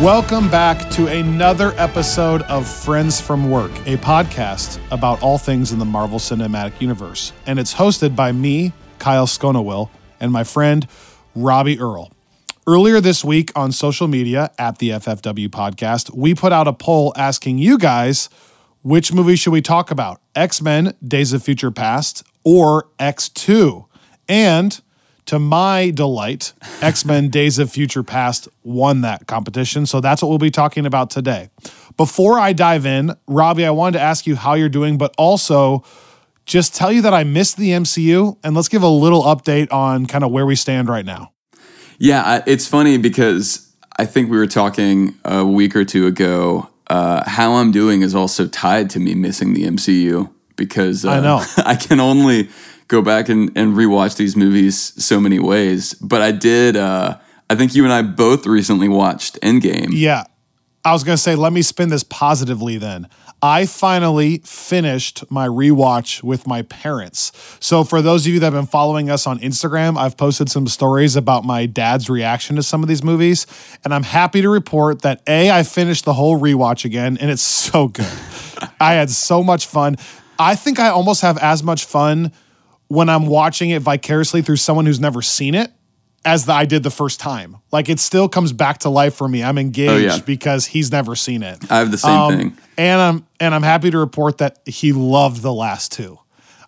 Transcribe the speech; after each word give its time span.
Welcome 0.00 0.48
back 0.48 0.88
to 0.92 1.08
another 1.08 1.74
episode 1.76 2.40
of 2.44 2.66
Friends 2.66 3.20
from 3.20 3.50
Work, 3.50 3.70
a 3.84 3.98
podcast 3.98 4.80
about 4.90 5.22
all 5.22 5.36
things 5.36 5.72
in 5.72 5.78
the 5.78 5.84
Marvel 5.84 6.18
Cinematic 6.18 6.80
Universe. 6.80 7.34
And 7.44 7.58
it's 7.58 7.74
hosted 7.74 8.16
by 8.16 8.32
me, 8.32 8.72
Kyle 8.98 9.26
Sconawill, 9.26 9.90
and 10.18 10.32
my 10.32 10.42
friend, 10.42 10.86
Robbie 11.34 11.78
Earl. 11.78 12.10
Earlier 12.66 13.02
this 13.02 13.22
week 13.22 13.52
on 13.54 13.72
social 13.72 14.08
media 14.08 14.50
at 14.58 14.78
the 14.78 14.88
FFW 14.88 15.48
podcast, 15.48 16.16
we 16.16 16.34
put 16.34 16.50
out 16.50 16.66
a 16.66 16.72
poll 16.72 17.12
asking 17.14 17.58
you 17.58 17.76
guys 17.76 18.30
which 18.80 19.12
movie 19.12 19.36
should 19.36 19.52
we 19.52 19.60
talk 19.60 19.90
about? 19.90 20.22
X 20.34 20.62
Men 20.62 20.94
Days 21.06 21.34
of 21.34 21.42
Future 21.42 21.70
Past 21.70 22.22
or 22.42 22.88
X2? 22.98 23.84
And 24.30 24.80
to 25.30 25.38
my 25.38 25.92
delight, 25.92 26.52
X 26.82 27.04
Men 27.04 27.28
Days 27.28 27.60
of 27.60 27.70
Future 27.70 28.02
Past 28.02 28.48
won 28.64 29.02
that 29.02 29.28
competition. 29.28 29.86
So 29.86 30.00
that's 30.00 30.22
what 30.22 30.28
we'll 30.28 30.38
be 30.38 30.50
talking 30.50 30.86
about 30.86 31.08
today. 31.08 31.50
Before 31.96 32.40
I 32.40 32.52
dive 32.52 32.84
in, 32.84 33.14
Robbie, 33.28 33.64
I 33.64 33.70
wanted 33.70 33.98
to 33.98 34.02
ask 34.02 34.26
you 34.26 34.34
how 34.34 34.54
you're 34.54 34.68
doing, 34.68 34.98
but 34.98 35.14
also 35.16 35.84
just 36.46 36.74
tell 36.74 36.90
you 36.90 37.00
that 37.02 37.14
I 37.14 37.22
missed 37.22 37.58
the 37.58 37.70
MCU 37.70 38.38
and 38.42 38.56
let's 38.56 38.66
give 38.66 38.82
a 38.82 38.88
little 38.88 39.22
update 39.22 39.72
on 39.72 40.06
kind 40.06 40.24
of 40.24 40.32
where 40.32 40.44
we 40.44 40.56
stand 40.56 40.88
right 40.88 41.04
now. 41.04 41.30
Yeah, 41.98 42.42
it's 42.44 42.66
funny 42.66 42.98
because 42.98 43.72
I 43.98 44.06
think 44.06 44.32
we 44.32 44.36
were 44.36 44.48
talking 44.48 45.14
a 45.24 45.46
week 45.46 45.76
or 45.76 45.84
two 45.84 46.08
ago. 46.08 46.68
Uh, 46.88 47.22
how 47.30 47.52
I'm 47.52 47.70
doing 47.70 48.02
is 48.02 48.16
also 48.16 48.48
tied 48.48 48.90
to 48.90 48.98
me 48.98 49.14
missing 49.14 49.54
the 49.54 49.62
MCU 49.62 50.28
because 50.56 51.04
uh, 51.04 51.12
I 51.12 51.20
know. 51.20 51.44
I 51.58 51.76
can 51.76 52.00
only 52.00 52.48
go 52.90 53.00
back 53.00 53.28
and, 53.28 53.50
and 53.56 53.74
rewatch 53.74 54.16
these 54.16 54.36
movies 54.36 54.92
so 55.02 55.20
many 55.20 55.38
ways. 55.38 55.94
But 55.94 56.20
I 56.20 56.32
did. 56.32 56.76
Uh, 56.76 57.18
I 57.48 57.54
think 57.54 57.74
you 57.74 57.84
and 57.84 57.92
I 57.92 58.02
both 58.02 58.46
recently 58.46 58.88
watched 58.88 59.40
Endgame. 59.40 59.90
Yeah. 59.92 60.24
I 60.84 60.92
was 60.92 61.04
going 61.04 61.16
to 61.16 61.22
say, 61.22 61.34
let 61.34 61.52
me 61.52 61.62
spin 61.62 61.90
this 61.90 62.02
positively 62.02 62.78
then. 62.78 63.08
I 63.42 63.64
finally 63.66 64.38
finished 64.38 65.30
my 65.30 65.46
rewatch 65.46 66.22
with 66.22 66.46
my 66.46 66.62
parents. 66.62 67.32
So, 67.58 67.84
for 67.84 68.02
those 68.02 68.26
of 68.26 68.32
you 68.32 68.40
that 68.40 68.46
have 68.46 68.52
been 68.52 68.66
following 68.66 69.08
us 69.08 69.26
on 69.26 69.38
Instagram, 69.38 69.96
I've 69.96 70.18
posted 70.18 70.50
some 70.50 70.66
stories 70.68 71.16
about 71.16 71.44
my 71.44 71.64
dad's 71.64 72.10
reaction 72.10 72.56
to 72.56 72.62
some 72.62 72.82
of 72.82 72.88
these 72.88 73.02
movies. 73.02 73.46
And 73.82 73.94
I'm 73.94 74.02
happy 74.02 74.42
to 74.42 74.48
report 74.50 75.00
that 75.02 75.22
A, 75.26 75.50
I 75.50 75.62
finished 75.62 76.04
the 76.04 76.14
whole 76.14 76.38
rewatch 76.38 76.84
again, 76.84 77.16
and 77.18 77.30
it's 77.30 77.42
so 77.42 77.88
good. 77.88 78.12
I 78.80 78.94
had 78.94 79.08
so 79.08 79.42
much 79.42 79.66
fun. 79.66 79.96
I 80.38 80.54
think 80.54 80.78
I 80.78 80.88
almost 80.88 81.22
have 81.22 81.38
as 81.38 81.62
much 81.62 81.86
fun 81.86 82.32
when 82.90 83.08
I'm 83.08 83.26
watching 83.26 83.70
it 83.70 83.82
vicariously 83.82 84.42
through 84.42 84.56
someone 84.56 84.84
who's 84.84 84.98
never 84.98 85.22
seen 85.22 85.54
it 85.54 85.70
as 86.24 86.44
the, 86.46 86.52
I 86.52 86.64
did 86.64 86.82
the 86.82 86.90
first 86.90 87.20
time. 87.20 87.58
Like 87.70 87.88
it 87.88 88.00
still 88.00 88.28
comes 88.28 88.52
back 88.52 88.78
to 88.78 88.88
life 88.90 89.14
for 89.14 89.28
me. 89.28 89.42
I'm 89.44 89.58
engaged 89.58 89.90
Oh, 89.92 89.96
yeah. 89.96 90.18
because 90.26 90.66
he's 90.66 90.90
never 90.90 91.14
seen 91.14 91.42
it. 91.44 91.70
I 91.70 91.78
have 91.78 91.92
the 91.92 91.98
same 91.98 92.10
Um, 92.10 92.36
thing. 92.36 92.58
And 92.76 93.00
I'm 93.00 93.26
and 93.38 93.54
I'm 93.54 93.62
happy 93.62 93.90
to 93.92 93.98
report 93.98 94.38
that 94.38 94.58
he 94.66 94.92
loved 94.92 95.40
the 95.42 95.52
last 95.52 95.92
two. 95.92 96.18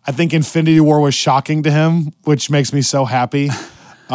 I 0.07 0.13
think 0.13 0.33
Infinity 0.33 0.79
War 0.81 1.01
was 1.01 1.15
shocking 1.15 1.65
to 1.65 1.71
him, 1.71 2.13
which 2.25 2.51
makes 2.51 2.73
me 2.73 2.83
so 2.83 3.05
happy. 3.05 3.51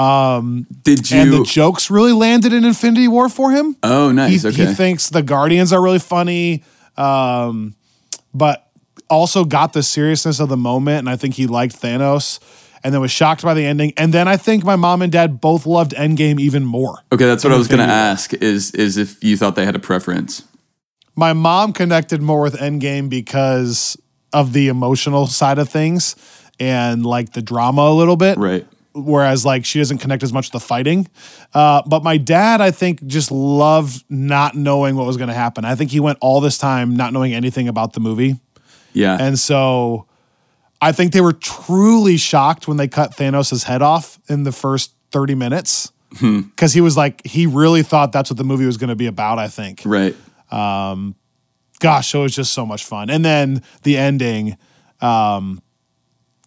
Did 0.83 1.09
you? 1.11 1.19
and 1.19 1.33
the 1.33 1.43
jokes 1.43 1.89
really 1.89 2.11
landed 2.13 2.53
in 2.53 2.63
Infinity 2.63 3.07
War 3.07 3.29
for 3.29 3.51
him. 3.51 3.75
oh, 3.83 4.11
nice. 4.11 4.43
he, 4.43 4.47
okay. 4.49 4.67
he 4.67 4.73
thinks 4.73 5.09
the 5.09 5.23
Guardians 5.23 5.73
are 5.73 5.81
really 5.81 5.99
funny, 5.99 6.63
um, 6.97 7.75
but 8.33 8.66
also 9.09 9.45
got 9.45 9.73
the 9.73 9.83
seriousness 9.83 10.39
of 10.39 10.49
the 10.49 10.57
moment. 10.57 10.99
And 10.99 11.09
I 11.09 11.15
think 11.15 11.35
he 11.35 11.47
liked 11.47 11.81
Thanos 11.81 12.39
and 12.83 12.93
then 12.93 13.01
was 13.01 13.11
shocked 13.11 13.41
by 13.43 13.53
the 13.53 13.65
ending. 13.65 13.93
And 13.97 14.13
then 14.13 14.27
I 14.27 14.37
think 14.37 14.63
my 14.63 14.75
mom 14.75 15.01
and 15.01 15.11
dad 15.11 15.41
both 15.41 15.65
loved 15.65 15.91
Endgame 15.93 16.39
even 16.39 16.63
more. 16.63 16.99
okay, 17.11 17.25
that's 17.25 17.43
what 17.43 17.51
I 17.53 17.57
was 17.57 17.67
going 17.67 17.85
to 17.85 17.93
ask. 17.93 18.33
Is 18.33 18.71
is 18.71 18.97
if 18.97 19.23
you 19.23 19.35
thought 19.37 19.55
they 19.55 19.65
had 19.65 19.75
a 19.75 19.79
preference? 19.79 20.43
My 21.15 21.33
mom 21.33 21.73
connected 21.73 22.21
more 22.21 22.41
with 22.41 22.55
Endgame 22.57 23.09
because 23.09 23.97
of 24.33 24.53
the 24.53 24.67
emotional 24.67 25.25
side 25.25 25.57
of 25.57 25.67
things 25.67 26.15
and 26.59 27.05
like 27.05 27.33
the 27.33 27.41
drama 27.41 27.81
a 27.83 27.93
little 27.93 28.17
bit. 28.17 28.37
Right. 28.37 28.65
whereas 28.93 29.45
like 29.45 29.63
she 29.65 29.79
doesn't 29.79 29.99
connect 29.99 30.23
as 30.23 30.33
much 30.33 30.47
to 30.47 30.51
the 30.53 30.59
fighting. 30.59 31.07
Uh, 31.53 31.81
but 31.85 32.03
my 32.03 32.17
dad, 32.17 32.61
I 32.61 32.71
think, 32.71 33.05
just 33.05 33.31
loved 33.31 34.03
not 34.09 34.55
knowing 34.55 34.95
what 34.95 35.05
was 35.05 35.17
going 35.17 35.29
to 35.29 35.35
happen. 35.35 35.65
I 35.65 35.75
think 35.75 35.91
he 35.91 35.99
went 35.99 36.17
all 36.21 36.41
this 36.41 36.57
time 36.57 36.95
not 36.95 37.13
knowing 37.13 37.33
anything 37.33 37.67
about 37.67 37.93
the 37.93 37.99
movie, 37.99 38.35
Yeah. 38.97 39.17
and 39.19 39.37
so 39.37 40.07
I 40.81 40.91
think 40.91 41.13
they 41.13 41.21
were 41.21 41.33
truly 41.33 42.17
shocked 42.17 42.67
when 42.67 42.77
they 42.77 42.87
cut 42.87 43.11
Thanos' 43.11 43.63
head 43.63 43.81
off 43.81 44.19
in 44.29 44.43
the 44.43 44.51
first 44.51 44.93
thirty 45.11 45.35
minutes 45.35 45.91
because 46.09 46.73
he 46.73 46.81
was 46.81 46.95
like 46.95 47.25
he 47.25 47.45
really 47.45 47.83
thought 47.83 48.11
that's 48.11 48.29
what 48.29 48.37
the 48.37 48.43
movie 48.43 48.65
was 48.65 48.77
going 48.77 48.89
to 48.89 48.95
be 48.95 49.07
about. 49.07 49.39
I 49.39 49.47
think 49.47 49.81
right. 49.85 50.15
gosh, 51.79 52.13
it 52.13 52.19
was 52.19 52.35
just 52.35 52.53
so 52.53 52.65
much 52.65 52.85
fun. 52.85 53.09
And 53.09 53.23
then 53.23 53.61
the 53.83 53.97
ending, 53.97 54.57
um, 55.01 55.61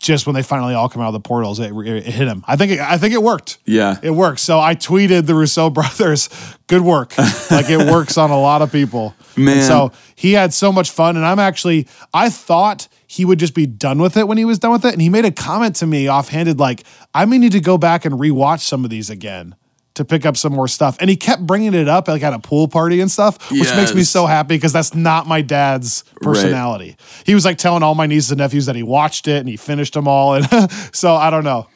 just 0.00 0.27
when 0.27 0.34
they 0.34 0.43
finally 0.43 0.72
all 0.72 0.88
come 0.88 1.03
out 1.03 1.09
of 1.09 1.12
the 1.12 1.21
portals, 1.21 1.61
it, 1.61 1.72
it 1.72 2.06
hit 2.06 2.27
him. 2.27 2.43
I 2.49 2.56
think 2.56 2.72
it, 2.72 2.81
I 2.81 2.97
think 2.97 3.12
it 3.12 3.22
worked. 3.22 3.59
Yeah. 3.66 3.99
It 4.03 4.11
worked. 4.11 4.41
So 4.41 4.59
I 4.59 4.75
tweeted 4.75 5.27
the 5.27 5.34
Russo 5.34 5.69
brothers, 5.71 6.31
good 6.69 6.81
work. 6.81 7.16
like 7.50 7.69
it 7.69 7.78
works 7.78 8.16
on 8.16 8.31
a 8.31 8.41
lot 8.41 8.62
of 8.62 8.72
people. 8.72 9.15
And 9.37 9.44
Man. 9.44 9.62
so 9.62 9.93
he 10.16 10.33
had 10.33 10.55
so 10.55 10.72
much 10.72 10.91
fun. 10.91 11.16
And 11.16 11.27
I'm 11.27 11.39
actually, 11.39 11.87
I 12.15 12.31
thought 12.31 12.89
he 13.06 13.27
would 13.27 13.39
just 13.39 13.55
be 13.55 13.66
done 13.66 13.99
with 14.00 14.16
it 14.16 14.27
when 14.27 14.39
he 14.39 14.47
was 14.47 14.59
done 14.59 14.72
with 14.72 14.87
it. 14.87 14.94
And 14.94 15.03
he 15.03 15.10
made 15.10 15.27
a 15.27 15.31
comment 15.31 15.77
to 15.77 15.87
me 15.87 16.09
offhanded, 16.09 16.59
like, 16.59 16.84
I 17.15 17.27
may 17.27 17.37
need 17.37 17.53
to 17.53 17.60
go 17.60 17.77
back 17.77 18.06
and 18.06 18.15
rewatch 18.15 18.60
some 18.60 18.84
of 18.84 18.91
these 18.91 19.10
again 19.10 19.55
to 20.00 20.05
pick 20.05 20.25
up 20.25 20.37
some 20.37 20.55
more 20.55 20.66
stuff. 20.66 20.97
And 20.99 21.11
he 21.11 21.16
kept 21.16 21.47
bringing 21.47 21.75
it 21.75 21.88
up 21.88 22.09
like 22.09 22.22
at 22.22 22.33
a 22.33 22.38
pool 22.38 22.69
party 22.69 23.00
and 23.00 23.11
stuff, 23.11 23.50
which 23.50 23.75
makes 23.75 23.94
me 23.94 24.03
so 24.03 24.27
happy 24.27 24.56
because 24.56 24.72
that's 24.72 24.94
not 24.94 25.27
my 25.27 25.43
dad's 25.43 26.04
personality. 26.22 26.97
He 27.24 27.34
was 27.34 27.45
like 27.45 27.59
telling 27.59 27.83
all 27.83 27.95
my 27.95 28.07
nieces 28.07 28.30
and 28.30 28.39
nephews 28.39 28.66
that 28.66 28.77
he 28.77 28.83
watched 28.83 29.28
it 29.28 29.36
and 29.36 29.48
he 29.48 29.57
finished 29.57 29.95
them 29.95 30.09
all. 30.09 30.34
And 30.34 30.48
so 30.92 31.15
I 31.15 31.30
don't 31.30 31.45
know. 31.45 31.69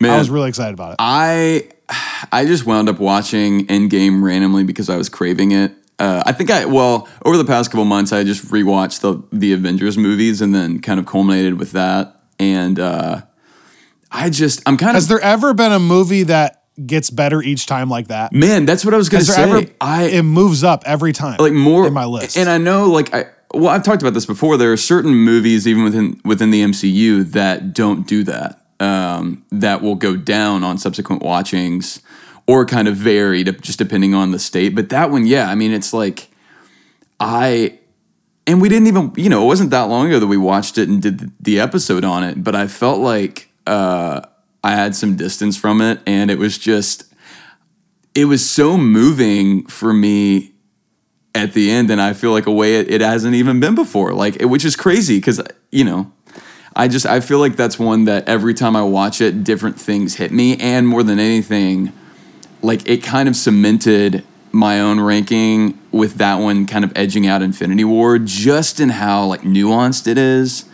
Man, 0.00 0.12
I 0.12 0.18
was 0.18 0.30
really 0.30 0.48
excited 0.48 0.74
about 0.74 0.92
it. 0.92 0.96
I 1.00 1.68
I 2.32 2.44
just 2.46 2.66
wound 2.66 2.88
up 2.88 2.98
watching 2.98 3.66
Endgame 3.66 4.22
randomly 4.22 4.64
because 4.64 4.88
I 4.88 4.96
was 4.96 5.08
craving 5.08 5.52
it. 5.52 5.72
Uh, 5.98 6.22
I 6.24 6.32
think 6.32 6.50
I 6.50 6.64
well 6.64 7.08
over 7.24 7.36
the 7.36 7.44
past 7.44 7.70
couple 7.70 7.84
months 7.84 8.12
I 8.12 8.24
just 8.24 8.46
rewatched 8.46 9.00
the 9.00 9.22
the 9.36 9.52
Avengers 9.52 9.98
movies 9.98 10.40
and 10.40 10.54
then 10.54 10.80
kind 10.80 10.98
of 10.98 11.06
culminated 11.06 11.58
with 11.58 11.72
that. 11.72 12.20
And 12.38 12.80
uh, 12.80 13.22
I 14.10 14.30
just 14.30 14.62
I'm 14.66 14.76
kind 14.76 14.90
of 14.90 14.94
Has 14.94 15.08
there 15.08 15.20
ever 15.20 15.52
been 15.54 15.72
a 15.72 15.78
movie 15.78 16.24
that 16.24 16.61
gets 16.84 17.10
better 17.10 17.42
each 17.42 17.66
time 17.66 17.88
like 17.88 18.08
that? 18.08 18.32
man. 18.32 18.64
That's 18.64 18.84
what 18.84 18.94
I 18.94 18.96
was 18.96 19.08
gonna 19.08 19.24
say. 19.24 19.42
ever? 19.42 19.66
I 19.80 20.04
it 20.04 20.22
moves 20.22 20.64
up 20.64 20.82
every 20.86 21.12
time. 21.12 21.36
like 21.38 21.52
more 21.52 21.86
in 21.86 21.92
my 21.92 22.04
list. 22.04 22.36
And 22.36 22.48
I 22.48 22.58
know 22.58 22.86
like 22.86 23.12
I 23.14 23.26
well 23.54 23.68
I've 23.68 23.82
talked 23.82 24.02
about 24.02 24.14
this 24.14 24.26
before. 24.26 24.56
There 24.56 24.72
are 24.72 24.76
certain 24.76 25.14
movies 25.14 25.66
even 25.66 25.84
within 25.84 26.20
within 26.24 26.50
the 26.50 26.62
MCU 26.62 27.30
that 27.32 27.74
don't 27.74 28.06
do 28.06 28.24
that. 28.24 28.58
Um, 28.80 29.44
that 29.50 29.80
will 29.80 29.94
go 29.94 30.16
down 30.16 30.64
on 30.64 30.76
subsequent 30.76 31.22
watchings 31.22 32.02
or 32.48 32.66
kind 32.66 32.88
of 32.88 32.96
vary 32.96 33.44
to, 33.44 33.52
just 33.52 33.78
depending 33.78 34.12
on 34.12 34.32
the 34.32 34.40
state. 34.40 34.74
But 34.74 34.88
that 34.88 35.12
one, 35.12 35.24
yeah, 35.24 35.48
I 35.48 35.54
mean, 35.54 35.72
it's 35.72 35.92
like 35.92 36.28
I 37.20 37.78
and 38.46 38.60
we 38.60 38.68
didn't 38.68 38.88
even 38.88 39.12
you 39.16 39.28
know 39.28 39.42
it 39.44 39.46
wasn't 39.46 39.70
that 39.70 39.82
long 39.82 40.08
ago 40.08 40.18
that 40.18 40.26
we 40.26 40.36
watched 40.36 40.78
it 40.78 40.88
and 40.88 41.00
did 41.00 41.30
the 41.40 41.60
episode 41.60 42.04
on 42.04 42.24
it 42.24 42.42
but 42.42 42.54
i 42.54 42.66
felt 42.66 43.00
like 43.00 43.48
uh, 43.66 44.20
i 44.62 44.72
had 44.72 44.94
some 44.94 45.16
distance 45.16 45.56
from 45.56 45.80
it 45.80 46.00
and 46.06 46.30
it 46.30 46.38
was 46.38 46.58
just 46.58 47.12
it 48.14 48.26
was 48.26 48.48
so 48.48 48.76
moving 48.76 49.66
for 49.66 49.92
me 49.92 50.52
at 51.34 51.52
the 51.54 51.70
end 51.70 51.90
and 51.90 52.00
i 52.00 52.12
feel 52.12 52.32
like 52.32 52.46
a 52.46 52.52
way 52.52 52.76
it, 52.76 52.90
it 52.90 53.00
hasn't 53.00 53.34
even 53.34 53.60
been 53.60 53.74
before 53.74 54.12
like 54.12 54.40
it, 54.40 54.46
which 54.46 54.64
is 54.64 54.76
crazy 54.76 55.18
because 55.18 55.40
you 55.70 55.84
know 55.84 56.12
i 56.76 56.88
just 56.88 57.06
i 57.06 57.20
feel 57.20 57.38
like 57.38 57.56
that's 57.56 57.78
one 57.78 58.04
that 58.04 58.28
every 58.28 58.54
time 58.54 58.76
i 58.76 58.82
watch 58.82 59.20
it 59.20 59.44
different 59.44 59.80
things 59.80 60.16
hit 60.16 60.30
me 60.30 60.56
and 60.58 60.86
more 60.86 61.02
than 61.02 61.18
anything 61.18 61.92
like 62.62 62.88
it 62.88 63.02
kind 63.02 63.28
of 63.28 63.36
cemented 63.36 64.24
my 64.52 64.78
own 64.78 65.00
ranking 65.00 65.78
with 65.90 66.14
that 66.14 66.36
one 66.36 66.66
kind 66.66 66.84
of 66.84 66.92
edging 66.94 67.26
out 67.26 67.42
Infinity 67.42 67.84
War 67.84 68.18
just 68.18 68.78
in 68.78 68.90
how 68.90 69.24
like 69.24 69.40
nuanced 69.40 70.06
it 70.06 70.18
is 70.18 70.66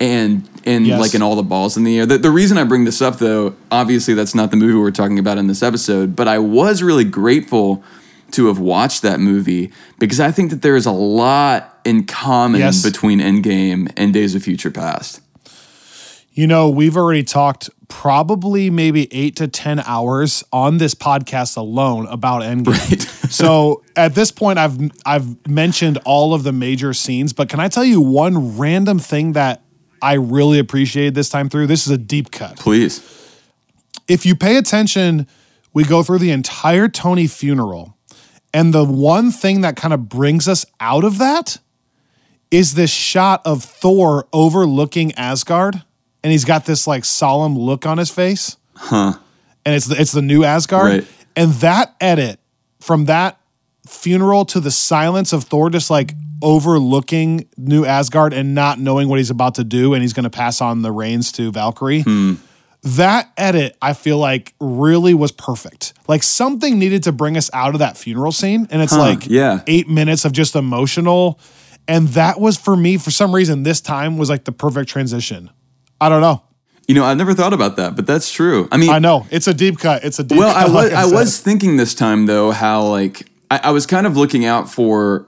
and 0.00 0.48
and 0.64 0.86
Yes. 0.86 1.00
like 1.00 1.14
in 1.14 1.22
all 1.22 1.36
the 1.36 1.42
balls 1.42 1.76
in 1.76 1.84
the 1.84 1.98
air. 1.98 2.06
The, 2.06 2.18
the 2.18 2.30
reason 2.30 2.58
I 2.58 2.64
bring 2.64 2.84
this 2.84 3.00
up 3.00 3.18
though, 3.18 3.54
obviously 3.70 4.14
that's 4.14 4.34
not 4.34 4.50
the 4.50 4.56
movie 4.56 4.74
we're 4.78 4.90
talking 4.90 5.18
about 5.18 5.38
in 5.38 5.46
this 5.46 5.62
episode, 5.62 6.16
but 6.16 6.26
I 6.28 6.38
was 6.38 6.82
really 6.82 7.04
grateful 7.04 7.82
to 8.32 8.46
have 8.46 8.58
watched 8.58 9.02
that 9.02 9.20
movie 9.20 9.70
because 9.98 10.18
I 10.18 10.32
think 10.32 10.50
that 10.50 10.60
there 10.62 10.74
is 10.76 10.84
a 10.86 10.90
lot 10.92 11.78
in 11.84 12.04
common 12.04 12.60
Yes. 12.60 12.82
between 12.82 13.20
Endgame 13.20 13.90
and 13.96 14.12
Days 14.12 14.34
of 14.34 14.42
Future 14.42 14.70
Past. 14.72 15.20
You 16.32 16.46
know, 16.46 16.68
we've 16.68 16.96
already 16.96 17.22
talked 17.22 17.70
probably 17.88 18.68
maybe 18.68 19.08
eight 19.14 19.36
to 19.36 19.48
10 19.48 19.80
hours 19.80 20.44
on 20.52 20.76
this 20.78 20.94
podcast 20.94 21.56
alone 21.56 22.06
about 22.08 22.42
Endgame. 22.42 23.00
so 23.30 23.82
at 23.94 24.14
this 24.14 24.30
point, 24.32 24.58
I've 24.58 24.76
I've 25.06 25.48
mentioned 25.48 25.98
all 26.04 26.34
of 26.34 26.42
the 26.42 26.52
major 26.52 26.92
scenes, 26.92 27.32
but 27.32 27.48
can 27.48 27.58
I 27.60 27.68
tell 27.68 27.84
you 27.84 28.00
one 28.02 28.58
random 28.58 28.98
thing 28.98 29.32
that 29.32 29.62
I 30.02 30.14
really 30.14 30.58
appreciated 30.58 31.14
this 31.14 31.28
time 31.28 31.48
through? 31.48 31.66
This 31.66 31.86
is 31.86 31.92
a 31.92 31.98
deep 31.98 32.30
cut. 32.30 32.56
Please. 32.56 33.00
If 34.08 34.24
you 34.24 34.34
pay 34.36 34.56
attention, 34.56 35.26
we 35.72 35.84
go 35.84 36.02
through 36.02 36.18
the 36.18 36.30
entire 36.30 36.88
Tony 36.88 37.26
funeral. 37.26 37.96
And 38.54 38.72
the 38.72 38.84
one 38.84 39.30
thing 39.30 39.60
that 39.60 39.76
kind 39.76 39.92
of 39.92 40.08
brings 40.08 40.48
us 40.48 40.64
out 40.80 41.04
of 41.04 41.18
that 41.18 41.58
is 42.50 42.74
this 42.74 42.90
shot 42.90 43.42
of 43.44 43.62
Thor 43.62 44.28
overlooking 44.32 45.12
Asgard. 45.16 45.82
And 46.22 46.32
he's 46.32 46.44
got 46.44 46.64
this 46.64 46.86
like 46.86 47.04
solemn 47.04 47.58
look 47.58 47.86
on 47.86 47.98
his 47.98 48.10
face. 48.10 48.56
Huh. 48.74 49.14
And 49.64 49.74
it's 49.74 49.86
the, 49.86 50.00
it's 50.00 50.12
the 50.12 50.22
new 50.22 50.44
Asgard. 50.44 50.86
Right. 50.86 51.06
And 51.34 51.52
that 51.54 51.94
edit 52.00 52.40
from 52.80 53.06
that 53.06 53.38
funeral 53.86 54.44
to 54.46 54.60
the 54.60 54.70
silence 54.70 55.32
of 55.32 55.44
Thor 55.44 55.70
just 55.70 55.90
like 55.90 56.14
overlooking 56.42 57.48
new 57.56 57.84
Asgard 57.84 58.32
and 58.32 58.54
not 58.54 58.78
knowing 58.78 59.08
what 59.08 59.18
he's 59.18 59.30
about 59.30 59.56
to 59.56 59.64
do. 59.64 59.94
And 59.94 60.02
he's 60.02 60.12
going 60.12 60.24
to 60.24 60.30
pass 60.30 60.60
on 60.60 60.82
the 60.82 60.92
reins 60.92 61.32
to 61.32 61.50
Valkyrie 61.50 62.02
hmm. 62.02 62.34
that 62.82 63.32
edit 63.36 63.76
I 63.80 63.92
feel 63.92 64.18
like 64.18 64.54
really 64.60 65.14
was 65.14 65.32
perfect. 65.32 65.94
Like 66.08 66.22
something 66.22 66.78
needed 66.78 67.02
to 67.04 67.12
bring 67.12 67.36
us 67.36 67.50
out 67.52 67.74
of 67.74 67.80
that 67.80 67.96
funeral 67.96 68.32
scene 68.32 68.66
and 68.70 68.82
it's 68.82 68.96
like 68.96 69.26
yeah. 69.26 69.62
8 69.66 69.88
minutes 69.88 70.24
of 70.24 70.32
just 70.32 70.56
emotional 70.56 71.40
and 71.88 72.08
that 72.08 72.40
was 72.40 72.56
for 72.56 72.76
me 72.76 72.96
for 72.96 73.10
some 73.10 73.34
reason 73.34 73.62
this 73.62 73.80
time 73.80 74.18
was 74.18 74.28
like 74.28 74.44
the 74.44 74.52
perfect 74.52 74.88
transition. 74.88 75.50
I 76.00 76.08
don't 76.08 76.20
know. 76.20 76.42
You 76.88 76.94
know, 76.94 77.04
I've 77.04 77.16
never 77.16 77.34
thought 77.34 77.52
about 77.52 77.76
that, 77.76 77.96
but 77.96 78.06
that's 78.06 78.30
true. 78.30 78.68
I 78.70 78.76
mean, 78.76 78.90
I 78.90 79.00
know. 79.00 79.26
It's 79.30 79.48
a 79.48 79.54
deep 79.54 79.78
cut. 79.78 80.04
It's 80.04 80.20
a 80.20 80.24
deep 80.24 80.38
well, 80.38 80.52
cut. 80.52 80.62
I 80.62 80.64
was 80.70 80.74
like 80.74 80.92
I 80.92 81.04
said. 81.08 81.14
was 81.14 81.40
thinking 81.40 81.76
this 81.76 81.94
time 81.94 82.26
though 82.26 82.52
how 82.52 82.84
like 82.84 83.26
I, 83.50 83.60
I 83.64 83.70
was 83.70 83.86
kind 83.86 84.06
of 84.06 84.16
looking 84.16 84.44
out 84.44 84.70
for 84.70 85.26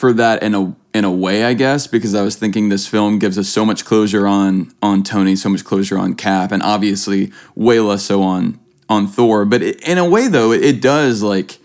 for 0.00 0.14
that 0.14 0.42
in 0.42 0.54
a 0.54 0.74
in 0.94 1.04
a 1.04 1.10
way, 1.10 1.44
I 1.44 1.52
guess, 1.52 1.86
because 1.86 2.14
I 2.14 2.22
was 2.22 2.34
thinking 2.34 2.70
this 2.70 2.86
film 2.86 3.18
gives 3.18 3.38
us 3.38 3.50
so 3.50 3.66
much 3.66 3.84
closure 3.84 4.26
on 4.26 4.72
on 4.80 5.02
Tony, 5.02 5.36
so 5.36 5.50
much 5.50 5.62
closure 5.62 5.98
on 5.98 6.14
Cap, 6.14 6.52
and 6.52 6.62
obviously 6.62 7.30
way 7.54 7.80
less 7.80 8.04
so 8.04 8.22
on 8.22 8.58
on 8.88 9.06
Thor. 9.06 9.44
But 9.44 9.62
it, 9.62 9.86
in 9.86 9.98
a 9.98 10.08
way, 10.08 10.26
though, 10.26 10.52
it, 10.52 10.64
it 10.64 10.80
does 10.80 11.22
like 11.22 11.58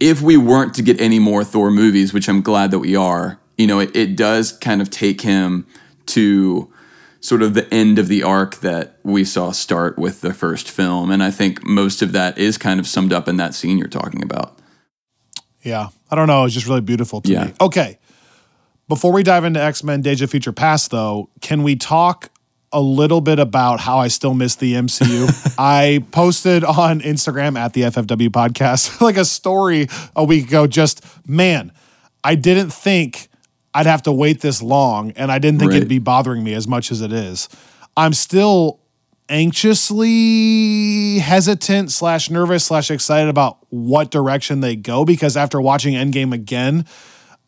if 0.00 0.22
we 0.22 0.38
weren't 0.38 0.72
to 0.74 0.82
get 0.82 0.98
any 0.98 1.18
more 1.18 1.44
Thor 1.44 1.70
movies, 1.70 2.14
which 2.14 2.30
I'm 2.30 2.40
glad 2.40 2.70
that 2.70 2.78
we 2.78 2.96
are, 2.96 3.38
you 3.58 3.66
know, 3.66 3.78
it, 3.78 3.94
it 3.94 4.16
does 4.16 4.50
kind 4.50 4.80
of 4.80 4.88
take 4.88 5.20
him 5.20 5.66
to 6.06 6.72
sort 7.20 7.42
of 7.42 7.52
the 7.52 7.72
end 7.72 7.98
of 7.98 8.08
the 8.08 8.22
arc 8.22 8.56
that 8.56 8.98
we 9.02 9.22
saw 9.22 9.50
start 9.50 9.98
with 9.98 10.22
the 10.22 10.32
first 10.32 10.70
film. 10.70 11.10
And 11.10 11.22
I 11.22 11.30
think 11.30 11.62
most 11.62 12.00
of 12.00 12.12
that 12.12 12.38
is 12.38 12.56
kind 12.56 12.80
of 12.80 12.86
summed 12.86 13.12
up 13.12 13.28
in 13.28 13.36
that 13.36 13.54
scene 13.54 13.76
you're 13.76 13.86
talking 13.86 14.22
about. 14.22 14.58
Yeah. 15.62 15.88
I 16.14 16.16
don't 16.16 16.28
know. 16.28 16.44
It's 16.44 16.54
just 16.54 16.68
really 16.68 16.80
beautiful 16.80 17.20
to 17.22 17.28
Yeah. 17.32 17.46
me. 17.46 17.52
Okay. 17.60 17.98
Before 18.88 19.10
we 19.12 19.24
dive 19.24 19.44
into 19.44 19.60
X 19.60 19.82
Men 19.82 20.00
Days 20.00 20.22
of 20.22 20.30
Future 20.30 20.52
Past, 20.52 20.92
though, 20.92 21.28
can 21.40 21.64
we 21.64 21.74
talk 21.74 22.30
a 22.72 22.80
little 22.80 23.20
bit 23.20 23.40
about 23.40 23.80
how 23.80 23.98
I 23.98 24.06
still 24.06 24.32
miss 24.32 24.54
the 24.54 24.74
MCU? 24.74 25.54
I 25.58 26.04
posted 26.12 26.62
on 26.62 27.00
Instagram 27.00 27.58
at 27.58 27.72
the 27.72 27.82
FFW 27.82 28.28
podcast 28.28 29.00
like 29.00 29.16
a 29.16 29.24
story 29.24 29.88
a 30.14 30.22
week 30.22 30.46
ago. 30.46 30.68
Just, 30.68 31.04
man, 31.26 31.72
I 32.22 32.36
didn't 32.36 32.70
think 32.70 33.26
I'd 33.74 33.86
have 33.86 34.02
to 34.02 34.12
wait 34.12 34.40
this 34.40 34.62
long, 34.62 35.10
and 35.16 35.32
I 35.32 35.40
didn't 35.40 35.58
think 35.58 35.70
Right. 35.72 35.78
it'd 35.78 35.88
be 35.88 35.98
bothering 35.98 36.44
me 36.44 36.54
as 36.54 36.68
much 36.68 36.92
as 36.92 37.00
it 37.00 37.12
is. 37.12 37.48
I'm 37.96 38.12
still 38.12 38.78
anxiously 39.28 41.18
hesitant 41.18 41.90
slash 41.90 42.30
nervous 42.30 42.64
slash 42.64 42.90
excited 42.90 43.28
about 43.28 43.58
what 43.70 44.10
direction 44.10 44.60
they 44.60 44.76
go 44.76 45.04
because 45.04 45.36
after 45.36 45.60
watching 45.60 45.94
Endgame 45.94 46.32
again, 46.32 46.86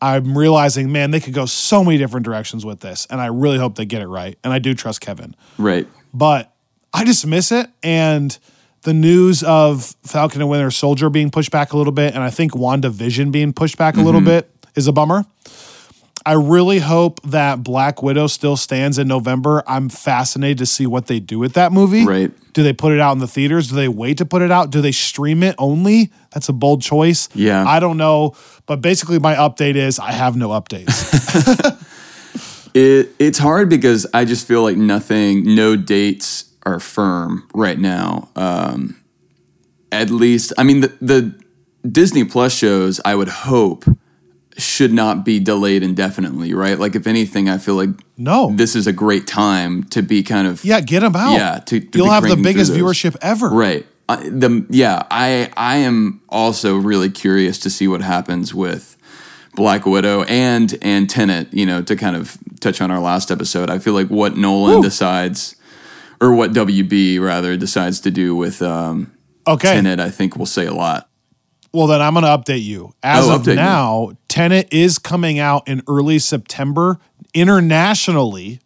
I'm 0.01 0.37
realizing, 0.37 0.91
man, 0.91 1.11
they 1.11 1.19
could 1.19 1.33
go 1.33 1.45
so 1.45 1.83
many 1.83 1.97
different 1.97 2.25
directions 2.25 2.63
with 2.65 2.81
this, 2.81 3.07
and 3.09 3.19
I 3.19 3.27
really 3.27 3.57
hope 3.57 3.75
they 3.75 3.85
get 3.85 4.01
it 4.01 4.07
right. 4.07 4.37
And 4.43 4.53
I 4.53 4.59
do 4.59 4.75
trust 4.75 5.01
Kevin, 5.01 5.35
Right. 5.57 5.87
but 6.13 6.53
I 6.93 7.03
just 7.03 7.25
miss 7.25 7.51
it. 7.51 7.69
And 7.81 8.37
the 8.83 8.93
news 8.93 9.41
of 9.43 9.95
Falcon 10.03 10.41
and 10.41 10.49
Winter 10.49 10.69
Soldier 10.71 11.09
being 11.09 11.31
pushed 11.31 11.51
back 11.51 11.73
a 11.73 11.77
little 11.77 11.93
bit, 11.93 12.13
and 12.13 12.23
I 12.23 12.29
think 12.29 12.51
WandaVision 12.51 13.31
being 13.31 13.53
pushed 13.53 13.77
back 13.77 13.97
a 13.97 14.01
little 14.01 14.21
mm-hmm. 14.21 14.29
bit 14.29 14.51
is 14.75 14.87
a 14.87 14.91
bummer. 14.91 15.25
I 16.27 16.33
really 16.33 16.79
hope 16.79 17.21
that 17.23 17.63
Black 17.63 18.03
Widow 18.03 18.27
still 18.27 18.57
stands 18.57 18.97
in 18.97 19.07
November. 19.07 19.63
I'm 19.65 19.87
fascinated 19.87 20.57
to 20.57 20.65
see 20.65 20.85
what 20.85 21.07
they 21.07 21.21
do 21.21 21.39
with 21.39 21.53
that 21.53 21.71
movie. 21.71 22.05
Right. 22.05 22.31
Do 22.51 22.63
they 22.63 22.73
put 22.73 22.91
it 22.91 22.99
out 22.99 23.13
in 23.13 23.19
the 23.19 23.27
theaters? 23.27 23.69
Do 23.69 23.75
they 23.75 23.87
wait 23.87 24.17
to 24.17 24.25
put 24.25 24.41
it 24.41 24.51
out? 24.51 24.69
Do 24.69 24.81
they 24.81 24.91
stream 24.91 25.41
it 25.41 25.55
only? 25.57 26.11
That's 26.33 26.49
a 26.49 26.53
bold 26.53 26.81
choice. 26.81 27.29
Yeah. 27.33 27.63
I 27.65 27.79
don't 27.79 27.95
know. 27.95 28.35
But 28.65 28.81
basically, 28.81 29.19
my 29.19 29.35
update 29.35 29.75
is 29.75 29.99
I 29.99 30.11
have 30.11 30.35
no 30.35 30.49
updates. 30.49 31.83
It 32.73 33.15
it's 33.17 33.39
hard 33.39 33.69
because 33.69 34.05
I 34.13 34.23
just 34.23 34.47
feel 34.47 34.61
like 34.61 34.77
nothing, 34.77 35.55
no 35.55 35.75
dates 35.75 36.45
are 36.63 36.79
firm 36.79 37.47
right 37.55 37.79
now. 37.79 38.29
Um, 38.35 39.01
at 39.91 40.11
least, 40.11 40.53
I 40.59 40.63
mean, 40.63 40.81
the, 40.81 40.93
the 41.01 41.41
Disney 41.89 42.23
Plus 42.23 42.53
shows, 42.53 43.01
I 43.03 43.15
would 43.15 43.29
hope, 43.29 43.85
should 44.57 44.91
not 44.93 45.23
be 45.23 45.39
delayed 45.39 45.83
indefinitely, 45.83 46.53
right? 46.53 46.79
Like, 46.79 46.95
if 46.95 47.05
anything, 47.07 47.47
I 47.49 47.57
feel 47.59 47.75
like 47.75 47.89
No. 48.17 48.51
this 48.55 48.75
is 48.75 48.87
a 48.87 48.93
great 48.93 49.27
time 49.27 49.83
to 49.85 50.01
be 50.01 50.23
kind 50.23 50.47
of 50.47 50.63
yeah, 50.65 50.81
get 50.81 51.01
them 51.01 51.15
out. 51.15 51.33
Yeah, 51.33 51.59
to- 51.65 51.79
to 51.79 51.97
You'll 51.97 52.09
have 52.09 52.23
the 52.23 52.35
biggest 52.35 52.71
viewership 52.71 53.15
ever. 53.21 53.49
Right. 53.49 53.85
Uh, 54.09 54.15
the 54.23 54.65
yeah, 54.69 55.03
I 55.11 55.51
I 55.57 55.77
am 55.77 56.21
also 56.29 56.77
really 56.77 57.09
curious 57.09 57.59
to 57.59 57.69
see 57.69 57.87
what 57.89 58.01
happens 58.01 58.53
with 58.53 58.95
Black 59.53 59.85
Widow 59.85 60.23
and 60.23 60.77
and 60.81 61.09
Tenet. 61.09 61.53
You 61.53 61.65
know, 61.65 61.81
to 61.81 61.95
kind 61.97 62.15
of 62.15 62.37
touch 62.61 62.79
on 62.79 62.89
our 62.89 62.99
last 63.01 63.31
episode, 63.31 63.69
I 63.69 63.79
feel 63.79 63.93
like 63.93 64.07
what 64.07 64.37
Nolan 64.37 64.81
decides, 64.81 65.55
or 66.21 66.33
what 66.33 66.53
WB 66.53 67.19
rather 67.19 67.57
decides 67.57 67.99
to 68.01 68.09
do 68.11 68.33
with 68.35 68.61
um, 68.61 69.11
Okay. 69.45 69.73
Tenet, 69.73 69.99
I 69.99 70.09
think 70.09 70.37
will 70.37 70.45
say 70.45 70.65
a 70.65 70.73
lot. 70.73 71.06
Well, 71.77 71.85
then 71.85 72.01
I'm 72.01 72.13
going 72.15 72.23
to 72.25 72.29
update 72.29 72.63
you. 72.63 72.93
As 73.03 73.27
Oh, 73.29 73.35
of 73.35 73.43
update 73.43 73.55
now, 73.55 74.13
Tenet 74.27 74.67
is 74.73 74.97
coming 74.97 75.37
out 75.37 75.67
in 75.67 75.83
early 75.87 76.17
September 76.17 76.97
internationally, 77.35 78.59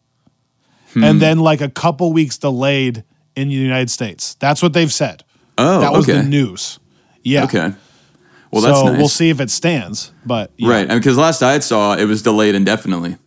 Hmm. 0.93 1.03
and 1.03 1.21
then 1.21 1.39
like 1.39 1.59
a 1.59 1.67
couple 1.69 2.13
weeks 2.13 2.37
delayed 2.37 3.03
in 3.35 3.49
the 3.49 3.53
United 3.53 3.89
States. 3.89 4.35
That's 4.39 4.63
what 4.63 4.71
they've 4.73 4.91
said. 4.91 5.23
Oh, 5.57 5.81
that 5.81 5.91
was 5.91 6.07
okay. 6.07 6.21
the 6.21 6.27
news. 6.27 6.79
Yeah. 7.23 7.43
Okay. 7.43 7.73
Well, 8.51 8.61
so 8.61 8.67
that's 8.67 8.83
nice. 8.83 8.97
we'll 8.97 9.07
see 9.09 9.29
if 9.29 9.39
it 9.41 9.49
stands. 9.49 10.11
But 10.25 10.51
yeah. 10.57 10.69
Right, 10.69 10.87
because 10.87 11.17
last 11.17 11.41
I 11.41 11.59
saw, 11.59 11.95
it 11.95 12.05
was 12.05 12.21
delayed 12.21 12.55
indefinitely. 12.55 13.17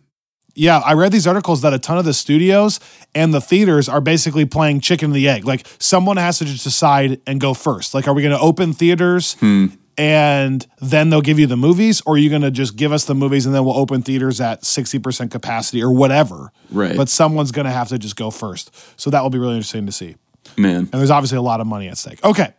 Yeah, 0.55 0.79
I 0.79 0.93
read 0.93 1.11
these 1.11 1.27
articles 1.27 1.61
that 1.63 1.73
a 1.73 1.79
ton 1.79 1.97
of 1.97 2.05
the 2.05 2.13
studios 2.13 2.79
and 3.13 3.33
the 3.33 3.41
theaters 3.41 3.89
are 3.89 3.99
basically 4.01 4.45
playing 4.45 4.79
chicken 4.79 5.07
and 5.07 5.15
the 5.15 5.27
egg. 5.27 5.43
Like 5.45 5.67
someone 5.79 6.15
has 6.17 6.37
to 6.39 6.45
just 6.45 6.63
decide 6.63 7.19
and 7.27 7.41
go 7.41 7.53
first. 7.53 7.93
Like, 7.93 8.07
are 8.07 8.13
we 8.13 8.21
going 8.21 8.33
to 8.35 8.39
open 8.39 8.71
theaters 8.71 9.33
Hmm. 9.41 9.67
and 9.97 10.65
then 10.81 11.09
they'll 11.09 11.21
give 11.21 11.39
you 11.39 11.47
the 11.47 11.57
movies, 11.57 12.01
or 12.05 12.15
are 12.15 12.17
you 12.17 12.29
going 12.29 12.41
to 12.41 12.51
just 12.51 12.75
give 12.77 12.91
us 12.93 13.03
the 13.05 13.15
movies 13.15 13.45
and 13.45 13.53
then 13.53 13.65
we'll 13.65 13.77
open 13.77 14.01
theaters 14.01 14.39
at 14.41 14.63
sixty 14.65 14.97
percent 14.99 15.29
capacity 15.31 15.83
or 15.83 15.91
whatever? 15.91 16.51
Right. 16.71 16.95
But 16.95 17.09
someone's 17.09 17.51
going 17.51 17.65
to 17.65 17.71
have 17.71 17.89
to 17.89 17.97
just 17.99 18.15
go 18.15 18.31
first. 18.31 18.71
So 18.99 19.09
that 19.09 19.21
will 19.23 19.29
be 19.29 19.37
really 19.39 19.55
interesting 19.55 19.85
to 19.87 19.91
see. 19.91 20.15
Man, 20.57 20.77
And 20.77 20.91
there's 20.91 21.11
obviously 21.11 21.37
a 21.37 21.41
lot 21.41 21.59
of 21.59 21.67
money 21.67 21.87
at 21.89 21.97
stake. 21.97 22.23
Okay, 22.23 22.53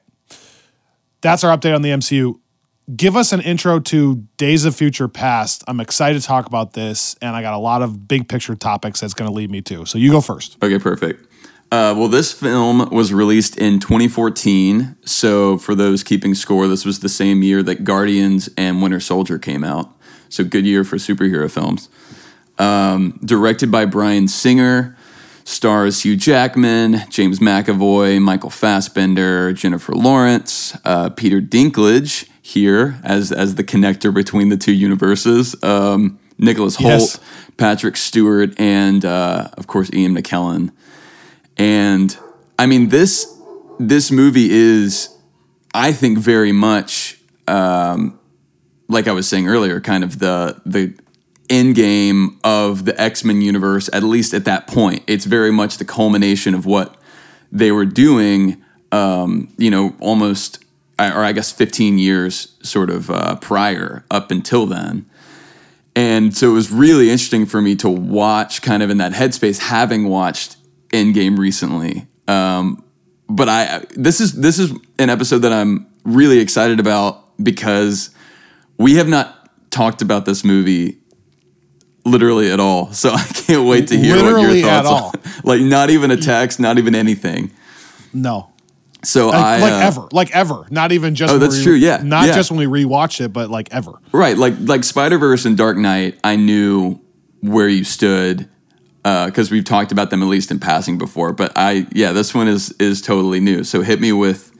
that's 1.20 1.44
our 1.44 1.56
update 1.56 1.74
on 1.74 1.82
the 1.82 1.90
MCU. 1.90 2.38
Give 2.94 3.16
us 3.16 3.32
an 3.32 3.40
intro 3.40 3.80
to 3.80 4.26
Days 4.36 4.64
of 4.64 4.76
Future 4.76 5.08
Past. 5.08 5.64
I'm 5.66 5.80
excited 5.80 6.20
to 6.20 6.26
talk 6.26 6.46
about 6.46 6.74
this, 6.74 7.16
and 7.20 7.34
I 7.34 7.42
got 7.42 7.52
a 7.52 7.58
lot 7.58 7.82
of 7.82 8.06
big 8.06 8.28
picture 8.28 8.54
topics 8.54 9.00
that's 9.00 9.12
going 9.12 9.28
to 9.28 9.34
lead 9.34 9.50
me 9.50 9.60
to. 9.62 9.84
So 9.86 9.98
you 9.98 10.12
go 10.12 10.20
first. 10.20 10.56
Okay, 10.62 10.78
perfect. 10.78 11.20
Uh, 11.72 11.92
well, 11.98 12.06
this 12.06 12.32
film 12.32 12.88
was 12.90 13.12
released 13.12 13.58
in 13.58 13.80
2014. 13.80 14.94
So, 15.04 15.58
for 15.58 15.74
those 15.74 16.04
keeping 16.04 16.36
score, 16.36 16.68
this 16.68 16.84
was 16.84 17.00
the 17.00 17.08
same 17.08 17.42
year 17.42 17.60
that 17.64 17.82
Guardians 17.82 18.48
and 18.56 18.80
Winter 18.80 19.00
Soldier 19.00 19.40
came 19.40 19.64
out. 19.64 19.92
So, 20.28 20.44
good 20.44 20.64
year 20.64 20.84
for 20.84 20.94
superhero 20.94 21.50
films. 21.50 21.88
Um, 22.56 23.18
directed 23.24 23.72
by 23.72 23.86
Bryan 23.86 24.28
Singer, 24.28 24.96
stars 25.42 26.04
Hugh 26.04 26.16
Jackman, 26.16 27.00
James 27.10 27.40
McAvoy, 27.40 28.22
Michael 28.22 28.50
Fassbender, 28.50 29.52
Jennifer 29.52 29.92
Lawrence, 29.92 30.78
uh, 30.84 31.10
Peter 31.10 31.40
Dinklage 31.40 32.28
here 32.46 33.00
as 33.02 33.32
as 33.32 33.56
the 33.56 33.64
connector 33.64 34.14
between 34.14 34.50
the 34.50 34.56
two 34.56 34.72
universes. 34.72 35.56
Um, 35.64 36.20
Nicholas 36.38 36.76
Hoult, 36.76 37.00
Yes. 37.00 37.20
Patrick 37.56 37.96
Stewart, 37.96 38.54
and 38.60 39.04
uh, 39.04 39.48
of 39.54 39.66
course 39.66 39.90
Ian 39.92 40.14
McKellen. 40.14 40.70
And 41.56 42.16
I 42.56 42.66
mean 42.66 42.88
this 42.90 43.34
this 43.80 44.12
movie 44.12 44.48
is, 44.50 45.08
I 45.74 45.92
think, 45.92 46.18
very 46.18 46.52
much 46.52 47.18
um, 47.48 48.18
like 48.88 49.08
I 49.08 49.12
was 49.12 49.28
saying 49.28 49.48
earlier, 49.48 49.80
kind 49.80 50.04
of 50.04 50.20
the 50.20 50.60
the 50.64 50.94
end 51.50 51.74
game 51.74 52.38
of 52.44 52.84
the 52.84 52.98
X 53.00 53.24
Men 53.24 53.40
universe. 53.42 53.90
At 53.92 54.04
least 54.04 54.34
at 54.34 54.44
that 54.44 54.68
point, 54.68 55.02
it's 55.08 55.24
very 55.24 55.50
much 55.50 55.78
the 55.78 55.84
culmination 55.84 56.54
of 56.54 56.64
what 56.64 56.96
they 57.50 57.72
were 57.72 57.86
doing. 57.86 58.62
Um, 58.92 59.52
you 59.58 59.70
know, 59.70 59.96
almost 59.98 60.64
or 60.98 61.24
I 61.24 61.32
guess 61.32 61.52
15 61.52 61.98
years 61.98 62.56
sort 62.62 62.90
of 62.90 63.10
uh, 63.10 63.36
prior 63.36 64.04
up 64.10 64.30
until 64.30 64.66
then. 64.66 65.06
And 65.94 66.36
so 66.36 66.50
it 66.50 66.52
was 66.52 66.70
really 66.70 67.10
interesting 67.10 67.46
for 67.46 67.62
me 67.62 67.74
to 67.76 67.88
watch 67.88 68.60
kind 68.62 68.82
of 68.82 68.90
in 68.90 68.98
that 68.98 69.12
headspace, 69.12 69.58
having 69.58 70.08
watched 70.08 70.56
Endgame 70.90 71.38
recently. 71.38 72.06
Um, 72.28 72.84
but 73.28 73.48
I 73.48 73.84
this 73.96 74.20
is 74.20 74.34
this 74.34 74.58
is 74.58 74.72
an 74.98 75.10
episode 75.10 75.38
that 75.38 75.52
I'm 75.52 75.86
really 76.04 76.38
excited 76.38 76.80
about 76.80 77.24
because 77.42 78.10
we 78.78 78.96
have 78.96 79.08
not 79.08 79.50
talked 79.70 80.02
about 80.02 80.26
this 80.26 80.44
movie 80.44 80.98
literally 82.04 82.50
at 82.50 82.60
all. 82.60 82.92
So 82.92 83.10
I 83.10 83.24
can't 83.24 83.66
wait 83.66 83.88
to 83.88 83.96
hear 83.96 84.16
what 84.16 84.24
Literally 84.24 84.60
your 84.60 84.70
at 84.70 84.84
thoughts 84.84 85.16
are. 85.28 85.40
like 85.44 85.60
not 85.60 85.90
even 85.90 86.10
a 86.10 86.16
text, 86.16 86.58
not 86.60 86.78
even 86.78 86.94
anything. 86.94 87.50
No. 88.12 88.52
So 89.06 89.28
Like, 89.28 89.36
I 89.36 89.58
like 89.58 89.72
uh, 89.72 89.86
ever. 89.86 90.08
Like 90.12 90.30
ever. 90.34 90.66
Not 90.70 90.92
even 90.92 91.14
just 91.14 91.30
Oh, 91.30 91.34
when 91.34 91.40
that's 91.40 91.58
we- 91.58 91.62
true, 91.64 91.74
yeah, 91.74 92.00
Not 92.02 92.26
yeah. 92.26 92.34
just 92.34 92.50
when 92.50 92.58
we 92.68 92.82
rewatch 92.84 93.24
it, 93.24 93.32
but 93.32 93.50
like 93.50 93.68
ever. 93.72 93.92
Right, 94.12 94.36
like 94.36 94.54
like 94.60 94.84
Spider 94.84 95.18
Verse 95.18 95.44
and 95.44 95.56
Dark 95.56 95.76
Knight, 95.76 96.18
I 96.24 96.36
knew 96.36 97.00
where 97.40 97.68
you 97.68 97.84
stood 97.84 98.48
because 99.04 99.50
we've 99.52 99.64
talked 99.64 99.92
about 99.92 100.10
them 100.10 100.22
at 100.22 100.28
least 100.28 100.50
in 100.50 100.58
passing 100.58 100.98
before. 100.98 101.32
But 101.32 101.52
I, 101.54 101.86
yeah, 101.92 102.10
this 102.12 102.34
one 102.34 102.48
is 102.48 102.72
is 102.80 103.00
totally 103.00 103.38
new. 103.40 103.62
So 103.62 103.82
hit 103.82 104.00
me 104.00 104.12
with 104.12 104.50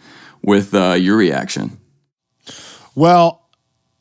with 0.43 0.73
uh, 0.75 0.93
your 0.93 1.17
reaction. 1.17 1.79
Well, 2.95 3.49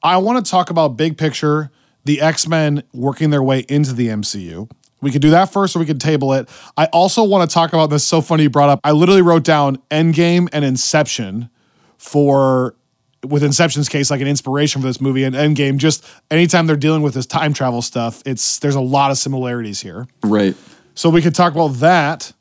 I 0.04 0.18
want 0.18 0.46
to 0.46 0.50
talk 0.50 0.70
about 0.70 0.90
big 0.98 1.18
picture, 1.18 1.72
the 2.04 2.22
X 2.22 2.48
Men 2.48 2.84
working 2.94 3.32
their 3.32 3.42
way 3.44 3.66
into 3.68 3.94
the 3.94 4.08
MCU. 4.10 4.70
We 5.02 5.12
could 5.12 5.22
do 5.22 5.32
that 5.32 5.52
first, 5.52 5.76
or 5.76 5.80
we 5.80 5.86
could 5.86 6.00
table 6.00 6.34
it. 6.34 6.50
I 6.78 6.86
also 6.86 7.24
want 7.24 7.48
to 7.48 7.54
talk 7.54 7.74
about 7.74 7.90
this. 7.90 8.04
So 8.04 8.22
funny 8.22 8.44
you 8.44 8.50
brought 8.50 8.70
up. 8.70 8.80
I 8.84 8.92
literally 8.92 9.22
wrote 9.22 9.44
down 9.44 9.78
Endgame 9.92 10.48
and 10.52 10.66
Inception 10.66 11.50
for, 11.98 12.76
with 13.24 13.44
Inception's 13.44 13.90
case, 13.90 14.10
like 14.10 14.22
an 14.22 14.28
inspiration 14.28 14.82
for 14.82 14.88
this 14.88 15.00
movie. 15.00 15.24
And 15.24 15.36
Endgame, 15.36 15.78
just 15.78 16.06
anytime 16.32 16.66
they're 16.66 16.76
dealing 16.76 17.02
with 17.02 17.14
this 17.14 17.26
time 17.26 17.54
travel 17.54 17.82
stuff, 17.82 18.24
it's 18.26 18.58
there's 18.60 18.76
a 18.76 18.82
lot 18.82 19.12
of 19.12 19.18
similarities 19.18 19.82
here. 19.82 20.08
Right. 20.24 20.56
So 20.96 21.10
we 21.10 21.22
could 21.22 21.36
talk 21.36 21.54
about 21.54 21.74
that. 21.80 22.32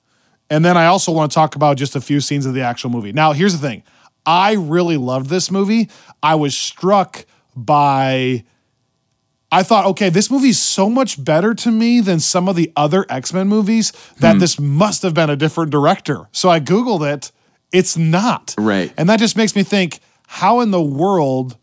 And 0.49 0.65
then 0.65 0.77
I 0.77 0.87
also 0.87 1.11
want 1.13 1.33
to 1.33 1.35
talk 1.35 1.57
about 1.57 1.77
just 1.77 1.97
a 1.97 2.01
few 2.01 2.21
scenes 2.21 2.47
of 2.47 2.55
the 2.55 2.63
actual 2.63 2.89
movie. 2.89 3.13
Now, 3.13 3.33
here's 3.33 3.59
the 3.59 3.67
thing 3.67 3.83
I 4.25 4.55
really 4.55 4.97
loved 4.97 5.29
this 5.29 5.51
movie. 5.51 5.91
I 6.23 6.37
was 6.37 6.57
struck 6.57 7.27
by. 7.55 8.45
I 9.55 9.63
thought, 9.63 9.87
okay, 9.87 10.09
this 10.09 10.33
movie's 10.33 10.61
so 10.61 10.91
much 10.91 11.23
better 11.23 11.55
to 11.55 11.71
me 11.71 12.01
than 12.01 12.19
some 12.19 12.49
of 12.49 12.57
the 12.57 12.73
other 12.75 13.07
X 13.09 13.33
Men 13.33 13.47
movies 13.47 13.93
that 14.19 14.33
hmm. 14.35 14.39
this 14.41 14.59
must 14.59 15.03
have 15.03 15.15
been 15.15 15.31
a 15.31 15.37
different 15.37 15.71
director. 15.71 16.27
So 16.33 16.49
I 16.49 16.59
Googled 16.59 17.07
it. 17.15 17.31
It's 17.73 17.97
not. 17.97 18.55
Right. 18.59 18.93
And 18.97 19.09
that 19.09 19.21
just 19.21 19.37
makes 19.37 19.55
me 19.55 19.63
think 19.63 20.01
how 20.27 20.59
in 20.61 20.73
the 20.73 20.83
world 20.83 21.57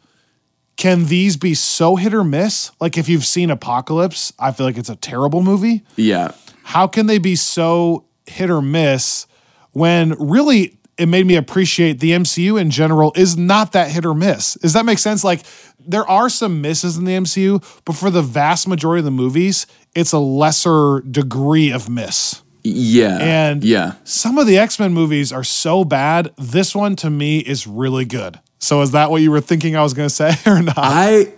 can 0.77 1.07
these 1.07 1.36
be 1.36 1.53
so 1.53 1.98
hit 1.98 2.13
or 2.13 2.24
miss? 2.24 2.71
Like 2.79 2.98
if 2.98 3.10
you've 3.10 3.25
seen 3.25 3.50
Apocalypse, 3.50 4.31
I 4.39 4.51
feel 4.51 4.65
like 4.65 4.77
it's 4.77 4.89
a 4.89 4.95
terrible 4.95 5.43
movie 5.43 5.83
Yeah. 5.98 6.31
how 6.63 6.88
can 6.88 7.07
they 7.07 7.17
be 7.17 7.36
so 7.36 8.05
hit 8.25 8.50
or 8.50 8.62
miss 8.62 9.27
when 9.71 10.12
really 10.17 10.77
it 11.01 11.08
made 11.08 11.25
me 11.25 11.36
appreciate 11.36 12.00
the 12.00 12.12
MCU 12.12 12.62
in 12.62 12.70
general 12.70 13.12
is 13.15 13.36
not 13.36 13.72
that 13.72 13.89
hit 13.89 14.05
or 14.05 14.13
miss. 14.13 14.53
Does 14.53 14.74
that 14.74 14.86
make 14.86 15.00
sense? 15.00 15.24
Like 15.24 15.41
there 15.79 16.08
are 16.08 16.29
some 16.29 16.62
misses 16.62 16.96
in 16.96 17.05
the 17.05 17.13
MCU, 17.13 17.81
but 17.86 17.96
for 17.96 18.12
the 18.12 18.22
vast 18.22 18.67
majority 18.67 19.00
of 19.00 19.05
the 19.05 19.12
movies, 19.12 19.65
it's 19.96 20.12
a 20.12 20.20
lesser 20.20 21.01
degree 21.10 21.72
of 21.72 21.89
miss. 21.89 22.43
Yeah. 22.63 23.17
And 23.20 23.63
yeah. 23.63 23.93
some 24.03 24.38
of 24.38 24.46
the 24.46 24.60
X-Men 24.60 24.93
movies 24.93 25.34
are 25.34 25.43
so 25.43 25.84
bad. 25.84 26.31
This 26.38 26.75
one 26.75 26.96
to 26.98 27.10
me 27.10 27.39
is 27.39 27.65
really 27.65 28.05
good. 28.05 28.39
So 28.60 28.81
is 28.84 28.91
that 28.91 29.10
what 29.10 29.24
you 29.24 29.31
were 29.31 29.41
thinking 29.41 29.75
I 29.75 29.81
was 29.81 29.96
going 29.96 30.08
to 30.08 30.13
say 30.13 30.36
or 30.46 30.62
not? 30.62 30.75
I 30.77 31.34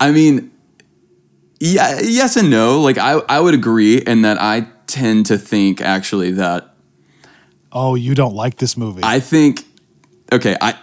I 0.00 0.12
mean 0.12 0.50
yeah, 1.60 2.00
yes 2.02 2.38
and 2.38 2.50
no. 2.50 2.80
Like 2.80 2.96
I 2.96 3.20
I 3.28 3.38
would 3.38 3.52
agree 3.52 3.98
in 3.98 4.22
that 4.22 4.40
I 4.40 4.66
tend 4.86 5.26
to 5.26 5.36
think 5.36 5.82
actually 5.82 6.30
that 6.32 6.74
oh, 7.78 7.94
you 7.94 8.14
don't 8.14 8.34
like 8.34 8.56
this 8.56 8.76
movie. 8.76 9.00
I 9.04 9.20
think 9.20 9.64
okay, 10.32 10.56
I 10.60 10.74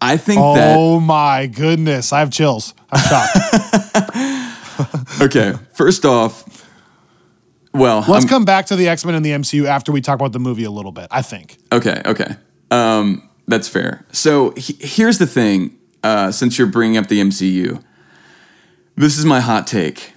I 0.00 0.16
think 0.16 0.38
that 0.40 0.76
oh 0.76 1.00
my 1.00 1.46
goodness, 1.46 2.12
I 2.12 2.18
have 2.20 2.30
chills. 2.30 2.74
I'm 2.90 3.00
shocked. 3.00 3.36
okay, 5.22 5.54
first 5.72 6.04
off 6.04 6.44
well, 7.72 8.04
Let's 8.06 8.24
I'm- 8.24 8.28
come 8.28 8.44
back 8.44 8.66
to 8.66 8.76
the 8.76 8.88
X 8.88 9.04
Men 9.04 9.14
and 9.16 9.24
the 9.24 9.30
MCU 9.30 9.64
after 9.66 9.90
we 9.92 10.00
talk 10.00 10.14
about 10.16 10.32
the 10.32 10.38
movie 10.38 10.64
a 10.64 10.70
little 10.70 10.92
bit. 10.92 11.08
I 11.10 11.22
think. 11.22 11.56
Okay, 11.72 12.00
okay. 12.06 12.36
Um, 12.70 13.28
that's 13.48 13.68
fair. 13.68 14.06
So 14.12 14.50
he- 14.56 14.76
here's 14.80 15.18
the 15.18 15.26
thing 15.26 15.76
uh, 16.04 16.30
since 16.30 16.56
you're 16.58 16.68
bringing 16.68 16.96
up 16.98 17.08
the 17.08 17.20
MCU, 17.20 17.82
this 18.96 19.18
is 19.18 19.24
my 19.24 19.40
hot 19.40 19.66
take. 19.66 20.12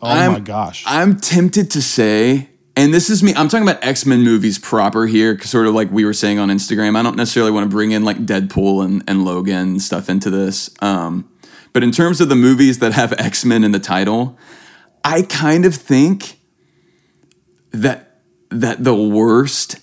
Oh 0.00 0.08
I'm- 0.08 0.32
my 0.34 0.40
gosh. 0.40 0.84
I'm 0.86 1.16
tempted 1.18 1.70
to 1.72 1.82
say, 1.82 2.48
and 2.76 2.94
this 2.94 3.10
is 3.10 3.22
me, 3.22 3.34
I'm 3.34 3.48
talking 3.48 3.68
about 3.68 3.84
X 3.84 4.06
Men 4.06 4.22
movies 4.22 4.58
proper 4.58 5.06
here 5.06 5.38
sort 5.40 5.66
of 5.66 5.74
like 5.74 5.90
we 5.90 6.04
were 6.04 6.14
saying 6.14 6.38
on 6.38 6.48
Instagram. 6.48 6.96
I 6.96 7.02
don't 7.02 7.16
necessarily 7.16 7.52
want 7.52 7.64
to 7.64 7.70
bring 7.74 7.92
in 7.92 8.04
like 8.04 8.18
Deadpool 8.24 8.84
and, 8.84 9.02
and 9.06 9.24
Logan 9.24 9.56
and 9.56 9.82
stuff 9.82 10.08
into 10.08 10.30
this. 10.30 10.70
Um, 10.80 11.28
but 11.72 11.82
in 11.82 11.90
terms 11.90 12.20
of 12.20 12.28
the 12.28 12.36
movies 12.36 12.78
that 12.80 12.92
have 12.92 13.12
X 13.14 13.44
Men 13.44 13.64
in 13.64 13.72
the 13.72 13.78
title, 13.78 14.38
I 15.04 15.22
kind 15.22 15.64
of 15.64 15.74
think 15.74 16.38
that 17.72 18.20
that 18.50 18.84
the 18.84 18.94
worst 18.94 19.76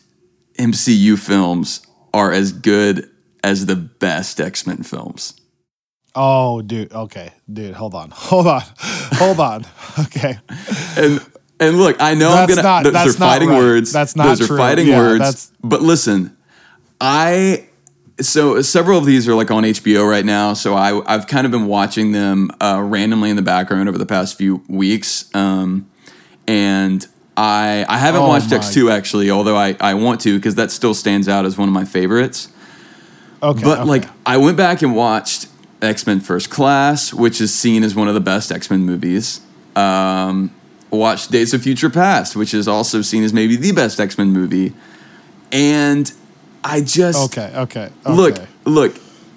MCU 0.60 1.18
films 1.18 1.86
are 2.14 2.32
as 2.32 2.52
good 2.52 3.10
as 3.44 3.66
the 3.66 3.76
best 3.76 4.40
X 4.40 4.66
Men 4.68 4.84
films. 4.84 5.40
oh, 6.16 6.62
dude. 6.62 6.92
Okay, 6.92 7.32
dude. 7.52 7.76
Hold 7.76 7.94
on. 7.96 8.10
Hold 8.14 8.48
on. 8.48 8.64
Hold 8.78 9.40
on. 9.40 9.66
Okay. 10.00 10.38
And 10.96 11.20
and 11.60 11.78
look, 11.78 11.98
I 12.02 12.14
know 12.14 12.32
That's 12.32 12.52
I'm 12.52 12.56
gonna. 12.56 12.62
not- 12.68 12.84
those 12.84 12.94
that's 12.94 13.16
are 13.16 13.20
not 13.20 13.26
fighting 13.34 13.50
right. 13.50 13.58
words. 13.58 13.92
That's 13.92 14.16
not 14.16 14.38
Those 14.38 14.48
true. 14.48 14.56
are 14.56 14.60
fighting 14.60 14.88
Yeah, 14.88 14.98
words. 15.00 15.20
that's- 15.20 15.52
But 15.64 15.82
listen, 15.82 16.36
I. 17.02 17.66
So 18.22 18.62
several 18.62 18.98
of 19.00 19.06
these 19.06 19.30
are 19.30 19.34
like 19.34 19.50
on 19.50 19.64
HBO 19.64 20.10
right 20.10 20.26
now. 20.26 20.54
So 20.54 20.74
I 20.76 21.02
I've 21.12 21.26
kind 21.28 21.46
of 21.46 21.52
been 21.52 21.68
watching 21.68 22.12
them 22.12 22.52
uh, 22.60 22.82
randomly 22.84 23.30
in 23.30 23.38
the 23.38 23.42
background 23.42 23.88
over 23.88 23.98
the 23.98 24.06
past 24.06 24.38
few 24.38 24.62
weeks. 24.68 25.34
Um, 25.34 25.90
and 26.46 27.08
I 27.38 27.86
I 27.88 27.98
haven't 27.98 28.24
Oh 28.24 28.28
watched 28.28 28.52
X 28.52 28.74
two 28.74 28.90
actually, 28.92 29.32
although 29.32 29.56
I 29.56 29.78
I 29.80 29.94
want 29.94 30.20
to 30.22 30.36
because 30.38 30.56
that 30.56 30.70
still 30.72 30.94
stands 30.94 31.30
out 31.30 31.46
as 31.46 31.58
one 31.58 31.70
of 31.70 31.74
my 31.74 31.86
favorites. 31.86 32.50
Okay. 33.42 33.64
But 33.64 33.80
okay. 33.80 33.88
like, 33.90 34.06
I 34.26 34.36
went 34.36 34.58
back 34.58 34.82
and 34.82 34.94
watched 34.94 35.48
X 35.82 36.06
Men 36.06 36.20
First 36.20 36.50
Class, 36.50 37.14
which 37.14 37.40
is 37.40 37.54
seen 37.54 37.86
as 37.86 37.96
one 37.96 38.10
of 38.10 38.16
the 38.16 38.20
best 38.20 38.52
X 38.52 38.70
Men 38.70 38.82
movies. 38.82 39.40
Um, 39.78 40.54
watched 40.92 41.32
Days 41.32 41.54
of 41.54 41.62
Future 41.62 41.90
Past, 41.90 42.36
which 42.36 42.54
is 42.54 42.68
also 42.68 43.02
seen 43.02 43.24
as 43.24 43.34
maybe 43.34 43.56
the 43.56 43.72
best 43.72 44.00
X 44.00 44.18
Men 44.18 44.32
movie. 44.32 44.74
And 45.52 46.12
I 46.64 46.82
just 46.82 47.26
Okay. 47.38 47.52
Okay. 47.56 47.90
okay. 48.06 48.14
look, 48.14 48.38
look. 48.66 48.96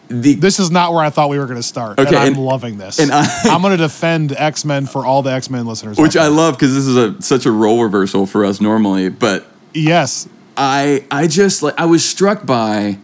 The 0.08 0.34
This 0.34 0.58
is 0.60 0.70
not 0.70 0.92
where 0.92 1.02
I 1.02 1.08
thought 1.08 1.30
we 1.30 1.38
were 1.38 1.46
going 1.46 1.56
to 1.56 1.62
start. 1.62 1.98
Okay, 1.98 2.08
and 2.08 2.16
I'm 2.18 2.34
and- 2.34 2.44
loving 2.44 2.76
this. 2.76 2.98
and 2.98 3.10
I- 3.12 3.26
am 3.44 3.62
going 3.62 3.70
to 3.72 3.82
defend 3.82 4.32
X 4.36 4.64
Men 4.64 4.84
for 4.86 5.06
all 5.06 5.22
the 5.22 5.32
X 5.32 5.48
Men 5.48 5.64
listeners. 5.66 5.96
which 5.98 6.16
I 6.16 6.26
love 6.26 6.54
because 6.54 6.74
this 6.74 6.86
is 6.86 6.96
a 6.96 7.20
such 7.22 7.46
a 7.46 7.50
role 7.50 7.82
reversal 7.82 8.26
for 8.26 8.44
us 8.44 8.60
normally, 8.60 9.08
but 9.08 9.46
yes. 9.72 10.28
I 10.54 11.04
I 11.10 11.28
just 11.28 11.62
like 11.62 11.78
I 11.78 11.86
was 11.86 12.04
struck 12.06 12.44
by 12.44 12.98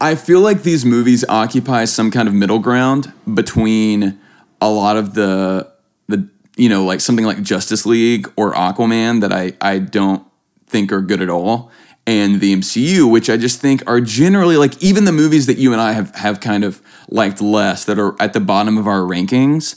I 0.00 0.16
feel 0.16 0.40
like 0.40 0.64
these 0.64 0.84
movies 0.84 1.24
occupy 1.28 1.84
some 1.84 2.10
kind 2.10 2.26
of 2.26 2.34
middle 2.34 2.58
ground 2.58 3.12
between 3.32 4.18
a 4.60 4.68
lot 4.68 4.96
of 4.96 5.14
the 5.14 5.68
the 6.08 6.26
you 6.56 6.68
know 6.68 6.84
like 6.84 7.00
something 7.00 7.24
like 7.24 7.42
Justice 7.42 7.86
League 7.86 8.30
or 8.36 8.52
Aquaman 8.52 9.20
that 9.20 9.32
I 9.32 9.52
I 9.60 9.78
don't 9.78 10.26
think 10.66 10.92
are 10.92 11.00
good 11.00 11.20
at 11.22 11.30
all. 11.30 11.70
And 12.04 12.40
the 12.40 12.56
MCU 12.56 13.08
which 13.10 13.30
I 13.30 13.36
just 13.36 13.60
think 13.60 13.82
are 13.86 14.00
generally 14.00 14.56
like 14.56 14.82
even 14.82 15.04
the 15.04 15.12
movies 15.12 15.46
that 15.46 15.58
you 15.58 15.72
and 15.72 15.80
I 15.80 15.92
have 15.92 16.14
have 16.16 16.40
kind 16.40 16.64
of 16.64 16.82
liked 17.08 17.40
less 17.40 17.84
that 17.84 17.98
are 17.98 18.20
at 18.20 18.32
the 18.32 18.40
bottom 18.40 18.76
of 18.76 18.86
our 18.88 19.00
rankings 19.00 19.76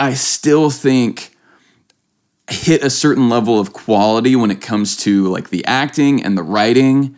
I 0.00 0.14
still 0.14 0.70
think 0.70 1.36
hit 2.48 2.82
a 2.82 2.90
certain 2.90 3.28
level 3.28 3.60
of 3.60 3.72
quality 3.72 4.34
when 4.34 4.50
it 4.50 4.60
comes 4.60 4.96
to 4.96 5.28
like 5.28 5.50
the 5.50 5.64
acting 5.66 6.24
and 6.24 6.36
the 6.36 6.42
writing 6.42 7.14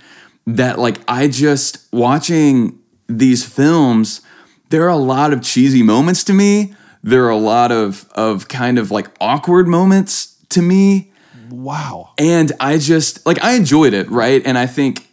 that 0.46 0.78
like 0.78 0.98
I 1.08 1.28
just 1.28 1.86
watching 1.92 2.78
these 3.08 3.46
films 3.46 4.20
there 4.68 4.84
are 4.84 4.88
a 4.88 4.96
lot 4.96 5.32
of 5.32 5.42
cheesy 5.42 5.82
moments 5.82 6.24
to 6.24 6.32
me 6.32 6.74
there 7.02 7.24
are 7.24 7.30
a 7.30 7.36
lot 7.36 7.72
of 7.72 8.08
of 8.14 8.48
kind 8.48 8.78
of 8.78 8.90
like 8.90 9.08
awkward 9.20 9.66
moments 9.68 10.36
to 10.50 10.62
me 10.62 11.10
Wow. 11.50 12.10
and 12.18 12.50
I 12.60 12.78
just 12.78 13.24
like 13.26 13.42
I 13.42 13.52
enjoyed 13.54 13.92
it, 13.94 14.10
right? 14.10 14.42
And 14.44 14.56
I 14.56 14.66
think 14.66 15.06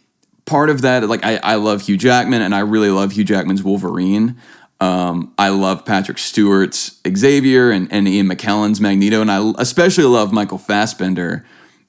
part 0.46 0.70
of 0.70 0.82
that, 0.82 1.06
like 1.08 1.24
I, 1.24 1.36
I 1.42 1.54
love 1.56 1.82
Hugh 1.82 1.96
Jackman, 1.98 2.40
and 2.42 2.54
I 2.54 2.60
really 2.60 2.88
love 2.90 3.12
Hugh 3.12 3.24
Jackman's 3.24 3.62
Wolverine. 3.62 4.36
Um, 4.80 5.34
I 5.36 5.50
love 5.50 5.84
Patrick 5.84 6.16
Stewart's 6.16 6.98
Xavier 7.06 7.70
and, 7.70 7.92
and 7.92 8.08
Ian 8.08 8.26
McKellen's 8.26 8.80
Magneto, 8.80 9.20
and 9.20 9.30
I 9.30 9.52
especially 9.58 10.04
love 10.04 10.32
Michael 10.32 10.56
Fassbender 10.56 11.44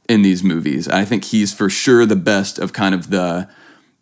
in 0.10 0.22
these 0.24 0.44
movies. 0.44 0.90
I 0.90 1.06
think 1.06 1.24
he's 1.24 1.54
for 1.54 1.70
sure 1.70 2.06
the 2.06 2.18
best 2.18 2.60
of 2.60 2.74
kind 2.74 2.94
of 2.94 3.10
the 3.10 3.48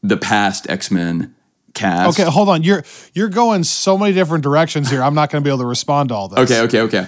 the 0.02 0.18
past 0.18 0.68
X 0.70 0.90
Men 0.90 1.36
cast. 1.80 2.20
Okay, 2.20 2.30
hold 2.30 2.50
on. 2.50 2.64
You're 2.64 2.84
you're 3.14 3.30
going 3.30 3.64
so 3.64 3.98
many 3.98 4.14
different 4.14 4.44
directions 4.44 4.90
here. 4.90 5.02
I'm 5.02 5.16
not 5.16 5.30
going 5.30 5.44
to 5.44 5.48
be 5.48 5.52
able 5.52 5.60
to 5.60 5.66
respond 5.66 6.10
to 6.10 6.16
all 6.16 6.28
this. 6.28 6.40
okay, 6.52 6.62
okay, 6.62 6.82
okay. 6.82 7.08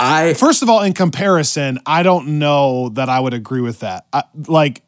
I 0.00 0.34
First 0.34 0.62
of 0.62 0.68
all, 0.68 0.82
in 0.82 0.92
comparison, 0.92 1.80
I 1.84 2.02
don't 2.02 2.38
know 2.38 2.88
that 2.90 3.08
I 3.08 3.18
would 3.18 3.34
agree 3.34 3.60
with 3.60 3.80
that. 3.80 4.06
I, 4.12 4.22
like, 4.46 4.82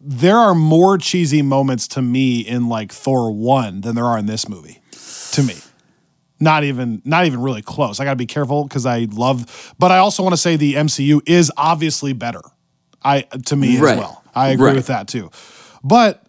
there 0.00 0.36
are 0.36 0.54
more 0.54 0.96
cheesy 0.98 1.42
moments 1.42 1.88
to 1.88 2.02
me 2.02 2.40
in 2.40 2.68
like 2.68 2.92
Thor 2.92 3.32
one 3.32 3.80
than 3.80 3.94
there 3.96 4.04
are 4.04 4.18
in 4.18 4.26
this 4.26 4.48
movie. 4.48 4.80
To 5.32 5.42
me, 5.42 5.56
not 6.38 6.62
even 6.62 7.02
not 7.04 7.26
even 7.26 7.40
really 7.42 7.62
close. 7.62 7.98
I 7.98 8.04
got 8.04 8.10
to 8.10 8.16
be 8.16 8.26
careful 8.26 8.64
because 8.64 8.86
I 8.86 9.08
love, 9.10 9.74
but 9.78 9.90
I 9.90 9.98
also 9.98 10.22
want 10.22 10.34
to 10.34 10.36
say 10.36 10.54
the 10.56 10.74
MCU 10.74 11.20
is 11.26 11.50
obviously 11.56 12.12
better. 12.12 12.42
I 13.02 13.22
to 13.46 13.56
me 13.56 13.78
Right. 13.80 13.94
as 13.94 13.98
well. 13.98 14.22
I 14.34 14.50
agree 14.50 14.66
Right. 14.68 14.76
with 14.76 14.86
that 14.86 15.08
too. 15.08 15.30
But 15.82 16.23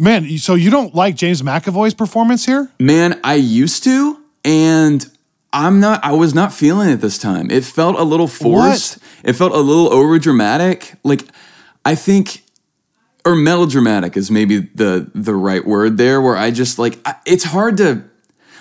man, 0.00 0.38
so 0.38 0.54
you 0.54 0.70
don't 0.70 0.94
like 0.94 1.14
James 1.16 1.42
McAvoy's 1.42 1.94
performance 1.94 2.46
here? 2.46 2.70
Man, 2.78 3.20
I 3.22 3.34
used 3.34 3.84
to, 3.84 4.18
and 4.44 5.04
I'm 5.52 5.80
not. 5.80 6.02
I 6.04 6.12
was 6.12 6.34
not 6.34 6.52
feeling 6.52 6.88
it 6.90 6.96
this 6.96 7.18
time. 7.18 7.50
It 7.50 7.64
felt 7.64 7.96
a 7.98 8.02
little 8.04 8.26
forced. 8.28 8.98
It 9.22 9.34
felt 9.34 9.52
a 9.52 9.58
little 9.58 9.92
over 9.92 10.18
dramatic. 10.18 10.94
Like 11.04 11.24
I 11.84 11.94
think, 11.94 12.42
or 13.24 13.34
melodramatic 13.36 14.16
is 14.16 14.30
maybe 14.30 14.58
the 14.74 15.10
the 15.14 15.34
right 15.34 15.64
word 15.66 15.96
there. 15.98 16.20
Where 16.20 16.36
I 16.36 16.50
just 16.50 16.78
like 16.78 16.98
I, 17.04 17.14
it's 17.26 17.44
hard 17.44 17.76
to 17.78 18.04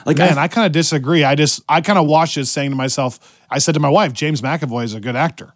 like. 0.06 0.18
Man, 0.18 0.38
I, 0.38 0.44
I 0.44 0.48
kind 0.48 0.66
of 0.66 0.72
disagree. 0.72 1.24
I 1.24 1.36
just 1.36 1.62
I 1.70 1.82
kind 1.82 2.00
of 2.00 2.08
watched 2.08 2.38
it 2.38 2.46
saying 2.48 2.72
to 2.72 2.76
myself, 2.76 3.40
I 3.50 3.60
said 3.60 3.74
to 3.76 3.80
my 3.80 3.90
wife, 3.90 4.14
James 4.14 4.42
McAvoy 4.42 4.84
is 4.84 4.94
a 4.94 5.00
good 5.00 5.16
actor. 5.16 5.54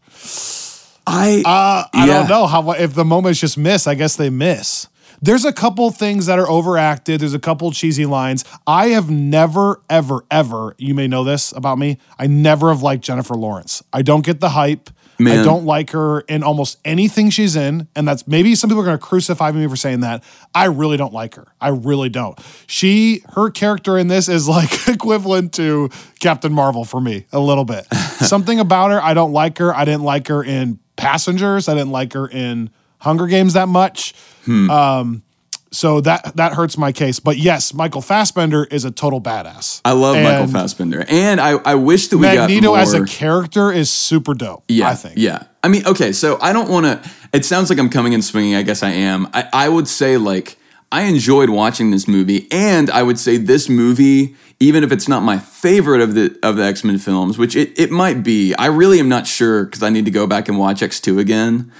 I 1.05 1.41
Uh, 1.45 1.83
I 1.93 2.05
Yeah. 2.07 2.19
don't 2.19 2.29
know 2.29 2.47
how 2.47 2.71
if 2.71 2.93
the 2.93 3.03
moments 3.05 3.39
just 3.39 3.57
miss. 3.57 3.87
I 3.87 3.95
guess 3.95 4.15
they 4.15 4.29
miss. 4.29 4.87
There's 5.23 5.45
a 5.45 5.53
couple 5.53 5.89
things 5.89 6.25
that 6.25 6.37
are 6.37 6.49
overacted. 6.49 7.21
There's 7.21 7.33
a 7.33 7.39
couple 7.39 7.71
cheesy 7.71 8.05
lines. 8.05 8.43
I 8.67 8.87
have 8.89 9.09
never, 9.09 9.81
ever, 9.89 10.25
ever. 10.29 10.75
You 10.77 10.93
may 10.93 11.07
know 11.07 11.23
this 11.23 11.53
about 11.53 11.77
me. 11.77 11.97
I 12.19 12.27
never 12.27 12.67
have 12.67 12.81
liked 12.81 13.05
Jennifer 13.05 13.33
Lawrence. 13.33 13.81
I 13.93 14.01
don't 14.01 14.25
get 14.25 14.41
the 14.41 14.49
hype. 14.49 14.89
I 15.21 15.41
don't 15.41 15.63
like 15.63 15.91
her 15.91 16.21
in 16.21 16.43
almost 16.43 16.77
anything 16.83 17.29
she's 17.29 17.55
in, 17.55 17.87
and 17.95 18.05
that's 18.05 18.27
maybe 18.27 18.53
some 18.55 18.69
people 18.69 18.81
are 18.81 18.85
going 18.85 18.97
to 18.97 19.05
crucify 19.05 19.53
me 19.53 19.65
for 19.67 19.77
saying 19.77 20.01
that. 20.01 20.25
I 20.53 20.65
really 20.65 20.97
don't 20.97 21.13
like 21.13 21.35
her. 21.35 21.47
I 21.61 21.69
really 21.69 22.09
don't. 22.09 22.37
She, 22.67 23.23
her 23.29 23.49
character 23.49 23.97
in 23.97 24.09
this 24.09 24.27
is 24.27 24.49
like 24.49 24.89
equivalent 24.89 25.53
to 25.53 25.89
Captain 26.19 26.51
Marvel 26.51 26.83
for 26.83 26.99
me 26.99 27.27
a 27.31 27.39
little 27.39 27.63
bit. 27.63 27.85
Something 27.93 28.59
about 28.59 28.91
her, 28.91 29.01
I 29.01 29.13
don't 29.13 29.31
like 29.31 29.59
her. 29.59 29.73
I 29.73 29.85
didn't 29.85 30.03
like 30.03 30.27
her 30.27 30.43
in 30.43 30.79
Passengers. 30.97 31.69
I 31.69 31.75
didn't 31.75 31.91
like 31.91 32.11
her 32.11 32.27
in 32.27 32.69
Hunger 33.03 33.27
Games 33.27 33.53
that 33.53 33.67
much. 33.67 34.13
Hmm. 34.45 34.69
Um, 34.69 35.23
so 35.71 36.01
that 36.01 36.35
that 36.35 36.53
hurts 36.53 36.77
my 36.77 36.91
case. 36.91 37.19
But 37.19 37.37
yes, 37.37 37.73
Michael 37.73 38.01
Fassbender 38.01 38.65
is 38.65 38.85
a 38.85 38.91
total 38.91 39.19
badass. 39.19 39.81
I 39.83 39.93
love 39.93 40.15
Michael 40.15 40.43
And 40.43 40.51
Fassbender, 40.51 41.03
and 41.09 41.41
I 41.41 41.51
I 41.65 41.75
wish 41.75 42.09
that 42.09 42.17
we 42.17 42.27
Magneto 42.27 42.67
got 42.67 42.69
more. 42.69 42.77
as 42.77 42.93
a 42.93 43.05
character 43.05 43.71
is 43.71 43.89
super 43.89 44.33
dope. 44.35 44.63
Yeah, 44.67 44.89
I 44.89 44.95
think. 44.95 45.15
Yeah. 45.17 45.43
I 45.63 45.69
mean, 45.69 45.85
okay, 45.87 46.11
so 46.11 46.37
I 46.41 46.53
don't 46.53 46.69
want 46.69 46.85
to. 46.85 47.09
It 47.33 47.43
sounds 47.45 47.69
like 47.69 47.79
I'm 47.79 47.89
coming 47.89 48.13
and 48.13 48.23
swinging. 48.23 48.53
I 48.55 48.61
guess 48.61 48.83
I 48.83 48.91
am. 48.91 49.27
I, 49.33 49.47
I 49.51 49.69
would 49.69 49.87
say 49.87 50.17
like 50.17 50.57
I 50.91 51.03
enjoyed 51.03 51.49
watching 51.49 51.89
this 51.89 52.07
movie, 52.07 52.47
and 52.51 52.91
I 52.91 53.01
would 53.01 53.17
say 53.17 53.37
this 53.37 53.67
movie, 53.67 54.35
even 54.59 54.83
if 54.83 54.91
it's 54.91 55.07
not 55.07 55.23
my 55.23 55.39
favorite 55.39 56.01
of 56.01 56.13
the 56.13 56.37
of 56.43 56.55
the 56.57 56.63
X 56.65 56.83
Men 56.83 56.99
films, 56.99 57.39
which 57.39 57.55
it 57.55 57.77
it 57.79 57.89
might 57.89 58.21
be. 58.21 58.53
I 58.55 58.67
really 58.67 58.99
am 58.99 59.09
not 59.09 59.25
sure 59.25 59.65
because 59.65 59.81
I 59.81 59.89
need 59.89 60.05
to 60.05 60.11
go 60.11 60.27
back 60.27 60.47
and 60.47 60.59
watch 60.59 60.83
X 60.83 60.99
two 60.99 61.17
again. 61.17 61.71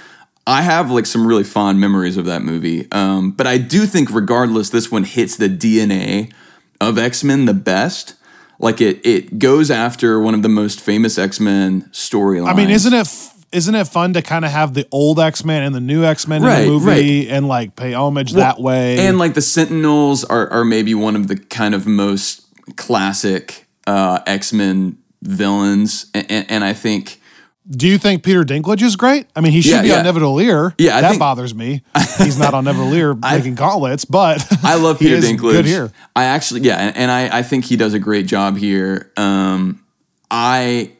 I 0.45 0.61
have 0.61 0.91
like 0.91 1.05
some 1.05 1.25
really 1.25 1.43
fond 1.43 1.79
memories 1.79 2.17
of 2.17 2.25
that 2.25 2.41
movie, 2.41 2.91
um, 2.91 3.31
but 3.31 3.47
I 3.47 3.57
do 3.57 3.85
think 3.85 4.11
regardless, 4.11 4.69
this 4.69 4.91
one 4.91 5.03
hits 5.05 5.37
the 5.37 5.47
DNA 5.47 6.33
of 6.81 6.97
X 6.97 7.23
Men 7.23 7.45
the 7.45 7.53
best. 7.53 8.15
Like 8.59 8.81
it, 8.81 9.05
it 9.05 9.39
goes 9.39 9.71
after 9.71 10.19
one 10.19 10.33
of 10.33 10.41
the 10.41 10.49
most 10.49 10.81
famous 10.81 11.17
X 11.17 11.39
Men 11.39 11.83
storylines. 11.91 12.49
I 12.49 12.53
mean, 12.53 12.69
isn't 12.69 12.93
it 12.93 12.99
f- 12.99 13.45
isn't 13.53 13.75
it 13.75 13.87
fun 13.87 14.13
to 14.13 14.21
kind 14.21 14.43
of 14.43 14.51
have 14.51 14.73
the 14.73 14.87
old 14.91 15.19
X 15.19 15.45
Men 15.45 15.63
and 15.63 15.73
the 15.73 15.79
new 15.79 16.03
X 16.03 16.27
Men 16.27 16.43
in 16.43 16.49
the 16.65 16.67
movie 16.67 17.29
and 17.29 17.47
like 17.47 17.75
pay 17.75 17.93
homage 17.93 18.33
that 18.33 18.59
way? 18.59 18.99
And 18.99 19.17
like 19.17 19.35
the 19.35 19.41
Sentinels 19.41 20.23
are, 20.25 20.49
are 20.49 20.65
maybe 20.65 20.93
one 20.93 21.15
of 21.15 21.27
the 21.27 21.37
kind 21.37 21.73
of 21.73 21.87
most 21.87 22.45
classic 22.75 23.67
uh, 23.87 24.19
X 24.27 24.51
Men 24.51 24.97
villains, 25.21 26.07
and, 26.13 26.29
and, 26.29 26.51
and 26.51 26.63
I 26.63 26.73
think 26.73 27.21
Do 27.69 27.87
you 27.87 27.97
think 27.97 28.23
Peter 28.23 28.43
Dinklage 28.43 28.81
is 28.81 28.95
great? 28.97 29.27
I 29.35 29.41
mean, 29.41 29.53
he 29.53 29.61
should 29.61 29.71
Yeah, 29.71 29.81
be 29.83 29.87
yeah. 29.87 29.99
on 29.99 30.05
Nidavellir. 30.05 30.73
Yeah, 30.77 30.97
I 30.97 31.01
that 31.01 31.09
think- 31.11 31.19
bothers 31.19 31.55
me. 31.55 31.81
He's 32.17 32.37
not 32.37 32.53
on 32.53 32.65
Nidavellir 32.65 33.19
making 33.21 33.55
gauntlets, 33.55 34.03
but 34.03 34.45
I 34.63 34.75
love 34.75 34.99
Peter 34.99 35.17
Dinklage. 35.19 35.51
Good 35.53 35.65
here. 35.65 35.91
I 36.15 36.25
actually, 36.25 36.61
yeah, 36.61 36.77
and, 36.77 36.97
and 36.97 37.11
I, 37.11 37.39
I 37.39 37.41
think 37.43 37.63
he 37.65 37.77
does 37.77 37.93
a 37.93 37.99
great 37.99 38.25
job 38.27 38.57
here. 38.57 39.11
Um, 39.15 39.81
I, 40.29 40.91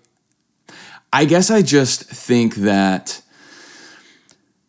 I 1.12 1.26
guess 1.26 1.52
I 1.52 1.62
just 1.64 2.04
think 2.06 2.56
that 2.56 3.22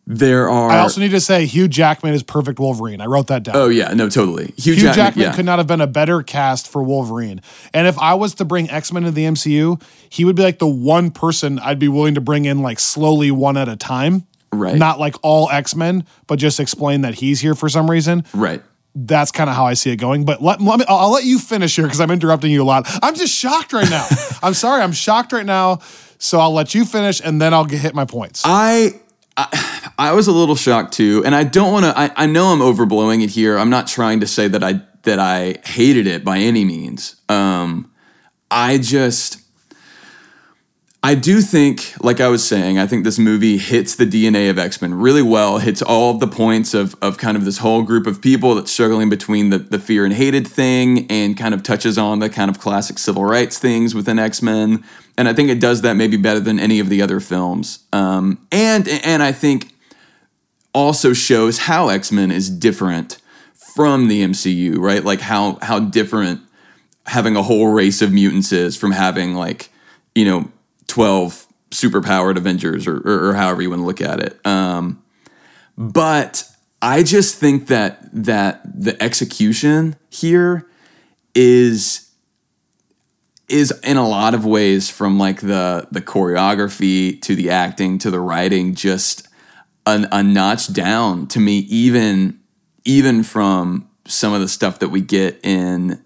there 0.07 0.51
are. 0.51 0.71
I 0.71 0.81
also 0.81 1.01
need 1.01 1.12
to 1.12 1.21
say 1.21 1.47
Hugh 1.47 1.67
Jackman 1.67 2.12
is 2.12 2.23
perfect 2.23 2.59
Wolverine. 2.59 3.01
I 3.01 3.07
wrote 3.07 3.29
that 3.29 3.43
down. 3.43 3.57
oh 3.57 3.69
yeah, 3.69 3.93
no, 3.95 4.09
totally. 4.11 4.53
Hugh, 4.57 4.75
Hugh 4.75 4.83
Jackman, 4.83 4.95
Jackman 4.95 5.25
yeah. 5.25 5.35
could 5.35 5.47
not 5.47 5.59
have 5.59 5.67
been 5.67 5.81
a 5.81 5.87
better 5.87 6.23
cast 6.23 6.69
for 6.69 6.83
Wolverine. 6.83 7.40
And 7.73 7.87
if 7.87 7.99
I 7.99 8.14
was 8.14 8.35
to 8.35 8.45
bring 8.45 8.69
X 8.69 8.93
Men 8.93 9.05
to 9.05 9.11
the 9.11 9.25
MCU, 9.25 9.81
he 10.11 10.25
would 10.25 10.37
be 10.37 10.43
like 10.43 10.59
the 10.59 10.69
one 10.69 11.11
person 11.11 11.59
I'd 11.59 11.79
be 11.79 11.88
willing 11.88 12.14
to 12.17 12.21
bring 12.21 12.45
in 12.45 12.61
like 12.61 12.81
slowly 12.81 13.31
one 13.31 13.57
at 13.57 13.69
a 13.69 13.77
time. 13.77 14.27
Right. 14.53 14.77
Not 14.77 15.01
like 15.01 15.17
all 15.23 15.51
X 15.51 15.75
Men, 15.75 16.05
but 16.27 16.38
just 16.38 16.61
explain 16.61 17.01
that 17.01 17.14
he's 17.14 17.40
here 17.40 17.55
for 17.55 17.69
some 17.69 17.90
reason. 17.90 18.25
right. 18.35 18.62
That's 18.97 19.33
kind 19.33 19.51
of 19.51 19.57
how 19.57 19.67
I 19.67 19.75
see 19.75 19.90
it 19.90 19.97
going. 19.97 20.25
But 20.25 20.40
let, 20.40 20.61
let 20.61 20.79
me, 20.79 20.85
I'll, 20.87 20.99
I'll 20.99 21.11
let 21.11 21.25
you 21.25 21.40
finish 21.40 21.75
here 21.75 21.85
because 21.85 22.01
I'm 22.01 22.12
interrupting 22.12 22.53
you 22.53 22.62
a 22.62 22.64
lot. 22.64 22.87
I'm 23.03 23.17
just 23.17 23.35
shocked 23.35 23.73
right 23.73 23.90
now. 23.90 24.07
I'm 24.43 24.55
sorry. 24.55 24.83
I'm 24.83 24.93
shocked 24.93 25.33
right 25.33 25.45
now. 25.45 25.81
So 26.19 26.38
I'll 26.38 26.55
let 26.55 26.77
you 26.77 26.85
finish 26.85 27.21
and 27.21 27.43
then 27.43 27.53
I'll 27.53 27.64
get, 27.64 27.81
hit 27.81 27.93
my 27.93 28.05
points. 28.05 28.43
I, 28.45 29.01
I 29.99 30.12
was 30.12 30.27
a 30.27 30.33
little 30.33 30.57
shocked 30.57 30.92
too, 30.92 31.23
and 31.25 31.35
I 31.35 31.44
don't 31.44 31.73
want 31.73 31.85
to. 31.85 31.99
I, 31.99 32.11
I 32.16 32.27
know 32.27 32.47
I'm 32.47 32.61
overblowing 32.61 33.23
it 33.23 33.31
here. 33.31 33.59
I'm 33.59 33.70
not 33.70 33.87
trying 33.87 34.20
to 34.20 34.27
say 34.27 34.49
that 34.49 34.62
I 34.62 34.81
that 35.03 35.18
I 35.18 35.59
hated 35.64 36.07
it 36.07 36.25
by 36.25 36.38
any 36.38 36.64
means. 36.64 37.16
Um, 37.29 37.90
I 38.51 38.79
just. 38.79 39.43
I 41.05 41.14
do 41.14 41.43
think, 41.43 41.93
like 42.01 42.19
I 42.19 42.29
was 42.29 42.43
saying, 42.43 42.79
I 42.79 42.87
think 42.87 43.05
this 43.05 43.19
movie 43.19 43.59
hits 43.59 43.95
the 43.95 44.07
DNA 44.07 44.49
of 44.49 44.59
X 44.59 44.81
Men 44.81 44.95
really 44.95 45.21
well. 45.21 45.59
Hits 45.59 45.83
all 45.83 46.12
of 46.12 46.19
the 46.19 46.27
points 46.27 46.73
of 46.73 46.97
of 47.03 47.19
kind 47.19 47.37
of 47.37 47.45
this 47.45 47.59
whole 47.59 47.83
group 47.83 48.07
of 48.07 48.23
people 48.23 48.55
that's 48.55 48.73
struggling 48.73 49.11
between 49.11 49.51
the 49.51 49.59
the 49.59 49.79
fear 49.79 50.07
and 50.07 50.14
hated 50.14 50.49
thing, 50.49 51.07
and 51.11 51.37
kind 51.37 51.53
of 51.53 51.62
touches 51.62 51.99
on 51.99 52.21
the 52.21 52.31
kind 52.31 52.51
of 52.51 52.59
classic 52.59 52.99
civil 52.99 53.23
rights 53.23 53.59
things 53.59 53.95
within 53.95 54.19
X 54.19 54.40
Men. 54.40 54.83
And 55.19 55.29
I 55.29 55.35
think 55.35 55.51
it 55.51 55.61
does 55.61 55.83
that 55.83 55.93
maybe 55.93 56.17
better 56.17 56.40
than 56.40 56.59
any 56.59 56.81
of 56.81 56.88
the 56.88 57.03
other 57.03 57.21
films. 57.21 57.81
Um, 57.93 58.38
and 58.51 58.88
and 58.88 59.23
I 59.23 59.31
think 59.31 59.75
also 60.73 61.12
shows 61.12 61.59
how 61.59 61.90
X 61.90 62.12
Men 62.12 62.31
is 62.31 62.49
different 62.49 63.19
from 63.75 64.09
the 64.09 64.25
MCU, 64.25 64.79
right? 64.79 65.05
Like 65.05 65.21
how 65.21 65.59
how 65.61 65.81
different 65.81 66.40
having 67.05 67.37
a 67.37 67.43
whole 67.43 67.75
race 67.75 68.01
of 68.01 68.11
mutants 68.11 68.53
is 68.53 68.75
from 68.75 68.93
having 68.93 69.35
like 69.35 69.69
you 70.14 70.25
know 70.25 70.51
12 70.88 71.47
superpowered 71.70 72.37
avengers 72.37 72.87
or, 72.87 72.99
or, 72.99 73.31
or 73.31 73.35
however 73.35 73.62
you 73.62 73.70
want 73.70 73.81
to 73.81 73.87
look 73.87 74.01
at 74.01 74.20
it. 74.20 74.44
Um, 74.47 75.03
but 75.77 76.49
I 76.81 77.03
just 77.03 77.37
think 77.37 77.68
that 77.68 78.09
that 78.12 78.61
the 78.64 79.03
execution 79.03 79.97
here 80.11 80.68
is 81.35 82.11
is 83.49 83.73
in 83.83 83.97
a 83.97 84.09
lot 84.09 84.35
of 84.35 84.44
ways 84.44 84.88
from 84.88 85.18
like 85.18 85.40
the 85.40 85.88
the 85.90 86.01
choreography 86.01 87.20
to 87.23 87.35
the 87.35 87.51
acting 87.51 87.99
to 87.99 88.11
the 88.11 88.20
writing 88.20 88.75
just 88.75 89.29
a, 89.87 90.07
a 90.12 90.23
notch 90.23 90.73
down 90.73 91.27
to 91.29 91.40
me 91.40 91.59
even 91.59 92.38
even 92.85 93.23
from 93.23 93.88
some 94.07 94.33
of 94.33 94.40
the 94.40 94.49
stuff 94.49 94.79
that 94.79 94.88
we 94.90 95.01
get 95.01 95.40
in 95.42 96.03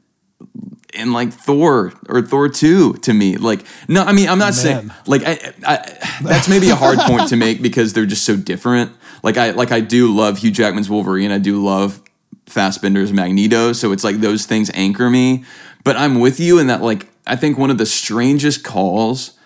in 0.98 1.12
like 1.12 1.32
Thor 1.32 1.92
or 2.08 2.22
Thor 2.22 2.48
2 2.48 2.94
to 2.94 3.14
me. 3.14 3.36
Like, 3.36 3.64
no, 3.88 4.02
I 4.02 4.12
mean, 4.12 4.28
I'm 4.28 4.38
not 4.38 4.54
saying 4.54 4.90
like 5.06 5.22
I, 5.24 5.38
I, 5.66 5.98
that's 6.22 6.48
maybe 6.48 6.70
a 6.70 6.76
hard 6.76 6.98
point 6.98 7.28
to 7.28 7.36
make 7.36 7.62
because 7.62 7.92
they're 7.92 8.06
just 8.06 8.24
so 8.24 8.36
different. 8.36 8.92
Like 9.22 9.36
I 9.36 9.50
like 9.50 9.72
I 9.72 9.80
do 9.80 10.14
love 10.14 10.38
Hugh 10.38 10.50
Jackman's 10.50 10.90
Wolverine. 10.90 11.32
I 11.32 11.38
do 11.38 11.62
love 11.62 12.02
Fassbender's 12.46 13.12
Magneto. 13.12 13.72
So 13.72 13.92
it's 13.92 14.04
like 14.04 14.16
those 14.16 14.46
things 14.46 14.70
anchor 14.74 15.10
me. 15.10 15.44
But 15.84 15.96
I'm 15.96 16.20
with 16.20 16.40
you 16.40 16.58
in 16.58 16.66
that 16.66 16.82
like 16.82 17.08
I 17.26 17.36
think 17.36 17.58
one 17.58 17.70
of 17.70 17.78
the 17.78 17.86
strangest 17.86 18.64
calls 18.64 19.38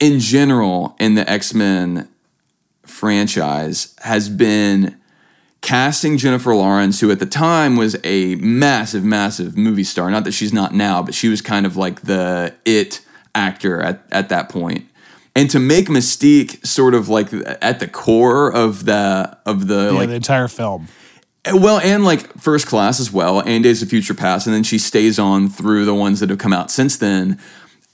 in 0.00 0.20
general 0.20 0.96
in 1.00 1.14
the 1.14 1.28
X-Men 1.28 2.08
franchise 2.86 3.94
has 4.02 4.28
been 4.28 4.97
casting 5.60 6.18
Jennifer 6.18 6.54
Lawrence, 6.54 7.00
who 7.00 7.10
at 7.10 7.18
the 7.18 7.26
time 7.26 7.76
was 7.76 7.96
a 8.04 8.36
massive, 8.36 9.04
massive 9.04 9.56
movie 9.56 9.84
star. 9.84 10.10
Not 10.10 10.24
that 10.24 10.32
she's 10.32 10.52
not 10.52 10.74
now, 10.74 11.02
but 11.02 11.14
she 11.14 11.28
was 11.28 11.40
kind 11.42 11.66
of 11.66 11.76
like 11.76 12.02
the 12.02 12.54
it 12.64 13.00
actor 13.34 13.80
at, 13.80 14.02
at 14.10 14.28
that 14.28 14.48
point. 14.48 14.86
And 15.34 15.48
to 15.50 15.60
make 15.60 15.86
Mystique 15.86 16.66
sort 16.66 16.94
of 16.94 17.08
like 17.08 17.32
at 17.62 17.78
the 17.80 17.86
core 17.86 18.52
of 18.52 18.84
the 18.86 19.38
of 19.46 19.68
the 19.68 19.90
Yeah, 19.92 19.98
like 19.98 20.08
the 20.08 20.14
entire 20.14 20.48
film. 20.48 20.88
Eh, 21.44 21.52
well, 21.52 21.78
and 21.78 22.04
like 22.04 22.32
First 22.38 22.66
Class 22.66 22.98
as 22.98 23.12
well, 23.12 23.40
and 23.40 23.62
Days 23.62 23.80
of 23.80 23.88
Future 23.88 24.14
Past, 24.14 24.46
and 24.46 24.54
then 24.54 24.64
she 24.64 24.78
stays 24.78 25.18
on 25.18 25.48
through 25.48 25.84
the 25.84 25.94
ones 25.94 26.20
that 26.20 26.30
have 26.30 26.38
come 26.38 26.52
out 26.52 26.70
since 26.70 26.96
then. 26.96 27.38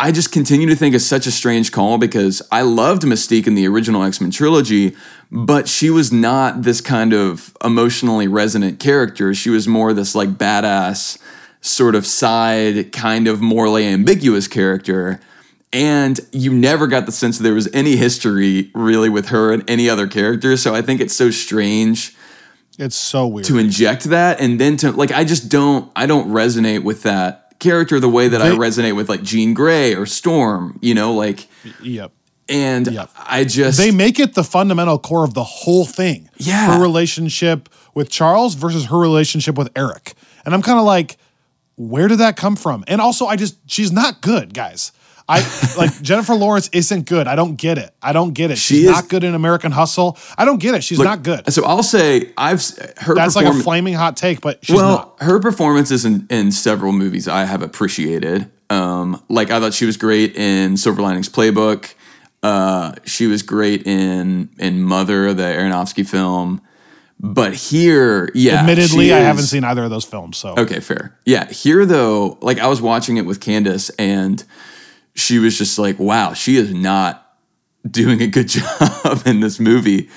I 0.05 0.13
just 0.13 0.33
continue 0.33 0.67
to 0.69 0.77
think 0.77 0.95
it's 0.95 1.07
such 1.07 1.27
a 1.27 1.31
strange 1.31 1.73
call 1.73 1.97
because 1.97 2.43
I 2.53 2.61
loved 2.61 3.05
Mystique 3.05 3.47
in 3.47 3.55
the 3.55 3.67
original 3.67 4.03
X 4.03 4.21
Men 4.21 4.31
trilogy, 4.31 4.95
but 5.33 5.67
she 5.67 5.89
was 5.89 6.13
not 6.13 6.61
this 6.61 6.83
kind 6.83 7.15
of 7.15 7.57
emotionally 7.65 8.29
resonant 8.29 8.79
character. 8.79 9.33
She 9.33 9.49
was 9.49 9.67
more 9.67 9.95
this 9.95 10.15
like 10.15 10.33
badass, 10.33 11.17
sort 11.63 11.95
of 11.95 12.05
side, 12.05 12.93
kind 12.93 13.27
of 13.27 13.41
morally 13.41 13.87
ambiguous 13.87 14.47
character. 14.47 15.21
And 15.73 16.21
you 16.33 16.53
never 16.53 16.87
got 16.87 17.07
the 17.07 17.13
sense 17.13 17.39
that 17.39 17.45
there 17.45 17.55
was 17.55 17.71
any 17.73 17.97
history 17.97 18.71
really 18.75 19.09
with 19.09 19.29
her 19.29 19.55
and 19.55 19.65
any 19.71 19.89
other 19.89 20.07
character. 20.07 20.59
So 20.59 20.75
I 20.75 20.83
think 20.83 21.01
it's 21.01 21.17
so 21.17 21.31
strange 21.31 22.15
It's 22.79 22.95
so 22.95 23.27
weird. 23.27 23.47
to 23.47 23.57
inject 23.57 24.05
that 24.05 24.39
and 24.39 24.61
then 24.61 24.77
to 24.77 24.93
like 24.93 25.13
I 25.13 25.25
just 25.25 25.49
don't 25.49 25.91
I 25.97 26.05
don't 26.05 26.29
resonate 26.29 26.85
with 26.85 27.05
that 27.05 27.44
character 27.59 27.99
the 28.01 28.09
way 28.09 28.29
that 28.29 28.43
I 28.43 28.51
resonate 28.51 28.97
with 28.97 29.09
like 29.09 29.23
Jean 29.23 29.55
Grey 29.55 29.95
or 29.95 30.07
Storm, 30.07 30.79
you 30.83 30.95
know, 30.95 31.15
like 31.15 31.49
yep. 31.83 32.13
and 32.49 32.87
Yep. 32.87 33.11
I 33.17 33.45
just 33.45 33.79
They 33.79 33.91
make 33.91 34.19
it 34.21 34.35
the 34.35 34.45
fundamental 34.45 34.99
core 34.99 35.25
of 35.25 35.35
the 35.35 35.45
whole 35.45 35.85
thing. 35.85 36.29
Yeah. 36.37 36.75
Her 36.77 36.83
relationship 36.83 37.69
with 37.95 38.11
Charles 38.11 38.55
versus 38.55 38.87
her 38.87 38.99
relationship 38.99 39.57
with 39.57 39.71
Eric. 39.77 40.15
And 40.45 40.55
I'm 40.55 40.63
kind 40.63 40.79
of 40.79 40.85
like, 40.85 41.17
where 41.77 42.09
did 42.09 42.19
that 42.19 42.37
come 42.37 42.57
from? 42.57 42.85
And 42.87 43.01
also, 43.01 43.27
I 43.27 43.37
just, 43.37 43.57
she's 43.71 43.91
not 43.91 44.21
good, 44.21 44.55
guys. 44.55 44.93
I 45.29 45.41
like 45.79 46.03
Jennifer 46.03 46.35
Lawrence 46.35 46.69
isn't 46.73 47.07
good. 47.07 47.27
I 47.27 47.35
don't 47.35 47.57
get 47.57 47.79
it. 47.79 47.95
I 48.03 48.13
don't 48.13 48.33
get 48.35 48.51
it. 48.51 48.59
She 48.59 48.75
She's 48.75 48.85
is- 48.85 48.91
not 48.91 49.09
good 49.09 49.25
in 49.25 49.35
American 49.35 49.73
Hustle. 49.73 50.19
I 50.37 50.45
don't 50.45 50.59
get 50.59 50.75
it. 50.75 50.85
She's 50.85 50.99
look, 50.99 51.07
not 51.07 51.23
good. 51.23 51.51
So 51.53 51.65
I'll 51.65 51.83
say 51.83 52.33
I've 52.37 52.63
her 52.99 53.15
That's 53.15 53.35
like 53.35 53.47
a 53.47 53.55
flaming 53.55 53.95
hot 53.95 54.17
take, 54.17 54.41
but 54.41 54.65
she's 54.65 54.77
well, 54.77 54.97
not. 55.19 55.23
her 55.23 55.41
performances 55.41 56.05
in, 56.05 56.27
in 56.29 56.53
several 56.53 56.93
movies 56.93 57.27
I 57.27 57.45
have 57.45 57.63
appreciated. 57.63 58.51
Um, 58.69 59.23
like 59.29 59.51
I 59.51 59.61
thought 59.61 59.73
she 59.75 59.87
was 59.87 59.97
great 59.97 60.37
in 60.37 60.77
Silver 60.77 61.01
Linings 61.01 61.29
Playbook. 61.29 61.95
Uh, 62.43 62.93
she 63.05 63.27
was 63.27 63.43
great 63.43 63.87
in 63.87 64.51
in 64.59 64.83
Mother, 64.83 65.33
the 65.33 65.45
Aronofsky 65.45 66.07
film. 66.07 66.61
But 67.19 67.55
here, 67.55 68.31
yeah, 68.35 68.61
Admittedly, 68.61 69.15
I 69.15 69.21
haven't 69.21 69.45
seen 69.45 69.65
either 69.65 69.85
of 69.85 69.91
those 69.91 70.05
films. 70.05 70.37
So 70.37 70.55
Okay, 70.59 70.81
fair. 70.81 71.19
Yeah, 71.25 71.47
here 71.51 71.87
though, 71.87 72.37
like 72.43 72.59
I 72.59 72.67
was 72.67 72.83
watching 72.83 73.17
it 73.17 73.25
with 73.25 73.41
Candace 73.41 73.89
and 73.91 74.45
she 75.15 75.39
was 75.39 75.57
just 75.59 75.79
like, 75.79 75.99
wow, 75.99 76.33
she 76.33 76.57
is 76.57 76.73
not 76.75 77.21
doing 77.89 78.21
a 78.23 78.27
good 78.27 78.49
job 78.49 79.23
in 79.27 79.41
this 79.41 79.61
movie. 79.61 80.09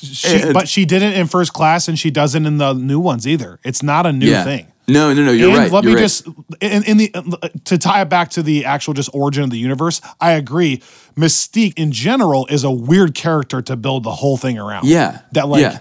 she, 0.00 0.42
and- 0.42 0.54
but 0.54 0.68
she 0.68 0.84
didn't 0.84 1.14
in 1.14 1.26
first 1.26 1.52
class, 1.52 1.88
and 1.88 1.98
she 1.98 2.10
doesn't 2.10 2.44
in 2.46 2.58
the 2.58 2.72
new 2.74 3.00
ones 3.00 3.26
either. 3.26 3.58
It's 3.64 3.82
not 3.82 4.06
a 4.06 4.12
new 4.12 4.30
Yeah. 4.30 4.44
thing. 4.44 4.66
No, 4.86 5.14
no, 5.14 5.24
no, 5.24 5.32
you're 5.32 5.48
and 5.48 5.56
right. 5.58 5.72
let 5.72 5.82
you're 5.84 5.92
me 5.94 5.96
right. 5.96 6.02
just 6.02 6.26
in, 6.60 6.82
in 6.84 6.96
the 6.98 7.50
to 7.64 7.78
tie 7.78 8.02
it 8.02 8.10
back 8.10 8.28
to 8.32 8.42
the 8.42 8.66
actual 8.66 8.92
just 8.92 9.08
origin 9.14 9.42
of 9.42 9.48
the 9.48 9.56
universe. 9.56 10.02
I 10.20 10.32
agree. 10.32 10.82
Mystique 11.16 11.72
in 11.78 11.90
general 11.90 12.46
is 12.48 12.64
a 12.64 12.70
weird 12.70 13.14
character 13.14 13.62
to 13.62 13.76
build 13.76 14.02
the 14.02 14.10
whole 14.12 14.36
thing 14.36 14.58
around. 14.58 14.86
Yeah. 14.86 15.20
that 15.32 15.48
like 15.48 15.62
Yeah. 15.62 15.78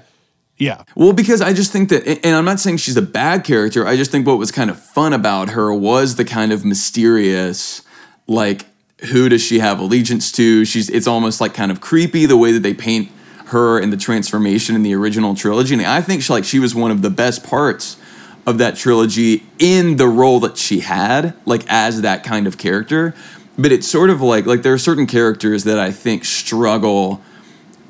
yeah. 0.58 0.84
Well, 0.96 1.12
because 1.12 1.42
I 1.42 1.52
just 1.52 1.74
think 1.74 1.90
that, 1.90 2.08
and 2.26 2.34
I'm 2.34 2.46
not 2.46 2.62
saying 2.62 2.78
she's 2.78 2.96
a 2.96 3.02
bad 3.02 3.44
character. 3.44 3.86
I 3.86 3.98
just 3.98 4.10
think 4.10 4.26
what 4.26 4.38
was 4.38 4.54
kind 4.54 4.70
of 4.70 4.80
fun 4.82 5.12
about 5.12 5.50
her 5.50 5.74
was 5.74 6.16
the 6.16 6.24
kind 6.24 6.54
of 6.54 6.64
mysterious, 6.64 7.82
like, 8.28 8.66
who 9.12 9.30
does 9.30 9.44
she 9.44 9.60
have 9.60 9.80
allegiance 9.80 10.32
to? 10.34 10.66
She's, 10.66 10.90
it's 10.90 11.08
almost 11.08 11.42
like 11.42 11.54
kind 11.54 11.72
of 11.72 11.82
creepy 11.82 12.26
the 12.26 12.38
way 12.38 12.52
that 12.52 12.64
they 12.64 12.74
paint 12.74 13.12
her 13.48 13.80
and 13.80 13.92
the 13.92 13.98
transformation 13.98 14.76
in 14.76 14.84
the 14.84 14.94
original 14.96 15.36
trilogy. 15.36 15.74
And 15.74 15.86
I 15.86 16.02
think 16.02 16.22
she, 16.22 16.32
like, 16.32 16.46
she 16.46 16.60
was 16.60 16.74
one 16.74 16.92
of 16.92 17.02
the 17.02 17.10
best 17.10 17.44
parts 17.44 17.98
of 18.46 18.58
that 18.58 18.76
trilogy 18.76 19.44
in 19.60 19.98
the 19.98 20.08
role 20.08 20.40
that 20.42 20.58
she 20.58 20.82
had, 20.82 21.34
like, 21.46 21.64
as 21.68 22.02
that 22.02 22.24
kind 22.24 22.48
of 22.48 22.58
character. 22.58 23.14
But 23.58 23.72
it's 23.72 23.88
sort 23.88 24.10
of 24.10 24.22
like, 24.22 24.46
like, 24.46 24.64
there 24.64 24.74
are 24.74 24.80
certain 24.80 25.06
characters 25.06 25.66
that 25.66 25.78
I 25.78 25.92
think 25.92 26.26
struggle 26.26 27.22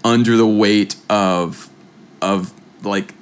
under 0.04 0.36
the 0.36 0.48
weight 0.48 0.96
of 1.10 1.69
of 2.24 2.54
like 2.84 3.13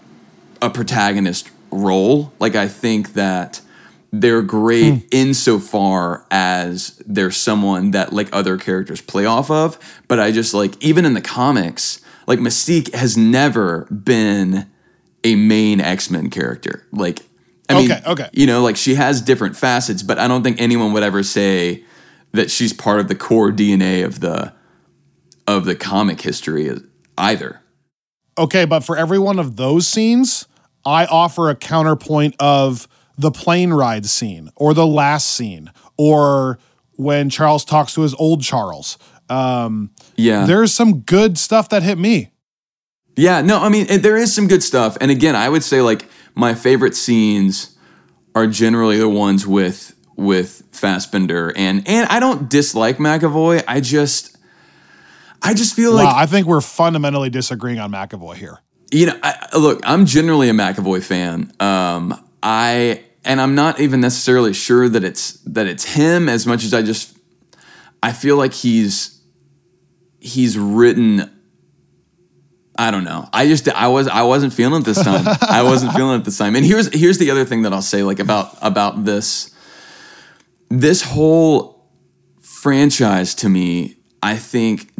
a 0.62 0.70
protagonist 0.70 1.50
role. 1.72 2.32
Like 2.40 2.56
I 2.56 2.68
think 2.68 3.14
that 3.14 3.62
they're 4.12 4.42
great 4.42 4.90
hmm. 4.90 5.06
insofar 5.12 6.26
as 6.30 7.02
they're 7.06 7.32
someone 7.32 7.92
that 7.92 8.12
like 8.14 8.30
other 8.34 8.58
characters 8.58 9.02
play 9.02 9.26
off 9.26 9.50
of. 9.50 9.80
But 10.08 10.20
I 10.20 10.32
just 10.32 10.54
like 10.54 10.82
even 10.84 11.06
in 11.06 11.14
the 11.14 11.22
comics, 11.22 12.02
like 12.28 12.40
Mystique 12.40 12.94
has 12.94 13.18
never 13.18 13.86
been 13.86 14.70
a 15.24 15.36
main 15.36 15.80
X-Men 15.80 16.30
character. 16.30 16.86
Like 16.92 17.22
I 17.70 17.76
mean, 17.76 17.92
Okay, 17.92 18.02
okay. 18.06 18.30
you 18.34 18.46
know, 18.46 18.62
like 18.62 18.76
she 18.76 18.96
has 18.96 19.22
different 19.22 19.56
facets, 19.56 20.04
but 20.04 20.20
I 20.20 20.28
don't 20.28 20.44
think 20.44 20.60
anyone 20.60 20.92
would 20.94 21.04
ever 21.04 21.24
say 21.24 21.84
that 22.34 22.52
she's 22.52 22.74
part 22.74 23.00
of 23.00 23.08
the 23.08 23.16
core 23.16 23.52
DNA 23.52 24.04
of 24.04 24.20
the 24.20 24.54
of 25.48 25.66
the 25.66 25.76
comic 25.76 26.22
history 26.22 26.70
either. 27.18 27.62
Okay, 28.38 28.66
but 28.66 28.82
for 28.82 28.98
every 28.98 29.20
one 29.20 29.40
of 29.40 29.56
those 29.56 29.88
scenes, 29.88 30.48
I 30.86 31.06
offer 31.06 31.50
a 31.50 31.56
counterpoint 31.56 32.36
of 32.40 32.88
the 33.22 33.32
plane 33.32 33.72
ride 33.74 34.06
scene 34.06 34.50
or 34.56 34.74
the 34.74 34.86
last 34.88 35.28
scene 35.30 35.72
or 35.98 36.60
when 36.98 37.30
Charles 37.30 37.64
talks 37.66 37.94
to 37.96 38.02
his 38.02 38.14
old 38.16 38.42
Charles. 38.42 38.98
Um, 39.30 39.92
Yeah. 40.18 40.46
there's 40.46 40.74
some 40.74 41.00
good 41.02 41.38
stuff 41.38 41.70
that 41.70 41.84
hit 41.84 41.98
me. 41.98 42.32
Yeah, 43.16 43.42
no, 43.42 43.60
I 43.62 43.70
mean, 43.70 43.86
it- 43.90 44.04
there 44.04 44.18
is 44.18 44.34
some 44.34 44.48
good 44.48 44.64
stuff. 44.64 44.98
And 45.02 45.10
again, 45.12 45.36
I 45.36 45.50
would 45.50 45.64
say 45.64 45.82
like 45.82 46.08
my 46.36 46.54
favorite 46.54 46.96
scenes 46.96 47.70
are 48.36 48.48
generally 48.48 48.98
the 48.98 49.10
ones 49.10 49.46
with 49.48 49.94
with 50.18 50.64
Fassbender 50.72 51.52
and 51.56 51.88
and 51.88 52.08
I 52.10 52.20
don't 52.20 52.50
dislike 52.50 52.98
McAvoy. 52.98 53.64
I 53.68 53.80
just 53.82 54.38
I 55.42 55.54
just 55.54 55.76
feel 55.76 55.94
like 55.94 56.08
I 56.08 56.26
think 56.26 56.46
we're 56.48 56.62
fundamentally 56.62 57.30
disagreeing 57.30 57.80
on 57.80 57.92
McAvoy 57.92 58.36
here. 58.36 58.60
you 58.94 59.06
know, 59.08 59.18
I- 59.24 59.58
look, 59.58 59.80
I'm 59.84 60.06
generally 60.06 60.50
a 60.50 60.54
McAvoy 60.54 61.02
fan. 61.02 61.52
Um, 61.60 62.14
I 62.44 63.02
and 63.24 63.40
I'm 63.40 63.56
not 63.56 63.80
even 63.80 64.02
necessarily 64.02 64.54
sure 64.54 64.90
that 64.90 65.04
it's 65.04 65.34
that 65.42 65.68
it's 65.68 65.84
him 65.84 66.28
as 66.28 66.48
much 66.48 66.64
as 66.64 66.74
I 66.74 66.82
just 66.82 67.18
I 68.02 68.14
feel 68.14 68.36
like 68.36 68.54
he's 68.54 69.22
he's 70.20 70.58
written. 70.58 71.30
I 72.78 72.90
don't 72.90 73.04
know. 73.04 73.30
I 73.32 73.48
just 73.48 73.68
I 73.70 73.88
was 73.90 74.08
I 74.08 74.24
wasn't 74.24 74.54
feeling 74.54 74.82
it 74.82 74.86
this 74.86 75.04
time. 75.04 75.26
I 75.42 75.62
wasn't 75.64 75.94
feeling 75.94 76.20
it 76.20 76.26
this 76.26 76.38
time. 76.38 76.56
And 76.56 76.66
here's 76.66 76.94
here's 76.94 77.20
the 77.20 77.30
other 77.30 77.46
thing 77.46 77.62
that 77.64 77.74
I'll 77.74 77.82
say 77.82 78.02
like 78.04 78.20
about 78.20 78.58
about 78.62 79.06
this 79.06 79.54
this 80.70 81.04
whole 81.04 81.92
franchise 82.40 83.36
to 83.36 83.50
me, 83.50 83.98
I 84.24 84.38
think 84.38 84.92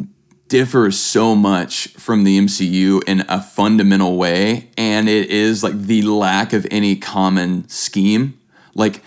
differs 0.52 0.98
so 1.00 1.34
much 1.34 1.88
from 1.96 2.24
the 2.24 2.38
MCU 2.38 3.02
in 3.06 3.24
a 3.28 3.40
fundamental 3.40 4.16
way, 4.18 4.68
and 4.76 5.08
it 5.08 5.30
is 5.30 5.62
like 5.64 5.78
the 5.80 6.02
lack 6.02 6.52
of 6.52 6.66
any 6.70 6.94
common 6.94 7.66
scheme. 7.68 8.38
Like 8.74 9.02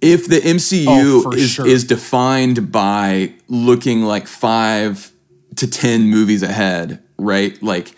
if 0.00 0.26
the 0.26 0.40
MCU 0.40 0.86
Oh, 1.26 1.30
is, 1.32 1.50
sure. 1.50 1.66
is 1.66 1.84
defined 1.84 2.72
by 2.72 3.34
looking 3.48 4.02
like 4.02 4.26
five 4.26 5.12
to 5.56 5.66
ten 5.68 6.08
movies 6.08 6.42
ahead, 6.42 7.02
right? 7.18 7.62
Like 7.62 7.94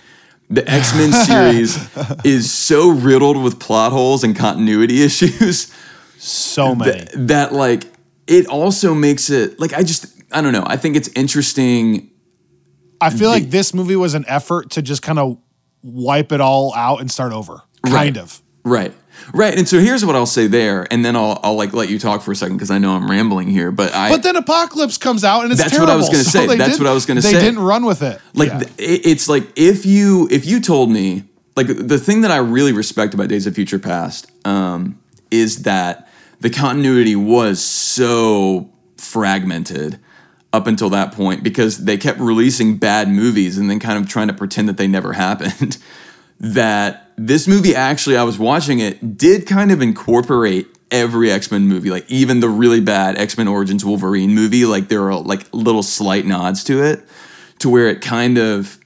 The 0.50 0.68
X 0.68 0.92
Men 0.94 1.12
series 1.30 1.78
is 2.24 2.52
so 2.52 2.90
riddled 2.90 3.42
with 3.42 3.60
plot 3.60 3.92
holes 3.92 4.24
and 4.24 4.34
continuity 4.36 5.02
issues 5.08 5.72
So 6.18 6.74
many. 6.74 6.90
that, 6.90 7.26
that 7.28 7.52
like 7.52 7.84
it 8.26 8.46
also 8.48 8.92
makes 8.92 9.30
it 9.30 9.60
like 9.60 9.72
I 9.72 9.82
just 9.84 10.06
I 10.32 10.40
don't 10.42 10.52
know. 10.52 10.64
I 10.66 10.76
think 10.76 10.96
it's 10.96 11.08
interesting. 11.14 12.10
I 13.00 13.10
feel 13.10 13.30
like 13.30 13.50
this 13.50 13.74
movie 13.74 13.96
was 13.96 14.14
an 14.14 14.24
effort 14.28 14.70
to 14.72 14.82
just 14.82 15.02
kind 15.02 15.18
of 15.18 15.38
wipe 15.82 16.32
it 16.32 16.40
all 16.40 16.74
out 16.74 17.00
and 17.00 17.10
start 17.10 17.32
over. 17.32 17.62
Kind 17.82 17.94
Right. 17.94 18.16
of. 18.16 18.40
Right. 18.64 18.92
Right. 19.32 19.56
And 19.56 19.68
so 19.68 19.78
here's 19.80 20.04
what 20.04 20.14
I'll 20.16 20.26
say 20.26 20.46
there, 20.46 20.86
and 20.92 21.04
then 21.04 21.14
I'll 21.16 21.38
I'll 21.42 21.54
like 21.56 21.72
let 21.72 21.88
you 21.88 21.98
talk 21.98 22.22
for 22.22 22.32
a 22.32 22.36
second 22.36 22.56
because 22.56 22.70
I 22.70 22.78
know 22.78 22.90
I'm 22.92 23.10
rambling 23.10 23.48
here. 23.48 23.70
But 23.70 23.94
I 23.94 24.10
But 24.10 24.22
then 24.22 24.36
Apocalypse 24.36 24.98
comes 24.98 25.24
out 25.24 25.42
and 25.44 25.52
it's 25.52 25.62
That's 25.62 25.78
what 25.78 25.88
I 25.88 25.96
was 25.96 26.08
gonna 26.08 26.24
So 26.24 26.46
say. 26.46 26.56
That's 26.56 26.78
what 26.78 26.86
I 26.88 26.92
was 26.92 27.06
gonna 27.06 27.20
they 27.20 27.30
say. 27.32 27.38
They 27.38 27.44
didn't 27.44 27.60
run 27.60 27.84
with 27.86 28.02
it. 28.02 28.20
like 28.34 28.48
Yeah. 28.50 28.58
th- 28.60 28.72
it's 29.06 29.28
like 29.28 29.44
if 29.56 29.86
you 29.86 30.28
if 30.30 30.44
you 30.46 30.60
told 30.60 30.90
me 30.90 31.24
like 31.54 31.66
the 31.68 31.98
thing 31.98 32.20
that 32.22 32.30
I 32.30 32.36
really 32.38 32.72
respect 32.72 33.14
about 33.14 33.28
Days 33.28 33.46
of 33.46 33.54
Future 33.54 33.78
Past 33.78 34.30
um, 34.44 34.98
is 35.30 35.62
that 35.62 36.08
the 36.40 36.50
continuity 36.50 37.16
was 37.16 37.62
so 37.64 38.70
fragmented 38.98 39.98
up 40.56 40.66
until 40.66 40.88
that 40.90 41.12
point 41.12 41.42
because 41.42 41.84
they 41.84 41.98
kept 41.98 42.18
releasing 42.18 42.78
bad 42.78 43.08
movies 43.08 43.58
and 43.58 43.68
then 43.68 43.78
kind 43.78 43.98
of 43.98 44.08
trying 44.08 44.28
to 44.28 44.34
pretend 44.34 44.68
that 44.68 44.78
they 44.78 44.88
never 44.88 45.12
happened. 45.26 45.76
that 46.40 47.12
this 47.16 47.46
movie 47.46 47.74
actually, 47.74 48.16
I 48.16 48.24
was 48.24 48.38
watching 48.38 48.78
it, 48.78 49.18
did 49.18 49.46
kind 49.46 49.70
of 49.70 49.82
incorporate 49.82 50.66
every 50.90 51.30
X 51.30 51.50
Men 51.50 51.66
movie, 51.68 51.90
like 51.90 52.10
even 52.10 52.40
the 52.40 52.48
really 52.48 52.80
bad 52.80 53.18
X 53.18 53.36
Men 53.36 53.48
Origins 53.48 53.84
Wolverine 53.84 54.34
movie. 54.34 54.64
Like 54.64 54.88
there 54.88 55.02
are 55.04 55.20
like 55.20 55.46
little 55.52 55.82
slight 55.82 56.24
nods 56.24 56.64
to 56.64 56.82
it, 56.82 57.06
to 57.58 57.68
where 57.68 57.88
it 57.88 58.00
kind 58.00 58.38
of 58.38 58.78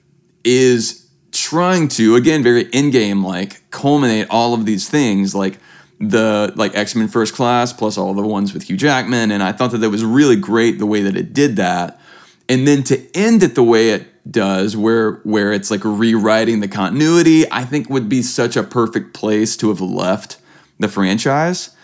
is 0.45 1.09
trying 1.33 1.87
to 1.87 2.17
again 2.17 2.43
very 2.43 2.65
Endgame 2.67 3.25
like 3.25 3.71
culminate 3.71 4.27
all 4.31 4.53
of 4.53 4.67
these 4.67 4.89
things 4.89 5.33
like 5.33 5.61
the 6.01 6.53
like 6.57 6.75
X-Men 6.75 7.09
First 7.09 7.35
Class 7.35 7.73
plus 7.73 7.99
all 7.99 8.15
the 8.15 8.23
ones 8.23 8.55
with 8.55 8.65
Hugh 8.65 8.77
Jackman 8.77 9.31
and 9.31 9.43
I 9.43 9.53
thought 9.53 9.71
that 9.73 9.79
that 9.79 9.91
was 9.91 10.03
really 10.03 10.37
great 10.37 10.79
the 10.79 10.87
way 10.87 11.03
that 11.03 11.17
it 11.17 11.33
did 11.35 11.57
that. 11.57 12.01
And 12.49 12.67
then 12.67 12.83
to 12.85 13.17
end 13.17 13.43
it 13.43 13.55
the 13.55 13.63
way 13.63 13.91
it 13.91 14.07
does 14.31 14.77
where 14.77 15.15
where 15.25 15.53
it's 15.53 15.71
like 15.71 15.85
rewriting 15.85 16.61
the 16.61 16.69
continuity 16.69 17.51
I 17.51 17.65
think 17.65 17.91
would 17.91 18.09
be 18.09 18.23
such 18.23 18.57
a 18.57 18.63
perfect 18.63 19.15
place 19.15 19.57
to 19.59 19.69
have 19.69 19.81
left 19.81 20.39
the 20.79 20.89
franchise. 20.89 21.77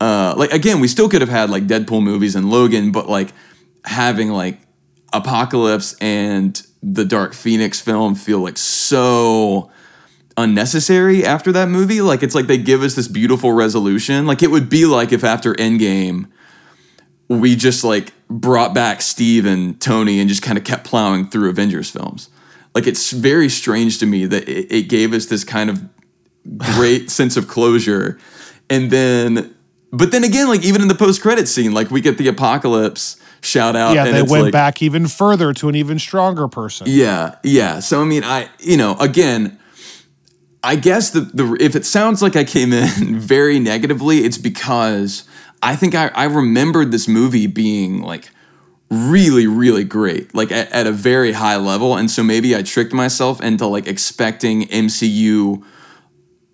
Uh 0.00 0.34
like 0.36 0.52
again 0.52 0.80
we 0.80 0.88
still 0.88 1.08
could 1.08 1.20
have 1.20 1.30
had 1.30 1.48
like 1.48 1.68
Deadpool 1.68 2.02
movies 2.02 2.34
and 2.34 2.50
Logan 2.50 2.90
but 2.90 3.08
like 3.08 3.32
having 3.84 4.30
like 4.30 4.58
Apocalypse 5.12 5.94
and 6.00 6.60
the 6.82 7.04
Dark 7.04 7.34
Phoenix 7.34 7.80
film 7.80 8.16
feel 8.16 8.40
like 8.40 8.58
so 8.58 9.70
unnecessary 10.36 11.24
after 11.24 11.52
that 11.52 11.68
movie. 11.68 12.00
Like 12.00 12.22
it's 12.22 12.34
like 12.34 12.46
they 12.46 12.58
give 12.58 12.82
us 12.82 12.94
this 12.94 13.08
beautiful 13.08 13.52
resolution. 13.52 14.26
Like 14.26 14.42
it 14.42 14.50
would 14.50 14.68
be 14.68 14.86
like 14.86 15.12
if 15.12 15.24
after 15.24 15.54
Endgame 15.54 16.28
we 17.30 17.54
just 17.54 17.84
like 17.84 18.12
brought 18.28 18.74
back 18.74 19.00
Steve 19.00 19.46
and 19.46 19.80
Tony 19.80 20.18
and 20.18 20.28
just 20.28 20.42
kind 20.42 20.58
of 20.58 20.64
kept 20.64 20.82
plowing 20.82 21.28
through 21.28 21.48
Avengers 21.48 21.88
films. 21.88 22.28
Like 22.74 22.88
it's 22.88 23.12
very 23.12 23.48
strange 23.48 23.98
to 24.00 24.06
me 24.06 24.26
that 24.26 24.48
it, 24.48 24.72
it 24.72 24.88
gave 24.88 25.12
us 25.12 25.26
this 25.26 25.44
kind 25.44 25.70
of 25.70 25.80
great 26.56 27.08
sense 27.10 27.36
of 27.36 27.46
closure. 27.46 28.18
And 28.68 28.90
then 28.90 29.54
but 29.92 30.10
then 30.10 30.24
again, 30.24 30.48
like 30.48 30.64
even 30.64 30.82
in 30.82 30.88
the 30.88 30.94
post 30.94 31.22
credit 31.22 31.46
scene, 31.46 31.72
like 31.72 31.90
we 31.90 32.00
get 32.00 32.18
the 32.18 32.26
apocalypse 32.26 33.16
shout 33.42 33.76
out. 33.76 33.94
yeah, 33.94 34.06
and 34.06 34.16
they 34.16 34.22
went 34.22 34.44
like, 34.44 34.52
back 34.52 34.82
even 34.82 35.06
further 35.06 35.52
to 35.54 35.68
an 35.68 35.76
even 35.76 36.00
stronger 36.00 36.48
person. 36.48 36.88
yeah, 36.90 37.36
yeah. 37.44 37.78
So 37.78 38.00
I 38.00 38.04
mean, 38.04 38.24
I 38.24 38.48
you 38.58 38.76
know, 38.76 38.96
again, 38.98 39.59
I 40.62 40.76
guess 40.76 41.10
the 41.10 41.20
the 41.20 41.56
if 41.60 41.74
it 41.74 41.86
sounds 41.86 42.20
like 42.22 42.36
I 42.36 42.44
came 42.44 42.72
in 42.72 43.18
very 43.20 43.58
negatively, 43.58 44.18
it's 44.24 44.38
because 44.38 45.24
I 45.62 45.76
think 45.76 45.94
I, 45.94 46.08
I 46.08 46.24
remembered 46.24 46.90
this 46.92 47.08
movie 47.08 47.46
being 47.46 48.02
like 48.02 48.30
really, 48.90 49.46
really 49.46 49.84
great, 49.84 50.34
like 50.34 50.50
at, 50.52 50.70
at 50.72 50.86
a 50.86 50.92
very 50.92 51.32
high 51.32 51.56
level, 51.56 51.96
and 51.96 52.10
so 52.10 52.22
maybe 52.22 52.54
I 52.56 52.62
tricked 52.62 52.92
myself 52.92 53.40
into 53.40 53.66
like 53.66 53.86
expecting 53.86 54.66
MCU 54.68 55.62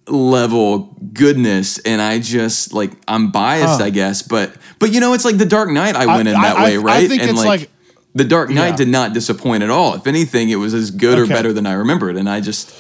level 0.09 0.97
goodness 1.13 1.79
and 1.79 2.01
I 2.01 2.21
just 2.21 2.73
like 2.73 2.93
I'm 3.09 3.33
biased 3.33 3.81
I 3.81 3.91
guess 3.91 4.23
but 4.23 4.55
but 4.79 4.93
you 4.93 5.01
know 5.01 5.15
it's 5.15 5.25
like 5.25 5.37
the 5.37 5.45
Dark 5.45 5.69
Knight 5.69 5.97
I 5.97 6.07
went 6.07 6.29
in 6.29 6.37
I- 6.37 6.43
that 6.43 6.57
I- 6.59 6.65
way 6.65 6.75
I 6.77 6.81
right 6.81 7.09
think 7.09 7.23
and 7.23 7.31
it's 7.33 7.45
like- 7.45 7.71
the 8.15 8.23
Dark 8.25 8.49
Knight 8.49 8.69
Yeah. 8.71 8.77
did 8.77 8.89
not 8.89 9.13
disappoint 9.13 9.63
at 9.63 9.69
all. 9.69 9.93
If 9.95 10.07
anything, 10.07 10.49
it 10.49 10.57
was 10.57 10.73
as 10.73 10.91
good 10.91 11.19
or 11.19 11.27
better 11.27 11.53
than 11.53 11.67
I 11.67 11.75
remembered. 11.75 12.17
And 12.17 12.31
I 12.31 12.41
just, 12.41 12.71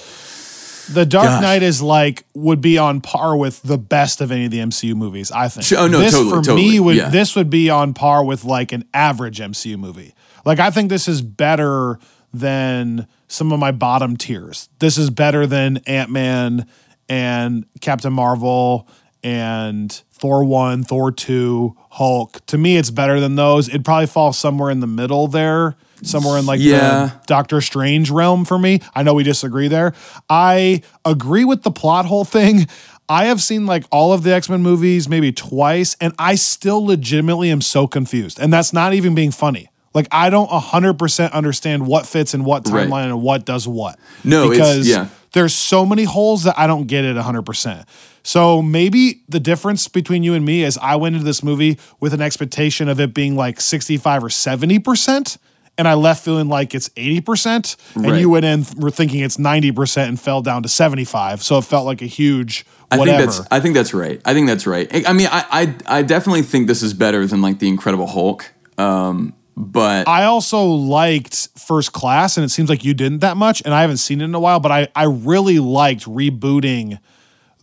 The 0.92 1.06
Dark 1.06 1.26
Gosh. 1.26 1.42
Knight 1.42 1.62
is 1.62 1.82
like 1.82 2.24
would 2.34 2.60
be 2.60 2.78
on 2.78 3.00
par 3.00 3.36
with 3.36 3.62
the 3.62 3.78
best 3.78 4.20
of 4.20 4.30
any 4.30 4.46
of 4.46 4.50
the 4.50 4.58
MCU 4.58 4.94
movies. 4.94 5.30
I 5.32 5.48
think. 5.48 5.66
Oh, 5.78 5.88
no, 5.88 5.98
this 5.98 6.12
totally, 6.12 6.30
for 6.30 6.36
totally, 6.36 6.62
me 6.70 6.80
would 6.80 6.96
yeah. 6.96 7.08
this 7.08 7.34
would 7.36 7.50
be 7.50 7.70
on 7.70 7.94
par 7.94 8.24
with 8.24 8.44
like 8.44 8.72
an 8.72 8.84
average 8.94 9.38
MCU 9.38 9.78
movie. 9.78 10.14
Like 10.44 10.60
I 10.60 10.70
think 10.70 10.90
this 10.90 11.08
is 11.08 11.22
better 11.22 11.98
than 12.32 13.06
some 13.28 13.52
of 13.52 13.58
my 13.58 13.72
bottom 13.72 14.16
tiers. 14.16 14.68
This 14.78 14.98
is 14.98 15.10
better 15.10 15.46
than 15.46 15.78
Ant 15.86 16.10
Man 16.10 16.66
and 17.08 17.66
Captain 17.80 18.12
Marvel 18.12 18.88
and 19.22 19.90
Thor 20.12 20.44
one, 20.44 20.84
Thor 20.84 21.10
two, 21.10 21.76
Hulk. 21.90 22.44
To 22.46 22.58
me, 22.58 22.76
it's 22.76 22.90
better 22.90 23.20
than 23.20 23.34
those. 23.34 23.68
It'd 23.68 23.84
probably 23.84 24.06
fall 24.06 24.32
somewhere 24.32 24.70
in 24.70 24.80
the 24.80 24.86
middle 24.86 25.26
there. 25.28 25.76
Somewhere 26.02 26.38
in 26.38 26.46
like 26.46 26.60
Yeah. 26.60 26.78
the 26.78 27.12
Doctor 27.26 27.60
Strange 27.60 28.10
realm 28.10 28.44
for 28.44 28.58
me. 28.58 28.80
I 28.94 29.02
know 29.02 29.14
we 29.14 29.22
disagree 29.24 29.68
there. 29.68 29.94
I 30.28 30.82
agree 31.04 31.44
with 31.44 31.62
the 31.62 31.70
plot 31.70 32.06
hole 32.06 32.24
thing. 32.24 32.66
I 33.08 33.26
have 33.26 33.40
seen 33.40 33.66
like 33.66 33.84
all 33.92 34.12
of 34.12 34.22
the 34.24 34.32
X 34.34 34.48
Men 34.48 34.62
movies 34.62 35.08
maybe 35.08 35.30
twice, 35.32 35.96
and 36.00 36.12
I 36.18 36.34
still 36.34 36.84
legitimately 36.84 37.50
am 37.50 37.60
so 37.60 37.86
confused. 37.86 38.38
And 38.40 38.52
that's 38.52 38.72
not 38.72 38.94
even 38.94 39.14
being 39.14 39.30
funny. 39.30 39.68
Like 39.94 40.08
I 40.10 40.28
don't 40.28 40.50
100% 40.50 41.32
understand 41.32 41.86
what 41.86 42.04
fits 42.04 42.34
in 42.34 42.44
what 42.44 42.68
Right. 42.68 42.86
timeline 42.88 43.04
and 43.06 43.22
what 43.22 43.46
does 43.46 43.66
what. 43.68 43.98
No, 44.24 44.44
it's- 44.50 44.58
because 44.58 44.88
yeah. 44.88 45.06
there's 45.32 45.54
so 45.54 45.86
many 45.86 46.04
holes 46.04 46.42
that 46.42 46.58
I 46.58 46.66
don't 46.66 46.86
get 46.86 47.04
it 47.04 47.16
100%. 47.16 47.84
So 48.22 48.60
maybe 48.60 49.22
the 49.28 49.38
difference 49.38 49.86
between 49.86 50.24
you 50.24 50.34
and 50.34 50.44
me 50.44 50.64
is 50.64 50.76
I 50.82 50.96
went 50.96 51.14
into 51.14 51.24
this 51.24 51.44
movie 51.44 51.78
with 52.00 52.12
an 52.12 52.20
expectation 52.20 52.88
of 52.88 52.98
it 53.00 53.14
being 53.14 53.36
like 53.36 53.60
65 53.60 54.24
or 54.24 54.28
70%. 54.28 55.38
And 55.78 55.86
I 55.86 55.94
left 55.94 56.24
feeling 56.24 56.48
like 56.48 56.74
it's 56.74 56.88
80%. 56.90 57.76
And 57.94 58.06
Right. 58.10 58.20
you 58.20 58.30
went 58.30 58.44
in 58.46 58.64
were 58.78 58.90
thinking 58.90 59.20
it's 59.20 59.36
90% 59.36 60.08
and 60.08 60.18
fell 60.20 60.40
down 60.42 60.62
to 60.62 60.68
75. 60.68 61.42
So 61.42 61.58
it 61.58 61.64
felt 61.64 61.84
like 61.84 62.00
a 62.02 62.06
huge 62.06 62.64
I 62.90 62.96
whatever. 62.98 63.18
think 63.18 63.30
that's, 63.32 63.48
I 63.50 63.60
think 63.60 63.74
that's 63.74 63.92
right. 63.94 64.20
I 64.24 64.32
think 64.32 64.46
that's 64.46 64.66
right. 64.66 64.88
I, 64.94 65.10
I 65.10 65.12
mean, 65.12 65.28
I, 65.30 65.74
I, 65.86 65.98
I 65.98 66.02
definitely 66.02 66.42
think 66.42 66.66
this 66.66 66.82
is 66.82 66.94
better 66.94 67.26
than 67.26 67.42
like 67.42 67.58
the 67.58 67.68
Incredible 67.68 68.06
Hulk. 68.06 68.50
Um, 68.78 69.34
but 69.56 70.06
I 70.06 70.24
also 70.24 70.64
liked 70.64 71.48
First 71.58 71.92
Class, 71.92 72.36
and 72.36 72.44
it 72.44 72.50
seems 72.50 72.68
like 72.68 72.84
you 72.84 72.92
didn't 72.94 73.18
that 73.20 73.36
much, 73.38 73.62
and 73.64 73.72
I 73.74 73.80
haven't 73.80 73.96
seen 73.98 74.20
it 74.20 74.24
in 74.24 74.34
a 74.34 74.40
while, 74.40 74.60
but 74.60 74.70
I, 74.70 74.88
I 74.94 75.04
really 75.04 75.58
liked 75.58 76.04
rebooting 76.04 76.98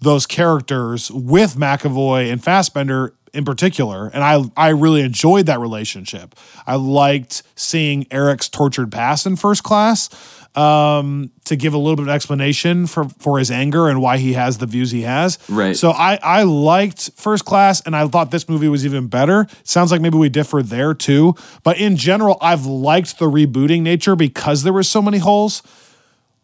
those 0.02 0.26
characters 0.26 1.10
with 1.12 1.56
McAvoy 1.56 2.32
and 2.32 2.43
Fassbender 2.43 3.13
in 3.34 3.46
particular. 3.46 4.08
And 4.13 4.24
I 4.24 4.43
I 4.56 4.69
really 4.69 5.02
enjoyed 5.02 5.48
that 5.48 5.60
relationship. 5.60 6.36
I 6.65 6.76
liked 6.76 7.43
seeing 7.56 8.06
Eric's 8.12 8.48
tortured 8.50 8.91
past 8.91 9.26
in 9.26 9.36
first 9.36 9.63
class. 9.63 10.10
Um, 10.56 11.32
to 11.46 11.56
give 11.56 11.74
a 11.74 11.80
little 11.80 11.96
bit 11.96 12.04
of 12.04 12.10
explanation 12.10 12.86
for 12.86 13.06
for 13.17 13.39
his 13.39 13.50
anger 13.50 13.89
and 13.89 14.00
why 14.04 14.19
he 14.19 14.34
has 14.34 14.60
the 14.60 14.67
views 14.67 14.91
he 14.91 15.02
has. 15.02 15.39
Right. 15.50 15.76
So 15.76 15.89
I 15.89 16.19
I 16.22 16.43
liked 16.43 17.10
First 17.15 17.43
Class 17.43 17.82
and 17.82 17.96
I 17.96 18.08
thought 18.08 18.30
this 18.30 18.48
movie 18.48 18.67
was 18.69 18.86
even 18.86 19.08
better. 19.08 19.48
Sounds 19.63 19.91
like 19.91 20.00
maybe 20.00 20.17
we 20.19 20.30
differ 20.30 20.62
there 20.62 20.93
too. 20.93 21.34
But 21.63 21.80
in 21.80 21.98
general, 21.98 22.38
I've 22.39 22.67
liked 22.67 23.17
the 23.17 23.26
rebooting 23.26 23.82
nature 23.82 24.15
because 24.15 24.62
there 24.62 24.74
were 24.74 24.84
so 24.84 25.02
many 25.02 25.17
holes. 25.17 25.63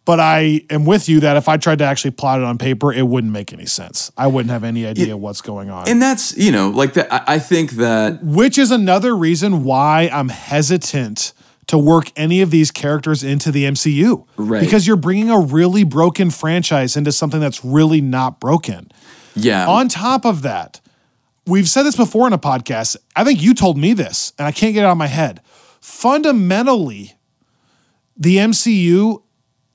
But 0.06 0.20
I 0.20 0.62
am 0.72 0.86
with 0.86 1.08
you 1.08 1.20
that 1.20 1.38
if 1.38 1.48
I 1.48 1.58
tried 1.58 1.80
to 1.80 1.86
actually 1.86 2.12
plot 2.12 2.40
it 2.40 2.46
on 2.46 2.58
paper, 2.58 2.92
it 2.92 3.06
wouldn't 3.08 3.32
make 3.32 3.54
any 3.54 3.68
sense. 3.68 4.12
I 4.18 4.26
wouldn't 4.28 4.50
have 4.50 4.64
any 4.64 4.88
idea 4.88 5.16
what's 5.16 5.42
going 5.42 5.70
on. 5.70 5.88
and 5.88 6.02
that's 6.02 6.36
you 6.36 6.52
know 6.52 6.70
like 6.70 6.94
that. 6.94 7.14
I, 7.14 7.36
I 7.36 7.40
think 7.40 7.72
that 7.72 8.24
Which 8.24 8.58
is 8.58 8.72
another 8.72 9.16
reason 9.16 9.64
why 9.64 10.10
I'm 10.12 10.30
hesitant 10.30 11.34
to 11.68 11.78
work 11.78 12.12
any 12.16 12.42
of 12.42 12.50
these 12.50 12.72
characters 12.72 13.24
into 13.24 13.52
the 13.52 13.66
MCU. 13.66 14.26
Right. 14.38 14.62
Because 14.62 14.88
you're 14.88 14.96
bringing 14.96 15.30
a 15.30 15.40
really 15.40 15.84
broken 15.84 16.32
franchise 16.32 16.98
into 16.98 17.12
something 17.12 17.40
that's 17.40 17.64
really 17.64 18.02
not 18.02 18.40
broken. 18.40 18.92
yeah, 19.36 19.68
On 19.68 19.88
top 19.88 20.26
of 20.26 20.42
that, 20.42 20.82
we've 21.46 21.70
said 21.70 21.84
this 21.84 21.96
before 21.96 22.26
in 22.26 22.34
a 22.34 22.40
podcast. 22.40 22.98
I 23.16 23.24
think 23.24 23.44
you 23.44 23.54
told 23.54 23.78
me 23.78 23.94
this, 23.94 24.34
and 24.40 24.48
I 24.48 24.52
can't 24.52 24.74
get 24.74 24.82
it 24.82 24.88
out 24.88 24.94
of 24.94 24.98
my 24.98 25.06
head. 25.06 25.42
Fundamentally, 25.80 27.14
the 28.18 28.38
MCU 28.38 29.22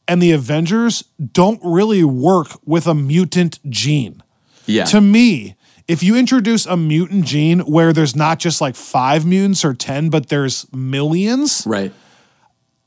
and 0.08 0.20
the 0.22 0.32
Avengers 0.32 1.04
don't 1.32 1.60
really 1.64 2.04
work 2.04 2.48
with 2.66 2.86
a 2.86 2.94
mutant 2.94 3.58
gene. 3.70 4.22
yeah, 4.66 4.84
To 4.84 5.00
me, 5.00 5.56
if 5.88 6.02
you 6.02 6.16
introduce 6.16 6.66
a 6.66 6.76
mutant 6.76 7.24
gene 7.26 7.60
where 7.60 7.92
there's 7.92 8.16
not 8.16 8.38
just 8.38 8.60
like 8.60 8.74
five 8.74 9.26
mutants 9.26 9.64
or 9.64 9.74
10, 9.74 10.08
but 10.10 10.28
there's 10.28 10.66
millions, 10.72 11.62
right. 11.66 11.92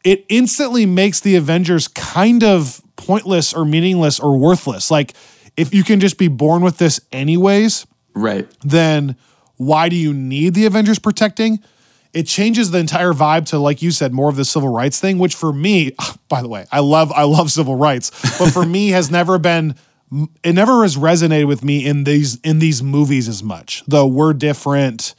it 0.04 0.26
instantly 0.30 0.86
makes 0.86 1.20
the 1.20 1.36
Avengers 1.36 1.88
kind 1.88 2.44
of 2.44 2.82
pointless 2.96 3.54
or 3.54 3.66
meaningless 3.66 4.20
or 4.20 4.38
worthless. 4.38 4.90
Like 4.90 5.14
if 5.56 5.74
you 5.74 5.84
can 5.84 6.00
just 6.00 6.18
be 6.18 6.28
born 6.28 6.62
with 6.64 6.78
this 6.78 7.00
anyways, 7.12 7.86
Right. 8.16 8.48
then 8.62 9.16
why 9.58 9.90
do 9.90 9.96
you 9.96 10.14
need 10.14 10.54
the 10.56 10.66
Avengers 10.66 10.98
protecting? 11.00 11.60
It 12.18 12.26
changes 12.28 12.72
the 12.72 12.80
entire 12.80 13.14
vibe 13.14 13.46
to, 13.48 13.60
like 13.60 13.82
you 13.82 13.92
said, 13.92 14.12
more 14.14 14.30
of 14.30 14.36
the 14.36 14.46
civil 14.46 14.70
rights 14.70 15.00
thing, 15.00 15.20
which 15.20 15.36
for 15.36 15.54
me, 15.54 15.92
by 16.30 16.42
the 16.42 16.48
way, 16.50 16.66
I 16.72 16.80
love 16.80 17.12
I 17.12 17.24
love 17.24 17.52
civil 17.52 17.76
rights, 17.76 18.10
but 18.40 18.52
for 18.52 18.66
me 18.66 18.90
has 18.90 19.12
never 19.12 19.38
been 19.38 19.76
it 20.44 20.54
never 20.54 20.84
has 20.84 20.96
resonated 20.96 21.48
with 21.48 21.64
me 21.64 21.86
in 21.86 22.06
these 22.06 22.38
in 22.42 22.60
these 22.60 22.82
movies 22.82 23.28
as 23.28 23.44
much. 23.44 23.84
Though 23.88 24.08
we're 24.08 24.34
different. 24.34 25.14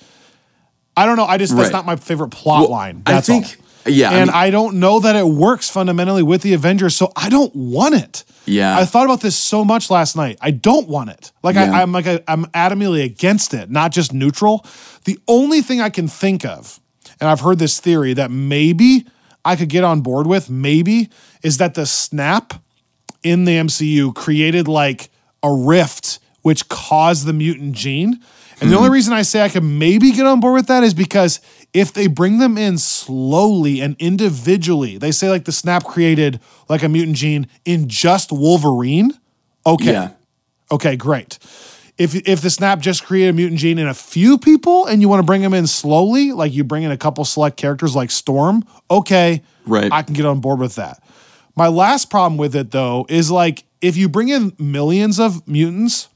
I 0.96 1.06
don't 1.06 1.16
know. 1.16 1.24
I 1.26 1.36
just 1.38 1.54
that's 1.56 1.66
Right. 1.68 1.72
not 1.72 1.86
my 1.86 1.96
favorite 1.96 2.30
plot 2.30 2.62
Well, 2.62 2.70
line. 2.70 3.02
I 3.06 3.20
think- 3.20 3.56
all. 3.86 3.92
yeah, 3.92 4.10
I 4.10 4.14
and 4.14 4.26
mean- 4.30 4.34
I 4.36 4.50
don't 4.50 4.76
know 4.80 4.98
that 5.00 5.14
it 5.14 5.26
works 5.26 5.70
fundamentally 5.70 6.22
with 6.24 6.42
the 6.42 6.54
Avengers, 6.54 6.96
so 6.96 7.12
I 7.14 7.28
don't 7.28 7.54
want 7.54 7.94
it. 7.94 8.24
Yeah. 8.46 8.76
I 8.78 8.84
thought 8.86 9.04
about 9.04 9.20
this 9.20 9.36
so 9.36 9.64
much 9.64 9.90
last 9.90 10.16
night. 10.16 10.38
I 10.40 10.50
don't 10.50 10.88
want 10.88 11.10
it. 11.10 11.32
Like 11.42 11.54
Yeah. 11.56 11.70
I, 11.70 11.82
I'm 11.82 11.92
like 11.92 12.06
I, 12.06 12.20
I'm 12.26 12.46
adamantly 12.46 13.04
against 13.04 13.52
it, 13.54 13.70
not 13.70 13.92
just 13.92 14.12
neutral. 14.12 14.64
The 15.04 15.18
only 15.28 15.60
thing 15.60 15.80
I 15.82 15.90
can 15.90 16.08
think 16.08 16.44
of, 16.44 16.80
and 17.20 17.28
I've 17.28 17.40
heard 17.40 17.58
this 17.58 17.80
theory 17.80 18.12
that 18.14 18.30
maybe 18.30 19.06
I 19.44 19.56
could 19.56 19.68
get 19.68 19.84
on 19.84 20.00
board 20.00 20.26
with, 20.26 20.50
maybe, 20.50 21.10
is 21.42 21.58
that 21.58 21.74
the 21.74 21.86
snap 21.86 22.54
in 23.22 23.44
the 23.44 23.52
MCU 23.52 24.14
created 24.14 24.68
like 24.68 25.10
a 25.42 25.52
rift 25.52 26.18
which 26.42 26.68
caused 26.68 27.26
the 27.26 27.32
mutant 27.32 27.74
gene. 27.74 28.20
And 28.60 28.70
the 28.70 28.76
only 28.76 28.88
hmm. 28.88 28.94
reason 28.94 29.12
I 29.12 29.22
say 29.22 29.42
I 29.42 29.48
can 29.48 29.78
maybe 29.78 30.10
get 30.10 30.26
on 30.26 30.40
board 30.40 30.54
with 30.54 30.66
that 30.66 30.82
is 30.82 30.94
because 30.94 31.40
if 31.72 31.92
they 31.92 32.06
bring 32.06 32.38
them 32.38 32.58
in 32.58 32.78
slowly 32.78 33.80
and 33.80 33.96
individually, 33.98 34.98
they 34.98 35.12
say 35.12 35.28
like 35.30 35.44
the 35.44 35.52
snap 35.52 35.84
created 35.84 36.40
like 36.68 36.82
a 36.82 36.88
mutant 36.88 37.16
gene 37.16 37.46
in 37.64 37.88
just 37.88 38.32
Wolverine. 38.32 39.12
Okay. 39.64 39.92
Yeah. 39.92 40.10
Okay, 40.70 40.96
great. 40.96 41.38
If 41.98 42.14
if 42.14 42.40
the 42.40 42.50
snap 42.50 42.78
just 42.78 43.04
created 43.04 43.30
a 43.30 43.32
mutant 43.32 43.58
gene 43.58 43.78
in 43.78 43.88
a 43.88 43.94
few 43.94 44.38
people 44.38 44.86
and 44.86 45.02
you 45.02 45.08
want 45.08 45.20
to 45.20 45.26
bring 45.26 45.42
them 45.42 45.52
in 45.52 45.66
slowly, 45.66 46.32
like 46.32 46.52
you 46.52 46.62
bring 46.64 46.84
in 46.84 46.92
a 46.92 46.96
couple 46.96 47.24
select 47.24 47.56
characters 47.56 47.96
like 47.96 48.10
Storm, 48.10 48.64
okay, 48.90 49.42
Right. 49.68 49.92
I 49.92 50.02
can 50.02 50.14
get 50.14 50.24
on 50.24 50.40
board 50.40 50.58
with 50.58 50.76
that. 50.76 51.02
My 51.54 51.68
last 51.68 52.08
problem 52.10 52.38
with 52.38 52.56
it 52.56 52.70
though 52.70 53.06
is 53.08 53.30
like 53.30 53.64
if 53.80 53.96
you 53.96 54.08
bring 54.08 54.28
in 54.28 54.52
millions 54.58 55.20
of 55.20 55.46
mutants, 55.46 56.08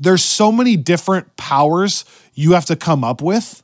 there's 0.00 0.24
so 0.24 0.52
many 0.52 0.76
different 0.76 1.36
powers 1.36 2.04
you 2.34 2.52
have 2.52 2.66
to 2.66 2.76
come 2.76 3.04
up 3.04 3.20
with. 3.20 3.62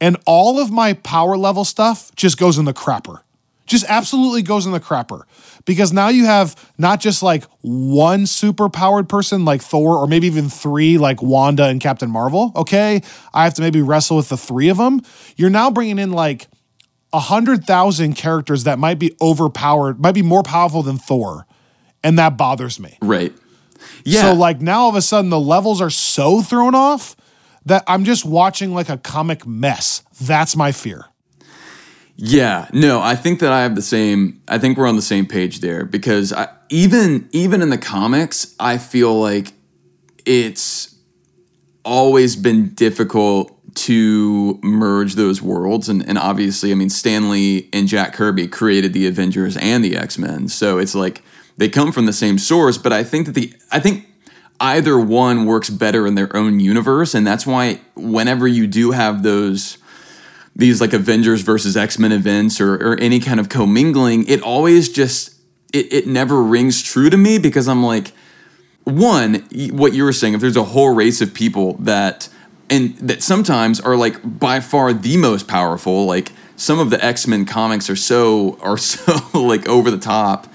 And 0.00 0.16
all 0.26 0.58
of 0.58 0.70
my 0.70 0.94
power 0.94 1.36
level 1.36 1.64
stuff 1.64 2.12
just 2.16 2.36
goes 2.36 2.58
in 2.58 2.64
the 2.64 2.72
crapper. 2.74 3.20
Just 3.66 3.84
absolutely 3.88 4.42
goes 4.42 4.66
in 4.66 4.72
the 4.72 4.80
crapper. 4.80 5.22
Because 5.64 5.92
now 5.92 6.08
you 6.08 6.24
have 6.24 6.56
not 6.78 7.00
just 7.00 7.22
like 7.22 7.44
one 7.60 8.26
super 8.26 8.68
powered 8.68 9.08
person 9.08 9.44
like 9.44 9.62
Thor, 9.62 9.98
or 9.98 10.06
maybe 10.06 10.26
even 10.26 10.48
three 10.48 10.98
like 10.98 11.22
Wanda 11.22 11.66
and 11.66 11.80
Captain 11.80 12.10
Marvel. 12.10 12.52
Okay. 12.56 13.02
I 13.32 13.44
have 13.44 13.54
to 13.54 13.62
maybe 13.62 13.80
wrestle 13.80 14.16
with 14.16 14.28
the 14.28 14.36
three 14.36 14.68
of 14.68 14.78
them. 14.78 15.00
You're 15.36 15.50
now 15.50 15.70
bringing 15.70 15.98
in 15.98 16.10
like 16.10 16.48
a 17.12 17.20
hundred 17.20 17.64
thousand 17.64 18.14
characters 18.14 18.64
that 18.64 18.78
might 18.78 18.98
be 18.98 19.14
overpowered, 19.20 20.00
might 20.00 20.14
be 20.14 20.22
more 20.22 20.42
powerful 20.42 20.82
than 20.82 20.98
Thor. 20.98 21.46
And 22.02 22.18
that 22.18 22.36
bothers 22.36 22.80
me. 22.80 22.98
Right. 23.00 23.32
Yeah. 24.04 24.22
So 24.22 24.34
like 24.34 24.60
now 24.60 24.82
all 24.82 24.88
of 24.88 24.96
a 24.96 25.02
sudden 25.02 25.30
the 25.30 25.40
levels 25.40 25.80
are 25.80 25.90
so 25.90 26.42
thrown 26.42 26.74
off 26.74 27.14
that 27.66 27.84
I'm 27.86 28.04
just 28.04 28.24
watching 28.24 28.74
like 28.74 28.88
a 28.88 28.98
comic 28.98 29.46
mess. 29.46 30.02
That's 30.20 30.56
my 30.56 30.72
fear. 30.72 31.06
Yeah, 32.24 32.68
no, 32.72 33.00
I 33.02 33.16
think 33.16 33.40
that 33.40 33.50
I 33.50 33.62
have 33.62 33.74
the 33.74 33.82
same. 33.82 34.40
I 34.46 34.56
think 34.56 34.78
we're 34.78 34.86
on 34.86 34.94
the 34.94 35.02
same 35.02 35.26
page 35.26 35.58
there 35.58 35.84
because 35.84 36.32
I, 36.32 36.50
even 36.68 37.28
even 37.32 37.62
in 37.62 37.70
the 37.70 37.78
comics, 37.78 38.54
I 38.60 38.78
feel 38.78 39.12
like 39.20 39.54
it's 40.24 40.94
always 41.84 42.36
been 42.36 42.74
difficult 42.74 43.58
to 43.74 44.60
merge 44.62 45.16
those 45.16 45.42
worlds, 45.42 45.88
and 45.88 46.08
and 46.08 46.16
obviously, 46.16 46.70
I 46.70 46.76
mean, 46.76 46.90
Stan 46.90 47.28
Lee 47.28 47.68
and 47.72 47.88
Jack 47.88 48.12
Kirby 48.12 48.46
created 48.46 48.92
the 48.92 49.08
Avengers 49.08 49.56
and 49.56 49.84
the 49.84 49.96
X 49.96 50.16
Men, 50.16 50.46
so 50.46 50.78
it's 50.78 50.94
like 50.94 51.22
they 51.56 51.68
come 51.68 51.90
from 51.90 52.06
the 52.06 52.12
same 52.12 52.38
source. 52.38 52.78
But 52.78 52.92
I 52.92 53.02
think 53.02 53.26
that 53.26 53.34
the 53.34 53.52
I 53.72 53.80
think 53.80 54.06
either 54.60 54.96
one 54.96 55.44
works 55.44 55.70
better 55.70 56.06
in 56.06 56.14
their 56.14 56.34
own 56.36 56.60
universe, 56.60 57.16
and 57.16 57.26
that's 57.26 57.48
why 57.48 57.80
whenever 57.96 58.46
you 58.46 58.68
do 58.68 58.92
have 58.92 59.24
those 59.24 59.78
these 60.54 60.80
like 60.80 60.92
Avengers 60.92 61.42
versus 61.42 61.76
X 61.76 61.98
Men 61.98 62.12
events 62.12 62.60
or, 62.60 62.74
or 62.74 62.98
any 63.00 63.20
kind 63.20 63.40
of 63.40 63.48
commingling, 63.48 64.26
it 64.28 64.42
always 64.42 64.88
just 64.88 65.34
it, 65.72 65.92
it 65.92 66.06
never 66.06 66.42
rings 66.42 66.82
true 66.82 67.10
to 67.10 67.16
me 67.16 67.38
because 67.38 67.68
I'm 67.68 67.82
like, 67.82 68.12
one, 68.84 69.46
what 69.70 69.94
you 69.94 70.04
were 70.04 70.12
saying, 70.12 70.34
if 70.34 70.40
there's 70.40 70.56
a 70.56 70.64
whole 70.64 70.94
race 70.94 71.20
of 71.20 71.32
people 71.32 71.74
that 71.74 72.28
and 72.68 72.96
that 72.98 73.22
sometimes 73.22 73.80
are 73.80 73.96
like 73.96 74.38
by 74.38 74.60
far 74.60 74.92
the 74.92 75.16
most 75.16 75.48
powerful, 75.48 76.04
like 76.06 76.32
some 76.56 76.78
of 76.78 76.90
the 76.90 77.02
X 77.04 77.26
Men 77.26 77.44
comics 77.44 77.88
are 77.88 77.96
so 77.96 78.58
are 78.60 78.78
so 78.78 79.20
like 79.38 79.68
over 79.68 79.90
the 79.90 79.98
top 79.98 80.46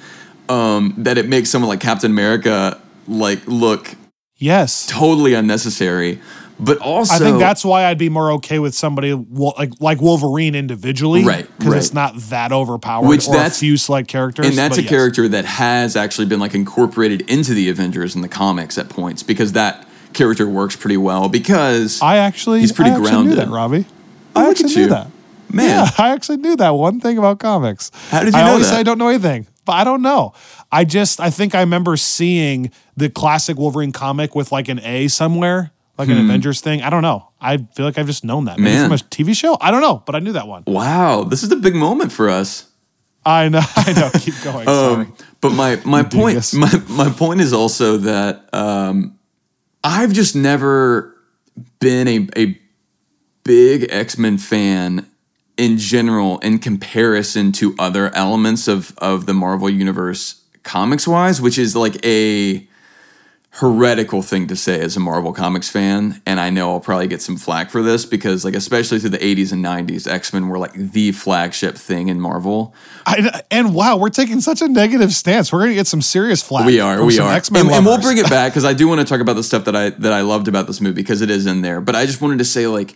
um, 0.49 0.93
that 0.97 1.17
it 1.17 1.27
makes 1.27 1.49
someone 1.49 1.69
like 1.69 1.79
Captain 1.79 2.11
America 2.11 2.81
like 3.07 3.45
look 3.47 3.95
Yes. 4.37 4.85
totally 4.85 5.33
unnecessary. 5.33 6.21
But 6.59 6.79
also, 6.79 7.13
I 7.13 7.19
think 7.19 7.37
that's 7.39 7.63
why 7.63 7.85
I'd 7.85 7.99
be 7.99 8.09
more 8.09 8.31
okay 8.33 8.57
with 8.57 8.73
somebody 8.73 9.13
like 9.13 9.73
like 9.79 10.01
Wolverine 10.01 10.55
individually, 10.55 11.23
Right, 11.23 11.47
Because 11.57 11.71
right. 11.73 11.77
it's 11.77 11.93
not 11.93 12.15
that 12.29 12.51
overpowered, 12.51 13.07
Which 13.07 13.27
or 13.27 13.33
that's- 13.33 13.57
a 13.57 13.59
few 13.59 13.77
select 13.77 14.07
characters. 14.07 14.47
and 14.47 14.57
that's 14.57 14.77
a 14.77 14.81
yes. 14.81 14.89
character 14.89 15.27
that 15.27 15.45
has 15.45 15.95
actually 15.95 16.25
been 16.25 16.39
like 16.39 16.55
incorporated 16.55 17.21
into 17.29 17.53
the 17.53 17.69
Avengers 17.69 18.15
in 18.15 18.21
the 18.21 18.27
comics 18.27 18.77
at 18.79 18.89
points 18.89 19.21
because 19.21 19.51
that 19.51 19.87
character 20.13 20.47
works 20.49 20.75
pretty 20.75 20.97
well 20.97 21.29
because 21.29 22.01
I 22.01 22.17
actually, 22.17 22.61
he's 22.61 22.71
pretty 22.71 22.89
I 22.89 22.93
actually 22.95 23.09
grounded. 23.11 23.29
Knew 23.37 23.45
that, 23.45 23.49
Robbie. 23.49 23.85
Oh, 24.35 24.45
I 24.47 24.49
actually 24.49 24.73
knew 24.75 24.87
that. 24.87 25.07
Man. 25.53 25.67
Yeah, 25.69 25.89
I 25.99 26.09
actually 26.09 26.37
knew 26.37 26.55
that 26.55 26.71
one 26.71 26.99
thing 26.99 27.19
about 27.19 27.37
comics. 27.39 27.91
How 28.09 28.23
did 28.23 28.33
you 28.33 28.39
I 28.39 28.43
know 28.45 28.51
always 28.53 28.65
that? 28.67 28.73
say 28.73 28.79
I 28.79 28.83
don't 28.83 28.97
know 28.97 29.09
anything, 29.09 29.45
but 29.63 29.73
I 29.73 29.83
don't 29.83 30.01
know. 30.01 30.33
I 30.71 30.85
just 30.85 31.19
I 31.21 31.29
think 31.29 31.53
I 31.53 31.59
remember 31.59 31.95
seeing 31.97 32.71
the 32.97 33.09
classic 33.09 33.57
Wolverine 33.57 33.91
comic 33.91 34.33
with 34.33 34.51
like 34.51 34.67
an 34.69 34.79
A 34.79 35.07
somewhere, 35.07 35.71
like 35.97 36.09
an 36.09 36.17
Avengers 36.17 36.61
thing. 36.61 36.81
I 36.81 36.89
don't 36.89 37.01
know. 37.01 37.29
I 37.41 37.57
feel 37.57 37.85
like 37.85 37.97
I've 37.97 38.05
just 38.07 38.23
known 38.23 38.45
that. 38.45 38.59
Maybe 38.59 38.75
Hmm. 38.75 38.89
Man. 38.89 38.97
from 38.97 39.05
a 39.07 39.09
TV 39.09 39.35
show. 39.35 39.57
I 39.59 39.71
don't 39.71 39.81
know, 39.81 40.03
but 40.05 40.15
I 40.15 40.19
knew 40.19 40.33
that 40.33 40.47
one. 40.47 40.63
wow, 40.67 41.23
this 41.23 41.43
is 41.43 41.51
a 41.51 41.55
big 41.55 41.75
moment 41.75 42.11
for 42.11 42.29
us. 42.29 42.65
I 43.25 43.49
know. 43.49 43.61
I 43.75 43.93
know. 43.93 44.09
Keep 44.19 44.35
going. 44.43 44.65
Sorry. 44.65 45.05
Um, 45.05 45.13
but 45.41 45.49
my 45.51 45.79
my 45.85 46.03
point 46.03 46.35
dingus. 46.41 46.53
my 46.53 46.81
my 46.89 47.09
point 47.09 47.41
is 47.41 47.51
also 47.53 47.97
that 47.97 48.47
um, 48.53 49.17
I've 49.83 50.13
just 50.13 50.35
never 50.35 51.15
been 51.79 52.07
a 52.07 52.27
a 52.37 52.59
big 53.43 53.87
X 53.89 54.17
Men 54.17 54.37
fan 54.37 55.07
in 55.57 55.77
general 55.77 56.37
in 56.39 56.59
comparison 56.59 57.51
to 57.53 57.75
other 57.79 58.13
elements 58.15 58.67
of 58.67 58.93
of 58.99 59.25
the 59.25 59.33
Marvel 59.33 59.69
universe 59.69 60.41
comics 60.63 61.07
wise, 61.07 61.41
which 61.41 61.57
is 61.57 61.75
like 61.75 61.97
a 62.05 62.65
heretical 63.59 64.21
thing 64.21 64.45
to 64.45 64.55
say 64.55 64.79
as 64.79 64.95
a 64.95 64.99
Marvel 64.99 65.33
Comics 65.33 65.67
fan, 65.67 66.21
and 66.27 66.39
I 66.39 66.51
know 66.51 66.71
I'll 66.71 66.79
probably 66.79 67.07
get 67.07 67.23
some 67.23 67.37
flack 67.37 67.71
for 67.71 67.81
this 67.81 68.05
because, 68.05 68.45
like, 68.45 68.53
especially 68.53 68.99
through 68.99 69.09
the 69.11 69.17
'80s 69.17 69.51
and 69.51 69.65
'90s, 69.65 70.07
X 70.07 70.31
Men 70.31 70.47
were 70.47 70.59
like 70.59 70.73
the 70.73 71.11
flagship 71.11 71.75
thing 71.75 72.07
in 72.07 72.21
Marvel. 72.21 72.75
I, 73.05 73.41
and 73.49 73.73
wow, 73.73 73.97
we're 73.97 74.09
taking 74.09 74.41
such 74.41 74.61
a 74.61 74.67
negative 74.67 75.11
stance. 75.11 75.51
We're 75.51 75.61
gonna 75.61 75.73
get 75.73 75.87
some 75.87 76.03
serious 76.03 76.43
flack. 76.43 76.67
We 76.67 76.79
are, 76.79 77.03
we 77.03 77.17
are, 77.19 77.33
X-Men 77.33 77.65
and, 77.65 77.75
and 77.75 77.85
we'll 77.85 77.99
bring 77.99 78.19
it 78.19 78.29
back 78.29 78.51
because 78.53 78.65
I 78.65 78.73
do 78.73 78.87
want 78.87 79.01
to 79.01 79.05
talk 79.05 79.21
about 79.21 79.35
the 79.35 79.43
stuff 79.43 79.65
that 79.65 79.75
I 79.75 79.89
that 79.89 80.13
I 80.13 80.21
loved 80.21 80.47
about 80.47 80.67
this 80.67 80.79
movie 80.79 81.01
because 81.01 81.21
it 81.21 81.31
is 81.31 81.47
in 81.47 81.61
there. 81.63 81.81
But 81.81 81.95
I 81.95 82.05
just 82.05 82.21
wanted 82.21 82.37
to 82.37 82.45
say, 82.45 82.67
like, 82.67 82.95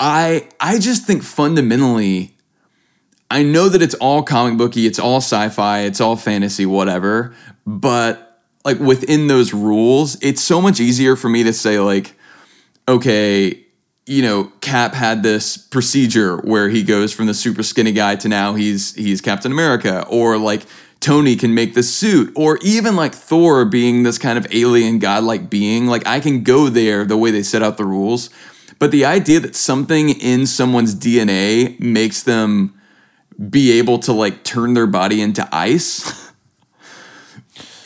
I 0.00 0.48
I 0.58 0.80
just 0.80 1.06
think 1.06 1.22
fundamentally, 1.22 2.36
I 3.30 3.44
know 3.44 3.68
that 3.68 3.82
it's 3.82 3.94
all 3.94 4.24
comic 4.24 4.58
booky, 4.58 4.86
it's 4.86 4.98
all 4.98 5.18
sci-fi, 5.18 5.80
it's 5.82 6.00
all 6.00 6.16
fantasy, 6.16 6.66
whatever. 6.66 7.36
But 7.64 8.25
like 8.66 8.80
within 8.80 9.28
those 9.28 9.54
rules, 9.54 10.20
it's 10.20 10.42
so 10.42 10.60
much 10.60 10.80
easier 10.80 11.14
for 11.14 11.28
me 11.28 11.44
to 11.44 11.52
say, 11.52 11.78
like, 11.78 12.14
okay, 12.88 13.64
you 14.06 14.22
know, 14.22 14.50
Cap 14.60 14.92
had 14.92 15.22
this 15.22 15.56
procedure 15.56 16.38
where 16.38 16.68
he 16.68 16.82
goes 16.82 17.12
from 17.12 17.26
the 17.26 17.34
super 17.34 17.62
skinny 17.62 17.92
guy 17.92 18.16
to 18.16 18.28
now 18.28 18.54
he's 18.54 18.92
he's 18.96 19.20
Captain 19.20 19.52
America, 19.52 20.04
or 20.10 20.36
like 20.36 20.62
Tony 20.98 21.36
can 21.36 21.54
make 21.54 21.74
the 21.74 21.82
suit, 21.84 22.32
or 22.34 22.58
even 22.60 22.96
like 22.96 23.14
Thor 23.14 23.64
being 23.64 24.02
this 24.02 24.18
kind 24.18 24.36
of 24.36 24.48
alien 24.52 24.98
godlike 24.98 25.48
being. 25.48 25.86
Like 25.86 26.04
I 26.04 26.18
can 26.18 26.42
go 26.42 26.68
there 26.68 27.04
the 27.04 27.16
way 27.16 27.30
they 27.30 27.44
set 27.44 27.62
out 27.62 27.76
the 27.76 27.84
rules. 27.84 28.30
But 28.80 28.90
the 28.90 29.04
idea 29.04 29.38
that 29.40 29.54
something 29.54 30.08
in 30.08 30.44
someone's 30.44 30.94
DNA 30.94 31.78
makes 31.78 32.24
them 32.24 32.74
be 33.48 33.78
able 33.78 34.00
to 34.00 34.12
like 34.12 34.42
turn 34.42 34.74
their 34.74 34.88
body 34.88 35.22
into 35.22 35.48
ice 35.52 36.25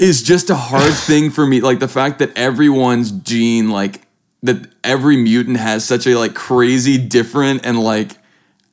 is 0.01 0.23
just 0.23 0.51
a 0.51 0.57
hard 0.57 0.93
thing 1.07 1.31
for 1.31 1.47
me. 1.47 1.61
Like 1.61 1.79
the 1.79 1.89
fact 1.89 2.19
that 2.19 2.37
everyone's 2.37 3.13
gene, 3.13 3.71
like 3.71 4.03
that 4.43 4.67
every 4.83 5.17
mutant 5.17 5.59
has 5.59 5.85
such 5.85 6.07
a 6.07 6.17
like 6.17 6.35
crazy 6.35 6.99
different 6.99 7.65
and 7.65 7.79
like 7.79 8.17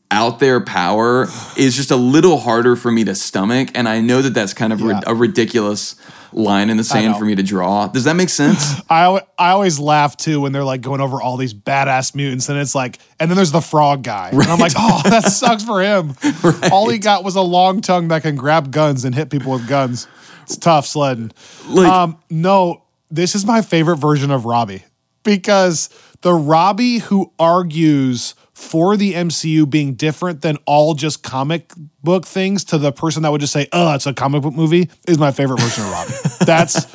out 0.09 0.39
there 0.39 0.61
power 0.61 1.27
is 1.57 1.75
just 1.75 1.91
a 1.91 1.95
little 1.95 2.37
harder 2.37 2.75
for 2.75 2.91
me 2.91 3.03
to 3.03 3.13
stomach. 3.15 3.69
And 3.75 3.89
I 3.89 3.99
know 4.01 4.21
that 4.21 4.33
that's 4.33 4.53
kind 4.53 4.71
of 4.71 4.81
ri- 4.81 4.95
a 5.05 5.13
ridiculous 5.13 5.95
line 6.33 6.69
in 6.69 6.77
the 6.77 6.83
sand 6.83 7.15
for 7.17 7.25
me 7.25 7.35
to 7.35 7.43
draw. 7.43 7.87
Does 7.87 8.03
that 8.05 8.15
make 8.15 8.29
sense? 8.29 8.75
I 8.89 9.21
I 9.37 9.49
always 9.51 9.79
laugh 9.79 10.15
too 10.17 10.41
when 10.41 10.51
they're 10.51 10.63
like 10.63 10.81
going 10.81 11.01
over 11.01 11.21
all 11.21 11.35
these 11.37 11.53
badass 11.53 12.15
mutants, 12.15 12.47
and 12.49 12.57
it's 12.59 12.75
like, 12.75 12.99
and 13.19 13.29
then 13.29 13.35
there's 13.35 13.51
the 13.51 13.61
frog 13.61 14.03
guy, 14.03 14.29
and 14.31 14.43
I'm 14.43 14.59
like, 14.59 14.73
oh, 14.77 15.01
that 15.05 15.23
sucks 15.25 15.63
for 15.63 15.81
him. 15.81 16.15
All 16.71 16.89
he 16.89 16.97
got 16.99 17.23
was 17.23 17.35
a 17.35 17.41
long 17.41 17.81
tongue 17.81 18.07
that 18.09 18.21
can 18.23 18.35
grab 18.35 18.71
guns 18.71 19.03
and 19.05 19.13
hit 19.15 19.29
people 19.29 19.51
with 19.53 19.67
guns. 19.67 20.07
It's 20.43 20.57
tough 20.57 20.85
sledding. 20.85 21.31
Like- 21.67 21.87
um, 21.91 22.17
no, 22.29 22.83
this 23.11 23.35
is 23.35 23.45
my 23.45 23.61
favorite 23.61 23.97
version 23.97 24.31
of 24.31 24.45
Robbie 24.45 24.83
because 25.23 25.89
the 26.21 26.33
Robbie 26.33 26.99
who 26.99 27.31
argues 27.39 28.33
for 28.57 28.97
the 28.97 29.13
MCU 29.13 29.69
being 29.69 29.93
different 29.93 30.41
than 30.41 30.57
all 30.65 30.95
just 30.95 31.21
comic 31.21 31.71
book 32.01 32.25
things 32.25 32.63
to 32.63 32.79
the 32.79 32.91
person 32.91 33.21
that 33.21 33.31
would 33.31 33.39
just 33.39 33.53
say, 33.53 33.67
oh, 33.71 33.93
it's 33.93 34.07
a 34.07 34.13
comic 34.15 34.41
book 34.41 34.55
movie 34.55 34.89
is 35.07 35.19
my 35.19 35.31
favorite 35.31 35.59
version 35.59 35.83
of 35.83 35.91
Robbie. 35.91 36.13
That's 36.45 36.87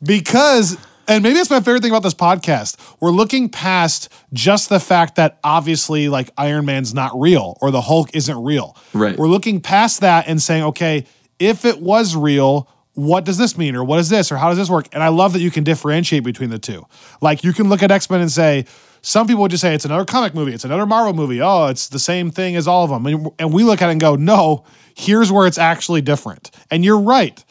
because 0.00 0.78
and 1.08 1.24
maybe 1.24 1.34
that's 1.34 1.50
my 1.50 1.58
favorite 1.58 1.82
thing 1.82 1.90
about 1.90 2.04
this 2.04 2.14
podcast. 2.14 2.76
We're 3.00 3.10
looking 3.10 3.48
past 3.48 4.08
just 4.32 4.68
the 4.68 4.78
fact 4.78 5.16
that 5.16 5.40
obviously 5.42 6.08
like 6.08 6.30
Iron 6.38 6.64
Man's 6.64 6.94
not 6.94 7.10
real 7.18 7.58
or 7.60 7.72
the 7.72 7.80
Hulk 7.80 8.10
isn't 8.14 8.44
real. 8.44 8.76
Right. 8.94 9.18
We're 9.18 9.26
looking 9.26 9.60
past 9.60 10.02
that 10.02 10.28
and 10.28 10.40
saying, 10.40 10.62
okay, 10.62 11.06
if 11.40 11.64
it 11.64 11.80
was 11.80 12.14
real, 12.14 12.68
what 12.94 13.24
does 13.24 13.36
this 13.36 13.58
mean 13.58 13.74
or 13.74 13.82
what 13.82 13.98
is 13.98 14.10
this 14.10 14.30
or 14.30 14.36
how 14.36 14.50
does 14.50 14.58
this 14.58 14.70
work? 14.70 14.86
And 14.92 15.02
I 15.02 15.08
love 15.08 15.32
that 15.32 15.40
you 15.40 15.50
can 15.50 15.64
differentiate 15.64 16.22
between 16.22 16.50
the 16.50 16.60
two. 16.60 16.86
Like 17.20 17.42
you 17.42 17.52
can 17.52 17.68
look 17.68 17.82
at 17.82 17.90
X-Men 17.90 18.20
and 18.20 18.30
say 18.30 18.66
some 19.02 19.26
people 19.26 19.42
would 19.42 19.50
just 19.50 19.60
say 19.62 19.74
it's 19.74 19.84
another 19.84 20.04
comic 20.04 20.34
movie, 20.34 20.52
it's 20.52 20.64
another 20.64 20.86
Marvel 20.86 21.12
movie. 21.14 21.40
Oh, 21.40 21.66
it's 21.66 21.88
the 21.88 21.98
same 21.98 22.30
thing 22.30 22.56
as 22.56 22.68
all 22.68 22.84
of 22.84 22.90
them. 22.90 23.32
And, 23.38 23.52
we 23.52 23.64
look 23.64 23.82
at 23.82 23.88
it 23.88 23.92
and 23.92 24.00
go, 24.00 24.16
"No, 24.16 24.64
here's 24.94 25.32
where 25.32 25.46
it's 25.46 25.58
actually 25.58 26.02
different." 26.02 26.50
And 26.70 26.84
you're 26.84 27.00
right. 27.00 27.42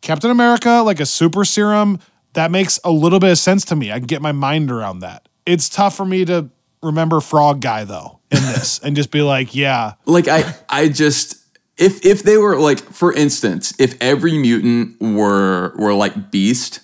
Captain 0.00 0.30
America, 0.30 0.82
like 0.84 1.00
a 1.00 1.06
super 1.06 1.44
serum, 1.44 1.98
that 2.34 2.50
makes 2.50 2.78
a 2.84 2.90
little 2.90 3.18
bit 3.18 3.30
of 3.30 3.38
sense 3.38 3.64
to 3.66 3.76
me. 3.76 3.90
I 3.92 3.98
can 3.98 4.06
get 4.06 4.22
my 4.22 4.32
mind 4.32 4.70
around 4.70 5.00
that. 5.00 5.28
It's 5.44 5.68
tough 5.68 5.96
for 5.96 6.04
me 6.04 6.24
to 6.26 6.50
remember 6.82 7.20
Frog 7.20 7.60
Guy 7.60 7.84
though 7.84 8.20
in 8.30 8.40
this 8.42 8.78
and 8.78 8.94
just 8.94 9.10
be 9.10 9.22
like, 9.22 9.54
yeah, 9.54 9.94
like 10.06 10.28
I 10.28 10.54
I 10.68 10.88
just 10.88 11.36
if 11.76 12.04
if 12.04 12.22
they 12.22 12.36
were 12.36 12.58
like 12.58 12.78
for 12.78 13.12
instance, 13.12 13.72
if 13.78 13.96
every 14.00 14.36
mutant 14.38 15.00
were 15.00 15.74
were 15.76 15.94
like 15.94 16.30
Beast 16.30 16.80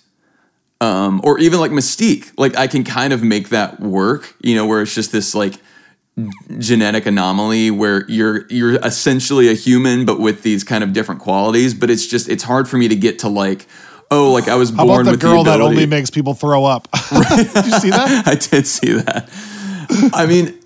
um 0.80 1.20
or 1.24 1.38
even 1.38 1.60
like 1.60 1.70
Mystique, 1.70 2.32
like 2.36 2.56
I 2.56 2.66
can 2.66 2.84
kind 2.84 3.12
of 3.12 3.22
make 3.22 3.50
that 3.50 3.80
work, 3.80 4.34
you 4.42 4.54
know, 4.54 4.66
where 4.66 4.82
it's 4.82 4.94
just 4.94 5.12
this 5.12 5.34
like 5.34 5.54
genetic 6.58 7.06
anomaly 7.06 7.70
where 7.70 8.08
you're 8.08 8.46
you're 8.48 8.76
essentially 8.84 9.48
a 9.48 9.54
human 9.54 10.04
but 10.04 10.20
with 10.20 10.42
these 10.42 10.62
kind 10.62 10.84
of 10.84 10.92
different 10.92 11.20
qualities, 11.20 11.74
but 11.74 11.90
it's 11.90 12.06
just 12.06 12.28
it's 12.28 12.44
hard 12.44 12.68
for 12.68 12.76
me 12.76 12.88
to 12.88 12.96
get 12.96 13.20
to 13.20 13.28
like 13.28 13.66
oh, 14.10 14.32
like 14.32 14.48
I 14.48 14.54
was 14.54 14.70
how 14.70 14.86
born 14.86 15.02
about 15.02 15.04
the 15.04 15.10
with 15.12 15.20
girl 15.20 15.44
the 15.44 15.50
that 15.50 15.60
only 15.60 15.86
makes 15.86 16.10
people 16.10 16.34
throw 16.34 16.64
up? 16.64 16.88
Right? 17.12 17.52
Did 17.52 17.66
you 17.66 17.78
see 17.78 17.90
that? 17.90 18.22
I 18.26 18.34
did 18.34 18.66
see 18.66 18.92
that. 18.92 19.30
I 20.12 20.26
mean, 20.26 20.58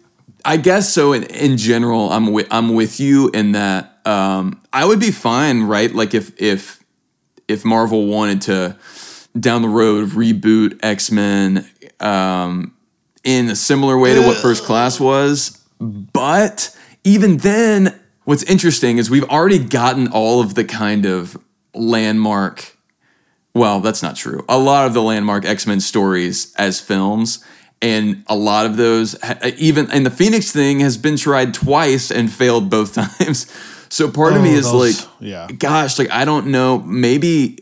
I 0.44 0.56
guess 0.56 0.92
so. 0.92 1.12
In, 1.12 1.24
in 1.24 1.56
general, 1.56 2.10
I'm 2.10 2.32
with 2.32 2.46
I'm 2.50 2.74
with 2.74 3.00
you 3.00 3.30
in 3.30 3.52
that. 3.52 4.00
Um, 4.06 4.60
I 4.72 4.84
would 4.84 5.00
be 5.00 5.10
fine, 5.10 5.64
right? 5.64 5.92
Like 5.92 6.14
if 6.14 6.40
if 6.40 6.82
if 7.48 7.64
Marvel 7.64 8.06
wanted 8.06 8.42
to 8.42 8.76
down 9.38 9.62
the 9.62 9.68
road 9.68 10.10
reboot 10.10 10.78
X 10.82 11.10
Men 11.10 11.68
um, 12.00 12.74
in 13.24 13.48
a 13.50 13.56
similar 13.56 13.98
way 13.98 14.14
to 14.14 14.20
what 14.26 14.36
First 14.38 14.64
Class 14.64 14.98
was, 15.00 15.62
but 15.80 16.74
even 17.04 17.38
then, 17.38 17.98
what's 18.24 18.42
interesting 18.44 18.98
is 18.98 19.10
we've 19.10 19.28
already 19.28 19.58
gotten 19.58 20.08
all 20.08 20.40
of 20.40 20.54
the 20.54 20.64
kind 20.64 21.04
of 21.06 21.36
landmark 21.74 22.74
well, 23.54 23.80
that's 23.80 24.02
not 24.04 24.14
true. 24.14 24.44
A 24.48 24.56
lot 24.58 24.86
of 24.86 24.94
the 24.94 25.02
landmark 25.02 25.44
X 25.44 25.66
Men 25.66 25.80
stories 25.80 26.54
as 26.56 26.80
films, 26.80 27.44
and 27.82 28.22
a 28.28 28.36
lot 28.36 28.66
of 28.66 28.76
those, 28.76 29.16
even 29.56 29.90
and 29.90 30.06
the 30.06 30.10
Phoenix 30.10 30.52
thing 30.52 30.78
has 30.80 30.96
been 30.96 31.16
tried 31.16 31.54
twice 31.54 32.12
and 32.12 32.30
failed 32.32 32.70
both 32.70 32.94
times. 33.18 33.50
So 33.88 34.10
part 34.10 34.34
of 34.34 34.42
me 34.42 34.50
Oh, 34.50 34.58
is 34.58 34.70
those- 34.70 35.00
like, 35.02 35.10
yeah. 35.20 35.46
gosh, 35.48 35.98
like 35.98 36.10
I 36.12 36.24
don't 36.24 36.48
know. 36.48 36.78
Maybe 36.80 37.58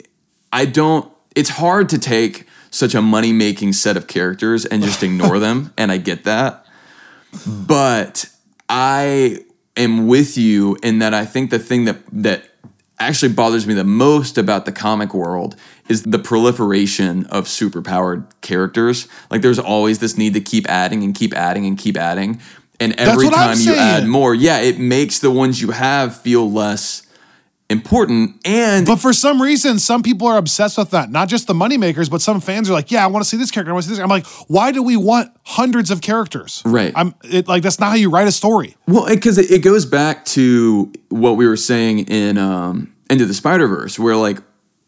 I 0.53 0.66
don't. 0.66 1.11
It's 1.37 1.51
hard 1.51 1.89
to 1.91 1.99
take 1.99 2.49
such 2.70 2.95
a 2.95 3.03
money 3.03 3.32
making 3.32 3.74
set 3.74 3.97
of 3.97 4.09
characters 4.09 4.64
and 4.64 4.82
just 4.82 5.03
ignore 5.03 5.39
them, 5.39 5.72
and 5.78 5.93
I 5.93 5.99
get 5.99 6.24
that. 6.24 6.66
But 7.47 8.28
I 8.68 9.45
am 9.76 10.09
with 10.09 10.37
you 10.37 10.76
in 10.82 10.99
that 10.99 11.14
I 11.14 11.24
think 11.24 11.51
the 11.51 11.59
thing 11.59 11.84
that 11.84 11.99
that 12.12 12.49
actually 12.99 13.32
bothers 13.32 13.66
me 13.66 13.74
the 13.74 13.84
most 13.84 14.39
about 14.39 14.64
the 14.64 14.72
comic 14.72 15.12
world 15.12 15.55
is 15.89 16.03
the 16.03 16.18
proliferation 16.18 17.26
of 17.26 17.45
superpowered 17.45 18.26
characters. 18.41 19.07
Like 19.30 19.43
there's 19.43 19.59
always 19.59 19.99
this 19.99 20.16
need 20.16 20.34
to 20.34 20.41
keep 20.41 20.68
adding 20.68 21.03
and 21.03 21.14
keep 21.14 21.34
adding 21.34 21.66
and 21.66 21.76
keep 21.76 21.97
adding. 21.97 22.41
And 22.80 22.99
every 22.99 23.28
time 23.28 23.59
you 23.59 23.74
add 23.74 24.07
more, 24.07 24.34
yeah, 24.34 24.61
it 24.61 24.78
makes 24.78 25.18
the 25.18 25.30
ones 25.30 25.61
you 25.61 25.70
have 25.70 26.20
feel 26.20 26.51
less 26.51 27.06
important. 27.69 28.41
And 28.45 28.87
But 28.87 28.97
for 28.97 29.12
some 29.12 29.43
reason, 29.43 29.79
some 29.79 30.03
people 30.03 30.27
are 30.29 30.39
obsessed 30.39 30.79
with 30.79 30.91
that. 30.91 31.11
Not 31.11 31.29
just 31.29 31.47
the 31.47 31.55
moneymakers, 31.55 32.11
but 32.11 32.23
some 32.23 32.41
fans 32.41 32.71
are 32.71 32.73
like, 32.73 32.91
"Yeah, 32.91 33.05
I 33.05 33.09
want 33.09 33.25
to 33.25 33.29
see 33.29 33.37
this 33.37 33.51
character. 33.51 33.71
I 33.71 33.75
want 33.75 33.85
to 33.85 33.89
see 33.89 33.95
this." 33.95 34.03
I'm 34.03 34.09
like, 34.09 34.27
"Why 34.49 34.73
do 34.73 34.83
we 34.83 34.97
want 34.97 35.33
hundreds 35.43 35.91
of 35.91 36.01
characters?" 36.01 36.62
Right. 36.64 36.93
I'm 36.95 37.14
it, 37.25 37.49
like, 37.49 37.62
that's 37.62 37.81
not 37.81 37.89
how 37.91 37.97
you 37.97 38.11
write 38.11 38.29
a 38.29 38.33
story. 38.33 38.77
Well, 38.87 39.07
because 39.09 39.39
it, 39.39 39.51
it 39.51 39.62
goes 39.62 39.85
back 39.85 40.25
to 40.27 40.93
what 41.09 41.37
we 41.37 41.47
were 41.47 41.57
saying 41.57 42.01
in 42.09 42.39
um, 42.39 42.95
Into 43.11 43.27
the 43.27 43.35
Spider 43.35 43.67
Verse, 43.67 43.99
where 43.99 44.17
like, 44.17 44.39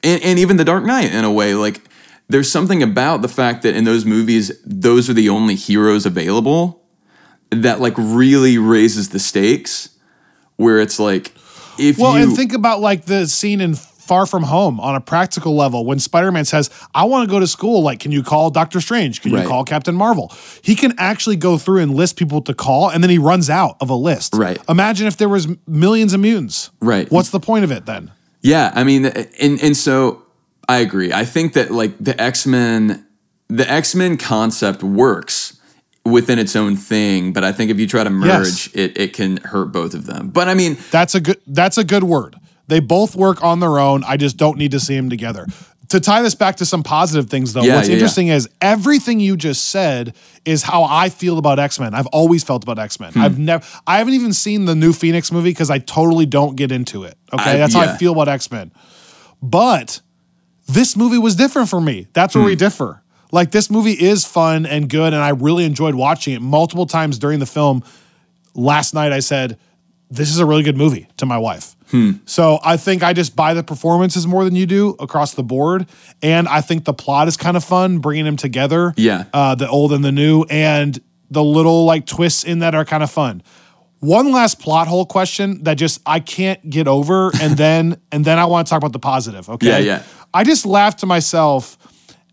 and, 0.03 0.22
and 0.22 0.39
even 0.39 0.57
The 0.57 0.64
Dark 0.64 0.85
Knight 0.85 1.12
in 1.12 1.24
a 1.24 1.33
way, 1.33 1.55
like, 1.55 1.81
there's 2.29 2.51
something 2.51 2.83
about 2.83 3.22
the 3.22 3.29
fact 3.29 3.62
that 3.62 3.74
in 3.74 3.85
those 3.85 4.05
movies, 4.05 4.53
those 4.64 5.11
are 5.11 5.14
the 5.14 5.29
only 5.29 5.57
heroes 5.57 6.07
available 6.07 6.85
that 7.51 7.81
like 7.81 7.95
really 7.97 8.59
raises 8.59 9.09
the 9.09 9.18
stakes. 9.18 9.91
Where 10.57 10.81
it's 10.81 10.99
like, 10.99 11.33
if 11.79 11.99
Well, 11.99 12.16
you 12.18 12.24
and 12.24 12.37
think 12.37 12.53
about 12.53 12.81
like 12.81 13.05
the 13.07 13.26
scene 13.26 13.61
in 13.61 13.74
Far 13.74 14.24
From 14.24 14.45
Home 14.45 14.81
on 14.81 14.95
a 14.95 15.01
practical 15.01 15.55
level 15.55 15.85
when 15.85 15.99
Spider-Man 15.99 16.47
says, 16.47 16.70
"I 16.95 17.05
want 17.05 17.29
to 17.29 17.31
go 17.31 17.39
to 17.41 17.47
school." 17.47 17.83
Like, 17.83 18.01
can 18.01 18.11
you 18.11 18.22
call 18.22 18.51
Doctor 18.51 18.81
Strange? 18.81 19.20
Can 19.20 19.33
Right. 19.33 19.43
you 19.43 19.49
call 19.49 19.64
Captain 19.64 19.95
Marvel? 19.95 20.33
He 20.62 20.74
can 20.74 20.95
actually 20.97 21.37
go 21.37 21.59
through 21.59 21.83
and 21.83 21.95
list 21.95 22.16
people 22.16 22.41
to 22.43 22.55
call, 22.55 22.89
and 22.89 23.03
then 23.05 23.11
he 23.11 23.18
runs 23.18 23.51
out 23.51 23.76
of 23.81 23.91
a 23.91 23.95
list. 23.95 24.35
Right. 24.35 24.59
Imagine 24.68 25.07
if 25.07 25.18
there 25.18 25.29
was 25.29 25.47
millions 25.66 26.14
of 26.14 26.20
mutants. 26.20 26.70
Right. 26.81 27.11
What's 27.12 27.29
the 27.31 27.41
point 27.41 27.64
of 27.64 27.70
it 27.70 27.85
then? 27.85 28.11
Yeah, 28.41 28.72
I 28.74 28.83
mean, 28.85 29.05
uh, 29.07 29.24
and 29.41 29.61
and 29.62 29.76
so 29.76 30.22
I 30.68 30.79
agree. 30.79 31.12
I 31.12 31.24
think 31.26 31.53
that 31.53 31.70
like 31.70 31.93
the 32.01 32.18
X 32.18 32.47
Men, 32.47 33.05
the 33.49 33.70
X 33.70 33.95
Men 33.95 34.16
concept 34.16 34.83
works 34.83 35.58
within 36.11 36.39
its 36.39 36.55
own 36.57 36.77
thing, 36.77 37.33
but 37.33 37.45
I 37.45 37.53
think 37.53 37.71
if 37.71 37.79
you 37.79 37.87
try 37.87 38.05
to 38.05 38.11
merge, 38.11 38.71
it 38.75 38.97
it 38.99 39.13
can 39.13 39.37
hurt 39.39 39.67
both 39.73 39.95
of 39.95 40.07
them. 40.07 40.29
But 40.29 40.49
I 40.49 40.55
mean, 40.55 40.77
That's 40.91 41.15
a 41.15 41.21
good. 41.21 41.41
That's 41.47 41.79
a 41.79 41.85
good 41.85 42.05
word. 42.05 42.37
They 42.67 42.81
both 42.81 43.17
work 43.17 43.43
on 43.43 43.61
their 43.61 43.79
own. 43.79 44.05
I 44.05 44.17
just 44.17 44.37
don't 44.37 44.59
need 44.59 44.73
to 44.73 44.81
see 44.81 44.95
them 44.97 45.09
together. 45.11 45.47
To 45.89 46.01
tie 46.01 46.21
this 46.21 46.35
back 46.35 46.57
to 46.57 46.67
some 46.67 46.83
positive 46.83 47.31
things, 47.31 47.55
though, 47.55 47.63
Yeah, 47.63 47.77
what's 47.77 47.89
yeah, 47.89 47.93
yeah. 47.93 47.99
interesting 47.99 48.29
is 48.29 48.47
everything 48.61 49.21
you 49.21 49.39
just 49.39 49.69
said 49.69 50.15
is 50.45 50.63
how 50.63 50.85
I 50.85 51.09
feel 51.09 51.39
about 51.39 51.59
X 51.59 51.81
Men. 51.81 51.95
I've 51.95 52.07
always 52.09 52.45
felt 52.45 52.63
about 52.63 52.79
X 52.79 53.01
Men. 53.01 53.15
Hmm. 53.15 53.21
I've 53.23 53.39
never, 53.39 53.65
I 53.87 53.97
haven't 53.97 54.13
even 54.13 54.35
seen 54.35 54.67
the 54.67 54.75
new 54.75 54.93
Phoenix 54.93 55.33
movie 55.33 55.49
because 55.49 55.71
I 55.71 55.79
totally 55.79 56.27
don't 56.27 56.57
get 56.57 56.71
into 56.73 57.05
it. 57.05 57.17
Okay, 57.33 57.53
I- 57.53 57.57
that's 57.57 57.73
how 57.73 57.81
I 57.81 57.97
feel 57.97 58.13
about 58.13 58.29
X 58.29 58.51
Men. 58.51 58.71
But 59.43 60.01
this 60.67 60.97
movie 60.97 61.19
was 61.19 61.35
different 61.37 61.69
for 61.71 61.81
me. 61.81 62.07
That's 62.13 62.35
where 62.35 62.45
we 62.45 62.53
Hmm. 62.53 62.59
differ. 62.59 63.03
Like 63.31 63.51
this 63.51 63.70
movie 63.70 63.93
is 63.93 64.24
fun 64.24 64.66
and 64.66 64.89
good, 64.89 65.12
and 65.12 65.22
I 65.22 65.31
really 65.31 65.64
enjoyed 65.64 65.95
watching 65.95 66.35
it 66.35 66.41
multiple 66.41 66.87
times 66.87 67.18
during 67.18 67.39
the 67.39 67.47
film. 67.47 67.83
Last 68.55 68.95
night 68.95 69.12
I 69.12 69.20
said, 69.20 69.59
"This 70.11 70.31
is 70.31 70.39
a 70.39 70.47
really 70.47 70.62
good 70.62 70.76
movie" 70.76 71.09
to 71.18 71.26
my 71.26 71.39
wife. 71.39 71.76
Hmm. 71.91 72.12
So 72.26 72.59
I 72.62 72.76
think 72.76 73.03
I 73.03 73.12
just 73.12 73.35
buy 73.35 73.55
the 73.55 73.62
performances 73.62 74.26
more 74.26 74.45
than 74.45 74.55
you 74.55 74.66
do 74.66 74.97
across 74.99 75.35
the 75.35 75.43
board, 75.43 75.87
and 76.22 76.49
I 76.49 76.61
think 76.61 76.85
the 76.85 76.93
plot 76.95 77.29
is 77.29 77.37
kind 77.37 77.57
of 77.57 77.64
fun, 77.64 77.99
bringing 77.99 78.24
them 78.24 78.37
together. 78.37 78.93
Yeah. 78.97 79.24
uh, 79.33 79.55
the 79.55 79.68
old 79.68 79.93
and 79.93 80.05
the 80.05 80.12
new, 80.12 80.45
and 80.51 80.99
the 81.31 81.43
little 81.43 81.85
like 81.85 82.07
twists 82.07 82.45
in 82.45 82.61
that 82.61 82.74
are 82.74 82.85
kind 82.85 83.03
of 83.03 83.11
fun. 83.11 83.43
One 84.01 84.31
last 84.33 84.61
plot 84.61 84.87
hole 84.87 85.07
question 85.07 85.64
that 85.64 85.74
just 85.74 86.01
I 86.07 86.20
can't 86.20 86.68
get 86.68 86.89
over, 86.89 87.31
and 87.41 87.57
then 87.59 88.01
and 88.12 88.24
then 88.24 88.39
I 88.39 88.45
want 88.47 88.66
to 88.66 88.70
talk 88.70 88.79
about 88.79 88.93
the 88.93 88.99
positive. 88.99 89.49
Okay. 89.49 89.66
Yeah, 89.66 89.79
yeah. 89.79 90.03
I 90.33 90.45
just 90.45 90.66
laughed 90.66 91.01
to 91.01 91.07
myself. 91.07 91.76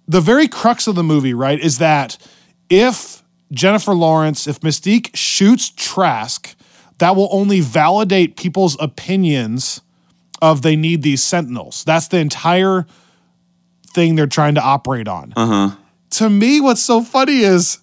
The 0.07 0.21
very 0.21 0.47
crux 0.47 0.87
of 0.87 0.95
the 0.95 1.03
movie, 1.03 1.33
right, 1.33 1.59
is 1.59 1.79
that 1.79 2.17
if 2.69 3.23
Jennifer 3.51 3.93
Lawrence, 3.93 4.47
if 4.47 4.59
Mystique 4.59 5.15
shoots 5.15 5.69
Trask, 5.69 6.55
that 6.99 7.15
will 7.15 7.29
only 7.31 7.59
validate 7.59 8.37
people's 8.37 8.77
opinions 8.79 9.81
of 10.41 10.61
they 10.61 10.75
need 10.75 11.01
these 11.01 11.23
sentinels. 11.23 11.83
That's 11.83 12.07
the 12.07 12.17
entire 12.17 12.85
thing 13.87 14.15
they're 14.15 14.27
trying 14.27 14.55
to 14.55 14.61
operate 14.61 15.07
on. 15.07 15.33
Uh-huh. 15.35 15.75
To 16.11 16.29
me, 16.29 16.61
what's 16.61 16.81
so 16.81 17.01
funny 17.01 17.39
is 17.39 17.79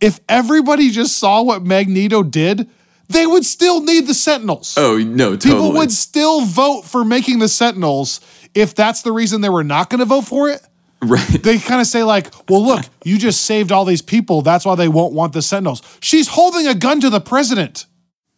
if 0.00 0.20
everybody 0.28 0.90
just 0.90 1.16
saw 1.16 1.42
what 1.42 1.62
Magneto 1.62 2.22
did, 2.22 2.68
they 3.08 3.26
would 3.26 3.44
still 3.44 3.82
need 3.82 4.06
the 4.06 4.14
Sentinels. 4.14 4.74
Oh 4.76 4.98
no, 4.98 5.36
totally. 5.36 5.54
People 5.54 5.72
would 5.72 5.92
still 5.92 6.42
vote 6.42 6.82
for 6.82 7.04
making 7.04 7.38
the 7.38 7.48
Sentinels 7.48 8.20
if 8.54 8.74
that's 8.74 9.02
the 9.02 9.12
reason 9.12 9.40
they 9.40 9.48
were 9.48 9.64
not 9.64 9.90
going 9.90 10.00
to 10.00 10.04
vote 10.04 10.22
for 10.26 10.48
it. 10.48 10.60
Right. 11.00 11.26
They 11.42 11.58
kind 11.58 11.80
of 11.80 11.86
say 11.86 12.02
like, 12.02 12.32
"Well, 12.48 12.64
look, 12.66 12.84
you 13.04 13.18
just 13.18 13.42
saved 13.42 13.70
all 13.70 13.84
these 13.84 14.02
people. 14.02 14.42
That's 14.42 14.64
why 14.64 14.74
they 14.74 14.88
won't 14.88 15.12
want 15.14 15.32
the 15.32 15.42
Sentinels." 15.42 15.80
She's 16.00 16.28
holding 16.28 16.66
a 16.66 16.74
gun 16.74 17.00
to 17.00 17.10
the 17.10 17.20
president. 17.20 17.86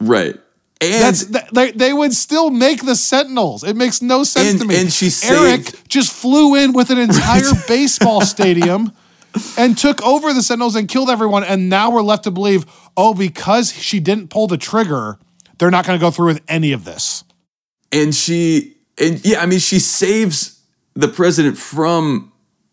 right. 0.01 0.37
And 0.83 1.03
That's 1.05 1.25
they, 1.53 1.73
they 1.73 1.93
would 1.93 2.15
still 2.15 2.49
make 2.49 2.87
the 2.87 2.95
Sentinels. 2.97 3.65
It 3.65 3.77
makes 3.77 4.01
no 4.01 4.25
sense 4.25 4.53
And- 4.53 4.61
to 4.61 4.67
me. 4.67 4.81
and 4.81 4.91
she 4.91 5.07
Erik 5.27 5.67
saved- 5.67 5.89
just 5.91 6.11
flew 6.11 6.55
in 6.55 6.73
with 6.73 6.89
an 6.91 6.97
entire 7.09 7.53
baseball 7.69 8.23
stadium 8.23 8.93
and 9.59 9.77
took 9.77 10.03
over 10.03 10.33
the 10.33 10.43
Sentinels 10.43 10.77
and 10.77 10.89
killed 10.89 11.11
everyone. 11.11 11.45
And 11.45 11.69
now 11.69 11.91
we're 11.91 12.01
left 12.01 12.25
to 12.25 12.31
believe, 12.31 12.65
oh, 12.97 13.13
because 13.13 13.73
she 13.75 14.01
didn't 14.01 14.29
pull 14.29 14.47
the 14.47 14.57
trigger, 14.57 15.19
they're 15.59 15.71
not 15.71 15.85
going 15.87 15.99
to 15.99 16.03
go 16.03 16.11
through 16.11 16.29
with 16.29 16.41
any 16.49 16.73
of 16.73 16.85
this. 16.87 17.25
and 17.93 18.15
she 18.15 18.77
and 18.99 19.23
yeah, 19.25 19.41
I 19.43 19.47
mean 19.47 19.59
she 19.59 19.79
saves 19.79 20.61
the 20.95 21.09
president 21.09 21.59
from 21.59 22.30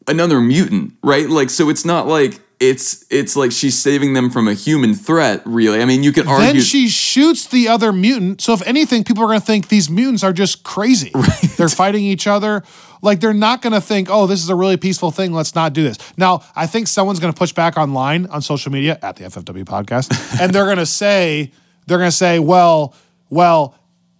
another 0.07 0.39
mutant, 0.39 0.93
right? 1.03 1.29
Like 1.29 1.49
so 1.49 1.69
it's 1.69 1.85
not 1.85 2.07
like 2.07 2.39
it's 2.59 3.05
it's 3.11 3.35
like 3.35 3.51
she's 3.51 3.77
saving 3.77 4.13
them 4.13 4.29
from 4.29 4.47
a 4.47 4.53
human 4.53 4.93
threat, 4.93 5.41
really. 5.45 5.81
I 5.81 5.85
mean, 5.85 6.03
you 6.03 6.11
can 6.11 6.27
argue 6.27 6.53
Then 6.53 6.61
she 6.61 6.87
shoots 6.87 7.47
the 7.47 7.67
other 7.67 7.93
mutant. 7.93 8.41
So 8.41 8.53
if 8.53 8.65
anything, 8.65 9.03
people 9.03 9.23
are 9.23 9.27
going 9.27 9.39
to 9.39 9.45
think 9.45 9.67
these 9.67 9.89
mutants 9.89 10.23
are 10.23 10.33
just 10.33 10.63
crazy. 10.63 11.11
They're 11.57 11.69
fighting 11.69 12.03
each 12.03 12.25
other. 12.25 12.63
Like 13.01 13.19
they're 13.19 13.33
not 13.33 13.61
going 13.61 13.73
to 13.73 13.81
think, 13.81 14.07
oh, 14.09 14.25
this 14.25 14.41
is 14.41 14.49
a 14.49 14.55
really 14.55 14.75
peaceful 14.75 15.11
thing. 15.11 15.31
Let's 15.31 15.53
not 15.53 15.73
do 15.73 15.83
this. 15.83 15.97
Now, 16.17 16.43
I 16.55 16.65
think 16.65 16.87
someone's 16.87 17.19
going 17.19 17.31
to 17.31 17.37
push 17.37 17.53
back 17.53 17.77
online 17.77 18.25
on 18.25 18.41
social 18.41 18.71
media 18.71 18.97
at 19.03 19.17
the 19.17 19.25
FFW 19.25 19.65
podcast, 19.65 20.39
and 20.41 20.51
they're 20.51 20.65
going 20.65 20.77
to 20.77 20.85
say, 20.85 21.51
they're 21.85 21.99
going 21.99 22.09
to 22.09 22.15
say, 22.15 22.39
well, 22.39 22.95
well, 23.29 23.75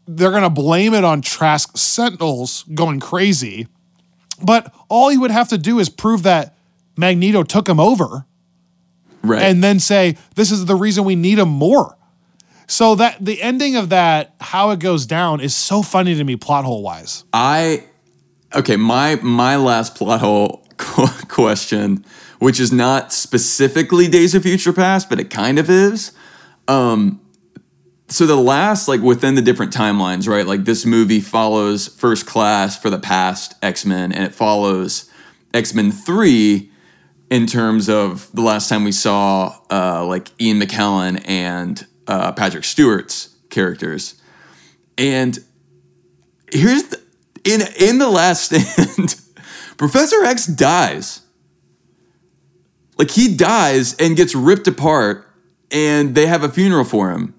they're 0.07 0.29
going 0.29 0.43
to 0.43 0.51
blame 0.51 0.93
it 0.93 1.03
on 1.03 1.23
Trask 1.23 1.75
Sentinels 1.75 2.65
going 2.73 2.99
crazy. 2.99 3.67
But 4.43 4.73
all 4.89 5.09
he 5.09 5.17
would 5.17 5.31
have 5.31 5.49
to 5.49 5.57
do 5.57 5.79
is 5.79 5.89
prove 5.89 6.23
that 6.23 6.55
Magneto 6.95 7.43
took 7.43 7.67
him 7.67 7.79
over 7.79 8.25
right. 9.23 9.41
and 9.41 9.63
then 9.63 9.79
say 9.79 10.17
this 10.35 10.51
is 10.51 10.65
the 10.65 10.75
reason 10.75 11.03
we 11.03 11.15
need 11.15 11.39
him 11.39 11.49
more. 11.49 11.97
So 12.67 12.95
that 12.95 13.23
the 13.23 13.41
ending 13.41 13.77
of 13.77 13.89
that, 13.89 14.35
how 14.41 14.71
it 14.71 14.79
goes 14.79 15.05
down, 15.05 15.39
is 15.39 15.55
so 15.55 15.81
funny 15.81 16.15
to 16.15 16.23
me, 16.23 16.35
plot 16.35 16.65
hole 16.65 16.83
wise. 16.83 17.23
I 17.31 17.85
okay, 18.53 18.75
my 18.75 19.15
my 19.15 19.55
last 19.55 19.95
plot 19.95 20.19
hole 20.19 20.65
question, 20.77 22.03
which 22.39 22.59
is 22.59 22.73
not 22.73 23.13
specifically 23.13 24.09
Days 24.09 24.35
of 24.35 24.43
Future 24.43 24.73
Past, 24.73 25.09
but 25.09 25.19
it 25.19 25.29
kind 25.29 25.59
of 25.59 25.69
is. 25.69 26.11
Um, 26.67 27.21
so 28.10 28.26
the 28.26 28.38
last 28.38 28.88
like 28.88 29.01
within 29.01 29.36
the 29.36 29.41
different 29.41 29.74
timelines, 29.74 30.28
right? 30.28 30.45
Like 30.45 30.66
this 30.66 30.86
movie 30.86 31.20
follows 31.20 31.88
First 31.88 32.26
Class 32.26 32.80
for 32.80 32.89
the 32.89 32.99
past 32.99 33.55
X 33.62 33.86
Men, 33.86 34.12
and 34.12 34.24
it 34.24 34.34
follows 34.34 35.10
X 35.53 35.74
Men 35.74 35.91
Three 35.91 36.72
in 37.30 37.45
terms 37.45 37.89
of 37.89 38.32
the 38.32 38.41
last 38.41 38.70
time 38.70 38.86
we 38.86 38.93
saw 38.93 39.58
uh, 39.70 40.05
like 40.05 40.30
Ian 40.41 40.60
McKellen 40.60 41.22
and 41.28 41.86
uh, 42.08 42.32
Patrick 42.32 42.64
Stewart's 42.64 43.36
characters, 43.49 44.22
and 44.97 45.38
here's 46.51 46.84
the, 46.84 47.01
in 47.43 47.62
in 47.80 47.97
the 47.97 48.10
last 48.10 48.45
stand 48.51 49.16
professor 49.78 50.24
x 50.24 50.45
dies 50.45 51.22
like 52.97 53.12
he 53.12 53.36
dies 53.36 53.95
and 53.95 54.18
gets 54.18 54.34
ripped 54.34 54.68
apart 54.68 55.26
and 55.72 56.16
they 56.16 56.26
have 56.26 56.43
a 56.43 56.49
funeral 56.49 56.84
for 56.84 57.12
him 57.12 57.34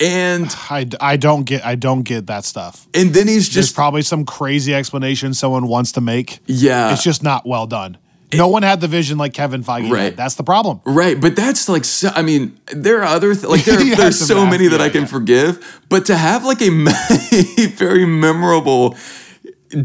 and 0.00 0.54
I, 0.70 0.88
I 1.00 1.16
don't 1.16 1.44
get 1.44 1.64
I 1.64 1.74
don't 1.74 2.02
get 2.02 2.26
that 2.28 2.44
stuff. 2.44 2.86
and 2.94 3.12
then 3.14 3.28
he's 3.28 3.48
There's 3.52 3.66
just 3.66 3.74
probably 3.74 4.02
some 4.02 4.24
crazy 4.24 4.74
explanation 4.74 5.34
someone 5.34 5.66
wants 5.68 5.92
to 5.92 6.00
make. 6.00 6.38
yeah 6.46 6.92
It's 6.92 7.02
just 7.04 7.22
not 7.22 7.46
well 7.46 7.66
done. 7.66 7.98
No 8.32 8.46
one 8.46 8.62
had 8.62 8.80
the 8.80 8.86
vision 8.86 9.18
like 9.18 9.32
Kevin 9.34 9.64
Feige. 9.64 9.90
Right. 9.90 10.02
Had. 10.02 10.16
That's 10.16 10.36
the 10.36 10.44
problem. 10.44 10.80
Right, 10.84 11.20
but 11.20 11.34
that's 11.34 11.68
like 11.68 11.84
so, 11.84 12.10
I 12.14 12.22
mean, 12.22 12.56
there 12.72 12.98
are 13.00 13.04
other 13.16 13.34
th- 13.34 13.46
like 13.46 13.64
there, 13.68 13.80
Yeah, 13.82 13.96
there's 13.96 14.20
so 14.20 14.46
many 14.46 14.68
that 14.68 14.78
yeah, 14.78 14.86
I 14.86 14.88
can 14.88 15.00
yeah. 15.02 15.06
forgive, 15.08 15.80
but 15.88 16.06
to 16.06 16.16
have 16.16 16.44
like 16.44 16.62
a 16.62 16.70
very 17.76 18.06
memorable 18.06 18.96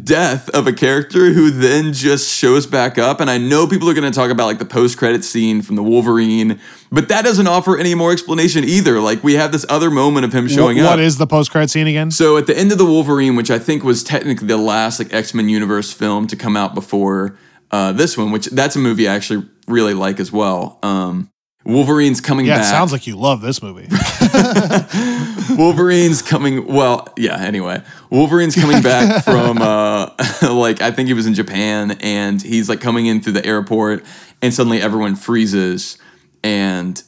death 0.03 0.49
of 0.49 0.65
a 0.67 0.73
character 0.73 1.31
who 1.31 1.51
then 1.51 1.93
just 1.93 2.33
shows 2.33 2.65
back 2.65 2.97
up 2.97 3.19
and 3.19 3.29
I 3.29 3.37
know 3.37 3.67
people 3.67 3.87
are 3.89 3.93
going 3.93 4.11
to 4.11 4.15
talk 4.17 4.31
about 4.31 4.45
like 4.47 4.57
the 4.59 4.65
post-credit 4.65 5.23
scene 5.23 5.61
from 5.61 5.75
the 5.75 5.83
Wolverine, 5.83 6.59
but 6.91 7.07
that 7.09 7.23
doesn't 7.23 7.45
offer 7.47 7.77
any 7.77 7.93
more 7.93 8.11
explanation 8.11 8.63
either. 8.63 8.99
Like 8.99 9.23
we 9.23 9.33
have 9.35 9.51
this 9.51 9.65
other 9.69 9.91
moment 9.91 10.25
of 10.25 10.33
him 10.33 10.47
showing 10.47 10.77
What- 10.77 10.85
up. 10.85 10.89
what 10.93 10.99
is 10.99 11.17
the 11.17 11.27
post 11.27 11.51
credit 11.51 11.69
scene 11.69 11.85
again? 11.87 12.09
So 12.09 12.37
at 12.37 12.47
the 12.47 12.57
end 12.57 12.71
of 12.71 12.77
the 12.79 12.85
Wolverine, 12.85 13.35
which 13.35 13.51
I 13.51 13.59
think 13.59 13.83
was 13.83 14.03
technically 14.03 14.47
the 14.47 14.57
last 14.57 14.97
like 14.99 15.13
X 15.13 15.33
Men 15.33 15.49
universe 15.49 15.93
film 15.93 16.25
to 16.27 16.35
come 16.35 16.57
out 16.57 16.73
before 16.73 17.37
uh, 17.71 17.91
this 17.91 18.17
one, 18.17 18.31
which 18.31 18.47
that's 18.47 18.75
a 18.75 18.79
movie 18.79 19.07
I 19.07 19.13
actually 19.15 19.47
really 19.67 19.93
like 19.93 20.19
as 20.19 20.31
well. 20.31 20.79
Um, 20.81 21.29
Wolverine's 21.63 22.21
coming 22.21 22.45
yeah, 22.45 22.57
back. 22.57 22.65
it 22.65 22.69
sounds 22.69 22.91
like 22.91 23.07
you 23.07 23.15
love 23.17 23.41
this 23.41 23.61
movie. 23.61 23.87
Wolverine's 25.57 26.21
coming. 26.21 26.67
Well, 26.67 27.07
yeah. 27.17 27.37
Anyway, 27.37 27.81
Wolverine's 28.09 28.55
coming 28.55 28.81
back 28.81 29.23
from 29.23 29.61
uh, 29.61 30.11
like 30.41 30.81
I 30.81 30.91
think 30.91 31.07
he 31.07 31.13
was 31.13 31.25
in 31.25 31.33
Japan, 31.33 31.97
and 32.01 32.41
he's 32.41 32.69
like 32.69 32.81
coming 32.81 33.05
in 33.05 33.21
through 33.21 33.33
the 33.33 33.45
airport, 33.45 34.03
and 34.41 34.53
suddenly 34.53 34.81
everyone 34.81 35.15
freezes, 35.15 35.97
and 36.43 37.01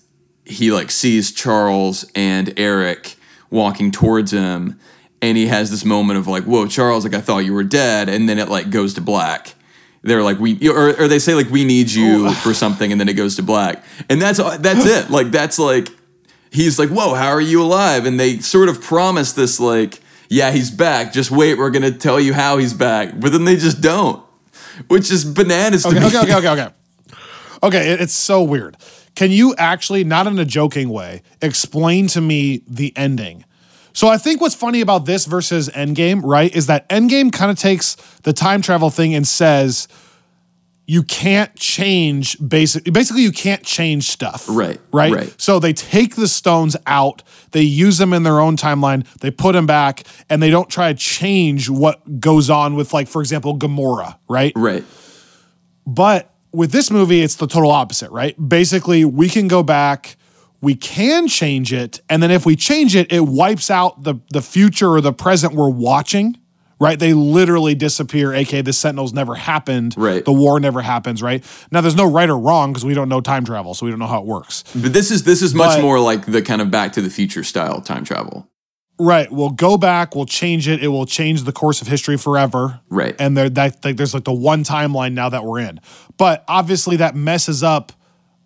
he 0.46 0.72
like 0.72 0.92
sees 0.92 1.32
Charles 1.32 2.10
and 2.16 2.58
Erik 2.60 3.16
walking 3.50 3.92
towards 3.92 4.32
him, 4.32 4.80
and 5.22 5.38
he 5.38 5.48
has 5.48 5.72
this 5.72 5.84
moment 5.86 6.20
of 6.20 6.28
like, 6.28 6.44
"Whoa, 6.44 6.68
Charles! 6.68 7.04
Like 7.04 7.14
I 7.14 7.22
thought 7.22 7.40
you 7.40 7.54
were 7.54 7.64
dead," 7.64 8.10
and 8.10 8.28
then 8.28 8.38
it 8.38 8.50
like 8.50 8.70
goes 8.70 8.94
to 8.96 9.02
black. 9.02 9.56
They're 10.04 10.24
like 10.24 10.40
we, 10.40 10.70
or, 10.70 11.02
or 11.02 11.08
they 11.08 11.20
say 11.20 11.34
like 11.34 11.50
we 11.50 11.66
need 11.66 11.92
you 11.92 12.32
for 12.36 12.54
something, 12.54 12.92
and 12.92 13.02
then 13.02 13.10
it 13.10 13.16
goes 13.16 13.36
to 13.38 13.44
black, 13.44 13.84
and 14.10 14.22
that's 14.22 14.38
that's 14.38 14.86
it. 14.86 15.10
Like 15.10 15.32
that's 15.32 15.60
like 15.60 15.90
he's 16.52 16.78
like, 16.80 16.90
"Whoa, 16.90 17.14
how 17.14 17.30
are 17.30 17.42
you 17.42 17.62
alive?" 17.62 18.06
And 18.06 18.20
they 18.20 18.40
sort 18.40 18.70
of 18.70 18.82
promise 18.82 19.34
this, 19.34 19.60
like, 19.60 20.00
"Yeah, 20.30 20.52
he's 20.52 20.72
back. 20.72 21.14
Just 21.14 21.32
wait, 21.32 21.58
we're 21.58 21.70
gonna 21.72 21.92
tell 21.92 22.20
you 22.20 22.34
how 22.34 22.58
he's 22.58 22.74
back." 22.74 23.20
But 23.20 23.32
then 23.32 23.46
they 23.46 23.56
just 23.58 23.82
don't, 23.82 24.22
which 24.88 25.12
is 25.12 25.24
bananas 25.26 25.84
to 25.84 25.90
Okay, 25.90 26.00
me. 26.00 26.06
okay, 26.08 26.20
okay, 26.22 26.36
okay, 26.36 26.50
okay. 26.50 26.68
Okay, 27.64 27.90
it's 27.90 28.14
so 28.14 28.44
weird. 28.44 28.78
Can 29.16 29.32
you 29.32 29.56
actually, 29.58 30.04
not 30.04 30.28
in 30.28 30.38
a 30.38 30.46
joking 30.46 30.90
way, 30.90 31.24
explain 31.42 32.08
to 32.10 32.22
me 32.22 32.62
the 32.68 32.94
ending? 32.96 33.44
So 33.94 34.08
I 34.08 34.20
think 34.20 34.42
what's 34.42 34.54
funny 34.54 34.80
about 34.82 35.08
this 35.08 35.26
versus 35.26 35.70
Endgame, 35.70 36.22
right, 36.24 36.56
is 36.56 36.68
that 36.68 36.88
Endgame 36.88 37.32
kind 37.34 37.50
of 37.50 37.58
takes 37.58 37.96
the 38.22 38.32
time 38.32 38.62
travel 38.62 38.92
thing 38.92 39.16
and 39.16 39.28
says 39.28 39.88
you 40.90 41.04
can't 41.04 41.54
change 41.58 42.38
basic 42.40 42.86
basically 42.86 43.22
you 43.22 43.34
can't 43.34 43.62
change 43.64 44.06
stuff. 44.06 44.46
Right, 44.50 44.80
Right? 44.94 45.14
right. 45.14 45.36
So 45.38 45.60
they 45.60 45.74
take 45.74 46.16
the 46.16 46.30
stones 46.30 46.78
out, 46.88 47.24
they 47.52 47.62
use 47.62 47.98
them 47.98 48.14
in 48.14 48.24
their 48.24 48.40
own 48.40 48.56
timeline, 48.56 49.06
they 49.20 49.30
put 49.30 49.52
them 49.52 49.68
back, 49.68 50.04
and 50.30 50.42
they 50.42 50.50
don't 50.50 50.70
try 50.70 50.94
to 50.94 50.98
change 50.98 51.70
what 51.70 52.22
goes 52.22 52.50
on 52.50 52.76
with 52.76 52.94
like, 52.94 53.10
for 53.10 53.22
example, 53.22 53.58
Gamora, 53.58 54.18
right? 54.30 54.54
Right, 54.56 54.86
But 55.86 56.34
with 56.54 56.72
this 56.72 56.90
movie, 56.90 57.22
it's 57.22 57.36
the 57.36 57.48
total 57.48 57.72
opposite, 57.72 58.10
right? 58.10 58.36
Basically, 58.50 59.04
we 59.04 59.28
can 59.30 59.48
go 59.50 59.64
back, 59.64 60.16
we 60.62 60.74
can 60.74 61.28
change 61.28 61.74
it, 61.74 62.00
and 62.10 62.24
then 62.24 62.32
if 62.32 62.46
we 62.46 62.56
change 62.56 62.96
it, 62.96 63.12
it 63.12 63.28
wipes 63.28 63.70
out 63.70 64.04
the 64.04 64.16
the 64.32 64.42
future 64.42 64.90
or 64.92 65.02
the 65.02 65.14
present 65.14 65.54
we're 65.54 65.70
watching, 65.70 66.38
right? 66.80 66.98
They 67.00 67.14
literally 67.14 67.76
disappear, 67.76 68.34
aka 68.34 68.62
the 68.62 68.74
Sentinels 68.74 69.14
never 69.14 69.36
happened, 69.36 69.96
Right. 69.98 70.24
The 70.24 70.32
war 70.34 70.60
never 70.60 70.82
happens, 70.82 71.22
right? 71.22 71.44
Now 71.72 71.82
there's 71.82 71.96
no 71.96 72.10
right 72.10 72.30
or 72.30 72.38
wrong 72.38 72.72
because 72.74 72.86
we 72.86 72.94
don't 72.94 73.10
know 73.10 73.22
time 73.22 73.46
travel, 73.46 73.74
so 73.74 73.86
we 73.86 73.92
don't 73.92 74.00
know 74.00 74.08
how 74.08 74.20
it 74.22 74.26
works. 74.26 74.64
but 74.76 74.94
this 74.94 75.12
is 75.12 75.24
this 75.24 75.42
is 75.42 75.54
much 75.56 75.78
But- 75.78 75.82
more 75.82 76.00
like 76.00 76.26
the 76.26 76.42
kind 76.42 76.62
of 76.62 76.70
Back 76.72 76.94
to 76.94 77.02
the 77.02 77.10
Future 77.10 77.44
style 77.44 77.82
time 77.82 78.04
travel. 78.04 78.48
Right. 79.00 79.32
We'll 79.32 79.52
go 79.52 79.78
back, 79.78 80.16
we'll 80.16 80.26
change 80.26 80.68
it, 80.68 80.84
it 80.84 80.88
will 80.88 81.06
change 81.06 81.44
the 81.44 81.52
course 81.52 81.82
of 81.84 81.88
history 81.88 82.18
forever. 82.18 82.80
Right. 82.90 83.16
And 83.20 83.38
there 83.38 83.48
that 83.50 83.86
like 83.86 83.96
there's 83.98 84.14
like 84.16 84.24
the 84.24 84.34
one 84.34 84.64
timeline 84.64 85.14
now 85.14 85.30
that 85.30 85.44
we're 85.44 85.60
in. 85.60 85.80
But 86.18 86.44
obviously 86.48 86.96
that 86.98 87.16
messes 87.16 87.62
up 87.62 87.92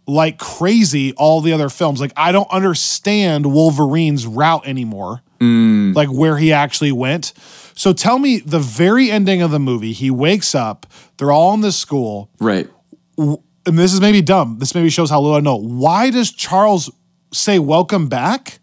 like 0.08 0.38
crazy 0.40 1.14
all 1.14 1.40
the 1.40 1.54
other 1.54 1.70
films. 1.70 2.02
Like 2.02 2.12
I 2.18 2.34
don't 2.34 2.50
understand 2.52 3.46
Wolverine's 3.46 4.28
route 4.28 4.68
anymore. 4.68 5.22
Mm. 5.40 5.96
Like 5.96 6.10
where 6.10 6.38
he 6.38 6.52
actually 6.52 6.92
went. 6.92 7.32
So 7.74 7.94
tell 7.94 8.20
me 8.20 8.40
the 8.40 8.60
very 8.60 9.10
ending 9.12 9.42
of 9.42 9.52
the 9.52 9.60
movie, 9.60 9.94
he 9.94 10.12
wakes 10.12 10.54
up, 10.56 10.86
they're 11.18 11.32
all 11.32 11.54
in 11.54 11.62
this 11.62 11.78
school, 11.78 12.30
Right, 12.40 12.70
and 13.18 13.38
this 13.66 13.94
is 13.94 14.02
maybe 14.02 14.22
dumb. 14.22 14.58
This 14.60 14.74
maybe 14.76 14.90
shows 14.90 15.10
how 15.10 15.22
little 15.22 15.38
I 15.38 15.40
know. 15.42 15.56
Why 15.56 16.10
does 16.10 16.32
Charles 16.32 16.90
say 17.32 17.60
welcome 17.60 18.08
back? 18.08 18.60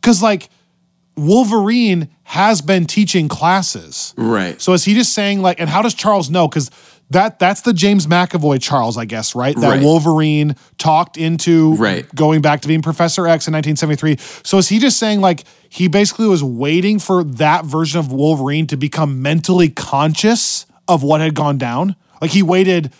Because 0.00 0.22
like 0.22 0.48
Wolverine 1.16 2.08
has 2.24 2.60
been 2.60 2.86
teaching 2.86 3.28
classes. 3.28 4.14
right. 4.16 4.60
So 4.60 4.72
is 4.72 4.84
he 4.84 4.94
just 4.94 5.12
saying 5.12 5.42
like, 5.42 5.60
and 5.60 5.68
how 5.70 5.82
does 5.82 5.94
Charles 5.94 6.30
know? 6.30 6.48
Because 6.48 6.70
that 7.10 7.38
that's 7.38 7.60
the 7.60 7.72
James 7.72 8.06
McAvoy 8.06 8.60
Charles, 8.60 8.96
I 8.96 9.04
guess, 9.04 9.34
right? 9.34 9.54
That 9.54 9.68
Right. 9.68 9.82
Wolverine 9.82 10.56
talked 10.78 11.16
into 11.16 11.74
Right. 11.74 12.12
going 12.14 12.40
back 12.40 12.62
to 12.62 12.68
being 12.68 12.82
Professor 12.82 13.26
X 13.28 13.46
in 13.46 13.52
1973. 13.52 14.16
So 14.42 14.58
is 14.58 14.68
he 14.68 14.78
just 14.80 14.98
saying 14.98 15.20
like 15.20 15.44
he 15.74 15.88
basically 15.88 16.28
was 16.28 16.42
waiting 16.44 17.00
for 17.00 17.24
that 17.24 17.64
version 17.64 17.98
of 17.98 18.12
Wolverine 18.12 18.68
to 18.68 18.76
become 18.76 19.20
mentally 19.20 19.68
conscious 19.68 20.66
of 20.86 21.02
what 21.02 21.20
had 21.20 21.34
gone 21.34 21.58
down? 21.58 21.96
Like 22.20 22.30
he 22.30 22.44
waited 22.44 22.92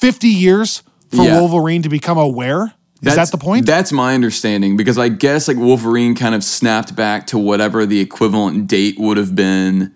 50 0.00 0.28
years 0.28 0.84
for 1.10 1.24
Yeah. 1.24 1.40
Wolverine 1.40 1.82
to 1.82 1.88
become 1.88 2.18
aware? 2.18 2.66
Is 2.66 3.06
That's- 3.06 3.30
that 3.30 3.36
the 3.36 3.44
point? 3.44 3.66
That's 3.66 3.90
my 3.90 4.14
understanding 4.14 4.76
because 4.76 4.98
I 4.98 5.08
guess 5.08 5.48
like 5.48 5.56
Wolverine 5.56 6.14
kind 6.14 6.36
of 6.36 6.44
snapped 6.44 6.94
back 6.94 7.26
to 7.28 7.38
whatever 7.38 7.86
the 7.86 7.98
equivalent 7.98 8.68
date 8.68 9.00
would 9.00 9.16
have 9.16 9.34
been 9.34 9.92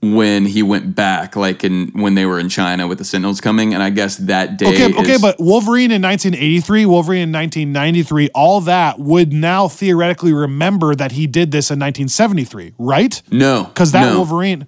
when 0.00 0.46
he 0.46 0.62
went 0.62 0.94
back, 0.94 1.34
like 1.34 1.64
in 1.64 1.88
when 1.92 2.14
they 2.14 2.24
were 2.24 2.38
in 2.38 2.48
China 2.48 2.86
with 2.86 2.98
the 2.98 3.04
Sentinels 3.04 3.40
coming, 3.40 3.74
and 3.74 3.82
I 3.82 3.90
guess 3.90 4.16
that 4.16 4.56
day. 4.56 4.68
Okay, 4.68 4.94
okay, 4.94 5.12
is- 5.14 5.22
but 5.22 5.36
Wolverine 5.40 5.90
in 5.90 6.02
1983, 6.02 6.86
Wolverine 6.86 7.22
in 7.22 7.32
1993, 7.32 8.28
all 8.34 8.60
that 8.62 8.98
would 8.98 9.32
now 9.32 9.66
theoretically 9.66 10.32
remember 10.32 10.94
that 10.94 11.12
he 11.12 11.26
did 11.26 11.50
this 11.50 11.70
in 11.70 11.78
1973, 11.78 12.74
right? 12.78 13.20
no, 13.30 13.64
Because 13.64 13.92
that 13.92 14.12
no. 14.12 14.18
Wolverine, 14.18 14.66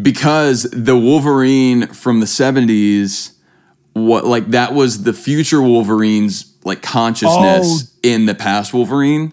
because 0.00 0.62
the 0.72 0.96
Wolverine 0.96 1.88
from 1.88 2.20
the 2.20 2.26
seventies, 2.26 3.32
what 3.94 4.24
like 4.24 4.50
that 4.50 4.72
was 4.72 5.02
the 5.02 5.12
future 5.12 5.60
Wolverine's 5.60 6.54
like 6.64 6.80
consciousness 6.82 7.92
oh. 7.92 7.98
in 8.02 8.26
the 8.26 8.34
past 8.34 8.72
Wolverine. 8.72 9.32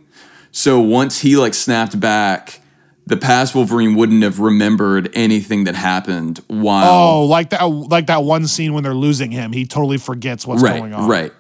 So 0.52 0.80
once 0.80 1.20
he 1.20 1.38
like 1.38 1.54
snapped 1.54 2.00
back, 2.00 2.62
the 3.08 3.18
past 3.18 3.56
Wolverine 3.56 3.96
wouldn't 3.96 4.22
have 4.24 4.40
remembered 4.40 5.10
anything 5.14 5.64
that 5.64 5.76
happened 5.76 6.40
while 6.48 6.92
oh, 6.92 7.26
like 7.26 7.52
that, 7.52 7.64
like 7.66 8.08
that 8.08 8.24
one 8.24 8.48
scene 8.48 8.74
when 8.74 8.84
they're 8.84 8.94
losing 8.94 9.32
him, 9.32 9.54
he 9.54 9.66
totally 9.66 9.98
forgets 9.98 10.46
what's 10.46 10.62
right, 10.62 10.78
going 10.78 10.94
on. 10.94 11.08
right. 11.10 11.32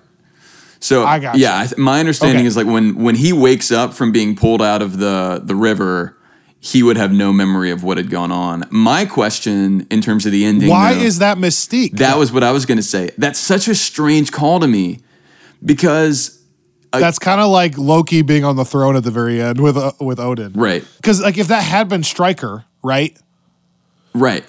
So 0.79 1.03
I 1.05 1.19
got 1.19 1.37
yeah, 1.37 1.63
you. 1.63 1.69
My 1.77 1.99
understanding 1.99 2.37
Okay. 2.39 2.47
is 2.47 2.55
like 2.55 2.67
when 2.67 2.95
when 3.03 3.15
he 3.15 3.33
wakes 3.33 3.71
up 3.71 3.93
from 3.93 4.11
being 4.11 4.35
pulled 4.35 4.61
out 4.61 4.81
of 4.81 4.97
the 4.99 5.41
the 5.43 5.55
river, 5.55 6.15
he 6.59 6.83
would 6.83 6.97
have 6.97 7.11
no 7.11 7.33
memory 7.33 7.71
of 7.71 7.83
what 7.83 7.97
had 7.97 8.09
gone 8.09 8.31
on. 8.31 8.63
My 8.69 9.05
question 9.05 9.87
in 9.89 10.01
terms 10.01 10.25
of 10.25 10.31
the 10.31 10.45
ending, 10.45 10.69
Why 10.69 10.93
though- 10.93 11.01
is 11.01 11.19
that 11.19 11.37
mystique? 11.37 11.97
That 11.97 12.17
was 12.17 12.31
what 12.31 12.43
I 12.43 12.51
was 12.51 12.65
going 12.65 12.77
to 12.77 12.83
say. 12.83 13.09
That's 13.17 13.39
such 13.39 13.67
a 13.67 13.75
strange 13.75 14.31
call 14.31 14.59
to 14.59 14.67
me 14.67 14.99
because 15.65 16.39
That's 16.91 17.19
kind 17.19 17.39
of 17.41 17.49
like 17.49 17.77
Loki 17.77 18.21
being 18.21 18.43
on 18.45 18.55
the 18.55 18.65
throne 18.65 18.95
at 18.95 19.03
the 19.03 19.11
very 19.11 19.41
end 19.41 19.59
with 19.59 19.77
uh, 19.77 19.91
with 19.99 20.19
Odin, 20.19 20.53
right, 20.53 20.83
Because 20.97 21.21
like 21.21 21.37
if 21.37 21.47
that 21.49 21.61
had 21.63 21.89
been 21.89 22.03
Stryker, 22.03 22.65
right? 22.83 23.17
right. 24.13 24.43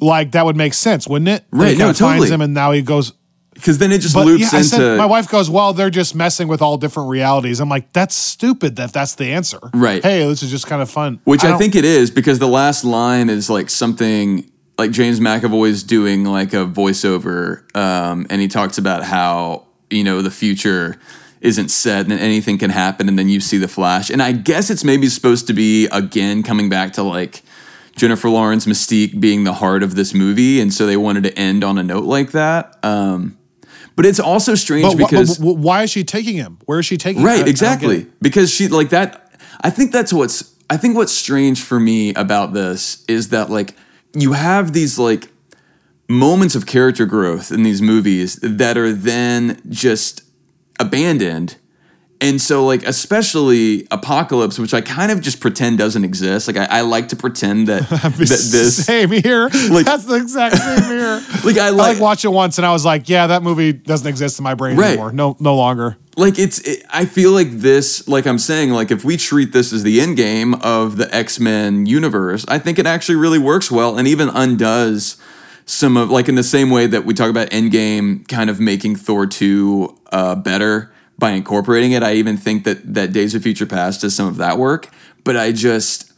Like 0.00 0.32
that 0.32 0.44
would 0.44 0.56
make 0.56 0.74
sense, 0.74 1.06
wouldn't 1.06 1.28
it? 1.28 1.44
Right, 1.50 1.72
He 1.72 1.78
no, 1.78 1.86
kinda 1.86 1.94
finds 1.98 1.98
totally. 2.24 2.30
him, 2.34 2.40
and 2.40 2.54
now 2.54 2.72
he 2.72 2.82
goes. 2.82 3.12
Because 3.54 3.78
then 3.78 3.92
it 3.92 3.98
just 4.00 4.14
But 4.14 4.26
loops 4.26 4.40
yeah, 4.42 4.48
I 4.52 4.56
into 4.58 4.68
said, 4.70 4.98
my 4.98 5.06
wife 5.06 5.28
goes, 5.28 5.48
"Well, 5.48 5.72
they're 5.72 5.88
just 5.88 6.16
messing 6.16 6.48
with 6.48 6.60
all 6.60 6.76
different 6.76 7.08
realities." 7.08 7.60
I'm 7.60 7.68
like, 7.68 7.92
"That's 7.92 8.16
stupid. 8.16 8.74
That 8.76 8.92
that's 8.92 9.14
the 9.14 9.26
answer." 9.26 9.60
Right. 9.72 10.02
Hey, 10.02 10.26
this 10.26 10.42
is 10.42 10.50
just 10.50 10.66
kind 10.66 10.82
of 10.82 10.90
fun. 10.90 11.20
which 11.22 11.44
I, 11.44 11.50
don't- 11.50 11.58
think 11.58 11.76
it 11.76 11.84
is 11.84 12.10
because 12.10 12.40
the 12.40 12.48
last 12.48 12.84
line 12.84 13.30
is 13.30 13.48
like 13.48 13.70
something 13.70 14.50
like 14.76 14.90
James 14.90 15.20
McAvoy's 15.20 15.84
doing 15.84 16.24
like 16.24 16.52
a 16.52 16.66
voiceover, 16.66 17.62
um, 17.76 18.26
and 18.28 18.40
he 18.40 18.48
talks 18.48 18.76
about 18.76 19.04
how 19.04 19.66
you 19.88 20.02
know 20.02 20.20
the 20.20 20.32
future 20.32 20.98
isn't 21.44 21.68
set 21.68 22.00
and 22.00 22.10
then 22.10 22.18
anything 22.18 22.58
can 22.58 22.70
happen, 22.70 23.08
and 23.08 23.18
then 23.18 23.28
you 23.28 23.38
see 23.40 23.58
the 23.58 23.68
flash, 23.68 24.10
and 24.10 24.20
I 24.22 24.32
guess 24.32 24.70
it's 24.70 24.82
maybe 24.82 25.06
supposed 25.08 25.46
to 25.46 25.52
be 25.52 25.86
again 25.92 26.42
coming 26.42 26.68
back 26.68 26.92
to 26.94 27.02
like. 27.02 27.42
Jennifer 27.96 28.28
Lawrence 28.28 28.66
Mystique 28.66 29.20
being 29.20 29.44
the 29.44 29.52
heart 29.52 29.84
of 29.84 29.94
this 29.94 30.14
movie, 30.14 30.60
and 30.60 30.74
so 30.74 30.84
they 30.84 30.96
wanted 30.96 31.22
to 31.22 31.38
end 31.38 31.62
on 31.62 31.78
a 31.78 31.82
note 31.84 32.02
like 32.02 32.32
that. 32.32 32.84
Um, 32.84 33.38
but 33.94 34.04
it's 34.04 34.18
also 34.18 34.56
strange 34.56 34.82
But, 34.82 34.94
wh- 34.94 35.08
because 35.08 35.38
but 35.38 35.54
why 35.54 35.84
is 35.84 35.90
she 35.90 36.02
taking 36.02 36.34
him? 36.34 36.58
Where 36.64 36.80
is 36.80 36.86
she 36.86 36.96
taking 36.96 37.20
him? 37.20 37.26
Right 37.28 37.38
don't 37.38 37.48
exactly 37.48 38.08
because 38.20 38.50
she 38.50 38.66
like 38.66 38.88
that 38.88 39.40
i 39.60 39.70
think 39.70 39.92
that's 39.92 40.12
what's 40.12 40.56
i 40.68 40.76
think 40.76 40.96
what's 40.96 41.12
strange 41.12 41.62
for 41.62 41.78
me 41.78 42.12
about 42.14 42.52
this 42.52 43.04
is 43.06 43.28
that 43.28 43.48
like 43.48 43.76
you 44.12 44.32
have 44.32 44.72
these 44.72 44.98
like 44.98 45.28
moments 46.08 46.56
of 46.56 46.66
character 46.66 47.06
growth 47.06 47.52
in 47.52 47.62
these 47.62 47.80
movies 47.80 48.36
that 48.42 48.76
are 48.76 48.92
then 48.92 49.60
just 49.68 50.23
abandoned 50.80 51.56
and 52.20 52.40
so 52.40 52.64
like 52.64 52.82
especially 52.86 53.86
apocalypse 53.90 54.58
which 54.58 54.72
i 54.72 54.80
kind 54.80 55.10
of 55.12 55.20
just 55.20 55.40
pretend 55.40 55.78
doesn't 55.78 56.04
exist 56.04 56.46
like 56.46 56.56
i, 56.56 56.64
I 56.78 56.80
like 56.82 57.08
to 57.08 57.16
pretend 57.16 57.66
that, 57.68 57.88
that 57.88 58.14
this 58.16 58.84
same 58.86 59.10
here. 59.10 59.48
Like- 59.70 59.84
That's 59.86 60.04
the 60.04 60.14
exact 60.16 60.56
same 60.56 60.82
here. 60.98 61.20
like 61.44 61.58
i 61.58 61.66
I 61.66 61.70
like 61.70 61.94
like 61.94 62.00
watched 62.00 62.24
it 62.24 62.28
once, 62.28 62.58
and 62.58 62.66
I 62.66 62.72
was 62.72 62.84
like, 62.84 63.08
"Yeah, 63.08 63.26
that 63.28 63.42
movie 63.42 63.72
doesn't 63.72 64.06
exist 64.06 64.38
in 64.38 64.42
my 64.44 64.54
brain 64.54 64.76
Right. 64.76 64.88
anymore. 64.90 65.12
No, 65.12 65.36
no 65.40 65.54
longer." 65.56 65.96
like 66.16 66.38
it's 66.38 66.60
it, 66.60 66.84
i 66.90 67.04
feel 67.04 67.32
like 67.32 67.50
this 67.50 68.06
like 68.06 68.24
i'm 68.24 68.38
saying 68.38 68.70
like 68.70 68.92
if 68.92 69.04
we 69.04 69.16
treat 69.16 69.52
this 69.52 69.72
as 69.72 69.82
the 69.82 70.00
end 70.00 70.16
game 70.16 70.54
of 70.62 70.96
the 70.96 71.12
x-men 71.12 71.86
universe 71.86 72.44
i 72.46 72.56
think 72.56 72.78
it 72.78 72.86
actually 72.86 73.16
really 73.16 73.38
works 73.40 73.68
well 73.68 73.98
and 73.98 74.06
even 74.06 74.28
undoes 74.28 75.16
some 75.66 75.96
of 75.96 76.10
like 76.10 76.28
in 76.28 76.34
the 76.34 76.42
same 76.42 76.70
way 76.70 76.86
that 76.86 77.04
we 77.04 77.14
talk 77.14 77.30
about 77.30 77.48
endgame 77.50 78.26
kind 78.28 78.50
of 78.50 78.60
making 78.60 78.96
thor 78.96 79.26
2 79.26 79.98
uh, 80.12 80.34
better 80.34 80.92
by 81.18 81.30
incorporating 81.30 81.92
it 81.92 82.02
i 82.02 82.14
even 82.14 82.36
think 82.36 82.64
that 82.64 82.94
that 82.94 83.12
days 83.12 83.34
of 83.34 83.42
future 83.42 83.66
past 83.66 84.02
does 84.02 84.14
some 84.14 84.26
of 84.26 84.36
that 84.36 84.58
work 84.58 84.90
but 85.24 85.36
i 85.36 85.52
just 85.52 86.12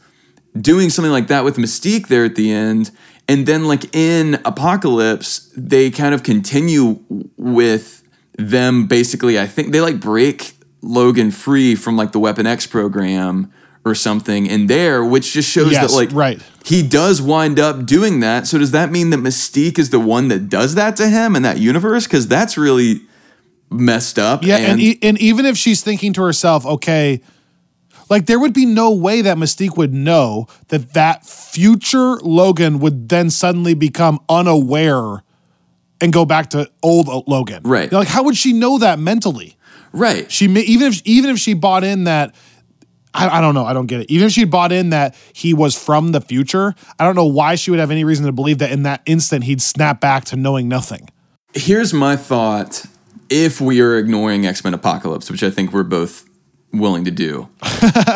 doing 0.61 0.89
something 0.89 1.11
like 1.11 1.27
that 1.27 1.43
with 1.43 1.57
Mystique 1.57 2.07
there 2.07 2.25
at 2.25 2.35
the 2.35 2.51
end. 2.51 2.91
And 3.27 3.45
then, 3.45 3.67
like 3.67 3.95
in 3.95 4.35
Apocalypse, 4.45 5.51
they 5.55 5.89
kind 5.91 6.13
of 6.13 6.23
continue 6.23 7.03
with 7.37 8.03
them 8.37 8.87
basically. 8.87 9.39
I 9.39 9.47
think 9.47 9.71
they 9.71 9.81
like 9.81 9.99
break 9.99 10.53
Logan 10.81 11.31
free 11.31 11.75
from 11.75 11.97
like 11.97 12.11
the 12.11 12.19
Weapon 12.19 12.47
X 12.47 12.65
program 12.65 13.51
or 13.87 13.95
something 13.95 14.45
in 14.45 14.67
there, 14.67 15.03
which 15.03 15.33
just 15.33 15.49
shows 15.49 15.71
Yes, 15.71 15.91
that 15.91 15.95
like 15.97 16.09
right. 16.11 16.41
he 16.65 16.81
does 16.87 17.21
wind 17.21 17.59
up 17.59 17.85
doing 17.85 18.19
that. 18.19 18.45
So 18.47 18.57
does 18.57 18.71
that 18.71 18.91
mean 18.91 19.09
that 19.11 19.17
Mystique 19.19 19.79
is 19.79 19.89
the 19.89 19.99
one 19.99 20.27
that 20.27 20.49
does 20.49 20.75
that 20.75 20.95
to 20.97 21.07
him 21.09 21.35
in 21.35 21.41
that 21.43 21.57
universe? 21.59 22.05
Because 22.05 22.27
that's 22.27 22.57
really 22.57 23.01
messed 23.69 24.17
up. 24.19 24.43
Yeah, 24.43 24.57
and 24.57 24.79
e- 24.79 24.99
and 25.01 25.19
even 25.19 25.45
if 25.45 25.57
she's 25.57 25.81
thinking 25.81 26.13
to 26.13 26.23
herself, 26.23 26.65
okay, 26.65 27.21
like 28.09 28.25
there 28.25 28.39
would 28.39 28.53
be 28.53 28.65
no 28.65 28.91
way 28.91 29.21
that 29.21 29.37
Mystique 29.37 29.75
would 29.77 29.93
know 29.93 30.47
that 30.69 30.93
that 30.93 31.25
future 31.25 32.15
Logan 32.17 32.79
would 32.79 33.09
then 33.09 33.29
suddenly 33.29 33.73
become 33.73 34.19
unaware 34.29 35.23
and 35.99 36.13
go 36.13 36.25
back 36.25 36.51
to 36.51 36.69
old 36.83 37.07
Logan. 37.27 37.63
Right. 37.63 37.91
Like 37.91 38.07
how 38.07 38.23
would 38.23 38.37
she 38.37 38.53
know 38.53 38.77
that 38.79 38.99
mentally? 38.99 39.55
right. 39.93 40.31
She 40.31 40.47
may, 40.47 40.61
even 40.61 40.87
if 40.89 41.01
even 41.05 41.31
if 41.31 41.39
she 41.39 41.53
bought 41.55 41.83
in 41.83 42.03
that 42.03 42.35
I, 43.17 43.39
I 43.39 43.41
don't 43.41 43.55
know, 43.55 43.65
I 43.65 43.73
don't 43.73 43.87
get 43.87 44.01
it. 44.01 44.11
Even 44.11 44.27
if 44.27 44.33
she 44.33 44.45
bought 44.45 44.71
in 44.71 44.91
that 44.91 45.15
he 45.33 45.53
was 45.53 45.75
from 45.75 46.11
the 46.11 46.21
future, 46.21 46.75
I 46.99 47.03
don't 47.03 47.15
know 47.15 47.25
why 47.25 47.55
she 47.55 47.71
would 47.71 47.79
have 47.79 47.91
any 47.91 48.03
reason 48.03 48.25
to 48.27 48.31
believe 48.31 48.59
that 48.59 48.71
in 48.71 48.83
that 48.83 49.01
instant 49.05 49.45
he'd 49.45 49.61
snap 49.61 49.99
back 49.99 50.25
to 50.25 50.35
knowing 50.35 50.67
nothing. 50.67 51.09
Here's 51.53 51.93
my 51.93 52.15
thought 52.15 52.85
if 53.29 53.59
we 53.59 53.81
are 53.81 53.97
ignoring 53.97 54.45
X 54.45 54.63
Men 54.63 54.73
Apocalypse, 54.73 55.29
which 55.31 55.43
I 55.43 55.49
think 55.49 55.73
we're 55.73 55.83
both 55.83 56.29
willing 56.73 57.05
to 57.05 57.11
do. 57.11 57.47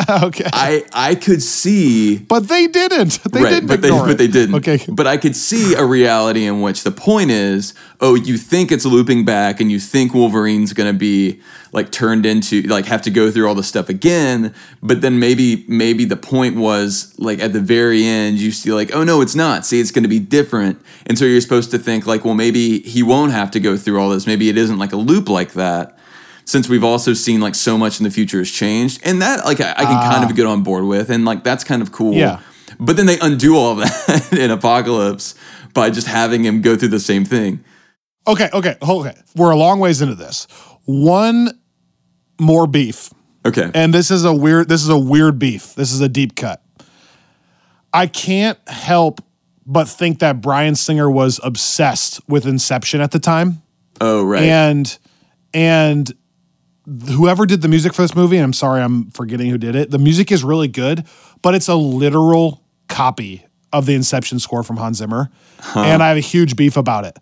okay. 0.10 0.50
I 0.54 0.84
I 0.94 1.16
could 1.16 1.42
see 1.42 2.18
But 2.18 2.48
they 2.48 2.68
didn't. 2.68 3.24
They 3.24 3.44
didn't 3.44 3.68
but 3.68 3.82
they 3.82 3.88
ignore 3.88 4.08
but 4.08 4.18
they 4.18 4.28
didn't. 4.28 4.56
Okay. 4.56 4.80
But 4.88 5.08
I 5.08 5.18
could 5.18 5.36
see 5.36 5.74
a 5.74 5.86
reality 5.86 6.46
in 6.46 6.62
which 6.62 6.84
the 6.84 6.92
point 6.92 7.32
is, 7.32 7.74
oh, 8.02 8.16
you 8.16 8.38
think 8.38 8.72
it's 8.72 8.86
looping 8.86 9.26
back 9.26 9.60
and 9.60 9.72
you 9.72 9.80
think 9.80 10.14
Wolverine's 10.14 10.74
gonna 10.74 10.94
be 10.94 11.42
like 11.72 11.92
turned 11.92 12.26
into 12.26 12.62
like 12.64 12.86
have 12.86 13.02
to 13.04 13.10
go 13.10 13.32
through 13.32 13.48
all 13.48 13.56
the 13.56 13.64
stuff 13.64 13.88
again, 13.90 14.54
but 14.84 15.02
then 15.02 15.20
maybe 15.20 15.66
maybe 15.68 16.06
the 16.06 16.18
point 16.18 16.58
was 16.58 17.16
like 17.18 17.40
at 17.40 17.54
the 17.54 17.62
very 17.62 18.04
end 18.06 18.38
you 18.40 18.52
see 18.52 18.72
like, 18.74 18.94
oh 18.94 19.04
no, 19.04 19.22
it's 19.22 19.36
not. 19.36 19.66
See, 19.66 19.80
it's 19.80 19.92
gonna 19.92 20.08
be 20.08 20.20
different. 20.20 20.82
And 21.06 21.18
so 21.18 21.26
you're 21.26 21.42
supposed 21.42 21.72
to 21.72 21.80
think 21.80 22.06
like, 22.06 22.26
well, 22.26 22.36
maybe 22.36 22.80
he 22.80 23.02
won't 23.02 23.32
have 23.32 23.52
to 23.52 23.60
go 23.60 23.78
through 23.78 24.00
all 24.02 24.10
this. 24.10 24.28
Maybe 24.28 24.50
it 24.50 24.58
isn't 24.58 24.78
like 24.78 24.92
a 24.92 24.98
loop 24.98 25.30
like 25.30 25.54
that. 25.54 25.98
Since 26.46 26.68
we've 26.68 26.84
also 26.84 27.14
seen 27.14 27.40
like 27.40 27.56
so 27.56 27.78
much 27.78 28.00
in 28.00 28.04
the 28.04 28.12
future 28.12 28.40
has 28.40 28.52
changed, 28.52 29.02
and 29.04 29.22
that 29.22 29.46
like 29.46 29.62
I, 29.62 29.72
I 29.72 29.84
can 29.86 30.12
kind 30.12 30.30
of 30.30 30.36
get 30.36 30.46
on 30.46 30.64
board 30.64 30.86
with, 30.86 31.10
and 31.10 31.26
like 31.26 31.44
that's 31.44 31.64
kind 31.64 31.82
of 31.82 31.92
cool. 31.92 32.14
Ah. 32.14 32.18
Yeah. 32.18 32.40
But 32.80 32.98
then 32.98 33.06
they 33.06 33.20
undo 33.20 33.56
all 33.58 33.76
that 33.76 34.34
in 34.38 34.50
Apocalypse 34.50 35.36
by 35.74 35.90
just 35.90 36.08
having 36.08 36.44
him 36.44 36.62
go 36.62 36.76
through 36.76 36.90
the 36.90 37.00
same 37.00 37.26
thing. 37.26 37.64
Okay, 38.28 38.50
okay, 38.54 38.78
okay. 38.82 39.16
We're 39.36 39.52
a 39.52 39.58
long 39.58 39.80
ways 39.80 40.02
into 40.02 40.16
this. 40.16 40.48
One 40.86 41.60
more 42.40 42.68
beef. 42.68 43.12
Okay. 43.46 43.70
And 43.74 43.94
this 43.94 44.12
is 44.12 44.26
a 44.26 44.34
weird 44.34 44.70
this 44.70 44.84
is 44.84 44.90
a 44.90 44.98
weird 44.98 45.40
beef. 45.40 45.76
This 45.76 45.92
is 45.92 46.02
a 46.02 46.10
deep 46.10 46.36
cut. 46.36 46.64
I 47.94 48.08
can't 48.08 48.58
help 48.68 49.22
but 49.66 49.88
think 49.88 50.20
that 50.20 50.42
Bryan 50.42 50.76
Singer 50.76 51.10
was 51.10 51.40
obsessed 51.44 52.20
with 52.28 52.46
Inception 52.46 53.02
at 53.02 53.12
the 53.12 53.20
time. 53.20 53.62
oh, 54.00 54.24
right. 54.24 54.44
And 54.44 54.98
and 55.54 56.12
whoever 56.86 57.46
did 57.46 57.62
the 57.62 57.68
music 57.68 57.94
for 57.94 58.02
this 58.02 58.16
movie, 58.16 58.38
and 58.38 58.44
I'm 58.44 58.54
sorry 58.54 58.82
I'm 58.82 59.12
forgetting 59.12 59.50
who 59.50 59.58
did 59.58 59.76
it. 59.76 59.92
The 59.92 60.00
music 60.00 60.32
is 60.32 60.44
really 60.44 60.68
good, 60.68 61.06
but 61.42 61.56
it's 61.56 61.68
a 61.68 61.76
literal 61.76 62.64
copy 62.88 63.46
of 63.72 63.86
the 63.86 63.94
Inception 63.94 64.40
score 64.40 64.64
from 64.64 64.78
Hans 64.78 64.98
Zimmer. 64.98 65.30
And 65.76 66.02
I 66.04 66.10
have 66.10 66.18
a 66.18 66.22
huge 66.22 66.56
beef 66.56 66.76
about 66.78 67.06
it. 67.06 67.18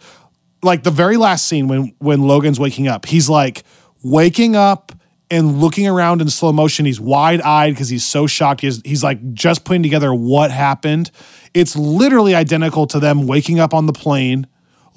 like 0.63 0.83
the 0.83 0.91
very 0.91 1.17
last 1.17 1.47
scene 1.47 1.67
when 1.67 1.93
when 1.99 2.21
Logan's 2.23 2.59
waking 2.59 2.87
up, 2.87 3.05
he's 3.05 3.29
like 3.29 3.63
waking 4.03 4.55
up 4.55 4.91
and 5.31 5.59
looking 5.59 5.87
around 5.87 6.21
in 6.21 6.29
slow 6.29 6.51
motion. 6.51 6.85
He's 6.85 6.99
wide 6.99 7.41
eyed 7.41 7.73
because 7.73 7.89
he's 7.89 8.05
so 8.05 8.25
shocked. 8.27 8.61
He's, 8.61 8.81
he's 8.83 9.03
like 9.03 9.33
just 9.33 9.63
putting 9.63 9.83
together 9.83 10.13
what 10.13 10.51
happened. 10.51 11.11
It's 11.53 11.75
literally 11.75 12.33
identical 12.33 12.87
to 12.87 12.99
them 12.99 13.27
waking 13.27 13.59
up 13.59 13.73
on 13.73 13.85
the 13.85 13.93
plane, 13.93 14.47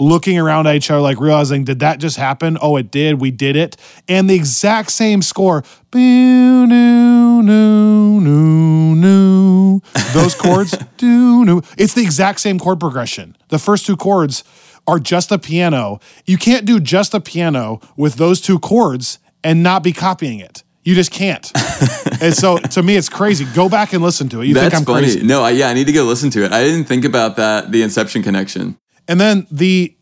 looking 0.02 0.38
around 0.38 0.66
at 0.66 0.74
each 0.74 0.90
other, 0.90 1.00
like 1.00 1.20
realizing, 1.20 1.64
did 1.64 1.78
that 1.80 1.98
just 1.98 2.16
happen? 2.16 2.58
Oh, 2.60 2.76
it 2.76 2.90
did. 2.90 3.20
We 3.20 3.30
did 3.30 3.56
it. 3.56 3.76
And 4.08 4.28
the 4.28 4.34
exact 4.34 4.90
same 4.90 5.22
score. 5.22 5.62
Boo, 5.90 6.66
no, 6.66 7.40
no, 7.40 8.18
no, 8.18 8.94
no. 8.94 9.80
Those 10.12 10.34
chords. 10.34 10.76
do, 10.96 11.44
no. 11.44 11.62
It's 11.78 11.94
the 11.94 12.02
exact 12.02 12.40
same 12.40 12.58
chord 12.58 12.80
progression. 12.80 13.36
The 13.48 13.58
first 13.58 13.86
two 13.86 13.96
chords 13.96 14.44
are 14.86 14.98
just 14.98 15.30
a 15.30 15.38
piano. 15.38 16.00
You 16.26 16.38
can't 16.38 16.64
do 16.64 16.80
just 16.80 17.14
a 17.14 17.20
piano 17.20 17.80
with 17.96 18.16
those 18.16 18.40
two 18.40 18.58
chords 18.58 19.18
and 19.44 19.62
not 19.62 19.82
be 19.82 19.92
copying 19.92 20.40
it. 20.40 20.62
You 20.84 20.96
just 20.96 21.12
can't. 21.12 21.50
and 22.20 22.34
so 22.34 22.58
to 22.58 22.82
me, 22.82 22.96
it's 22.96 23.08
crazy. 23.08 23.44
Go 23.54 23.68
back 23.68 23.92
and 23.92 24.02
listen 24.02 24.28
to 24.30 24.40
it. 24.40 24.46
You 24.46 24.54
That's 24.54 24.74
think 24.74 24.80
I'm 24.80 24.84
funny. 24.84 25.06
crazy. 25.06 25.22
No, 25.22 25.42
I, 25.42 25.50
yeah, 25.50 25.68
I 25.68 25.74
need 25.74 25.86
to 25.86 25.92
go 25.92 26.04
listen 26.04 26.30
to 26.30 26.44
it. 26.44 26.52
I 26.52 26.64
didn't 26.64 26.86
think 26.86 27.04
about 27.04 27.36
that, 27.36 27.70
the 27.70 27.82
Inception 27.82 28.22
connection. 28.22 28.76
And 29.08 29.20
then 29.20 29.46
the 29.50 29.94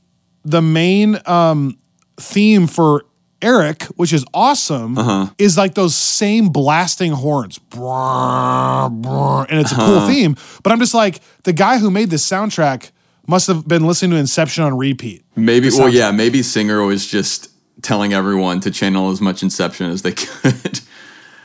the 0.45 0.63
main 0.63 1.19
um, 1.27 1.79
theme 2.17 2.67
for 2.67 3.05
Erik, 3.43 3.85
which 3.97 4.13
is 4.13 4.25
awesome, 4.35 4.99
Uh-huh. 4.99 5.29
is 5.39 5.57
like 5.57 5.75
those 5.75 5.95
same 5.97 6.49
blasting 6.49 7.13
horns. 7.13 7.59
Brrr, 7.71 9.01
brrr, 9.03 9.47
and 9.49 9.61
it's 9.61 9.73
a 9.73 9.77
Uh-huh. 9.77 9.87
cool 10.01 10.07
theme. 10.09 10.37
But 10.63 10.73
I'm 10.73 10.79
just 10.81 10.95
like, 10.95 11.21
the 11.45 11.53
guy 11.53 11.79
who 11.79 11.91
made 11.91 12.11
this 12.11 12.27
soundtrack 12.29 12.91
must 13.27 13.47
have 13.47 13.67
been 13.67 13.87
listening 13.87 14.11
to 14.13 14.17
Inception 14.19 14.65
on 14.65 14.77
repeat. 14.77 15.25
Maybe, 15.37 15.71
well, 15.71 15.89
yeah, 15.89 16.11
maybe 16.11 16.43
Singer 16.43 16.83
was 16.85 17.07
just 17.07 17.49
telling 17.83 18.13
everyone 18.13 18.61
to 18.61 18.71
channel 18.71 19.11
as 19.11 19.21
much 19.21 19.43
Inception 19.43 19.91
as 19.91 20.03
they 20.03 20.13
could. 20.13 20.81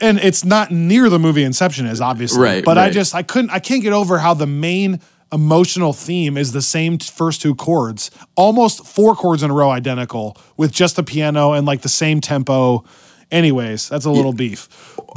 and 0.00 0.18
it's 0.18 0.44
not 0.44 0.70
near 0.70 1.08
the 1.08 1.18
movie 1.18 1.44
Inception 1.44 1.86
is 1.86 2.00
obviously. 2.00 2.40
Right, 2.42 2.64
But 2.64 2.76
I 2.76 2.90
just 2.90 3.14
I 3.14 3.22
couldn't 3.22 3.50
I 3.50 3.58
can't 3.60 3.82
get 3.82 3.92
over 3.94 4.18
how 4.18 4.34
the 4.34 4.46
main 4.46 5.00
emotional 5.32 5.92
theme 5.92 6.36
is 6.36 6.52
the 6.52 6.62
same 6.62 6.98
first 6.98 7.42
two 7.42 7.54
chords, 7.54 8.10
almost 8.36 8.86
four 8.86 9.14
chords 9.14 9.42
in 9.42 9.50
a 9.50 9.54
row 9.54 9.70
identical 9.70 10.36
with 10.56 10.72
just 10.72 10.96
the 10.96 11.02
piano 11.02 11.52
and 11.52 11.66
like 11.66 11.82
the 11.82 11.88
same 11.88 12.20
tempo. 12.20 12.84
Anyways, 13.30 13.88
that's 13.88 14.04
a 14.04 14.10
little 14.10 14.32
beef. 14.32 14.68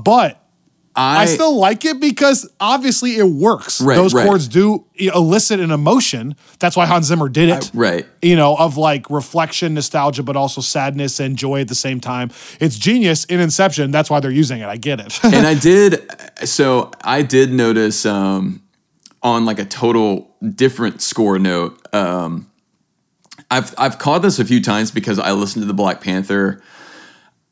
But 0.04 0.42
I, 0.96 1.26
still 1.26 1.56
like 1.56 1.86
it 1.86 2.00
because 2.00 2.50
obviously 2.60 3.16
it 3.18 3.26
works. 3.26 3.80
Right, 3.80 3.96
Those 3.96 4.14
right. 4.14 4.26
chords 4.26 4.48
do 4.48 4.86
elicit 4.96 5.60
an 5.60 5.72
emotion. 5.72 6.36
That's 6.60 6.76
why 6.76 6.86
Hans 6.86 7.06
Zimmer 7.08 7.30
did 7.30 7.50
it 7.50 7.72
right. 7.74 8.06
you 8.22 8.36
know, 8.36 8.56
of 8.56 8.78
like 8.78 9.10
reflection, 9.10 9.74
nostalgia, 9.74 10.24
but 10.24 10.36
also 10.36 10.62
sadness 10.62 11.20
and 11.20 11.38
joy 11.38 11.62
at 11.62 11.68
the 11.68 11.76
same 11.76 12.00
time. 12.00 12.32
It's 12.60 12.78
genius 12.78 13.26
in 13.26 13.40
Inception. 13.40 13.92
That's 13.92 14.10
why 14.10 14.20
they're 14.20 14.32
using 14.32 14.60
it. 14.60 14.66
I 14.66 14.78
get 14.78 15.00
it. 15.00 15.24
and 15.24 15.48
I 15.48 15.54
did 15.60 16.10
so 16.44 16.92
I 17.04 17.22
did 17.22 17.54
notice 17.54 18.06
um 18.06 18.62
on 19.22 19.46
like 19.46 19.60
a 19.60 19.66
total 19.66 20.36
different 20.56 21.02
score 21.02 21.40
note 21.40 21.80
um 21.94 22.50
I've 23.52 23.74
I've 23.78 23.98
caught 23.98 24.22
this 24.22 24.40
a 24.40 24.46
few 24.46 24.62
times 24.62 24.92
because 24.92 25.20
I 25.20 25.32
listened 25.32 25.64
to 25.64 25.68
the 25.68 25.74
Black 25.74 26.02
Panther 26.02 26.62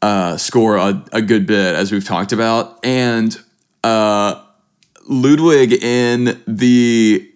uh 0.01 0.37
score 0.37 0.77
a, 0.77 1.03
a 1.11 1.21
good 1.21 1.45
bit 1.45 1.75
as 1.75 1.91
we've 1.91 2.05
talked 2.05 2.31
about 2.31 2.83
and 2.85 3.37
uh 3.83 4.43
Ludwig 5.07 5.73
in 5.73 6.41
the 6.47 7.31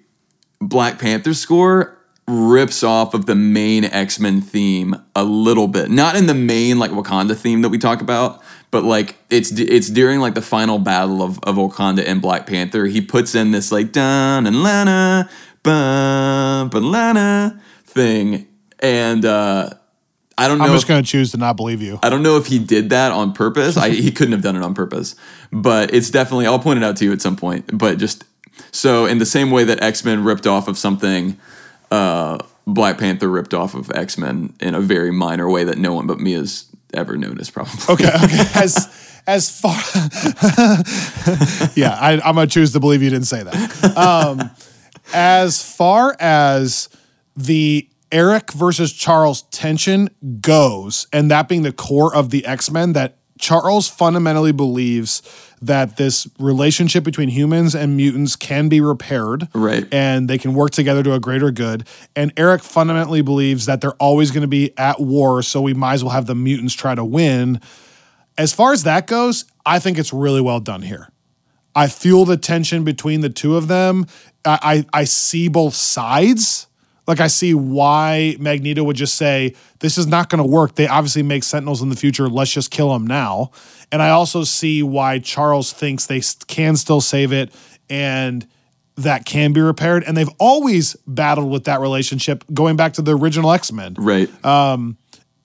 Black 0.59 0.99
Panther 0.99 1.33
score 1.33 1.97
rips 2.27 2.83
off 2.83 3.13
of 3.13 3.25
the 3.25 3.35
main 3.35 3.83
X-Men 3.83 4.41
theme 4.41 4.95
a 5.15 5.23
little 5.23 5.67
bit. 5.67 5.89
Not 5.89 6.15
in 6.15 6.27
the 6.27 6.33
main 6.33 6.79
like 6.79 6.91
Wakanda 6.91 7.35
theme 7.35 7.61
that 7.61 7.69
we 7.69 7.77
talk 7.77 8.01
about, 8.01 8.41
but 8.71 8.83
like 8.83 9.15
it's 9.29 9.51
it's 9.51 9.89
during 9.89 10.19
like 10.19 10.33
the 10.33 10.41
final 10.41 10.79
battle 10.79 11.21
of, 11.21 11.39
of 11.43 11.55
Wakanda 11.55 12.03
and 12.07 12.21
Black 12.21 12.47
Panther. 12.47 12.85
He 12.85 13.01
puts 13.01 13.35
in 13.35 13.51
this 13.51 13.71
like 13.71 13.91
dun 13.91 14.47
and 14.47 14.63
lana 14.63 15.29
bum 15.63 16.69
lana 16.69 17.61
thing. 17.85 18.47
And 18.79 19.25
uh 19.25 19.71
I 20.37 20.47
don't 20.47 20.57
know 20.57 20.63
I'm 20.65 20.69
if- 20.71 20.77
just 20.77 20.87
going 20.87 21.03
to 21.03 21.07
choose 21.07 21.31
to 21.31 21.37
not 21.37 21.55
believe 21.55 21.81
you. 21.83 21.99
I 22.01 22.09
don't 22.09 22.23
know 22.23 22.37
if 22.37 22.47
he 22.47 22.57
did 22.57 22.89
that 22.89 23.11
on 23.11 23.33
purpose. 23.33 23.77
I, 23.77 23.89
he 23.89 24.11
couldn't 24.11 24.31
have 24.31 24.41
done 24.41 24.55
it 24.55 24.63
on 24.63 24.73
purpose, 24.73 25.13
but 25.51 25.93
it's 25.93 26.09
definitely. 26.09 26.47
I'll 26.47 26.57
point 26.57 26.77
it 26.77 26.83
out 26.83 26.95
to 26.97 27.05
you 27.05 27.11
at 27.11 27.21
some 27.21 27.35
point. 27.35 27.77
But 27.77 27.99
just 27.99 28.23
so 28.71 29.05
in 29.05 29.19
the 29.19 29.25
same 29.25 29.51
way 29.51 29.65
that 29.65 29.83
X 29.83 30.03
Men 30.03 30.23
ripped 30.23 30.47
off 30.47 30.67
of 30.67 30.79
something, 30.79 31.37
uh, 31.91 32.39
Black 32.65 32.97
Panther 32.97 33.29
ripped 33.29 33.53
off 33.53 33.75
of 33.75 33.91
X 33.91 34.17
Men 34.17 34.53
in 34.59 34.73
a 34.73 34.79
very 34.81 35.11
minor 35.11 35.47
way 35.47 35.63
that 35.63 35.77
no 35.77 35.93
one 35.93 36.07
but 36.07 36.19
me 36.19 36.31
has 36.31 36.65
ever 36.93 37.17
noticed. 37.17 37.53
Probably. 37.53 37.73
Okay, 37.89 38.05
okay. 38.23 38.45
As 38.55 39.21
as 39.27 39.49
far, 39.49 39.75
yeah, 41.75 41.97
I, 41.99 42.19
I'm 42.23 42.35
gonna 42.35 42.47
choose 42.47 42.73
to 42.73 42.79
believe 42.79 43.03
you 43.03 43.09
didn't 43.09 43.27
say 43.27 43.43
that. 43.43 43.97
Um, 43.97 44.51
as 45.13 45.63
far 45.63 46.15
as 46.19 46.89
the 47.35 47.87
Erik 48.11 48.51
versus 48.53 48.91
Charles 48.91 49.43
tension 49.43 50.09
goes, 50.41 51.07
and 51.13 51.31
that 51.31 51.47
being 51.47 51.61
the 51.61 51.71
core 51.71 52.15
of 52.15 52.29
the 52.29 52.45
X 52.45 52.71
Men, 52.71 52.93
that 52.93 53.17
Charles 53.41 53.89
fundamentally 53.89 54.51
believes 54.53 55.21
that 55.61 55.97
this 55.97 56.27
relationship 56.39 57.03
between 57.03 57.29
humans 57.29 57.75
and 57.75 57.97
mutants 57.97 58.35
can 58.35 58.69
be 58.69 58.79
repaired, 58.79 59.47
Right. 59.53 59.85
And 59.91 60.29
they 60.29 60.37
can 60.37 60.53
work 60.53 60.71
together 60.71 61.03
to 61.03 61.13
a 61.13 61.19
greater 61.19 61.51
good. 61.51 61.87
And 62.15 62.31
Erik 62.37 62.63
fundamentally 62.63 63.21
believes 63.21 63.65
that 63.65 63.81
they're 63.81 63.93
always 63.93 64.31
going 64.31 64.41
to 64.41 64.47
be 64.47 64.77
at 64.77 64.99
war, 64.99 65.41
so 65.41 65.61
we 65.61 65.73
might 65.73 65.95
as 65.95 66.03
well 66.03 66.13
have 66.13 66.25
the 66.27 66.35
mutants 66.35 66.73
try 66.73 66.95
to 66.95 67.03
win. 67.03 67.59
As 68.37 68.53
far 68.53 68.73
as 68.73 68.83
that 68.83 69.07
goes, 69.07 69.45
I 69.65 69.79
think 69.79 69.99
it's 69.99 70.13
really 70.13 70.41
well 70.41 70.59
done 70.59 70.83
here. 70.83 71.09
I 71.75 71.87
feel 71.87 72.25
the 72.25 72.37
tension 72.37 72.83
between 72.83 73.21
the 73.21 73.29
two 73.29 73.55
of 73.55 73.67
them. 73.67 74.05
I, 74.45 74.85
I, 74.93 75.01
I 75.01 75.03
see 75.03 75.47
both 75.47 75.73
sides. 75.73 76.67
Like 77.07 77.19
I 77.19 77.27
see 77.27 77.53
why 77.53 78.35
Magneto 78.39 78.83
would 78.83 78.95
just 78.95 79.15
say, 79.15 79.55
"This 79.79 79.97
is 79.97 80.07
not 80.07 80.29
going 80.29 80.41
to 80.41 80.47
work." 80.47 80.75
They 80.75 80.87
obviously 80.87 81.23
make 81.23 81.43
Sentinels 81.43 81.81
in 81.81 81.89
the 81.89 81.95
future. 81.95 82.29
Let's 82.29 82.51
just 82.51 82.71
kill 82.71 82.93
them 82.93 83.07
now. 83.07 83.51
And 83.91 84.01
I 84.01 84.11
also 84.11 84.43
see 84.43 84.83
why 84.83 85.19
Charles 85.19 85.73
thinks 85.73 86.05
they 86.05 86.21
can 86.47 86.75
still 86.77 87.01
save 87.01 87.33
it 87.33 87.53
and 87.89 88.47
that 88.97 89.25
can 89.25 89.51
be 89.53 89.61
repaired. 89.61 90.03
And 90.05 90.15
they've 90.15 90.29
always 90.39 90.95
battled 91.07 91.49
with 91.51 91.65
that 91.65 91.79
relationship 91.79 92.43
going 92.53 92.75
back 92.75 92.93
to 92.93 93.01
the 93.01 93.15
original 93.15 93.51
X 93.51 93.71
Men. 93.71 93.95
Right. 93.97 94.29
Um, 94.45 94.97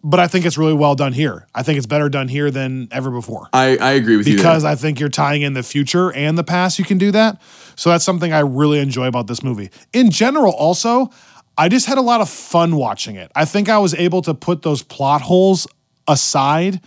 but 0.04 0.20
I 0.20 0.28
think 0.28 0.46
it's 0.46 0.56
really 0.56 0.74
well 0.74 0.94
done 0.94 1.12
here. 1.12 1.48
I 1.52 1.64
think 1.64 1.78
it's 1.78 1.86
better 1.86 2.08
done 2.08 2.28
here 2.28 2.52
than 2.52 2.86
ever 2.92 3.10
before 3.10 3.48
I, 3.52 3.76
I 3.78 3.92
agree 3.92 4.16
with 4.16 4.28
you. 4.28 4.36
because. 4.36 4.64
I 4.64 4.76
think 4.76 5.00
you're 5.00 5.08
tying 5.08 5.42
in 5.42 5.54
the 5.54 5.64
future 5.64 6.12
and 6.12 6.38
the 6.38 6.44
past. 6.44 6.78
You 6.78 6.84
can 6.84 6.96
do 6.98 7.10
that. 7.10 7.42
So 7.74 7.90
that's 7.90 8.04
something 8.04 8.32
I 8.32 8.40
really 8.40 8.78
enjoy 8.78 9.06
about 9.06 9.26
this 9.26 9.42
movie. 9.42 9.70
In 9.92 10.10
general, 10.10 10.52
also, 10.52 11.10
I 11.58 11.68
just 11.68 11.86
had 11.86 11.98
a 11.98 12.02
lot 12.02 12.20
of 12.20 12.28
fun 12.28 12.76
watching 12.76 13.16
it. 13.16 13.30
I 13.34 13.44
think 13.44 13.68
I 13.68 13.78
was 13.78 13.94
able 13.94 14.22
to 14.22 14.34
put 14.34 14.62
those 14.62 14.82
plot 14.82 15.22
holes 15.22 15.66
aside. 16.06 16.80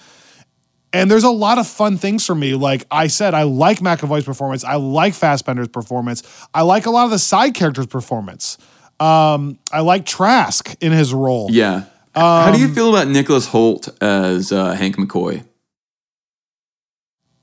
And 0.91 1.09
there's 1.09 1.23
a 1.23 1.29
lot 1.31 1.57
of 1.59 1.67
fun 1.67 1.97
things 1.97 2.25
for 2.25 2.33
me. 2.35 2.55
Like 2.55 2.85
I 2.89 3.07
said, 3.07 3.33
I 3.35 3.43
like 3.43 3.79
McAvoy's 3.79 4.25
performance. 4.25 4.63
I 4.63 4.75
like 4.75 5.13
Fassbender's 5.13 5.67
performance. 5.67 6.23
I 6.53 6.63
like 6.63 6.85
a 6.87 6.89
lot 6.91 7.05
of 7.05 7.11
the 7.11 7.19
side 7.19 7.53
characters' 7.53 7.85
performance. 7.87 8.57
Um, 8.99 9.59
I 9.71 9.81
like 9.81 10.05
Trask 10.05 10.75
in 10.81 10.91
his 10.91 11.13
role. 11.13 11.49
yeah. 11.51 11.83
How 12.15 12.47
Um, 12.47 12.53
do 12.53 12.59
you 12.59 12.73
feel 12.73 12.89
about 12.89 13.07
Nicholas 13.07 13.47
Hoult 13.49 13.87
as 14.01 14.51
uh, 14.51 14.73
Hank 14.73 14.97
McCoy? 14.97 15.43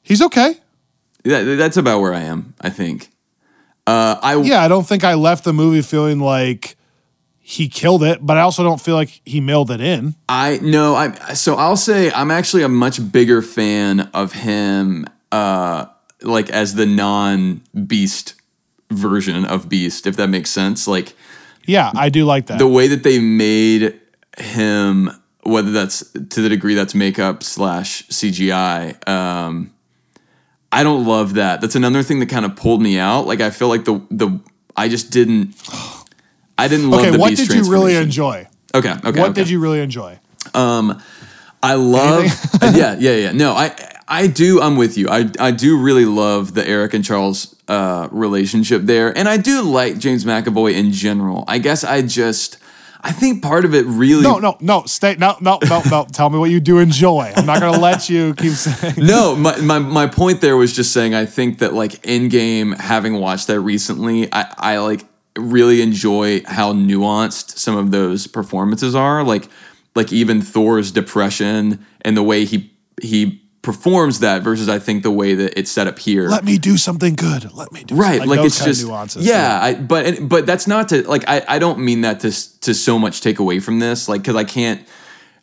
He's 0.03 0.21
okay. 0.23 0.57
That, 1.25 1.45
that's 1.57 1.77
about 1.77 2.01
where 2.01 2.13
I 2.15 2.21
am. 2.23 2.55
I 2.61 2.71
think. 2.71 3.11
Uh, 3.87 4.17
I 4.23 4.37
Yeah, 4.37 4.63
I 4.63 4.69
don't 4.69 4.87
think 4.87 5.05
I 5.05 5.15
left 5.15 5.45
the 5.45 5.53
movie 5.53 5.83
feeling 5.83 6.19
like 6.21 6.77
he 7.49 7.69
killed 7.69 8.03
it, 8.03 8.19
but 8.27 8.37
I 8.37 8.41
also 8.41 8.65
don't 8.65 8.81
feel 8.81 8.97
like 8.97 9.21
he 9.25 9.41
mailed 9.41 9.71
it 9.71 9.81
in. 9.81 10.17
I 10.29 10.59
no, 10.61 10.97
I 10.97 11.13
so 11.35 11.55
I'll 11.55 11.77
say 11.77 12.11
I'm 12.11 12.33
actually 12.33 12.65
a 12.65 12.69
much 12.69 13.13
bigger 13.13 13.41
fan 13.41 14.01
of 14.13 14.33
him 14.33 15.07
uh 15.31 15.87
like 16.23 16.51
as 16.51 16.75
the 16.75 16.87
non-beast 16.87 18.35
version 18.91 19.45
of 19.45 19.69
Beast, 19.69 20.09
if 20.09 20.17
that 20.17 20.27
makes 20.29 20.51
sense. 20.51 20.89
Like 20.89 21.15
Yeah, 21.67 21.93
I 21.95 22.09
do 22.09 22.25
like 22.25 22.47
that. 22.47 22.59
the 22.59 22.67
way 22.67 22.89
that 22.89 23.05
they 23.05 23.21
made 23.21 24.01
him, 24.39 25.11
whether 25.45 25.71
that's 25.71 26.01
to 26.11 26.41
the 26.43 26.49
degree 26.49 26.75
that's 26.75 26.97
makeup 26.97 27.45
slash 27.45 28.09
CGI, 28.09 29.09
um, 29.09 29.73
I 30.73 30.83
don't 30.83 31.07
love 31.07 31.35
that. 31.35 31.61
That's 31.61 31.77
another 31.77 32.03
thing 32.03 32.19
that 32.19 32.29
kind 32.29 32.45
of 32.45 32.57
pulled 32.57 32.83
me 32.83 32.99
out. 32.99 33.29
Like 33.29 33.41
I 33.41 33.51
feel 33.51 33.69
like 33.69 33.85
the 33.85 34.05
the 34.11 34.41
I 34.77 34.89
just 34.89 35.13
didn't 35.13 35.55
I 36.59 36.69
didn't 36.69 36.91
love 36.91 37.01
okay, 37.01 37.11
the 37.11 37.19
what 37.19 37.31
Beast 37.31 37.51
did 37.51 37.57
you 37.57 37.71
really 37.71 37.97
enjoy? 37.97 38.47
Okay, 38.75 38.93
okay. 38.93 39.21
what 39.21 39.31
okay. 39.31 39.33
did 39.33 39.51
you 39.51 39.61
really 39.61 39.81
enjoy? 39.81 40.19
Um, 40.55 41.03
I 41.63 41.75
love. 41.75 42.25
yeah, 42.63 42.97
yeah, 42.99 43.13
yeah. 43.13 43.33
No, 43.33 43.53
I 43.53 43.75
I 44.09 44.27
do. 44.27 44.61
I'm 44.61 44.77
with 44.77 44.97
you. 44.97 45.09
I 45.09 45.31
I 45.39 45.51
do 45.51 45.79
really 45.79 46.05
love 46.05 46.55
the 46.55 46.67
Erik 46.67 46.95
and 46.95 47.05
Charles 47.05 47.57
uh, 47.69 48.09
relationship 48.11 48.83
there, 48.83 49.17
and 49.17 49.29
I 49.29 49.37
do 49.37 49.63
like 49.63 49.99
James 49.99 50.25
McAvoy 50.25 50.75
in 50.75 50.93
general. 50.93 51.45
I 51.49 51.59
guess 51.59 51.85
I 51.85 52.03
just 52.03 52.59
I 53.07 53.13
think 53.13 53.41
part 53.41 53.65
of 53.65 53.73
it 53.73 53.87
really 53.87 54.25
No, 54.25 54.39
no, 54.41 54.57
no. 54.61 54.83
Stay. 54.87 55.15
No, 55.17 55.37
no, 55.41 55.59
no, 55.69 55.81
no. 55.89 56.07
Tell 56.13 56.29
me 56.29 56.39
what 56.39 56.51
you 56.51 56.59
do 56.59 56.79
enjoy. 56.79 57.33
I'm 57.37 57.47
not 57.47 57.61
gonna 57.61 57.79
let 57.79 58.09
you 58.09 58.35
keep 58.35 58.53
saying. 58.55 58.95
no, 58.99 59.37
my, 59.37 59.57
my 59.59 59.79
my 59.79 60.07
point 60.09 60.41
there 60.41 60.57
was 60.57 60.75
just 60.75 60.93
saying 60.93 61.15
I 61.15 61.25
think 61.25 61.61
that 61.61 61.73
like 61.73 61.93
Endgame, 62.03 62.77
having 62.77 63.15
watched 63.15 63.47
that 63.47 63.61
recently, 63.61 64.33
I, 64.33 64.53
I 64.59 64.79
like 64.79 65.05
really 65.37 65.83
enjoy 65.83 66.43
how 66.47 66.73
nuanced 66.73 67.59
some 67.59 67.77
of 67.77 67.91
those 67.91 68.27
performances 68.27 68.95
are. 68.95 69.23
Like 69.25 69.49
like 69.95 70.13
even 70.13 70.43
Thor's 70.43 70.91
depression 70.91 71.85
and 72.03 72.17
the 72.17 72.23
way 72.23 72.45
he 72.45 72.73
he 73.03 73.43
performs 73.63 74.21
that 74.21 74.43
versus 74.43 74.69
I 74.69 74.79
think 74.79 75.03
the 75.03 75.11
way 75.11 75.35
that 75.35 75.59
it's 75.59 75.73
set 75.73 75.89
up 75.89 75.99
here. 75.99 76.29
Let 76.29 76.45
me 76.45 76.57
do 76.57 76.77
something 76.77 77.15
good. 77.17 77.53
Let 77.53 77.73
me 77.73 77.83
do 77.83 77.97
right 77.97 78.19
something. 78.19 78.29
like, 78.31 78.37
those 78.39 78.57
it's 78.57 78.65
just 78.65 78.85
nuances. 78.87 79.27
yeah, 79.27 79.59
I, 79.61 79.75
but 79.75 80.07
and- 80.07 80.29
but 80.29 80.47
that's 80.47 80.67
not 80.69 80.89
to 80.91 81.03
like 81.09 81.25
I, 81.27 81.45
I 81.49 81.59
don't 81.59 81.81
mean 81.81 82.03
that 82.03 82.21
to 82.21 82.61
to 82.61 82.75
so 82.75 82.99
much 82.99 83.21
take 83.23 83.39
away 83.41 83.59
from 83.59 83.81
this 83.81 84.09
like 84.09 84.23
because 84.23 84.37
I 84.37 84.45
can't 84.45 84.87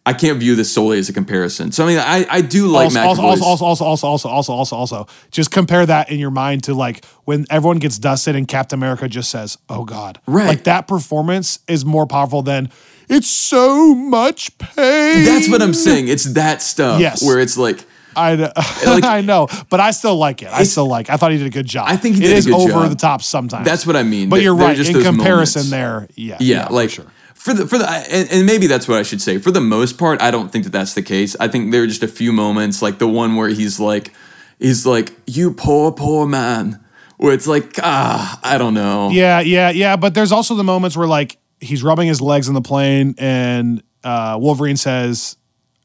I 0.06 0.14
can't 0.14 0.38
view 0.38 0.56
this 0.56 0.74
solely 0.74 1.00
as 1.00 1.08
a 1.08 1.14
comparison. 1.14 1.72
So 1.72 1.86
I 1.86 1.88
mean, 1.88 1.98
I, 1.98 2.26
I 2.30 2.42
do 2.42 2.68
like 2.68 2.86
also, 2.94 3.00
Also, 3.00 3.22
also, 3.22 3.66
also, 3.66 3.86
also, 3.86 4.08
also, 4.08 4.30
also, 4.30 4.54
also, 4.54 4.76
also, 4.76 5.08
just 5.32 5.50
compare 5.50 5.86
that 5.86 6.12
in 6.12 6.20
your 6.20 6.32
mind 6.32 6.64
to 6.64 6.74
like 6.74 7.06
when 7.24 7.46
everyone 7.50 7.80
gets 7.80 7.98
dusted 7.98 8.36
and 8.36 8.46
Captain 8.46 8.78
America 8.78 9.08
just 9.08 9.32
says, 9.32 9.58
"Oh 9.70 9.86
God," 9.86 10.20
right? 10.28 10.48
Like 10.48 10.66
that 10.66 10.88
performance 10.90 11.60
is 11.70 11.86
more 11.86 12.06
powerful 12.06 12.42
than 12.42 12.70
it's 13.08 13.30
so 13.30 13.96
much 13.96 14.58
pain. 14.58 15.24
That's 15.24 15.50
what 15.50 15.62
I'm 15.62 15.74
saying. 15.74 16.10
It's 16.10 16.26
that 16.34 16.62
stuff. 16.62 17.00
Yes. 17.00 17.24
where 17.24 17.40
it's 17.40 17.58
like. 17.58 17.86
I 18.16 18.36
know, 18.36 18.52
like, 18.86 19.04
I 19.06 19.22
know, 19.22 19.48
but 19.72 19.80
I 19.80 19.90
still 19.90 20.18
like 20.18 20.44
it. 20.44 20.50
I 20.50 20.64
still 20.64 20.86
like. 20.86 21.10
I 21.10 21.18
thought 21.18 21.32
he 21.32 21.40
did 21.40 21.48
a 21.48 21.50
good 21.50 21.66
job. 21.66 21.88
I 21.90 21.96
think 21.98 22.16
he 22.16 22.22
did 22.22 22.30
it 22.30 22.38
is 22.38 22.48
over 22.52 22.70
job. 22.70 22.90
the 22.90 22.96
top 22.96 23.24
sometimes. 23.24 23.66
That's 23.66 23.88
what 23.88 23.96
I 23.96 24.04
mean. 24.04 24.30
But 24.30 24.42
you're 24.42 24.54
right. 24.54 24.78
In 24.78 25.02
comparison, 25.02 25.70
moments. 25.70 25.72
there, 25.72 26.08
yeah, 26.16 26.38
yeah, 26.40 26.58
yeah 26.58 26.68
like 26.68 26.92
sure 26.92 27.06
for 27.44 27.54
the 27.54 27.68
for 27.68 27.78
the 27.78 27.86
and, 27.90 28.32
and 28.32 28.46
maybe 28.46 28.68
that's 28.68 28.88
what 28.88 28.98
I 28.98 29.04
should 29.04 29.22
say. 29.22 29.38
For 29.38 29.52
the 29.52 29.60
most 29.62 29.98
part, 29.98 30.22
I 30.22 30.32
don't 30.32 30.50
think 30.50 30.64
that 30.64 30.72
that's 30.72 30.94
the 30.94 31.02
case. 31.02 31.36
I 31.40 31.48
think 31.50 31.72
there 31.72 31.84
are 31.84 31.88
just 31.88 32.02
a 32.04 32.08
few 32.08 32.32
moments, 32.32 32.82
like 32.82 33.00
the 33.00 33.08
one 33.08 33.36
where 33.36 33.50
he's 33.50 33.80
like, 33.80 34.14
he's 34.60 34.86
like, 34.86 35.12
"You 35.28 35.54
poor 35.54 35.92
poor 35.92 36.26
man," 36.26 36.80
where 37.18 37.34
it's 37.34 37.46
like, 37.48 37.76
ah, 37.84 38.40
I 38.44 38.58
don't 38.58 38.74
know. 38.74 39.10
Yeah, 39.12 39.42
yeah, 39.42 39.70
yeah. 39.72 39.98
But 39.98 40.14
there's 40.14 40.32
also 40.32 40.56
the 40.56 40.64
moments 40.64 40.96
where 40.96 41.08
like 41.08 41.38
he's 41.60 41.84
rubbing 41.84 42.08
his 42.08 42.22
legs 42.22 42.48
in 42.48 42.54
the 42.54 42.62
plane, 42.62 43.14
and 43.18 43.84
uh, 44.06 44.38
Wolverine 44.40 44.78
says, 44.78 45.36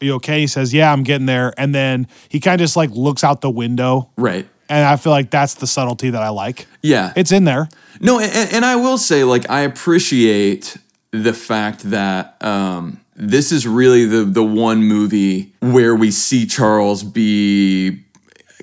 "Are 0.00 0.04
you 0.04 0.14
okay?" 0.14 0.38
He 0.40 0.46
says, 0.46 0.72
"Yeah, 0.72 0.92
I'm 0.92 1.02
getting 1.02 1.26
there." 1.26 1.52
And 1.58 1.74
then 1.74 2.06
he 2.28 2.38
kind 2.38 2.54
of 2.60 2.64
just 2.64 2.76
like 2.76 2.90
looks 2.92 3.24
out 3.24 3.40
the 3.40 3.50
window, 3.50 4.10
Right. 4.16 4.46
and 4.68 4.84
I 4.86 4.94
feel 4.96 5.10
like 5.12 5.30
that's 5.30 5.54
the 5.54 5.66
subtlety 5.66 6.10
that 6.10 6.22
I 6.22 6.28
like. 6.28 6.66
Yeah. 6.82 7.12
It's 7.16 7.32
in 7.32 7.42
there. 7.44 7.68
No, 8.00 8.20
and, 8.20 8.52
and 8.52 8.64
I 8.64 8.76
will 8.76 8.96
say, 8.96 9.24
like, 9.24 9.50
I 9.50 9.62
appreciate 9.62 10.76
the 11.10 11.32
fact 11.32 11.90
that 11.90 12.42
um, 12.42 13.00
this 13.16 13.52
is 13.52 13.66
really 13.66 14.04
the 14.04 14.24
the 14.24 14.44
one 14.44 14.82
movie 14.82 15.52
where 15.60 15.94
we 15.94 16.10
see 16.10 16.46
Charles 16.46 17.02
be 17.02 18.04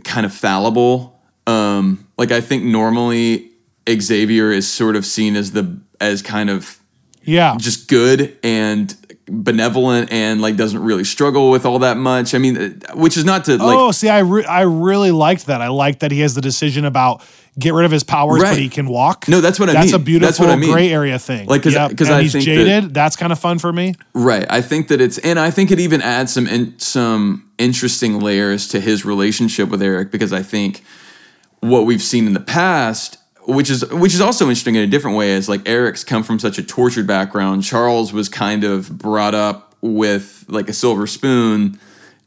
kind 0.03 0.25
of 0.25 0.33
fallible. 0.33 1.19
Um, 1.47 2.07
like, 2.17 2.31
I 2.31 2.41
think 2.41 2.63
normally 2.63 3.51
Xavier 3.89 4.51
is 4.51 4.71
sort 4.71 4.95
of 4.95 5.05
seen 5.05 5.35
as 5.35 5.51
the 5.51 5.79
as 5.99 6.21
kind 6.21 6.49
of 6.49 6.79
Yeah, 7.23 7.55
just 7.57 7.87
good 7.87 8.37
and 8.43 8.95
benevolent 9.27 10.11
and 10.11 10.41
like 10.41 10.55
doesn't 10.55 10.81
really 10.83 11.03
struggle 11.03 11.49
with 11.51 11.65
all 11.65 11.79
that 11.79 11.97
much. 11.97 12.33
I 12.35 12.37
mean, 12.37 12.57
uh, 12.57 12.95
which 12.95 13.17
is 13.17 13.25
not 13.25 13.45
to 13.45 13.57
like 13.57 13.77
oh, 13.77 13.91
see, 13.91 14.09
I 14.09 14.19
re- 14.19 14.45
I 14.45 14.61
really 14.61 15.11
liked 15.11 15.47
that. 15.47 15.61
I 15.61 15.67
like 15.69 15.99
that 15.99 16.11
he 16.11 16.19
has 16.21 16.35
the 16.35 16.41
decision 16.41 16.85
about 16.85 17.23
get 17.57 17.73
rid 17.73 17.85
of 17.85 17.91
his 17.91 18.03
powers, 18.03 18.41
Right. 18.41 18.49
but 18.51 18.59
he 18.59 18.67
can 18.69 18.87
walk. 18.87 19.27
No, 19.29 19.39
that's 19.39 19.59
what 19.59 19.69
I 19.69 19.73
That's 19.73 19.87
mean. 19.93 19.95
a 19.95 19.99
beautiful 19.99 20.27
That's 20.27 20.39
what 20.41 20.49
I 20.49 20.57
mean. 20.57 20.71
gray 20.73 20.91
area 20.91 21.17
thing. 21.17 21.47
Like, 21.47 21.63
because 21.63 21.75
and 22.09 22.09
I 22.09 22.21
he's 22.21 22.33
think 22.33 22.43
that- 22.45 22.51
jaded. 22.53 22.93
that's 22.93 23.15
kind 23.15 23.31
of 23.31 23.39
fun 23.39 23.59
for 23.59 23.71
me. 23.71 23.95
Right. 24.13 24.45
I 24.49 24.61
think 24.61 24.89
that 24.89 24.99
it's, 24.99 25.17
and 25.19 25.39
I 25.39 25.51
think 25.51 25.71
it 25.71 25.79
even 25.79 26.01
adds 26.01 26.33
some 26.33 26.47
in, 26.47 26.77
some 26.79 27.49
interesting 27.57 28.19
layers 28.19 28.67
to 28.69 28.81
his 28.81 29.05
relationship 29.05 29.69
with 29.69 29.81
Erik 29.81 30.11
because 30.11 30.33
I 30.33 30.43
think 30.43 30.83
what 31.61 31.85
we've 31.85 32.01
seen 32.01 32.27
in 32.27 32.33
the 32.33 32.41
past, 32.41 33.19
which 33.47 33.69
is 33.69 33.87
which 33.91 34.13
is 34.13 34.21
also 34.21 34.45
interesting 34.45 34.75
in 34.75 34.83
a 34.83 34.87
different 34.87 35.17
way, 35.17 35.31
is 35.31 35.47
like 35.49 35.67
Erik's 35.67 36.03
come 36.03 36.23
from 36.23 36.39
such 36.39 36.57
a 36.57 36.63
tortured 36.63 37.07
background. 37.07 37.63
Charles 37.63 38.11
was 38.13 38.29
kind 38.29 38.63
of 38.63 38.97
brought 38.97 39.35
up 39.35 39.75
with 39.81 40.45
like 40.47 40.67
a 40.69 40.73
silver 40.73 41.07
spoon. 41.07 41.79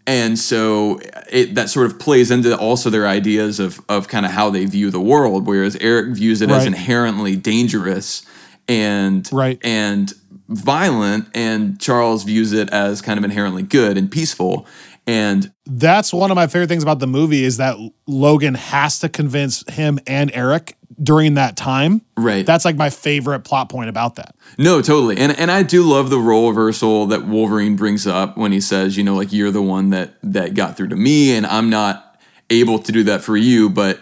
And 0.06 0.38
so 0.38 1.00
it, 1.30 1.54
that 1.56 1.68
sort 1.68 1.84
of 1.84 1.98
plays 1.98 2.30
into 2.30 2.56
also 2.56 2.88
their 2.88 3.06
ideas 3.06 3.60
of, 3.60 3.78
of 3.90 4.08
kind 4.08 4.24
of 4.24 4.32
how 4.32 4.48
they 4.48 4.64
view 4.64 4.90
the 4.90 5.00
world, 5.00 5.46
whereas 5.46 5.76
Erik 5.76 6.14
views 6.16 6.40
it 6.40 6.48
as 6.50 6.64
inherently 6.64 7.36
dangerous 7.36 8.24
and 8.66 9.28
Right. 9.30 9.58
and 9.62 10.14
violent, 10.48 11.28
and 11.34 11.78
Charles 11.78 12.24
views 12.24 12.54
it 12.54 12.70
as 12.70 13.02
kind 13.02 13.18
of 13.18 13.24
inherently 13.24 13.62
good 13.62 13.98
and 13.98 14.10
peaceful. 14.10 14.66
And 15.08 15.50
that's 15.64 16.12
one 16.12 16.30
of 16.30 16.34
my 16.34 16.46
favorite 16.46 16.68
things 16.68 16.82
about 16.82 16.98
the 16.98 17.06
movie 17.06 17.42
is 17.42 17.56
that 17.56 17.76
Logan 18.06 18.54
has 18.54 18.98
to 18.98 19.08
convince 19.08 19.64
him 19.72 19.98
and 20.06 20.30
Erik 20.34 20.76
during 21.02 21.34
that 21.34 21.56
time. 21.56 22.02
Right. 22.16 22.44
That's 22.44 22.64
like 22.66 22.76
my 22.76 22.90
favorite 22.90 23.40
plot 23.40 23.70
point 23.70 23.88
about 23.88 24.16
that. 24.16 24.34
no, 24.58 24.82
totally. 24.82 25.16
And 25.16 25.32
and 25.38 25.50
I 25.50 25.62
do 25.62 25.82
love 25.82 26.10
the 26.10 26.18
role 26.18 26.48
reversal 26.50 27.06
that 27.06 27.26
Wolverine 27.26 27.74
brings 27.74 28.06
up 28.06 28.36
when 28.36 28.52
he 28.52 28.60
says, 28.60 28.96
you 28.98 29.02
know, 29.02 29.14
like 29.14 29.32
you're 29.32 29.50
the 29.50 29.62
one 29.62 29.90
that 29.90 30.14
that 30.22 30.52
got 30.54 30.76
through 30.76 30.88
to 30.88 30.96
me, 30.96 31.34
and 31.34 31.46
I'm 31.46 31.70
not 31.70 32.20
able 32.50 32.78
to 32.80 32.92
do 32.92 33.02
that 33.04 33.22
for 33.22 33.36
you, 33.36 33.70
but 33.70 34.00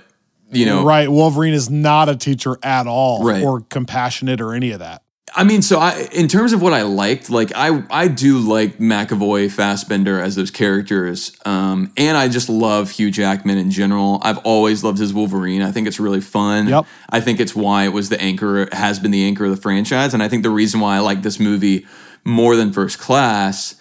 you 0.50 0.64
know, 0.66 0.84
Right. 0.84 1.08
Wolverine 1.10 1.54
is 1.54 1.68
not 1.70 2.08
a 2.08 2.16
teacher 2.16 2.56
at 2.62 2.86
all 2.86 3.24
Right. 3.24 3.42
or 3.44 3.60
compassionate 3.60 4.40
or 4.40 4.54
any 4.54 4.70
of 4.72 4.78
that. 4.80 5.02
I 5.36 5.44
mean, 5.44 5.60
so 5.60 5.78
I, 5.78 6.08
in 6.12 6.28
terms 6.28 6.54
of 6.54 6.62
what 6.62 6.72
I 6.72 6.82
liked, 6.82 7.28
like 7.28 7.52
I, 7.54 7.84
I 7.90 8.08
do 8.08 8.38
like 8.38 8.78
McAvoy, 8.78 9.50
Fassbender 9.50 10.18
as 10.18 10.34
those 10.34 10.50
characters, 10.50 11.36
um, 11.44 11.92
and 11.98 12.16
I 12.16 12.28
just 12.28 12.48
love 12.48 12.90
Hugh 12.90 13.10
Jackman 13.10 13.58
in 13.58 13.70
general. 13.70 14.18
I've 14.22 14.38
always 14.38 14.82
loved 14.82 14.98
his 14.98 15.12
Wolverine. 15.12 15.60
I 15.60 15.72
think 15.72 15.86
it's 15.86 16.00
really 16.00 16.22
fun. 16.22 16.68
Yep. 16.68 16.86
I 17.10 17.20
think 17.20 17.38
it's 17.38 17.54
why 17.54 17.84
it 17.84 17.92
was 17.92 18.08
the 18.08 18.18
anchor, 18.18 18.66
has 18.72 18.98
been 18.98 19.10
the 19.10 19.26
anchor 19.26 19.44
of 19.44 19.50
the 19.50 19.60
franchise, 19.60 20.14
and 20.14 20.22
I 20.22 20.28
think 20.28 20.42
the 20.42 20.50
reason 20.50 20.80
why 20.80 20.96
I 20.96 21.00
like 21.00 21.20
this 21.20 21.38
movie 21.38 21.86
more 22.24 22.56
than 22.56 22.72
First 22.72 22.98
Class 22.98 23.76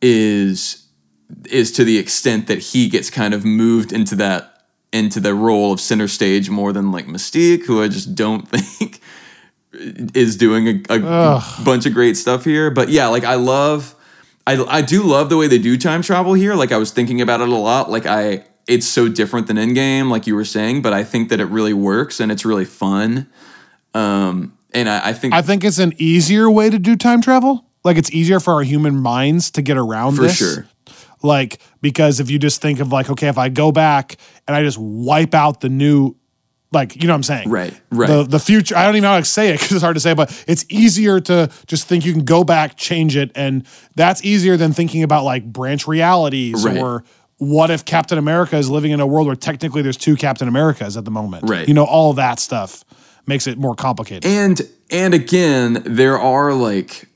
is 0.00 0.86
is 1.46 1.72
to 1.72 1.84
the 1.84 1.98
extent 1.98 2.46
that 2.46 2.58
he 2.58 2.88
gets 2.88 3.10
kind 3.10 3.34
of 3.34 3.44
moved 3.44 3.92
into 3.92 4.14
that 4.16 4.64
into 4.92 5.20
the 5.20 5.34
role 5.34 5.72
of 5.72 5.80
center 5.80 6.08
stage 6.08 6.50
more 6.50 6.72
than 6.72 6.92
like 6.92 7.06
Mystique, 7.06 7.66
who 7.66 7.82
I 7.82 7.88
just 7.88 8.14
don't 8.14 8.48
think 8.50 9.00
is 9.72 10.36
doing 10.36 10.84
a, 10.88 10.96
a 10.96 11.44
bunch 11.64 11.86
of 11.86 11.94
great 11.94 12.16
stuff 12.16 12.44
here. 12.44 12.70
But 12.70 12.88
yeah, 12.88 13.08
like 13.08 13.24
I 13.24 13.34
love, 13.34 13.94
I 14.46 14.62
I 14.64 14.82
do 14.82 15.02
love 15.02 15.28
the 15.28 15.36
way 15.36 15.46
they 15.46 15.58
do 15.58 15.76
time 15.76 16.02
travel 16.02 16.34
here. 16.34 16.54
Like 16.54 16.72
I 16.72 16.76
was 16.76 16.90
thinking 16.90 17.20
about 17.20 17.40
it 17.40 17.48
a 17.48 17.54
lot. 17.54 17.90
Like 17.90 18.06
I, 18.06 18.44
it's 18.66 18.86
so 18.86 19.08
different 19.08 19.46
than 19.46 19.56
Endgame, 19.56 20.10
like 20.10 20.26
you 20.26 20.34
were 20.34 20.44
saying. 20.44 20.82
But 20.82 20.92
I 20.92 21.04
think 21.04 21.28
that 21.28 21.40
it 21.40 21.46
really 21.46 21.74
works 21.74 22.20
and 22.20 22.32
it's 22.32 22.44
really 22.44 22.64
fun. 22.64 23.28
Um, 23.94 24.56
and 24.72 24.88
I, 24.88 25.08
I 25.08 25.12
think 25.12 25.34
I 25.34 25.42
think 25.42 25.64
it's 25.64 25.78
an 25.78 25.94
easier 25.98 26.50
way 26.50 26.70
to 26.70 26.78
do 26.78 26.96
time 26.96 27.20
travel. 27.20 27.66
Like 27.82 27.96
it's 27.96 28.10
easier 28.12 28.40
for 28.40 28.54
our 28.54 28.62
human 28.62 28.96
minds 28.96 29.50
to 29.52 29.62
get 29.62 29.76
around 29.76 30.16
for 30.16 30.22
this. 30.22 30.36
sure. 30.36 30.66
Like 31.22 31.60
because 31.80 32.20
if 32.20 32.30
you 32.30 32.38
just 32.38 32.62
think 32.62 32.80
of 32.80 32.92
like, 32.92 33.10
okay, 33.10 33.28
if 33.28 33.38
I 33.38 33.48
go 33.48 33.72
back 33.72 34.16
and 34.46 34.56
I 34.56 34.62
just 34.62 34.78
wipe 34.78 35.34
out 35.34 35.60
the 35.60 35.68
new, 35.68 36.16
like 36.72 36.94
you 36.96 37.06
know 37.08 37.12
what 37.14 37.16
I'm 37.16 37.22
saying, 37.24 37.50
Right, 37.50 37.74
right. 37.90 38.06
The 38.08 38.22
the 38.24 38.38
future. 38.38 38.76
I 38.76 38.84
don't 38.84 38.94
even 38.94 39.02
know 39.02 39.10
how 39.12 39.18
to 39.18 39.24
say 39.24 39.48
it 39.48 39.54
because 39.60 39.72
it's 39.72 39.82
hard 39.82 39.96
to 39.96 40.00
say, 40.00 40.14
but 40.14 40.44
it's 40.46 40.64
easier 40.68 41.20
to 41.20 41.50
just 41.66 41.88
think 41.88 42.04
you 42.04 42.12
can 42.12 42.24
go 42.24 42.44
back, 42.44 42.76
change 42.76 43.16
it, 43.16 43.30
and 43.34 43.66
that's 43.96 44.24
easier 44.24 44.56
than 44.56 44.72
thinking 44.72 45.02
about 45.02 45.24
like 45.24 45.44
branch 45.44 45.86
realities 45.88 46.64
Right. 46.64 46.76
or 46.78 47.04
what 47.38 47.70
if 47.70 47.84
Captain 47.84 48.18
America 48.18 48.56
is 48.56 48.68
living 48.68 48.90
in 48.92 49.00
a 49.00 49.06
world 49.06 49.26
where 49.26 49.34
technically 49.36 49.82
there's 49.82 49.96
two 49.96 50.14
Captain 50.14 50.46
Americas 50.46 50.96
at 50.96 51.04
the 51.04 51.10
moment. 51.10 51.48
Right. 51.48 51.66
You 51.66 51.74
know, 51.74 51.84
all 51.84 52.12
that 52.14 52.38
stuff 52.38 52.84
makes 53.26 53.46
it 53.46 53.58
more 53.58 53.74
complicated. 53.74 54.26
and 54.26 54.60
and 54.90 55.14
again 55.14 55.82
there 55.86 56.18
are 56.18 56.52
like 56.52 57.06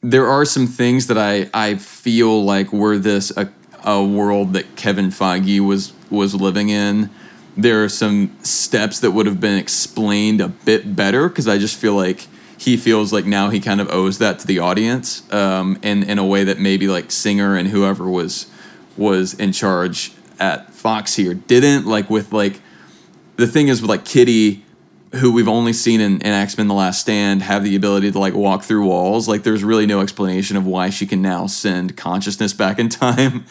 there 0.00 0.26
are 0.26 0.44
some 0.46 0.66
things 0.66 1.06
that 1.08 1.18
i 1.18 1.50
i 1.52 1.74
feel 1.74 2.42
like 2.44 2.72
were 2.72 2.96
this 2.96 3.30
a, 3.36 3.50
a 3.84 4.02
world 4.02 4.54
that 4.54 4.74
kevin 4.76 5.08
feige 5.10 5.60
was 5.60 5.92
was 6.08 6.34
living 6.34 6.70
in 6.70 7.10
there 7.56 7.84
are 7.84 7.88
some 7.88 8.36
steps 8.42 9.00
that 9.00 9.10
would 9.10 9.26
have 9.26 9.40
been 9.40 9.58
explained 9.58 10.40
a 10.40 10.48
bit 10.48 10.96
better 10.96 11.28
because 11.28 11.48
i 11.48 11.58
just 11.58 11.76
feel 11.76 11.94
like 11.94 12.26
he 12.56 12.76
feels 12.76 13.12
like 13.12 13.24
now 13.24 13.48
he 13.48 13.58
kind 13.58 13.80
of 13.80 13.88
owes 13.90 14.18
that 14.18 14.38
to 14.38 14.46
the 14.46 14.58
audience 14.58 15.30
um, 15.32 15.78
and 15.82 16.04
in 16.04 16.18
a 16.18 16.24
way 16.24 16.44
that 16.44 16.58
maybe 16.58 16.86
like 16.86 17.10
singer 17.10 17.56
and 17.56 17.68
whoever 17.68 18.08
was 18.08 18.50
was 18.96 19.34
in 19.34 19.52
charge 19.52 20.12
at 20.38 20.72
fox 20.72 21.14
here 21.16 21.34
didn't 21.34 21.86
like 21.86 22.10
with 22.10 22.32
like 22.32 22.60
the 23.40 23.46
thing 23.46 23.68
is 23.68 23.80
with 23.80 23.88
like 23.88 24.04
Kitty, 24.04 24.64
who 25.16 25.32
we've 25.32 25.48
only 25.48 25.72
seen 25.72 26.00
in, 26.00 26.20
in 26.20 26.32
X 26.32 26.56
Men: 26.56 26.68
The 26.68 26.74
Last 26.74 27.00
Stand, 27.00 27.42
have 27.42 27.64
the 27.64 27.74
ability 27.74 28.12
to 28.12 28.18
like 28.18 28.34
walk 28.34 28.62
through 28.62 28.86
walls. 28.86 29.26
Like, 29.26 29.42
there's 29.42 29.64
really 29.64 29.86
no 29.86 30.00
explanation 30.00 30.56
of 30.56 30.66
why 30.66 30.90
she 30.90 31.06
can 31.06 31.22
now 31.22 31.46
send 31.46 31.96
consciousness 31.96 32.52
back 32.52 32.78
in 32.78 32.88
time. 32.88 33.46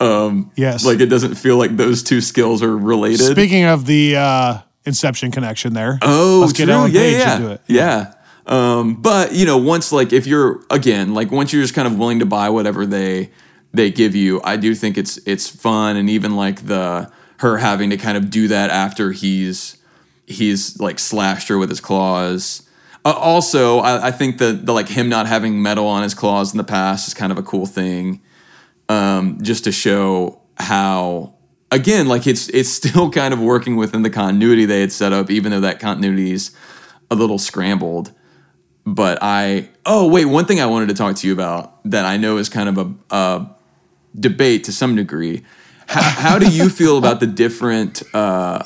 Um, 0.00 0.50
Yes. 0.56 0.84
like 0.84 1.00
it 1.00 1.06
doesn't 1.06 1.34
feel 1.34 1.56
like 1.58 1.76
those 1.76 2.02
two 2.02 2.20
skills 2.20 2.62
are 2.62 2.76
related. 2.76 3.20
Speaking 3.30 3.64
of 3.64 3.84
the 3.86 4.16
uh, 4.16 4.58
Inception 4.86 5.30
connection 5.30 5.74
there. 5.74 5.98
oh, 6.02 6.38
let's 6.40 6.52
get 6.54 6.64
true. 6.64 6.74
Ellen 6.74 6.90
yeah, 6.92 7.00
Page 7.00 7.16
yeah, 7.18 7.36
into 7.36 7.50
it. 7.52 7.60
yeah. 7.66 8.14
Um, 8.46 8.94
but 9.00 9.32
you 9.34 9.44
know, 9.44 9.58
once 9.58 9.92
like 9.92 10.12
if 10.12 10.26
you're 10.26 10.60
again 10.70 11.12
like 11.14 11.30
once 11.30 11.52
you're 11.52 11.62
just 11.62 11.74
kind 11.74 11.86
of 11.86 11.98
willing 11.98 12.18
to 12.20 12.26
buy 12.26 12.48
whatever 12.48 12.86
they 12.86 13.30
they 13.72 13.90
give 13.90 14.14
you, 14.16 14.40
I 14.42 14.56
do 14.56 14.74
think 14.74 14.96
it's 14.98 15.18
it's 15.26 15.48
fun 15.48 15.96
and 15.96 16.08
even 16.10 16.34
like 16.34 16.66
the 16.66 17.12
her 17.38 17.58
having 17.58 17.90
to 17.90 17.96
kind 17.96 18.16
of 18.16 18.30
do 18.30 18.48
that 18.48 18.70
after 18.70 19.12
he's 19.12 19.76
he's 20.26 20.80
like 20.80 20.98
slashed 20.98 21.48
her 21.48 21.58
with 21.58 21.68
his 21.68 21.80
claws. 21.80 22.62
Uh, 23.04 23.12
also, 23.12 23.78
I, 23.80 24.08
I 24.08 24.10
think 24.10 24.38
that 24.38 24.64
the 24.66 24.72
like 24.72 24.88
him 24.88 25.08
not 25.08 25.26
having 25.26 25.62
metal 25.62 25.86
on 25.86 26.02
his 26.02 26.14
claws 26.14 26.52
in 26.52 26.58
the 26.58 26.64
past 26.64 27.06
is 27.08 27.14
kind 27.14 27.30
of 27.32 27.38
a 27.38 27.42
cool 27.42 27.66
thing, 27.66 28.20
um, 28.90 29.38
just 29.40 29.64
to 29.64 29.72
show 29.72 30.40
how 30.56 31.34
again 31.70 32.08
like 32.08 32.26
it's 32.26 32.48
it's 32.48 32.68
still 32.68 33.10
kind 33.20 33.32
of 33.32 33.40
working 33.40 33.76
within 33.76 34.02
the 34.02 34.10
continuity 34.10 34.66
they 34.66 34.80
had 34.80 34.92
set 34.92 35.12
up, 35.12 35.30
even 35.30 35.52
though 35.52 35.60
that 35.60 35.78
continuity 35.78 36.32
is 36.32 36.50
a 37.10 37.14
little 37.14 37.38
scrambled. 37.38 38.12
But 38.84 39.18
I 39.22 39.70
oh 39.86 40.08
wait, 40.08 40.24
one 40.24 40.44
thing 40.44 40.60
I 40.60 40.66
wanted 40.66 40.88
to 40.88 40.94
talk 40.94 41.16
to 41.16 41.26
you 41.26 41.32
about 41.32 41.82
that 41.84 42.04
I 42.04 42.16
know 42.16 42.36
is 42.36 42.48
kind 42.48 42.68
of 42.68 42.78
a, 42.78 43.14
a 43.14 43.50
debate 44.18 44.64
to 44.64 44.72
some 44.72 44.96
degree. 44.96 45.44
How, 45.86 46.02
how 46.02 46.38
do 46.38 46.50
you 46.50 46.68
feel 46.68 46.98
about 46.98 47.20
the 47.20 47.26
different? 47.26 48.02
Uh, 48.12 48.64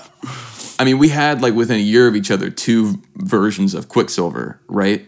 I 0.79 0.85
mean, 0.85 0.99
we 0.99 1.11
had 1.11 1.43
like 1.43 1.55
within 1.55 1.77
a 1.77 1.83
year 1.83 2.09
of 2.09 2.17
each 2.17 2.31
other 2.31 2.49
two 2.49 3.03
versions 3.17 3.75
of 3.75 3.89
Quicksilver, 3.89 4.61
right? 4.69 5.07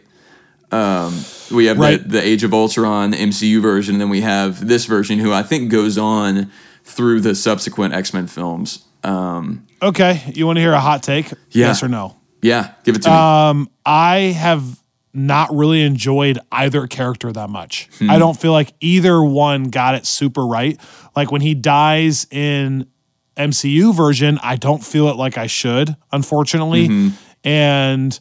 Um, 0.72 1.14
we 1.54 1.66
have 1.66 1.78
Right. 1.78 2.02
the, 2.02 2.08
the 2.08 2.22
Age 2.26 2.42
of 2.44 2.52
Ultron 2.52 3.12
MCU 3.12 3.60
version, 3.60 3.94
and 3.94 4.00
then 4.00 4.08
we 4.10 4.20
have 4.22 4.66
this 4.66 4.84
version, 4.86 5.18
who 5.18 5.32
I 5.32 5.42
think 5.42 5.70
goes 5.70 5.96
on 5.96 6.50
through 6.84 7.20
the 7.20 7.34
subsequent 7.34 7.94
X 7.94 8.12
Men 8.14 8.26
films. 8.26 8.84
Um, 9.04 9.66
Okay, 9.82 10.22
you 10.34 10.46
want 10.46 10.56
to 10.56 10.60
hear 10.60 10.72
a 10.72 10.80
hot 10.80 11.02
take? 11.02 11.30
Yeah. 11.50 11.68
Yes 11.68 11.82
or 11.82 11.88
no? 11.88 12.16
yeah, 12.42 12.72
give 12.84 12.96
it 12.96 13.02
to 13.02 13.08
me. 13.10 13.14
Um, 13.14 13.70
I 13.84 14.18
have 14.38 14.62
not 15.12 15.54
really 15.54 15.82
enjoyed 15.82 16.38
either 16.52 16.86
character 16.86 17.32
that 17.32 17.48
much. 17.50 17.88
Hmm. 17.98 18.10
I 18.10 18.18
don't 18.18 18.38
feel 18.38 18.52
like 18.52 18.72
either 18.80 19.22
one 19.22 19.64
got 19.64 19.94
it 19.94 20.06
super 20.06 20.46
right. 20.46 20.78
Like 21.14 21.30
when 21.32 21.40
he 21.40 21.54
dies 21.54 22.26
in 22.30 22.86
MCU 23.36 23.94
version, 23.94 24.38
I 24.42 24.56
don't 24.56 24.84
feel 24.84 25.08
it 25.08 25.16
like 25.16 25.38
I 25.38 25.46
should, 25.46 25.96
unfortunately. 26.12 26.88
Mm-hmm. 26.88 27.48
And 27.48 28.18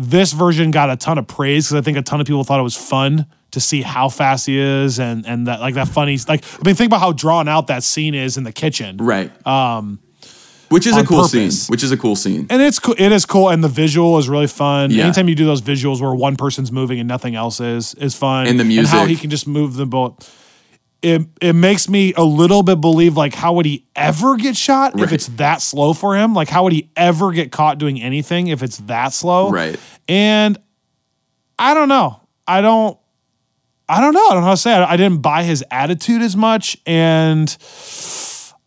this 0.00 0.32
version 0.32 0.70
got 0.70 0.90
a 0.90 0.96
ton 0.96 1.18
of 1.18 1.26
praise 1.26 1.66
because 1.68 1.80
I 1.80 1.84
think 1.84 1.98
a 1.98 2.02
ton 2.02 2.20
of 2.20 2.26
people 2.26 2.44
thought 2.44 2.60
it 2.60 2.64
was 2.64 2.76
fun 2.76 3.26
to 3.50 3.60
see 3.60 3.82
how 3.82 4.08
fast 4.08 4.46
he 4.46 4.58
is 4.58 5.00
and 5.00 5.26
and 5.26 5.46
that 5.48 5.60
like 5.60 5.74
that 5.74 5.88
funny 5.88 6.16
like 6.28 6.44
I 6.44 6.62
mean 6.64 6.74
think 6.74 6.88
about 6.88 7.00
how 7.00 7.12
drawn 7.12 7.48
out 7.48 7.66
that 7.66 7.82
scene 7.82 8.14
is 8.14 8.36
in 8.36 8.44
the 8.44 8.52
kitchen. 8.52 8.96
right. 8.98 9.30
Um, 9.46 10.00
which 10.70 10.86
is 10.86 10.96
a 10.96 11.04
cool 11.04 11.24
purpose. 11.24 11.62
scene. 11.62 11.72
Which 11.72 11.82
is 11.82 11.90
a 11.90 11.96
cool 11.96 12.14
scene. 12.14 12.46
And 12.48 12.62
it's 12.62 12.78
cool. 12.78 12.94
It 12.96 13.10
is 13.10 13.26
cool, 13.26 13.48
and 13.48 13.62
the 13.62 13.68
visual 13.68 14.18
is 14.18 14.28
really 14.28 14.46
fun. 14.46 14.92
Yeah. 14.92 15.02
Anytime 15.02 15.28
you 15.28 15.34
do 15.34 15.44
those 15.44 15.60
visuals 15.60 16.00
where 16.00 16.14
one 16.14 16.36
person's 16.36 16.70
moving 16.70 17.00
and 17.00 17.08
nothing 17.08 17.34
else 17.34 17.58
is, 17.58 17.94
is 17.94 18.14
fun. 18.14 18.46
And 18.46 18.60
the 18.60 18.78
and 18.78 18.86
how 18.86 19.04
he 19.04 19.16
can 19.16 19.30
just 19.30 19.48
move 19.48 19.74
them 19.74 19.90
both. 19.90 20.39
It 21.02 21.22
it 21.40 21.54
makes 21.54 21.88
me 21.88 22.12
a 22.14 22.22
little 22.22 22.62
bit 22.62 22.80
believe 22.80 23.16
like 23.16 23.34
how 23.34 23.54
would 23.54 23.64
he 23.66 23.86
ever 23.96 24.36
get 24.36 24.56
shot 24.56 24.98
if 25.00 25.12
it's 25.12 25.28
that 25.28 25.62
slow 25.62 25.94
for 25.94 26.14
him? 26.14 26.34
Like 26.34 26.48
how 26.48 26.64
would 26.64 26.72
he 26.72 26.90
ever 26.94 27.32
get 27.32 27.50
caught 27.52 27.78
doing 27.78 28.00
anything 28.00 28.48
if 28.48 28.62
it's 28.62 28.76
that 28.78 29.14
slow? 29.14 29.50
Right. 29.50 29.80
And 30.08 30.58
I 31.58 31.74
don't 31.74 31.88
know. 31.88 32.20
I 32.46 32.60
don't. 32.60 32.98
I 33.88 34.00
don't 34.00 34.14
know. 34.14 34.26
I 34.26 34.34
don't 34.34 34.40
know 34.40 34.46
how 34.46 34.50
to 34.50 34.56
say. 34.56 34.76
It. 34.76 34.86
I 34.86 34.96
didn't 34.96 35.20
buy 35.22 35.42
his 35.42 35.64
attitude 35.70 36.22
as 36.22 36.36
much, 36.36 36.76
and 36.86 37.56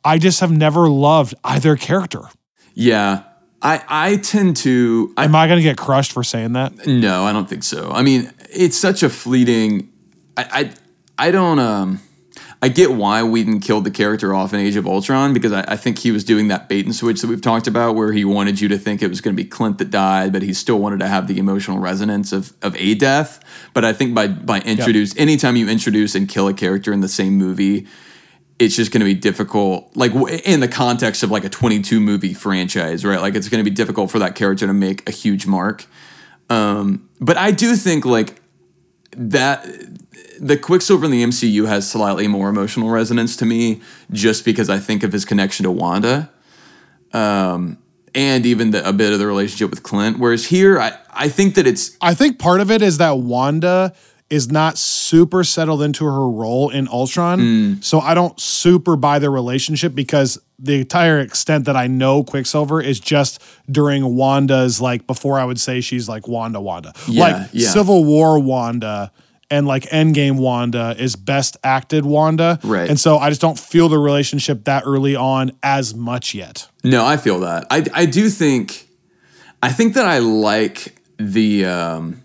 I 0.04 0.18
just 0.18 0.40
have 0.42 0.52
never 0.52 0.90
loved 0.90 1.34
either 1.44 1.76
character. 1.76 2.22
Yeah. 2.74 3.24
I, 3.62 3.82
I 3.88 4.16
tend 4.18 4.58
to 4.58 5.14
I 5.16 5.24
Am 5.24 5.36
I 5.36 5.48
going 5.48 5.58
to 5.58 5.64
get 5.64 5.78
crushed 5.78 6.12
for 6.12 6.24
saying 6.24 6.54
that? 6.54 6.86
No, 6.86 7.24
I 7.24 7.32
don't 7.32 7.48
think 7.48 7.64
so. 7.64 7.90
I 7.92 8.02
mean, 8.02 8.32
it's 8.50 8.78
such 8.78 9.04
a 9.04 9.10
fleeting. 9.10 9.90
I 10.36 10.74
I, 11.18 11.28
I 11.28 11.32
don't 11.32 11.60
um. 11.60 12.02
I 12.64 12.70
get 12.70 12.93
why 12.93 13.22
Whedon 13.24 13.59
killed 13.59 13.84
the 13.84 13.91
character 13.91 14.34
off 14.34 14.53
in 14.53 14.59
Age 14.61 14.78
of 14.78 14.88
Ultron 14.88 15.34
because 15.34 15.51
I, 15.51 15.66
I 15.68 15.76
think 15.76 15.99
he 15.99 16.11
was 16.11 16.24
doing 16.24 16.47
that 16.47 16.70
bait 16.70 16.86
and 16.86 16.95
switch 16.95 17.20
that 17.20 17.28
we've 17.28 17.41
talked 17.41 17.68
about, 17.68 17.95
where 17.95 18.14
he 18.14 18.24
wanted 18.24 18.61
you 18.61 18.70
to 18.70 18.78
think 18.78 19.01
it 19.01 19.09
was 19.09 19.20
going 19.20 19.36
to 19.36 19.43
be 19.43 19.45
Clint 19.45 19.80
that 19.80 19.91
died, 19.91 20.32
but 20.32 20.43
he 20.43 20.53
still 20.53 20.80
wanted 20.80 21.01
to 21.01 21.09
have 21.09 21.28
the 21.28 21.38
emotional 21.39 21.80
resonance 21.80 22.32
of 22.32 22.53
of 22.61 22.74
a 22.78 22.95
death. 22.95 23.43
But 23.74 23.84
I 23.84 23.91
think 23.91 24.16
by 24.16 24.30
by 24.30 24.61
introduce 24.61 25.14
anytime 25.18 25.57
you 25.57 25.68
introduce 25.68 26.16
and 26.16 26.30
kill 26.30 26.47
a 26.47 26.53
character 26.53 26.93
in 26.93 27.01
the 27.01 27.09
same 27.09 27.34
movie, 27.34 27.86
it's 28.59 28.78
just 28.78 28.93
going 28.93 29.01
to 29.01 29.05
be 29.05 29.14
difficult 29.14 29.91
like 29.97 30.14
in 30.45 30.61
the 30.61 30.70
context 30.70 31.22
of 31.22 31.30
like 31.30 31.43
a 31.43 31.49
22 31.49 31.99
movie 31.99 32.34
franchise 32.34 33.03
right? 33.03 33.20
Like 33.20 33.36
it's 33.36 33.49
going 33.49 33.61
to 33.61 33.70
be 33.70 33.76
difficult 33.76 34.09
for 34.09 34.20
that 34.20 34.36
character 34.36 34.68
to 34.68 34.74
make 34.74 35.05
a 35.05 35.11
huge 35.11 35.45
mark. 35.45 35.86
Um 36.49 37.09
but 37.20 37.38
i 37.38 37.51
do 37.51 37.76
think 37.76 38.05
like 38.05 38.41
that 39.18 39.66
the 40.39 40.57
quicksilver 40.57 41.05
in 41.05 41.11
the 41.11 41.24
mcu 41.24 41.68
has 41.68 41.89
slightly 41.89 42.28
more 42.28 42.49
emotional 42.49 42.89
resonance 42.89 43.36
to 43.38 43.45
me 43.45 43.82
just 44.11 44.43
because 44.45 44.70
i 44.70 44.80
think 44.80 45.03
of 45.03 45.11
his 45.11 45.26
connection 45.26 45.64
to 45.64 45.72
wanda. 45.72 46.30
Um 47.14 47.78
and 48.16 48.45
even 48.45 48.70
the, 48.72 48.88
a 48.88 48.93
bit 48.93 49.11
of 49.11 49.18
the 49.18 49.26
relationship 49.26 49.72
with 49.72 49.82
clint. 49.82 50.20
Whereas 50.20 50.45
here 50.45 50.80
i 50.80 50.97
i 51.11 51.30
think 51.30 51.55
that 51.55 51.66
it's 51.68 51.97
I 52.01 52.14
think 52.14 52.39
part 52.39 52.61
of 52.61 52.70
it 52.72 52.82
is 52.82 52.97
that 52.97 53.18
Wanda 53.18 53.93
is 54.30 54.49
not 54.51 54.78
super 54.78 55.43
settled 55.43 55.82
into 55.82 56.05
her 56.05 56.30
role 56.30 56.69
in 56.69 56.88
Ultron. 56.88 57.39
Mm. 57.39 57.84
So 57.84 57.99
I 57.99 58.13
don't 58.13 58.39
super 58.39 58.95
buy 58.95 59.19
their 59.19 59.32
relationship 59.32 59.93
because 59.93 60.39
the 60.57 60.80
entire 60.80 61.19
extent 61.19 61.65
that 61.65 61.76
I 61.76 61.88
know 61.88 62.24
Quicksilver 62.24 62.82
is 62.82 62.99
just 62.99 63.41
during 63.69 64.15
Wanda's 64.15 64.82
like 64.82 65.05
before 65.05 65.39
I 65.39 65.45
would 65.45 65.59
say 65.59 65.82
she's 65.82 66.07
like 66.07 66.28
Wanda 66.28 66.61
Wanda. 66.61 66.93
Yeah, 67.07 67.24
like 67.24 67.49
yeah. 67.51 67.69
Civil 67.69 68.05
War 68.05 68.39
Wanda 68.39 69.11
and 69.49 69.67
like 69.67 69.84
Endgame 69.84 70.38
Wanda 70.38 70.95
is 70.97 71.15
best 71.15 71.57
acted 71.63 72.05
Wanda. 72.05 72.59
Right. 72.63 72.89
And 72.89 72.99
so 72.99 73.17
I 73.17 73.30
just 73.30 73.41
don't 73.41 73.59
feel 73.59 73.88
the 73.88 73.99
relationship 73.99 74.63
that 74.63 74.84
early 74.86 75.15
on 75.15 75.51
as 75.61 75.93
much 75.93 76.34
yet. 76.34 76.67
No, 76.84 77.05
I 77.05 77.17
feel 77.17 77.41
that. 77.41 77.67
I 77.69 77.86
I 77.93 78.05
do 78.05 78.30
think 78.30 78.88
I 79.61 79.71
think 79.71 79.93
that 79.93 80.05
I 80.05 80.19
like 80.19 80.97
the 81.17 81.65
um 81.65 82.22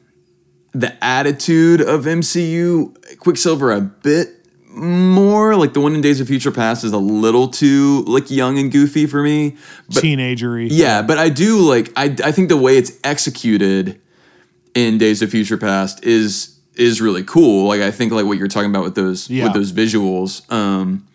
the 0.79 1.03
attitude 1.05 1.81
of 1.81 2.05
MCU 2.05 3.19
Quicksilver 3.19 3.73
a 3.73 3.81
bit 3.81 4.35
more. 4.71 5.57
Like 5.57 5.73
the 5.73 5.81
one 5.81 5.95
in 5.95 6.01
Days 6.01 6.21
of 6.21 6.29
Future 6.29 6.53
Past 6.53 6.85
is 6.85 6.93
a 6.93 6.99
little 6.99 7.49
too 7.49 8.03
like 8.07 8.31
young 8.31 8.59
and 8.59 8.71
goofy 8.71 9.07
for 9.07 9.23
me. 9.23 9.57
But 9.93 10.05
Teenagery. 10.05 10.69
yeah, 10.71 11.03
but 11.03 11.19
I 11.19 11.29
do 11.31 11.59
like 11.61 11.93
I 11.97 12.15
I 12.25 12.33
think 12.33 12.49
the 12.49 12.57
way 12.57 12.77
it's 12.77 12.93
executed 13.03 14.01
in 14.75 14.99
Days 14.99 15.23
of 15.23 15.31
Future 15.31 15.57
Past 15.57 16.05
is 16.05 16.59
is 16.75 17.01
really 17.01 17.25
cool. 17.25 17.67
Like 17.67 17.81
I 17.81 17.91
think 17.91 18.13
like 18.13 18.27
what 18.27 18.39
you're 18.39 18.47
talking 18.49 18.71
about 18.71 18.85
with 18.85 18.95
those 18.95 19.29
Yeah. 19.29 19.45
with 19.45 19.55
those 19.55 19.73
visuals. 19.73 20.51
Um 20.53 21.07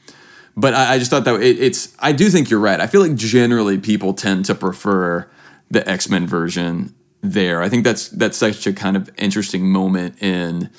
but 0.55 0.74
I, 0.76 0.93
I 0.95 0.99
just 0.99 1.09
thought 1.09 1.24
that 1.24 1.41
it, 1.41 1.59
it's 1.59 1.95
I 1.99 2.11
do 2.11 2.30
think 2.30 2.49
you're 2.49 2.59
right. 2.59 2.80
I 2.82 2.88
feel 2.88 3.01
like 3.01 3.16
generally 3.16 3.78
people 3.78 4.14
tend 4.14 4.45
to 4.45 4.55
prefer 4.55 5.30
the 5.72 5.88
X-Men 5.89 6.28
version 6.28 6.93
there. 7.24 7.63
I 7.63 7.69
think 7.69 7.84
that's 7.84 8.09
that's 8.09 8.38
such 8.38 8.67
a 8.67 8.74
kind 8.74 8.95
of 8.95 9.09
interesting 9.17 9.69
moment 9.69 10.21
in 10.21 10.69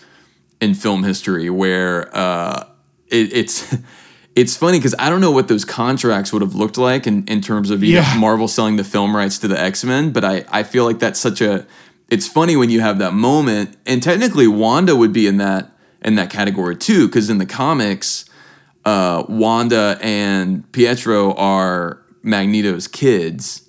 in 0.61 0.75
film 0.75 1.03
history 1.03 1.51
where 1.51 2.15
uh, 2.17 2.69
it, 3.09 3.33
it's 3.33 3.77
it's 4.37 4.57
funny 4.57 4.79
because 4.79 4.95
I 4.99 5.09
don't 5.09 5.21
know 5.21 5.31
what 5.31 5.49
those 5.49 5.65
contracts 5.65 6.33
would 6.33 6.43
have 6.43 6.55
looked 6.55 6.77
like 6.79 7.07
in, 7.07 7.27
in 7.27 7.41
terms 7.41 7.71
of 7.71 7.83
Yeah. 7.83 8.15
Marvel 8.19 8.47
selling 8.47 8.77
the 8.77 8.85
film 8.85 9.17
rights 9.17 9.39
to 9.39 9.49
the 9.49 9.59
X 9.59 9.83
Men, 9.85 10.13
but 10.13 10.25
I, 10.25 10.45
I 10.51 10.63
feel 10.63 10.85
like 10.85 10.99
that's 10.99 11.19
such 11.19 11.41
a 11.41 11.67
it's 12.11 12.29
funny 12.29 12.55
when 12.55 12.69
you 12.69 12.81
have 12.81 12.99
that 12.99 13.15
moment, 13.15 13.77
and 13.87 14.03
technically 14.03 14.47
Wanda 14.47 14.95
would 14.95 15.13
be 15.13 15.27
in 15.27 15.39
that 15.39 15.73
in 16.03 16.17
that 16.17 16.29
category 16.31 16.77
too, 16.77 17.07
because 17.07 17.31
in 17.31 17.39
the 17.39 17.47
comics, 17.47 18.27
uh, 18.85 19.25
Wanda 19.29 19.99
and 20.03 20.71
Pietro 20.73 21.33
are 21.35 22.03
Magneto's 22.23 22.87
kids. 22.87 23.67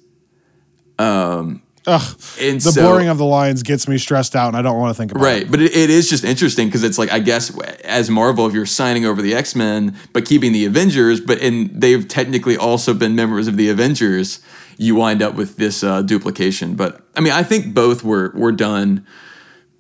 Um, 0.99 1.61
Ugh. 1.87 2.01
and 2.41 2.59
The 2.61 2.71
so- 2.71 2.81
blurring 2.81 3.07
of 3.09 3.17
the 3.17 3.25
lines 3.25 3.63
gets 3.63 3.87
me 3.87 3.97
stressed 3.97 4.35
out 4.35 4.47
and 4.49 4.57
I 4.57 4.61
don't 4.61 4.77
want 4.79 4.89
to 4.95 4.97
think 4.97 5.11
about 5.11 5.21
it. 5.23 5.25
Right, 5.25 5.51
but 5.51 5.61
it, 5.61 5.75
it 5.75 5.89
is 5.89 6.09
just 6.09 6.23
interesting 6.23 6.67
because 6.67 6.83
it's 6.83 6.97
like 6.97 7.11
I 7.11 7.19
guess 7.19 7.57
as 7.83 8.09
Marvel, 8.09 8.47
if 8.47 8.53
you're 8.53 8.65
signing 8.65 9.05
over 9.05 9.21
the 9.21 9.33
X 9.35 9.55
Men 9.55 9.95
but 10.13 10.25
keeping 10.25 10.51
the 10.51 10.65
Avengers, 10.65 11.21
but 11.21 11.39
and 11.41 11.69
they've 11.81 12.07
technically 12.07 12.57
also 12.57 12.93
been 12.93 13.15
members 13.15 13.47
of 13.47 13.55
the 13.57 13.69
Avengers, 13.69 14.39
you 14.77 14.95
wind 14.95 15.21
up 15.21 15.35
with 15.35 15.57
this 15.57 15.83
uh, 15.83 16.01
duplication. 16.01 16.75
But 16.75 17.01
I 17.15 17.21
mean, 17.21 17.33
I 17.33 17.43
think 17.43 17.73
both 17.73 18.03
were 18.03 18.31
were 18.35 18.51
done 18.51 19.05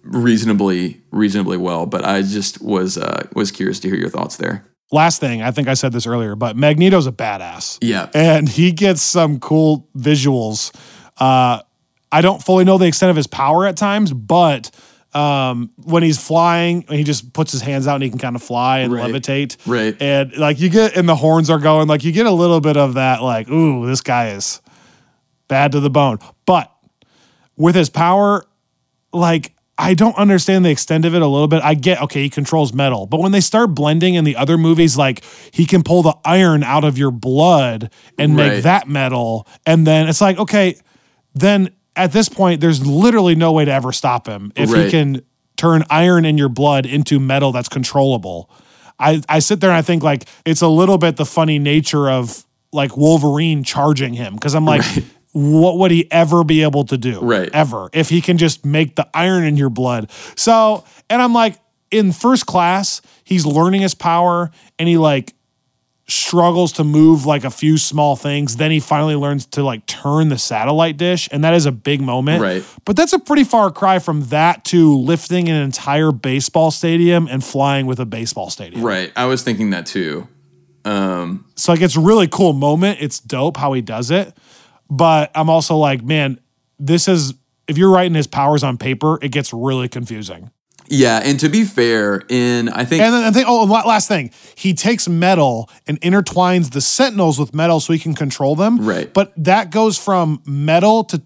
reasonably 0.03 1.01
reasonably 1.11 1.57
well. 1.57 1.85
But 1.85 2.05
I 2.05 2.21
just 2.21 2.61
was 2.61 2.97
uh, 2.97 3.27
was 3.35 3.51
curious 3.51 3.79
to 3.81 3.89
hear 3.89 3.97
your 3.97 4.09
thoughts 4.09 4.37
there. 4.37 4.65
last 4.91 5.19
thing, 5.19 5.41
I 5.41 5.51
think 5.51 5.67
I 5.67 5.73
said 5.73 5.91
this 5.91 6.05
earlier, 6.07 6.35
but 6.35 6.55
Magneto's 6.55 7.07
a 7.07 7.11
badass. 7.11 7.79
Yeah. 7.81 8.09
And 8.13 8.47
he 8.47 8.71
gets 8.71 9.01
some 9.01 9.39
cool 9.39 9.87
visuals. 9.97 10.73
Uh, 11.17 11.61
I 12.17 12.21
don't 12.21 12.41
fully 12.41 12.63
know 12.63 12.77
the 12.77 12.85
extent 12.85 13.09
of 13.09 13.15
his 13.15 13.27
power 13.27 13.65
at 13.65 13.75
times, 13.77 14.13
but 14.13 14.71
um, 15.13 15.71
when 15.83 16.03
he's 16.03 16.17
flying, 16.25 16.83
he 16.89 17.03
just 17.03 17.33
puts 17.33 17.51
his 17.51 17.61
hands 17.61 17.87
out 17.87 17.95
and 17.95 18.03
he 18.03 18.09
can 18.09 18.19
kind 18.19 18.35
of 18.35 18.43
fly 18.43 18.79
and 18.79 18.93
Right. 18.93 19.11
levitate. 19.13 19.57
Right. 19.65 19.95
And 20.01 20.35
like 20.37 20.59
you 20.59 20.69
get, 20.69 20.95
and 20.97 21.07
the 21.07 21.15
horns 21.15 21.49
are 21.49 21.59
going, 21.59 21.87
like 21.87 22.03
you 22.03 22.11
get 22.11 22.25
a 22.25 22.31
little 22.31 22.61
bit 22.61 22.77
of 22.77 22.93
that, 22.95 23.21
like, 23.21 23.49
ooh, 23.49 23.85
this 23.85 24.01
guy 24.01 24.29
is 24.29 24.61
bad 25.47 25.71
to 25.73 25.79
the 25.79 25.89
bone. 25.89 26.19
But 26.45 26.71
with 27.57 27.75
his 27.75 27.89
power, 27.89 28.45
like 29.13 29.53
I 29.77 29.93
don't 29.93 30.15
understand 30.17 30.63
the 30.65 30.69
extent 30.69 31.03
of 31.05 31.13
it 31.15 31.21
a 31.21 31.27
little 31.27 31.47
bit. 31.49 31.61
I 31.63 31.73
get 31.73 32.01
okay, 32.03 32.23
he 32.23 32.29
controls 32.29 32.73
metal, 32.73 33.07
but 33.07 33.19
when 33.19 33.31
they 33.33 33.41
start 33.41 33.75
blending 33.75 34.15
in 34.15 34.23
the 34.23 34.35
other 34.37 34.57
movies, 34.57 34.97
like 34.97 35.21
he 35.51 35.65
can 35.65 35.83
pull 35.83 36.01
the 36.01 36.15
iron 36.23 36.63
out 36.63 36.83
of 36.85 36.97
your 36.97 37.11
blood 37.11 37.91
and 38.17 38.35
make 38.37 38.63
that 38.63 38.87
metal, 38.87 39.45
and 39.65 39.85
then 39.85 40.07
it's 40.07 40.21
like 40.21 40.37
okay, 40.37 40.77
then 41.33 41.69
at 41.95 42.11
this 42.11 42.29
point, 42.29 42.61
there's 42.61 42.85
literally 42.85 43.35
no 43.35 43.51
way 43.51 43.65
to 43.65 43.71
ever 43.71 43.91
stop 43.91 44.27
him 44.27 44.51
if 44.55 44.71
he 44.71 44.89
can 44.89 45.21
turn 45.57 45.83
iron 45.89 46.25
in 46.25 46.37
your 46.37 46.49
blood 46.49 46.85
into 46.85 47.19
metal 47.19 47.51
that's 47.51 47.69
controllable. 47.69 48.49
I 48.99 49.21
I 49.29 49.39
sit 49.39 49.61
there 49.61 49.69
and 49.69 49.77
I 49.77 49.81
think 49.81 50.03
like 50.03 50.27
it's 50.45 50.61
a 50.61 50.67
little 50.67 50.97
bit 50.97 51.17
the 51.17 51.25
funny 51.25 51.59
nature 51.59 52.09
of 52.09 52.45
like 52.71 52.97
Wolverine 52.97 53.63
charging 53.63 54.13
him 54.13 54.33
because 54.35 54.55
I'm 54.55 54.65
like. 54.65 54.83
What 55.37 55.79
would 55.79 55.91
he 55.91 56.09
ever 56.13 56.45
be 56.45 56.63
able 56.63 56.85
to 56.85 56.97
do? 56.97 57.19
Right. 57.19 57.49
Ever. 57.51 57.89
If 57.91 58.07
he 58.07 58.21
can 58.21 58.37
just 58.37 58.65
make 58.65 58.95
the 58.95 59.05
iron 59.13 59.43
in 59.43 59.57
your 59.57 59.69
blood. 59.69 60.09
So, 60.37 60.85
and 61.09 61.21
I'm 61.21 61.33
like, 61.33 61.59
in 61.91 62.13
first 62.13 62.45
class, 62.45 63.01
he's 63.25 63.45
learning 63.45 63.81
his 63.81 63.93
power 63.93 64.51
and 64.79 64.87
he 64.87 64.97
like 64.97 65.34
struggles 66.07 66.71
to 66.73 66.83
move 66.83 67.25
like 67.25 67.43
a 67.43 67.49
few 67.49 67.77
small 67.77 68.15
things. 68.15 68.57
Then 68.57 68.71
he 68.71 68.79
finally 68.79 69.15
learns 69.15 69.45
to 69.47 69.63
like 69.63 69.85
turn 69.87 70.29
the 70.29 70.37
satellite 70.37 70.97
dish. 70.97 71.27
And 71.31 71.43
that 71.43 71.53
is 71.53 71.65
a 71.65 71.71
big 71.71 72.01
moment. 72.01 72.41
Right. 72.41 72.63
But 72.85 72.95
that's 72.95 73.13
a 73.13 73.19
pretty 73.19 73.43
far 73.43 73.71
cry 73.71 73.99
from 73.99 74.21
that 74.25 74.63
to 74.65 74.97
lifting 74.97 75.49
an 75.49 75.55
entire 75.55 76.11
baseball 76.11 76.69
stadium 76.69 77.27
and 77.27 77.43
flying 77.43 77.87
with 77.87 77.99
a 77.99 78.05
baseball 78.05 78.49
stadium. 78.49 78.83
Right. 78.83 79.11
I 79.15 79.25
was 79.25 79.41
thinking 79.41 79.71
that 79.71 79.87
too. 79.87 80.27
Um, 80.83 81.45
So 81.55 81.71
like 81.71 81.81
it's 81.81 81.97
a 81.97 82.01
really 82.01 82.27
cool 82.27 82.53
moment. 82.53 82.99
It's 83.01 83.19
dope 83.19 83.57
how 83.57 83.73
he 83.73 83.81
does 83.81 84.11
it. 84.11 84.37
But 84.89 85.31
I'm 85.33 85.49
also 85.49 85.75
like, 85.77 86.03
man, 86.03 86.39
this 86.77 87.07
is 87.07 87.33
if 87.67 87.79
you're 87.79 87.89
writing 87.89 88.13
his 88.13 88.27
powers 88.27 88.63
on 88.63 88.77
paper, 88.77 89.17
it 89.23 89.29
gets 89.29 89.51
really 89.51 89.87
confusing. 89.87 90.51
Yeah, 90.87 91.21
and 91.23 91.39
to 91.39 91.49
be 91.49 91.63
fair, 91.63 92.21
in 92.29 92.69
I 92.69 92.85
think 92.85 93.01
And 93.01 93.13
then 93.13 93.23
I 93.23 93.31
think, 93.31 93.47
oh, 93.47 93.63
last 93.65 94.07
thing, 94.07 94.31
he 94.55 94.73
takes 94.73 95.07
metal 95.07 95.69
and 95.87 95.99
intertwines 96.01 96.71
the 96.71 96.81
sentinels 96.81 97.39
with 97.39 97.53
metal 97.53 97.79
so 97.79 97.93
he 97.93 97.99
can 97.99 98.13
control 98.13 98.55
them. 98.55 98.79
Right. 98.79 99.11
But 99.11 99.33
that 99.37 99.71
goes 99.71 99.97
from 99.97 100.41
metal 100.45 101.03
to 101.05 101.21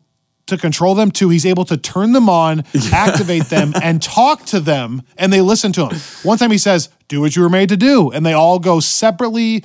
to 0.47 0.57
control 0.57 0.95
them 0.95 1.12
to 1.12 1.30
he's 1.30 1.45
able 1.45 1.64
to 1.66 1.78
turn 1.78 2.12
them 2.12 2.28
on, 2.28 2.64
activate 2.91 3.45
them, 3.45 3.72
and 3.84 4.01
talk 4.01 4.45
to 4.45 4.60
them, 4.60 5.03
and 5.16 5.32
they 5.32 5.41
listen 5.41 5.72
to 5.74 5.88
him. 5.88 5.99
One 6.24 6.38
time 6.38 6.51
he 6.51 6.57
says, 6.57 6.89
"Do 7.07 7.22
what 7.22 7.36
you 7.36 7.41
were 7.41 7.49
made 7.49 7.70
to 7.70 7.78
do," 7.78 8.12
and 8.12 8.26
they 8.26 8.34
all 8.34 8.60
go 8.60 8.80
separately. 8.80 9.64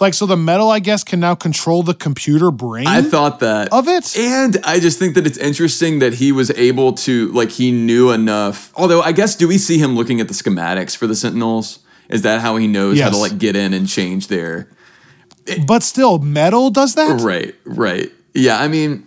Like 0.00 0.14
so, 0.14 0.26
the 0.26 0.36
metal, 0.36 0.70
I 0.70 0.80
guess, 0.80 1.04
can 1.04 1.20
now 1.20 1.34
control 1.34 1.82
the 1.82 1.94
computer 1.94 2.50
brain. 2.50 2.86
I 2.86 3.02
thought 3.02 3.40
that 3.40 3.72
Of 3.72 3.86
it? 3.88 4.16
and 4.18 4.56
I 4.64 4.80
just 4.80 4.98
think 4.98 5.14
that 5.14 5.26
it's 5.26 5.38
interesting 5.38 6.00
that 6.00 6.14
he 6.14 6.32
was 6.32 6.50
able 6.52 6.92
to 6.94 7.28
like 7.28 7.50
he 7.50 7.70
knew 7.70 8.10
enough. 8.10 8.72
Although 8.76 9.02
I 9.02 9.12
guess 9.12 9.36
do 9.36 9.46
we 9.46 9.58
see 9.58 9.78
him 9.78 9.94
looking 9.94 10.20
at 10.20 10.28
the 10.28 10.34
schematics 10.34 10.96
for 10.96 11.06
the 11.06 11.14
Sentinels? 11.14 11.78
Is 12.08 12.22
that 12.22 12.40
how 12.40 12.56
he 12.56 12.66
knows 12.66 13.00
how 13.00 13.10
to 13.10 13.16
like 13.16 13.38
get 13.38 13.56
in 13.56 13.72
and 13.72 13.88
change 13.88 14.26
their 14.28 14.68
but 15.66 15.82
still, 15.82 16.18
metal 16.18 16.70
does 16.70 16.94
that. 16.94 17.20
right, 17.20 17.54
right? 17.64 18.10
Yeah, 18.32 18.58
I 18.58 18.68
mean, 18.68 19.06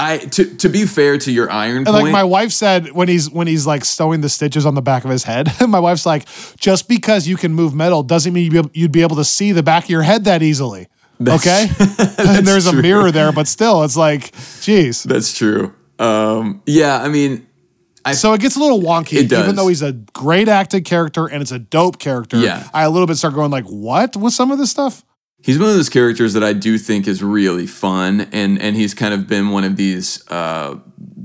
I 0.00 0.16
to 0.16 0.56
to 0.56 0.68
be 0.70 0.86
fair 0.86 1.18
to 1.18 1.30
your 1.30 1.50
iron 1.50 1.78
And 1.78 1.86
point, 1.86 2.04
like 2.04 2.12
my 2.12 2.24
wife 2.24 2.52
said 2.52 2.92
when 2.92 3.08
he's 3.08 3.30
when 3.30 3.46
he's 3.46 3.66
like 3.66 3.84
sewing 3.84 4.22
the 4.22 4.30
stitches 4.30 4.64
on 4.64 4.74
the 4.74 4.80
back 4.80 5.04
of 5.04 5.10
his 5.10 5.24
head, 5.24 5.50
my 5.68 5.78
wife's 5.78 6.06
like, 6.06 6.26
just 6.56 6.88
because 6.88 7.28
you 7.28 7.36
can 7.36 7.52
move 7.52 7.74
metal 7.74 8.02
doesn't 8.02 8.32
mean 8.32 8.44
you'd 8.44 8.52
be 8.52 8.58
able, 8.58 8.70
you'd 8.72 8.92
be 8.92 9.02
able 9.02 9.16
to 9.16 9.24
see 9.24 9.52
the 9.52 9.62
back 9.62 9.84
of 9.84 9.90
your 9.90 10.00
head 10.00 10.24
that 10.24 10.42
easily. 10.42 10.88
okay, 11.20 11.68
and 12.18 12.46
there's 12.46 12.66
a 12.66 12.72
mirror 12.72 13.10
there, 13.10 13.30
but 13.30 13.46
still, 13.46 13.82
it's 13.82 13.96
like, 13.96 14.32
geez. 14.62 15.02
that's 15.02 15.36
true. 15.36 15.74
Um, 15.98 16.62
yeah, 16.64 17.02
I 17.02 17.08
mean, 17.08 17.46
So 18.14 18.32
it 18.32 18.40
gets 18.40 18.56
a 18.56 18.58
little 18.58 18.80
wonky, 18.80 19.30
even 19.30 19.54
though 19.54 19.68
he's 19.68 19.82
a 19.82 19.92
great 19.92 20.48
acted 20.48 20.86
character 20.86 21.26
and 21.26 21.42
it's 21.42 21.52
a 21.52 21.58
dope 21.58 21.98
character. 21.98 22.38
Yeah. 22.38 22.66
I 22.72 22.84
a 22.84 22.90
little 22.90 23.06
bit 23.06 23.18
start 23.18 23.34
going 23.34 23.50
like, 23.50 23.66
what 23.66 24.16
with 24.16 24.32
some 24.32 24.50
of 24.50 24.56
this 24.56 24.70
stuff? 24.70 25.04
He's 25.42 25.58
one 25.58 25.70
of 25.70 25.74
those 25.74 25.88
characters 25.88 26.34
that 26.34 26.44
I 26.44 26.52
do 26.52 26.76
think 26.76 27.08
is 27.08 27.22
really 27.22 27.66
fun, 27.66 28.28
and 28.32 28.60
and 28.60 28.76
he's 28.76 28.92
kind 28.94 29.14
of 29.14 29.26
been 29.26 29.50
one 29.50 29.64
of 29.64 29.76
these 29.76 30.22
uh, 30.30 30.76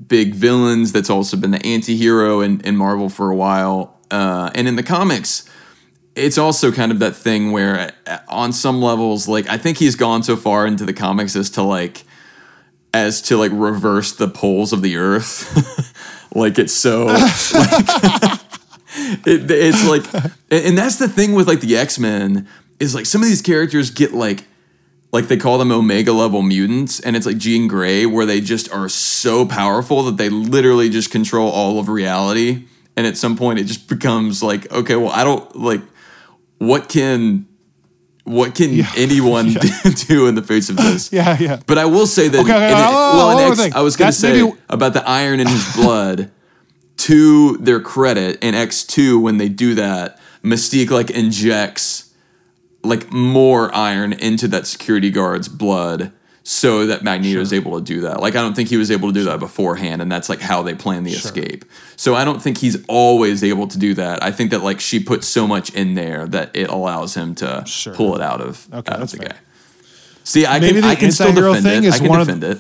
big 0.08 0.34
villains 0.34 0.92
that's 0.92 1.10
also 1.10 1.38
been 1.38 1.52
the 1.52 1.66
anti-hero 1.66 2.42
in, 2.42 2.62
in 2.62 2.78
Marvel 2.78 3.10
for 3.10 3.30
a 3.30 3.36
while. 3.36 4.00
Uh, 4.12 4.52
and 4.56 4.68
in 4.68 4.76
the 4.76 4.84
comics, 4.84 5.50
it's 6.16 6.38
also 6.38 6.72
kind 6.72 6.92
of 6.92 7.00
that 7.00 7.16
thing 7.16 7.52
where 7.52 7.92
uh, 8.08 8.20
on 8.30 8.54
some 8.54 8.82
levels, 8.82 9.28
like 9.28 9.50
I 9.50 9.58
think 9.58 9.78
he's 9.78 9.96
gone 9.96 10.24
so 10.24 10.36
far 10.36 10.66
into 10.66 10.86
the 10.86 10.94
comics 10.94 11.36
as 11.36 11.50
to 11.52 11.64
like 11.64 12.04
as 12.94 13.22
to 13.24 13.36
like 13.38 13.52
reverse 13.54 14.14
the 14.14 14.28
poles 14.28 14.72
of 14.72 14.82
the 14.82 14.96
earth. 14.96 15.94
like 16.36 16.58
it's 16.58 16.74
so 16.74 17.06
like, 17.06 17.20
it, 19.26 19.52
it's 19.52 19.88
like 19.88 20.14
and 20.50 20.66
and 20.66 20.78
that's 20.78 20.98
the 20.98 21.10
thing 21.10 21.34
with 21.34 21.48
like 21.48 21.60
the 21.60 21.76
X-Men 21.76 22.48
is 22.80 22.94
like 22.96 23.06
some 23.06 23.22
of 23.22 23.28
these 23.28 23.42
characters 23.42 23.90
get 23.90 24.14
like 24.14 24.44
like 25.12 25.28
they 25.28 25.38
call 25.38 25.58
them 25.58 25.72
omega 25.72 26.12
level 26.12 26.42
mutants 26.42 27.00
and 27.00 27.16
it's 27.16 27.26
like 27.26 27.38
Jean 27.38 27.68
Grey 27.68 28.06
where 28.06 28.26
they 28.26 28.42
just 28.42 28.72
are 28.74 28.90
so 28.90 29.46
powerful 29.46 30.04
that 30.04 30.18
they 30.18 30.30
literally 30.30 30.90
just 30.90 31.10
control 31.12 31.50
all 31.50 31.80
of 31.80 31.88
reality 31.88 32.66
and 32.98 33.08
at 33.08 33.16
some 33.18 33.38
point 33.38 33.60
it 33.60 33.64
just 33.66 33.88
becomes 33.88 34.44
like 34.44 34.70
okay 34.72 34.96
well 34.96 35.12
I 35.12 35.24
don't 35.24 35.56
like 35.56 35.82
what 36.58 36.90
can 36.90 37.48
what 38.26 38.56
can 38.56 38.72
anyone 38.98 39.54
do 40.08 40.28
in 40.28 40.36
the 40.36 40.44
face 40.46 40.70
of 40.70 40.76
this 40.78 41.12
Yeah, 41.14 41.38
yeah. 41.40 41.60
but 41.66 41.78
I 41.78 41.86
will 41.86 42.08
say 42.08 42.28
that 42.28 42.40
Okay, 42.42 42.52
okay, 42.54 42.72
in 42.72 42.78
oh, 42.78 42.92
oh, 42.92 43.18
well, 43.18 43.30
in 43.30 43.36
one 43.50 43.58
more 43.58 43.66
X. 43.68 43.76
I 43.76 43.82
was 43.82 43.96
going 43.96 44.12
to 44.12 44.18
say 44.18 44.42
maybe- 44.42 44.58
about 44.68 44.94
the 44.94 45.08
iron 45.08 45.40
in 45.40 45.48
his 45.48 45.76
blood. 45.76 46.32
to 46.98 47.58
their 47.58 47.80
credit, 47.80 48.44
in 48.44 48.56
X 48.56 48.84
two 48.84 49.20
when 49.20 49.38
they 49.38 49.48
do 49.50 49.76
that, 49.76 50.20
Mystique 50.44 50.90
like 50.90 51.10
injects 51.12 52.05
like 52.86 53.12
more 53.12 53.74
iron 53.76 54.14
into 54.14 54.48
that 54.50 54.68
security 54.68 55.10
guard's 55.12 55.48
blood 55.48 56.12
so 56.48 56.86
that 56.86 57.02
Magneto 57.04 57.40
is 57.42 57.52
able 57.54 57.76
to 57.80 57.84
do 57.84 58.02
that. 58.02 58.20
Like 58.22 58.36
I 58.36 58.42
don't 58.42 58.56
think 58.56 58.70
he 58.70 58.78
was 58.78 58.92
able 58.92 59.10
to 59.10 59.14
do 59.14 59.24
that 59.24 59.40
beforehand, 59.40 60.02
and 60.02 60.12
that's 60.12 60.30
like 60.30 60.42
how 60.42 60.62
they 60.62 60.76
plan 60.76 61.04
the 61.04 61.12
escape. 61.12 61.66
So 61.96 62.14
I 62.14 62.24
don't 62.24 62.40
think 62.42 62.60
he's 62.60 62.84
always 62.88 63.44
able 63.44 63.68
to 63.68 63.80
do 63.80 63.96
that. 63.96 64.22
I 64.24 64.32
think 64.32 64.52
that 64.52 64.62
like 64.64 64.80
she 64.80 65.00
put 65.00 65.24
so 65.24 65.48
much 65.48 65.72
in 65.74 65.96
there 65.96 66.28
that 66.28 66.52
it 66.56 66.70
allows 66.70 67.16
him 67.16 67.34
to 67.36 67.64
Sure. 67.66 67.94
pull 67.96 68.16
it 68.16 68.22
out 68.22 68.42
of 68.42 68.68
Okay, 68.72 68.78
out 68.78 68.88
of 68.96 69.00
that's 69.00 69.12
the 69.14 69.18
fair. 69.18 69.30
guy. 69.30 69.36
See, 70.24 70.46
I 70.46 70.60
Maybe 70.60 70.74
can 70.74 70.82
the 70.82 70.88
I 70.88 70.96
can 70.96 71.12
still 71.12 71.28
anti-hero 71.28 71.54
defend 71.54 71.66
thing 71.66 71.84
it. 71.84 71.88
is 71.88 71.94
I 71.96 71.98
can 72.00 72.08
one 72.10 72.22
of- 72.22 72.44
it. 72.44 72.60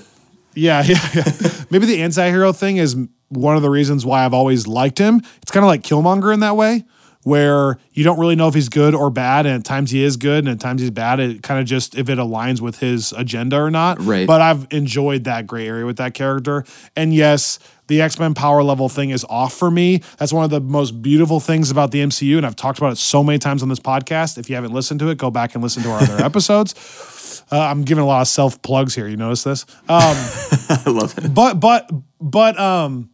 Yeah, 0.55 0.83
yeah, 0.87 0.99
yeah. 1.13 1.23
Maybe 1.69 1.85
the 1.85 2.01
anti-hero 2.01 2.53
thing 2.53 2.77
is 2.77 2.95
one 3.29 3.55
of 3.55 3.61
the 3.61 3.69
reasons 3.69 4.05
why 4.05 4.23
I've 4.25 4.33
always 4.33 4.65
liked 4.67 4.97
him. 4.97 5.21
It's 5.41 5.51
kind 5.51 5.63
of 5.63 5.67
like 5.67 5.81
Killmonger 5.83 6.33
in 6.33 6.39
that 6.39 6.55
way, 6.55 6.85
where 7.25 7.79
you 7.91 8.03
don't 8.03 8.19
really 8.19 8.35
know 8.35 8.47
if 8.47 8.53
he's 8.53 8.69
good 8.69 8.93
or 8.93 9.09
bad, 9.09 9.47
and 9.47 9.55
at 9.55 9.65
times 9.65 9.89
he 9.89 10.03
is 10.03 10.15
good, 10.15 10.45
and 10.45 10.47
at 10.47 10.59
times 10.59 10.79
he's 10.79 10.91
bad. 10.91 11.19
It 11.19 11.41
kind 11.41 11.59
of 11.59 11.65
just 11.65 11.97
if 11.97 12.07
it 12.07 12.19
aligns 12.19 12.61
with 12.61 12.77
his 12.79 13.13
agenda 13.13 13.59
or 13.59 13.71
not. 13.71 13.99
Right. 13.99 14.27
But 14.27 14.41
I've 14.41 14.67
enjoyed 14.71 15.23
that 15.23 15.47
gray 15.47 15.67
area 15.67 15.87
with 15.87 15.97
that 15.97 16.13
character. 16.13 16.65
And 16.95 17.15
yes, 17.15 17.57
the 17.87 17.99
X-Men 17.99 18.35
power 18.35 18.61
level 18.61 18.89
thing 18.89 19.09
is 19.09 19.25
off 19.27 19.55
for 19.55 19.71
me. 19.71 20.03
That's 20.17 20.31
one 20.31 20.43
of 20.43 20.51
the 20.51 20.61
most 20.61 21.01
beautiful 21.01 21.39
things 21.39 21.71
about 21.71 21.89
the 21.89 22.01
MCU, 22.03 22.37
and 22.37 22.45
I've 22.45 22.55
talked 22.55 22.77
about 22.77 22.91
it 22.91 22.97
so 22.97 23.23
many 23.23 23.39
times 23.39 23.63
on 23.63 23.69
this 23.69 23.79
podcast. 23.79 24.37
If 24.37 24.47
you 24.47 24.53
haven't 24.55 24.73
listened 24.73 24.99
to 24.99 25.09
it, 25.09 25.17
go 25.17 25.31
back 25.31 25.55
and 25.55 25.63
listen 25.63 25.81
to 25.81 25.89
our 25.89 26.03
other 26.03 26.23
episodes. 26.23 27.43
Uh, 27.51 27.59
I'm 27.59 27.81
giving 27.83 28.03
a 28.03 28.07
lot 28.07 28.21
of 28.21 28.27
self 28.27 28.61
plugs 28.61 28.93
here. 28.93 29.07
You 29.07 29.17
notice 29.17 29.43
this? 29.43 29.65
Um, 29.89 29.89
I 29.89 30.83
love 30.85 31.17
it. 31.17 31.33
but 31.33 31.55
but 31.55 31.89
but 32.21 32.59
um 32.59 33.09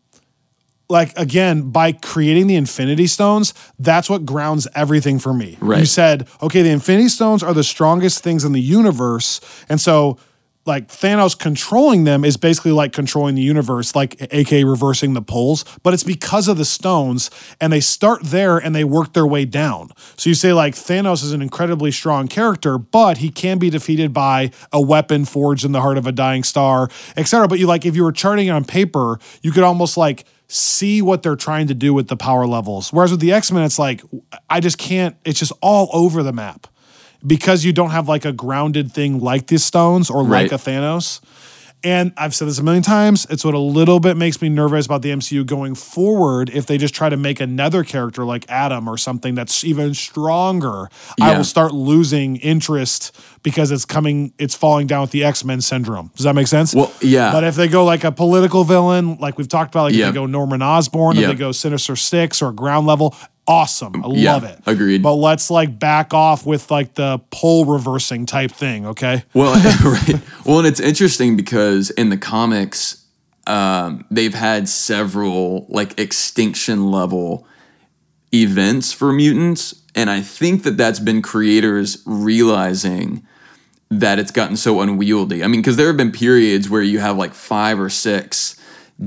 like 0.92 1.18
again 1.18 1.72
by 1.72 1.92
creating 1.92 2.48
the 2.48 2.56
infinity 2.56 3.08
stones 3.08 3.54
that's 3.80 4.10
what 4.10 4.26
grounds 4.26 4.68
everything 4.76 5.18
for 5.18 5.34
me 5.34 5.58
right. 5.62 5.80
you 5.80 5.86
said 5.86 6.28
okay 6.42 6.62
the 6.62 6.70
infinity 6.70 7.10
stones 7.10 7.42
are 7.42 7.54
the 7.54 7.64
strongest 7.64 8.24
things 8.24 8.44
in 8.44 8.52
the 8.52 8.62
universe 8.62 9.42
and 9.70 9.80
so 9.82 10.20
like 10.66 10.88
Thanos 10.90 11.38
controlling 11.38 12.04
them 12.04 12.24
is 12.24 12.38
basically 12.38 12.72
like 12.72 12.94
controlling 12.94 13.36
the 13.36 13.42
universe, 13.42 13.96
like 13.96 14.16
aka 14.32 14.64
reversing 14.64 15.14
the 15.14 15.22
poles, 15.22 15.66
but 15.82 15.94
it's 15.94 16.04
because 16.04 16.48
of 16.48 16.58
the 16.58 16.66
stones, 16.66 17.32
and 17.60 17.74
they 17.74 17.80
start 17.80 18.22
there 18.24 18.58
and 18.58 18.76
they 18.76 18.84
work 18.84 19.14
their 19.14 19.26
way 19.26 19.46
down. 19.46 19.90
So 20.18 20.30
you 20.30 20.36
say 20.36 20.54
like 20.54 20.76
Thanos 20.76 21.24
is 21.24 21.34
an 21.34 21.42
incredibly 21.42 21.92
strong 21.92 22.28
character, 22.28 22.78
but 22.78 23.18
he 23.18 23.30
can 23.30 23.58
be 23.58 23.70
defeated 23.70 24.14
by 24.14 24.52
a 24.72 24.80
weapon 24.80 25.26
forged 25.26 25.66
in 25.66 25.72
the 25.72 25.82
heart 25.82 25.98
of 25.98 26.06
a 26.06 26.12
dying 26.12 26.44
star, 26.44 26.90
etc. 27.18 27.48
But 27.48 27.60
you 27.60 27.66
like 27.66 27.86
if 27.86 27.96
you 27.96 28.04
were 28.04 28.12
charting 28.12 28.48
it 28.48 28.52
on 28.52 28.64
paper, 28.64 29.20
you 29.42 29.52
could 29.52 29.64
almost 29.64 29.98
like 29.98 30.26
see 30.52 31.02
what 31.02 31.24
they're 31.24 31.36
trying 31.36 31.68
to 31.68 31.74
do 31.74 31.94
with 31.94 32.10
the 32.10 32.18
power 32.18 32.46
levels. 32.46 32.92
Whereas 32.92 33.12
with 33.12 33.22
the 33.22 33.32
X-Men, 33.32 33.64
it's 33.64 33.80
like 33.80 34.02
I 34.50 34.60
just 34.60 34.78
can't, 34.78 35.16
it's 35.24 35.40
just 35.40 35.54
all 35.62 35.90
over 35.94 36.24
the 36.24 36.34
map 36.34 36.68
because 37.26 37.64
you 37.64 37.72
don't 37.72 37.92
have 37.92 38.10
like 38.10 38.26
a 38.26 38.32
grounded 38.32 38.92
thing 38.92 39.20
like 39.20 39.48
the 39.48 39.58
stones 39.58 40.10
or 40.10 40.24
like 40.24 40.52
a 40.52 40.56
Thanos. 40.56 41.22
And 41.84 42.14
I've 42.16 42.36
said 42.36 42.48
this 42.48 42.60
a 42.60 42.64
million 42.64 42.84
times. 42.84 43.26
It's 43.30 43.44
what 43.44 43.54
a 43.56 43.60
little 43.60 44.00
bit 44.00 44.16
makes 44.16 44.42
me 44.42 44.50
nervous 44.50 44.86
about 44.86 45.02
the 45.02 45.10
MCU 45.10 45.46
going 45.46 45.74
forward. 45.74 46.50
If 46.52 46.68
they 46.68 46.78
just 46.78 46.94
try 46.94 47.10
to 47.10 47.18
make 47.18 47.40
another 47.40 47.84
character 47.84 48.24
like 48.24 48.46
Adam 48.50 48.88
or 48.88 48.98
something 48.98 49.34
that's 49.34 49.64
even 49.64 49.94
stronger, 49.94 50.90
I 51.20 51.36
will 51.36 51.44
start 51.44 51.74
losing 51.74 52.36
interest 52.38 53.16
because 53.44 53.72
it's 53.72 53.86
coming, 53.86 54.34
it's 54.38 54.54
falling 54.56 54.86
down 54.86 55.02
with 55.02 55.12
the 55.12 55.24
X 55.24 55.44
Men 55.44 55.62
syndrome. 55.62 56.12
Does 56.16 56.26
that 56.26 56.36
make 56.36 56.48
sense? 56.48 56.76
Well, 56.76 56.92
yeah. 57.02 57.32
But 57.32 57.44
if 57.44 57.56
they 57.56 57.68
go 57.68 57.84
like 57.84 58.04
a 58.04 58.12
political 58.12 58.64
villain, 58.64 59.18
like 59.18 59.38
we've 59.40 59.48
talked 59.50 59.74
about, 59.74 59.84
like 59.86 59.94
Yeah. 59.96 60.10
if 60.10 60.14
they 60.14 60.20
go 60.20 60.26
Norman 60.28 60.62
Osborn, 60.62 61.18
if 61.18 61.28
they 61.28 61.36
go 61.36 61.52
Sinister 61.52 61.96
Six 61.96 62.42
or 62.42 62.52
Ground 62.52 62.86
Level, 62.86 63.16
awesome. 63.48 64.04
I 64.04 64.08
Yeah, 64.14 64.34
love 64.34 64.44
it. 64.44 64.60
agreed. 64.66 65.02
But 65.04 65.16
let's 65.16 65.50
like 65.50 65.78
back 65.80 66.14
off 66.14 66.46
with 66.46 66.70
like 66.72 66.94
the 66.96 67.20
pole 67.32 67.66
reversing 67.66 68.26
type 68.26 68.52
thing, 68.52 68.86
okay? 68.88 69.24
Well, 69.34 69.54
right. 69.86 70.22
Well, 70.46 70.60
and 70.60 70.68
it's 70.68 70.80
interesting 70.80 71.36
because 71.36 71.90
in 71.92 72.10
the 72.10 72.18
comics, 72.18 73.06
um, 73.48 74.06
they've 74.12 74.34
had 74.34 74.70
several 74.70 75.66
like 75.70 76.00
extinction 76.00 76.92
level 76.92 77.46
events 78.34 78.94
for 78.94 79.12
mutants, 79.12 79.76
and 79.96 80.10
I 80.10 80.22
think 80.22 80.64
that 80.64 80.78
that's 80.78 81.00
been 81.00 81.22
creators 81.22 82.02
realizing 82.06 83.26
that 83.90 84.20
it's 84.20 84.32
gotten 84.32 84.56
so 84.56 84.80
unwieldy. 84.80 85.44
I 85.44 85.48
mean, 85.48 85.60
because 85.60 85.76
there 85.76 85.88
have 85.88 85.98
been 85.98 86.14
periods 86.14 86.70
where 86.70 86.82
you 86.82 87.00
have 87.00 87.18
like 87.18 87.34
five 87.34 87.78
or 87.78 87.90
six 87.90 88.56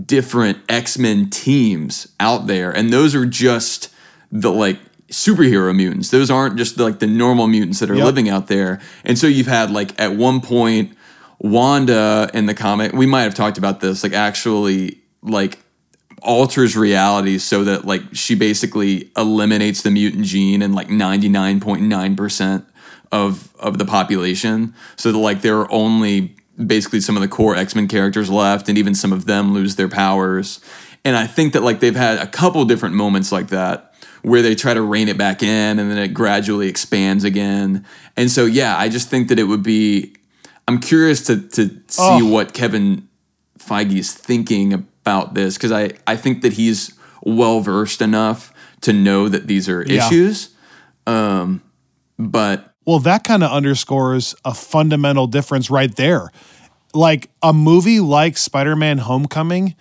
different 0.05 0.59
X 0.69 0.99
Men 0.99 1.31
teams 1.31 2.09
out 2.21 2.47
there, 2.49 2.71
and 2.71 2.93
those 2.93 3.15
are 3.15 3.25
just 3.25 3.89
the 4.35 4.51
like 4.53 4.79
superhero 5.11 5.75
mutants. 5.75 6.11
Those 6.11 6.31
aren't 6.31 6.57
just 6.57 6.77
like 6.79 6.99
the 6.99 7.07
normal 7.07 7.47
mutants 7.47 7.79
that 7.79 7.91
are 7.91 7.95
Yep. 7.95 8.05
living 8.05 8.29
out 8.29 8.49
there. 8.49 8.81
And 9.05 9.17
so 9.19 9.27
you've 9.29 9.47
had 9.47 9.71
like 9.71 9.99
at 9.99 10.17
one 10.17 10.41
point 10.41 10.97
Wanda 11.39 12.31
in 12.35 12.47
the 12.47 12.55
comic, 12.55 12.93
we 12.93 13.07
might 13.07 13.23
have 13.23 13.35
talked 13.35 13.59
about 13.59 13.81
this, 13.81 14.03
like 14.03 14.13
actually 14.13 14.99
like 15.23 15.59
alters 16.23 16.77
reality 16.77 17.39
so 17.39 17.65
that 17.65 17.85
like 17.85 18.03
she 18.13 18.35
basically 18.35 19.11
eliminates 19.17 19.83
the 19.83 19.91
mutant 19.91 20.25
gene 20.25 20.63
in 20.63 20.73
like 20.73 20.89
99.9% 20.89 22.65
of 23.13 23.55
of 23.61 23.79
the 23.79 23.85
population 23.85 24.75
so 24.97 25.13
that 25.13 25.19
like 25.19 25.43
there 25.43 25.59
are 25.61 25.71
only 25.71 26.35
basically 26.67 27.01
some 27.01 27.17
of 27.17 27.23
the 27.23 27.29
core 27.29 27.55
X-Men 27.57 27.87
characters 27.89 28.31
left 28.31 28.69
and 28.69 28.77
even 28.79 28.95
some 28.95 29.13
of 29.13 29.27
them 29.27 29.53
lose 29.53 29.77
their 29.77 29.89
powers 29.89 30.61
and 31.05 31.17
I 31.17 31.27
think 31.27 31.53
that 31.53 31.63
like 31.63 31.81
they've 31.81 31.95
had 31.95 32.19
a 32.19 32.27
couple 32.27 32.65
different 32.65 32.95
moments 32.95 33.31
like 33.31 33.49
that 33.49 33.94
where 34.25 34.43
they 34.43 34.55
try 34.55 34.75
to 34.75 34.83
rein 34.83 35.09
it 35.09 35.17
back 35.17 35.43
in 35.43 35.79
and 35.79 35.91
then 35.91 35.99
it 35.99 36.09
gradually 36.09 36.67
expands 36.69 37.25
again 37.25 37.85
and 38.17 38.31
so 38.31 38.45
yeah 38.47 38.77
I 38.77 38.89
just 38.89 39.09
think 39.09 39.29
that 39.29 39.39
it 39.39 39.45
would 39.45 39.63
be 39.63 40.15
I'm 40.67 40.81
curious 40.81 41.25
to 41.27 41.41
to 41.41 41.69
see 41.89 42.03
Oh. 42.23 42.25
what 42.31 42.53
Kevin 42.55 43.07
Feige 43.59 43.99
is 43.99 44.13
thinking 44.13 44.73
about 44.73 45.35
this 45.35 45.55
because 45.57 45.73
I, 45.73 45.93
I 46.07 46.17
think 46.17 46.43
that 46.43 46.55
he's 46.55 46.93
well 47.23 47.61
versed 47.61 48.01
enough 48.03 48.53
to 48.83 48.93
know 48.93 49.29
that 49.29 49.47
these 49.47 49.69
are 49.69 49.83
Yeah. 49.87 50.07
issues. 50.07 50.51
Um, 51.07 51.63
but 52.19 52.73
Well, 52.87 52.99
that 53.01 53.25
kind 53.25 53.43
of 53.43 53.51
underscores 53.51 54.35
a 54.45 54.53
fundamental 54.55 55.27
difference 55.27 55.71
right 55.71 55.95
there. 55.97 56.31
Like 56.95 57.29
a 57.43 57.53
movie 57.53 58.01
like 58.01 58.37
Spider 58.37 58.77
Man 58.77 58.99
Homecoming 58.99 59.75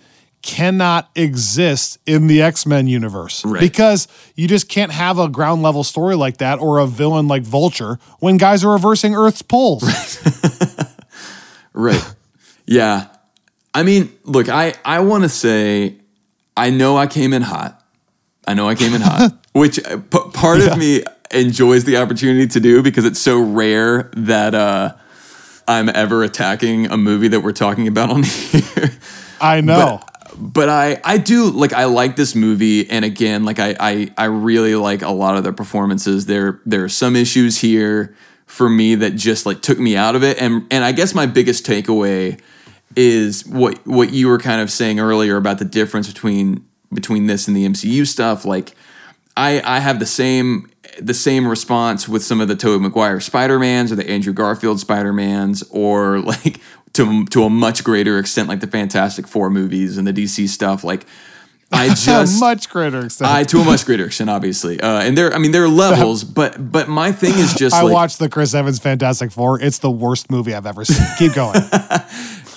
cannot 0.44 1.10
exist 1.16 1.98
in 2.06 2.26
the 2.26 2.42
X 2.42 2.66
Men 2.66 2.86
universe 2.86 3.44
Right. 3.46 3.60
because 3.60 4.06
you 4.36 4.46
just 4.46 4.68
can't 4.68 4.92
have 4.92 5.18
a 5.18 5.26
ground 5.28 5.62
level 5.62 5.82
story 5.82 6.14
like 6.16 6.36
that 6.36 6.58
or 6.60 6.78
a 6.78 6.86
villain 6.86 7.26
like 7.26 7.42
Vulture 7.42 7.98
when 8.20 8.36
guys 8.36 8.62
are 8.62 8.72
reversing 8.72 9.14
Earth's 9.14 9.40
poles. 9.42 9.82
right, 11.72 12.14
yeah. 12.66 13.08
I 13.72 13.82
mean, 13.82 14.12
look, 14.24 14.48
I 14.48 14.74
I 14.84 15.00
want 15.00 15.24
to 15.24 15.28
say, 15.28 15.96
I 16.56 16.70
know 16.70 16.96
I 16.96 17.06
came 17.06 17.32
in 17.32 17.42
hot. 17.42 17.80
I 18.46 18.54
know 18.54 18.68
I 18.68 18.74
came 18.74 18.92
in 18.94 19.00
hot, 19.00 19.32
which 19.52 19.78
uh, 19.84 19.96
p- 19.98 20.30
part 20.32 20.60
Yeah. 20.60 20.72
of 20.72 20.78
me 20.78 21.02
enjoys 21.30 21.84
the 21.84 21.96
opportunity 21.96 22.46
to 22.48 22.60
do 22.60 22.82
because 22.82 23.04
it's 23.04 23.18
so 23.18 23.40
rare 23.40 24.10
that 24.16 24.54
uh, 24.54 24.92
I'm 25.66 25.88
ever 25.88 26.22
attacking 26.22 26.86
a 26.92 26.96
movie 26.96 27.28
that 27.28 27.40
we're 27.40 27.52
talking 27.52 27.88
about 27.88 28.10
on 28.10 28.22
here. 28.24 28.90
I 29.40 29.60
know. 29.62 30.00
but 30.04 30.13
I 30.68 31.00
I 31.04 31.18
do 31.18 31.50
like 31.50 31.72
I 31.72 31.84
like 31.84 32.16
this 32.16 32.34
movie 32.34 32.88
and 32.90 33.04
again 33.04 33.44
like 33.44 33.58
I 33.58 33.76
I 33.78 34.12
I 34.16 34.24
really 34.26 34.74
like 34.74 35.02
a 35.02 35.10
lot 35.10 35.36
of 35.36 35.44
their 35.44 35.52
performances. 35.52 36.26
There 36.26 36.60
there 36.66 36.84
are 36.84 36.88
some 36.88 37.16
issues 37.16 37.58
here 37.58 38.14
for 38.46 38.68
me 38.68 38.94
that 38.96 39.12
just 39.16 39.46
like 39.46 39.62
took 39.62 39.78
me 39.78 39.96
out 39.96 40.16
of 40.16 40.22
it 40.22 40.40
and 40.40 40.66
and 40.70 40.84
I 40.84 40.92
guess 40.92 41.14
my 41.14 41.26
biggest 41.26 41.66
takeaway 41.66 42.40
is 42.96 43.46
what 43.46 43.84
what 43.86 44.12
you 44.12 44.28
were 44.28 44.38
kind 44.38 44.60
of 44.60 44.70
saying 44.70 45.00
earlier 45.00 45.36
about 45.36 45.58
the 45.58 45.64
difference 45.64 46.08
between 46.08 46.64
between 46.92 47.26
this 47.26 47.48
and 47.48 47.56
the 47.56 47.66
MCU 47.66 48.06
stuff. 48.06 48.44
Like 48.44 48.74
I 49.36 49.60
I 49.64 49.80
have 49.80 49.98
the 49.98 50.06
same 50.06 50.70
the 51.00 51.14
same 51.14 51.46
response 51.46 52.08
with 52.08 52.22
some 52.22 52.40
of 52.40 52.48
the 52.48 52.54
Tobey 52.54 52.82
Maguire 52.82 53.18
Spider-Mans 53.20 53.90
or 53.90 53.96
the 53.96 54.08
Andrew 54.08 54.32
Garfield 54.32 54.78
Spider-Mans 54.80 55.64
or 55.70 56.20
like 56.20 56.60
to 56.94 57.24
to 57.26 57.44
a 57.44 57.50
much 57.50 57.84
greater 57.84 58.18
extent 58.18 58.48
like 58.48 58.60
the 58.60 58.66
Fantastic 58.66 59.28
Four 59.28 59.50
movies 59.50 59.98
and 59.98 60.06
the 60.06 60.12
DC 60.12 60.48
stuff 60.48 60.82
like 60.82 61.06
I 61.70 61.88
To 61.88 61.92
a 61.92 61.94
just 61.94 62.40
much 62.40 62.68
greater 62.68 63.04
extent. 63.04 63.30
I 63.30 63.44
to 63.44 63.60
a 63.60 63.64
much 63.64 63.84
greater 63.84 64.06
extent 64.06 64.30
obviously 64.30 64.80
uh, 64.80 65.00
and 65.00 65.16
there 65.16 65.32
I 65.32 65.38
mean 65.38 65.52
there 65.52 65.64
are 65.64 65.68
levels 65.84 66.24
but 66.24 66.72
but 66.72 66.88
my 66.88 67.12
thing 67.12 67.34
is 67.34 67.54
just 67.54 67.74
I 67.76 67.82
like 67.82 67.92
watched 67.92 68.18
the 68.18 68.28
Chris 68.28 68.54
Evans 68.54 68.78
Fantastic 68.78 69.30
Four. 69.30 69.60
It's 69.60 69.78
the 69.78 69.90
worst 69.90 70.30
movie 70.30 70.54
I've 70.54 70.66
ever 70.66 70.84
seen. 70.84 71.06
Keep 71.18 71.34
going. 71.34 71.60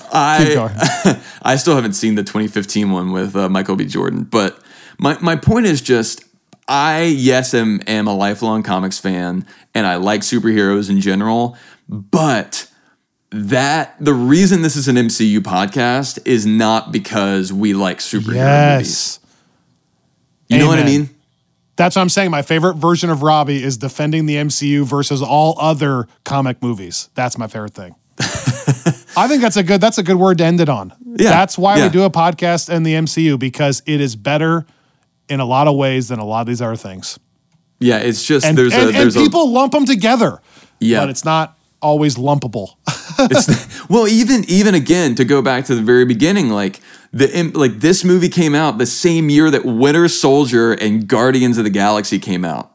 I, 0.10 0.46
Keep 0.46 0.54
going. 0.54 1.22
I 1.42 1.58
still 1.58 1.76
haven't 1.76 1.94
seen 1.94 2.16
the 2.16 2.24
2015 2.24 2.92
one 2.92 3.12
with 3.12 3.36
uh, 3.36 3.50
Michael 3.50 3.76
B. 3.76 3.86
Jordan, 3.86 4.24
but 4.24 4.58
my, 4.98 5.18
my 5.20 5.36
point 5.36 5.66
is 5.66 5.82
just 5.82 6.24
I, 6.68 7.04
yes, 7.04 7.54
am, 7.54 7.82
am 7.88 8.08
a 8.08 8.16
lifelong 8.16 8.64
comics 8.64 9.00
fan 9.00 9.46
and 9.74 9.88
I 9.88 9.96
like 9.96 10.22
superheroes 10.22 10.90
in 10.90 11.00
general, 11.00 11.58
but 11.88 12.70
that 13.32 13.96
the 14.00 14.14
reason 14.14 14.62
this 14.62 14.76
is 14.76 14.88
an 14.88 14.96
MCU 14.96 15.40
podcast 15.40 16.20
is 16.26 16.46
not 16.46 16.92
because 16.92 17.52
we 17.52 17.74
like 17.74 18.00
superhero 18.00 18.76
movies. 18.76 19.20
yes. 19.20 19.20
You 20.48 20.60
know 20.60 20.68
what 20.68 20.80
I 20.80 20.86
mean? 20.86 21.10
That's 21.76 21.96
what 21.96 22.02
I'm 22.02 22.10
saying. 22.10 22.32
My 22.32 22.42
favorite 22.42 22.76
version 22.76 23.10
of 23.10 23.22
Robbie 23.22 23.62
is 23.62 23.78
defending 23.78 24.26
the 24.26 24.36
MCU 24.36 24.84
versus 24.86 25.22
all 25.22 25.56
other 25.60 26.08
comic 26.24 26.64
movies. 26.64 27.10
That's 27.16 27.38
my 27.38 27.48
favorite 27.48 27.74
thing. 27.74 27.96
I 29.16 29.28
think 29.28 29.42
that's 29.42 29.58
a 29.58 29.64
good 29.64 29.82
that's 29.82 29.98
a 29.98 30.04
good 30.04 30.16
word 30.16 30.38
to 30.40 30.44
end 30.46 30.60
it 30.60 30.70
on. 30.70 30.94
Yeah, 31.06 31.30
That's 31.30 31.58
why 31.58 31.78
yeah. 31.78 31.84
we 31.86 31.90
do 31.90 32.04
a 32.04 32.10
podcast 32.10 32.74
in 32.74 32.84
the 32.84 32.94
MCU 32.94 33.38
because 33.38 33.82
it 33.86 34.02
is 34.02 34.16
better 34.16 34.66
in 35.30 35.40
a 35.40 35.46
lot 35.46 35.68
of 35.68 35.76
ways 35.76 36.08
than 36.08 36.20
a 36.20 36.26
lot 36.26 36.42
of 36.42 36.48
these 36.48 36.62
other 36.62 36.76
things. 36.76 37.20
Yeah, 37.80 37.98
it's 37.98 38.24
just 38.26 38.46
And 38.46 38.58
there's 38.58 38.74
and, 38.74 38.84
a 38.84 38.88
and 38.88 38.96
there's 38.96 39.16
people 39.16 39.52
lump 39.52 39.74
them 39.74 39.86
together. 39.86 40.42
Yeah. 40.80 41.02
But 41.02 41.10
it's 41.10 41.26
not 41.26 41.57
always 41.82 42.16
lumpable. 42.16 42.76
it's, 43.20 43.90
well 43.90 44.08
even 44.08 44.44
even 44.48 44.76
again 44.76 45.16
to 45.16 45.26
go 45.26 45.42
back 45.42 45.66
to 45.66 45.76
the 45.76 45.82
very 45.82 46.06
beginning 46.06 46.50
like 46.50 46.82
the 47.14 47.52
like 47.56 47.80
this 47.80 48.04
movie 48.04 48.30
came 48.30 48.54
out 48.54 48.78
the 48.78 48.86
same 48.86 49.30
year 49.30 49.50
that 49.50 49.66
Winter 49.66 50.08
Soldier 50.08 50.74
and 50.74 51.08
Guardians 51.08 51.58
of 51.58 51.64
the 51.64 51.70
Galaxy 51.70 52.20
came 52.20 52.46
out. 52.46 52.72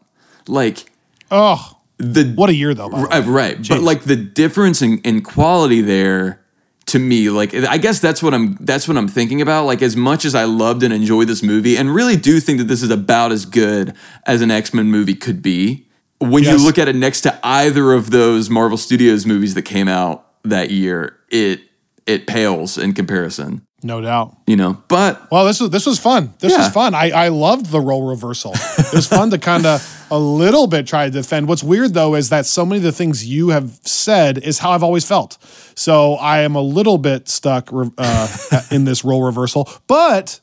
Like 0.48 0.90
oh, 1.30 1.78
the 1.98 2.32
what 2.34 2.50
a 2.50 2.54
year 2.54 2.74
though. 2.74 2.88
By 2.88 3.02
the 3.02 3.08
way. 3.08 3.16
Uh, 3.16 3.22
right 3.30 3.68
but 3.68 3.80
like 3.80 4.02
the 4.02 4.16
difference 4.16 4.82
in, 4.82 4.98
in 5.00 5.22
quality 5.22 5.80
there 5.80 6.42
to 6.86 6.98
me 6.98 7.30
like 7.30 7.54
i 7.54 7.78
guess 7.78 8.00
that's 8.00 8.22
what 8.22 8.34
i'm 8.34 8.56
that's 8.60 8.88
what 8.88 8.96
i'm 8.96 9.06
thinking 9.06 9.40
about 9.40 9.64
like 9.64 9.80
as 9.82 9.96
much 9.96 10.24
as 10.24 10.34
i 10.34 10.44
loved 10.44 10.82
and 10.82 10.92
enjoyed 10.92 11.28
this 11.28 11.42
movie 11.42 11.76
and 11.76 11.94
really 11.94 12.16
do 12.16 12.40
think 12.40 12.58
that 12.58 12.64
this 12.64 12.82
is 12.82 12.90
about 12.90 13.30
as 13.30 13.46
good 13.46 13.94
as 14.26 14.42
an 14.42 14.50
x-men 14.50 14.86
movie 14.86 15.14
could 15.14 15.40
be 15.40 15.86
when 16.22 16.42
Yes. 16.44 16.58
you 16.60 16.64
look 16.66 16.78
at 16.78 16.88
it 16.88 16.96
next 16.96 17.22
to 17.22 17.38
either 17.46 17.92
of 17.92 18.10
those 18.10 18.48
marvel 18.50 18.78
studios 18.78 19.26
movies 19.26 19.54
that 19.54 19.62
came 19.62 19.88
out 19.88 20.26
that 20.44 20.70
year 20.70 21.16
it 21.30 21.60
it 22.06 22.26
pales 22.26 22.76
in 22.78 22.92
comparison 22.92 23.62
No 23.82 24.00
doubt. 24.00 24.36
you 24.46 24.56
know 24.56 24.78
but 24.88 25.30
Well, 25.30 25.44
this 25.46 25.60
was 25.60 25.70
this 25.70 25.86
was 25.86 25.98
fun. 25.98 26.34
This 26.40 26.52
Yeah. 26.52 26.58
was 26.58 26.68
fun. 26.68 26.94
I 26.94 27.10
I 27.10 27.28
loved 27.28 27.66
the 27.66 27.80
role 27.80 28.02
reversal. 28.08 28.52
It 28.78 28.92
was 28.92 29.06
fun 29.06 29.30
to 29.30 29.38
kind 29.38 29.66
of 29.66 29.80
a 30.10 30.18
little 30.18 30.66
bit 30.66 30.86
try 30.86 31.04
to 31.06 31.10
defend. 31.10 31.48
What's 31.48 31.62
weird 31.64 31.94
though 31.94 32.14
is 32.16 32.28
that 32.28 32.44
so 32.46 32.66
many 32.66 32.78
of 32.78 32.82
the 32.84 32.92
things 32.92 33.24
you 33.26 33.48
have 33.50 33.78
said 33.84 34.38
is 34.38 34.58
how 34.58 34.72
I've 34.72 34.82
always 34.82 35.04
felt. 35.06 35.38
So 35.74 36.14
I 36.16 36.40
am 36.40 36.54
a 36.54 36.60
little 36.60 36.98
bit 36.98 37.28
stuck 37.28 37.70
uh, 37.72 38.28
in 38.70 38.84
this 38.84 39.04
role 39.04 39.22
reversal, 39.22 39.68
but 39.86 40.40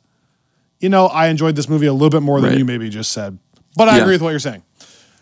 you 0.80 0.90
know 0.90 1.08
I 1.08 1.28
enjoyed 1.28 1.56
this 1.56 1.68
movie 1.70 1.86
a 1.88 1.94
little 1.94 2.10
bit 2.10 2.22
more 2.24 2.40
than 2.42 2.52
Right. 2.52 2.58
you 2.60 2.66
maybe 2.66 2.90
just 2.90 3.12
said. 3.12 3.38
But 3.76 3.90
I 3.90 3.98
Yeah. 3.98 4.02
agree 4.04 4.16
with 4.16 4.22
what 4.24 4.32
you're 4.32 4.40
saying. 4.40 4.64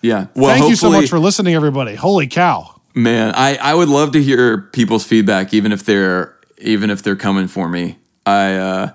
Yeah 0.01 0.27
well 0.35 0.55
Thank 0.55 0.69
you 0.69 0.75
so 0.75 0.89
much 0.89 1.09
for 1.09 1.19
listening, 1.19 1.55
everybody. 1.55 1.95
Holy 1.95 2.27
cow! 2.27 2.81
Man, 2.93 3.33
I, 3.35 3.57
I 3.57 3.75
would 3.75 3.89
love 3.89 4.13
to 4.13 4.23
hear 4.23 4.61
people's 4.61 5.05
feedback, 5.05 5.53
even 5.53 5.71
if 5.71 5.85
they're 5.85 6.35
even 6.59 6.89
if 6.89 7.03
they're 7.03 7.15
coming 7.15 7.47
for 7.47 7.69
me. 7.69 7.97
I 8.25 8.55
uh, 8.55 8.91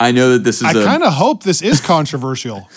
I 0.00 0.12
know 0.12 0.32
that 0.32 0.44
this 0.44 0.62
is 0.62 0.64
I 0.64 0.72
kind 0.72 1.02
of 1.02 1.12
hope 1.12 1.42
this 1.42 1.62
is 1.62 1.80
controversial. 1.80 2.68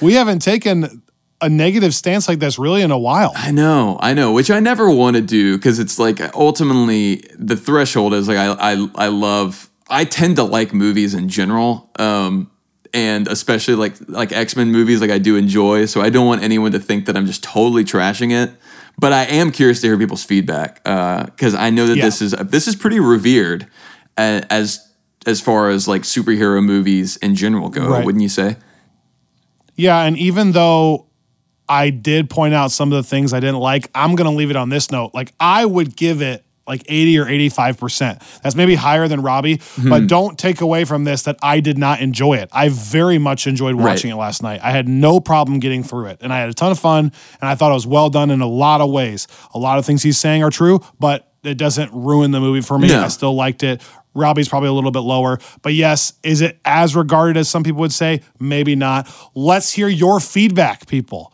we 0.00 0.14
haven't 0.14 0.40
taken 0.40 1.02
a 1.40 1.48
negative 1.48 1.94
stance 1.94 2.28
like 2.28 2.38
this 2.38 2.58
really 2.58 2.82
in 2.82 2.90
a 2.90 2.98
while. 2.98 3.32
I 3.36 3.50
know, 3.50 3.98
I 4.00 4.14
know, 4.14 4.32
which 4.32 4.50
I 4.50 4.60
never 4.60 4.90
want 4.90 5.16
to 5.16 5.22
do 5.22 5.56
because 5.56 5.78
it's 5.78 5.98
like 5.98 6.20
ultimately 6.34 7.16
the 7.38 7.56
threshold 7.56 8.14
is 8.14 8.28
like 8.28 8.38
I 8.38 8.72
I 8.72 8.86
I 8.94 9.08
love 9.08 9.70
I 9.88 10.04
tend 10.04 10.36
to 10.36 10.44
like 10.44 10.72
movies 10.72 11.14
in 11.14 11.28
general. 11.28 11.90
Um 11.98 12.50
and 12.96 13.28
especially 13.28 13.74
like 13.74 13.94
like 14.08 14.32
X-Men 14.32 14.72
movies 14.72 15.00
like 15.00 15.10
I 15.10 15.18
do 15.18 15.36
enjoy, 15.36 15.84
so 15.86 16.00
I 16.00 16.08
don't 16.10 16.26
want 16.26 16.42
anyone 16.42 16.72
to 16.72 16.80
think 16.80 17.04
that 17.06 17.16
I'm 17.16 17.26
just 17.26 17.44
totally 17.44 17.84
trashing 17.84 18.32
it. 18.32 18.50
But 18.98 19.12
I 19.12 19.24
am 19.24 19.52
curious 19.52 19.82
to 19.82 19.88
hear 19.88 19.98
people's 19.98 20.24
feedback 20.24 20.82
because 20.82 21.54
I 21.54 21.68
know 21.70 21.86
that 21.86 21.98
Yeah. 21.98 22.04
this 22.06 22.22
is 22.22 22.32
this 22.32 22.66
is 22.66 22.74
pretty 22.74 22.98
revered 22.98 23.66
uh, 24.16 24.40
as 24.48 24.80
as 25.26 25.40
far 25.40 25.68
as 25.68 25.86
like 25.86 26.02
superhero 26.02 26.64
movies 26.64 27.16
in 27.18 27.34
general 27.34 27.68
go, 27.68 27.86
Right. 27.88 28.04
wouldn't 28.06 28.22
you 28.22 28.28
say? 28.30 28.56
Yeah, 29.74 30.00
and 30.04 30.16
even 30.16 30.52
though 30.52 31.04
I 31.68 31.90
did 31.90 32.30
point 32.30 32.54
out 32.54 32.70
some 32.70 32.90
of 32.92 32.96
the 32.96 33.02
things 33.06 33.34
I 33.34 33.40
didn't 33.40 33.58
like, 33.60 33.90
I'm 33.94 34.14
going 34.14 34.30
to 34.30 34.34
leave 34.36 34.48
it 34.50 34.56
on 34.56 34.70
this 34.70 34.90
note. 34.90 35.10
Like 35.12 35.32
I 35.38 35.66
would 35.66 35.94
give 35.96 36.22
it 36.22 36.45
like 36.66 36.82
80 36.88 37.18
or 37.18 37.26
85%. 37.26 38.40
That's 38.42 38.54
maybe 38.54 38.74
higher 38.74 39.08
than 39.08 39.22
Robbie, 39.22 39.60
Hmm. 39.76 39.88
but 39.90 40.06
don't 40.06 40.38
take 40.38 40.60
away 40.60 40.84
from 40.84 41.04
this 41.04 41.22
that 41.22 41.36
I 41.42 41.60
did 41.60 41.78
not 41.78 42.00
enjoy 42.00 42.34
it. 42.38 42.48
I 42.52 42.68
very 42.68 43.18
much 43.18 43.46
enjoyed 43.46 43.74
watching 43.76 44.10
it 44.10 44.16
last 44.16 44.42
night. 44.42 44.60
I 44.62 44.70
had 44.72 44.88
no 44.88 45.20
problem 45.20 45.60
getting 45.60 45.82
through 45.82 46.06
it, 46.06 46.18
and 46.20 46.32
I 46.32 46.38
had 46.40 46.48
a 46.48 46.54
ton 46.54 46.72
of 46.72 46.78
fun, 46.78 47.12
and 47.40 47.48
I 47.48 47.54
thought 47.54 47.70
it 47.70 47.74
was 47.74 47.86
well 47.86 48.10
done 48.10 48.30
in 48.30 48.40
a 48.40 48.46
lot 48.46 48.80
of 48.80 48.90
ways. 48.90 49.26
A 49.54 49.58
lot 49.58 49.78
of 49.78 49.86
things 49.86 50.02
he's 50.02 50.18
saying 50.18 50.42
are 50.42 50.50
true, 50.50 50.80
but 50.98 51.30
it 51.44 51.56
doesn't 51.58 51.92
ruin 51.92 52.32
the 52.32 52.40
movie 52.40 52.60
for 52.60 52.78
me. 52.78 52.88
No. 52.88 53.04
I 53.04 53.08
still 53.08 53.34
liked 53.34 53.62
it. 53.62 53.80
Robbie's 54.14 54.48
probably 54.48 54.70
a 54.70 54.72
little 54.72 54.90
bit 54.90 55.00
lower. 55.00 55.38
But 55.62 55.74
yes, 55.74 56.14
is 56.22 56.40
it 56.40 56.58
as 56.64 56.96
regarded 56.96 57.36
as 57.36 57.48
some 57.50 57.62
people 57.62 57.80
would 57.80 57.92
say? 57.92 58.22
Maybe 58.40 58.74
not. 58.74 59.08
Let's 59.34 59.72
hear 59.72 59.88
your 59.88 60.18
feedback, 60.20 60.86
people. 60.88 61.32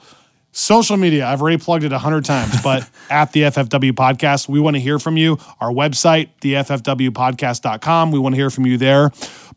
Social 0.54 0.98
media, 0.98 1.26
I've 1.26 1.40
already 1.40 1.56
plugged 1.56 1.82
it 1.84 1.92
a 1.92 1.98
hundred 1.98 2.26
times, 2.26 2.62
but 2.62 2.88
at 3.10 3.32
the 3.32 3.42
FFW 3.42 3.92
podcast, 3.92 4.48
we 4.48 4.60
want 4.60 4.76
to 4.76 4.80
hear 4.80 4.98
from 4.98 5.16
you. 5.16 5.38
Our 5.60 5.70
website, 5.70 6.28
the 6.42 6.54
FFWpodcast.com, 6.54 8.12
we 8.12 8.18
want 8.18 8.34
to 8.34 8.36
hear 8.36 8.50
from 8.50 8.66
you 8.66 8.76
there. 8.76 9.10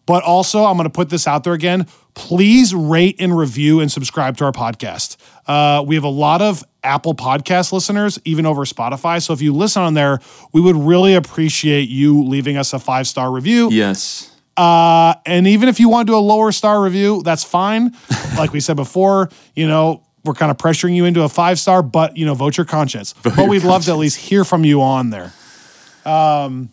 But 0.05 0.23
also, 0.23 0.63
I'm 0.63 0.77
going 0.77 0.85
to 0.85 0.93
put 0.93 1.09
this 1.09 1.27
out 1.27 1.43
there 1.43 1.53
again. 1.53 1.87
Please 2.13 2.73
rate 2.73 3.17
and 3.19 3.37
review 3.37 3.81
and 3.81 3.91
subscribe 3.91 4.37
to 4.37 4.45
our 4.45 4.53
podcast. 4.53 5.17
Uh, 5.47 5.83
we 5.85 5.95
have 5.95 6.05
a 6.05 6.09
lot 6.09 6.41
of 6.41 6.63
Apple 6.81 7.13
Podcast 7.13 7.73
listeners, 7.73 8.17
even 8.23 8.45
over 8.45 8.63
Spotify. 8.63 9.21
So 9.21 9.33
if 9.33 9.41
you 9.41 9.53
listen 9.53 9.81
on 9.81 9.95
there, 9.95 10.19
we 10.53 10.61
would 10.61 10.77
really 10.77 11.15
appreciate 11.15 11.89
you 11.89 12.23
leaving 12.23 12.55
us 12.55 12.71
a 12.71 12.79
five 12.79 13.07
star 13.07 13.31
review. 13.31 13.69
Yes. 13.69 14.31
Uh, 14.55 15.15
and 15.25 15.47
even 15.47 15.67
if 15.67 15.79
you 15.79 15.89
want 15.89 16.07
to 16.07 16.13
do 16.13 16.17
a 16.17 16.19
lower 16.19 16.51
star 16.51 16.81
review, 16.81 17.21
that's 17.23 17.43
fine. 17.43 17.93
like 18.37 18.53
we 18.53 18.61
said 18.61 18.77
before, 18.77 19.29
you 19.53 19.67
know, 19.67 20.04
we're 20.25 20.33
kind 20.33 20.51
of 20.51 20.57
pressuring 20.57 20.95
you 20.95 21.05
into 21.05 21.23
a 21.23 21.29
five 21.29 21.59
star, 21.59 21.81
but 21.81 22.17
you 22.17 22.25
know, 22.25 22.33
vote 22.33 22.57
your 22.57 22.65
conscience. 22.65 23.13
but 23.23 23.37
your 23.37 23.47
we'd 23.47 23.63
love 23.63 23.85
to 23.85 23.91
at 23.91 23.97
least 23.97 24.17
hear 24.17 24.43
from 24.43 24.63
you 24.65 24.81
on 24.81 25.09
there. 25.09 25.33
Um, 26.05 26.69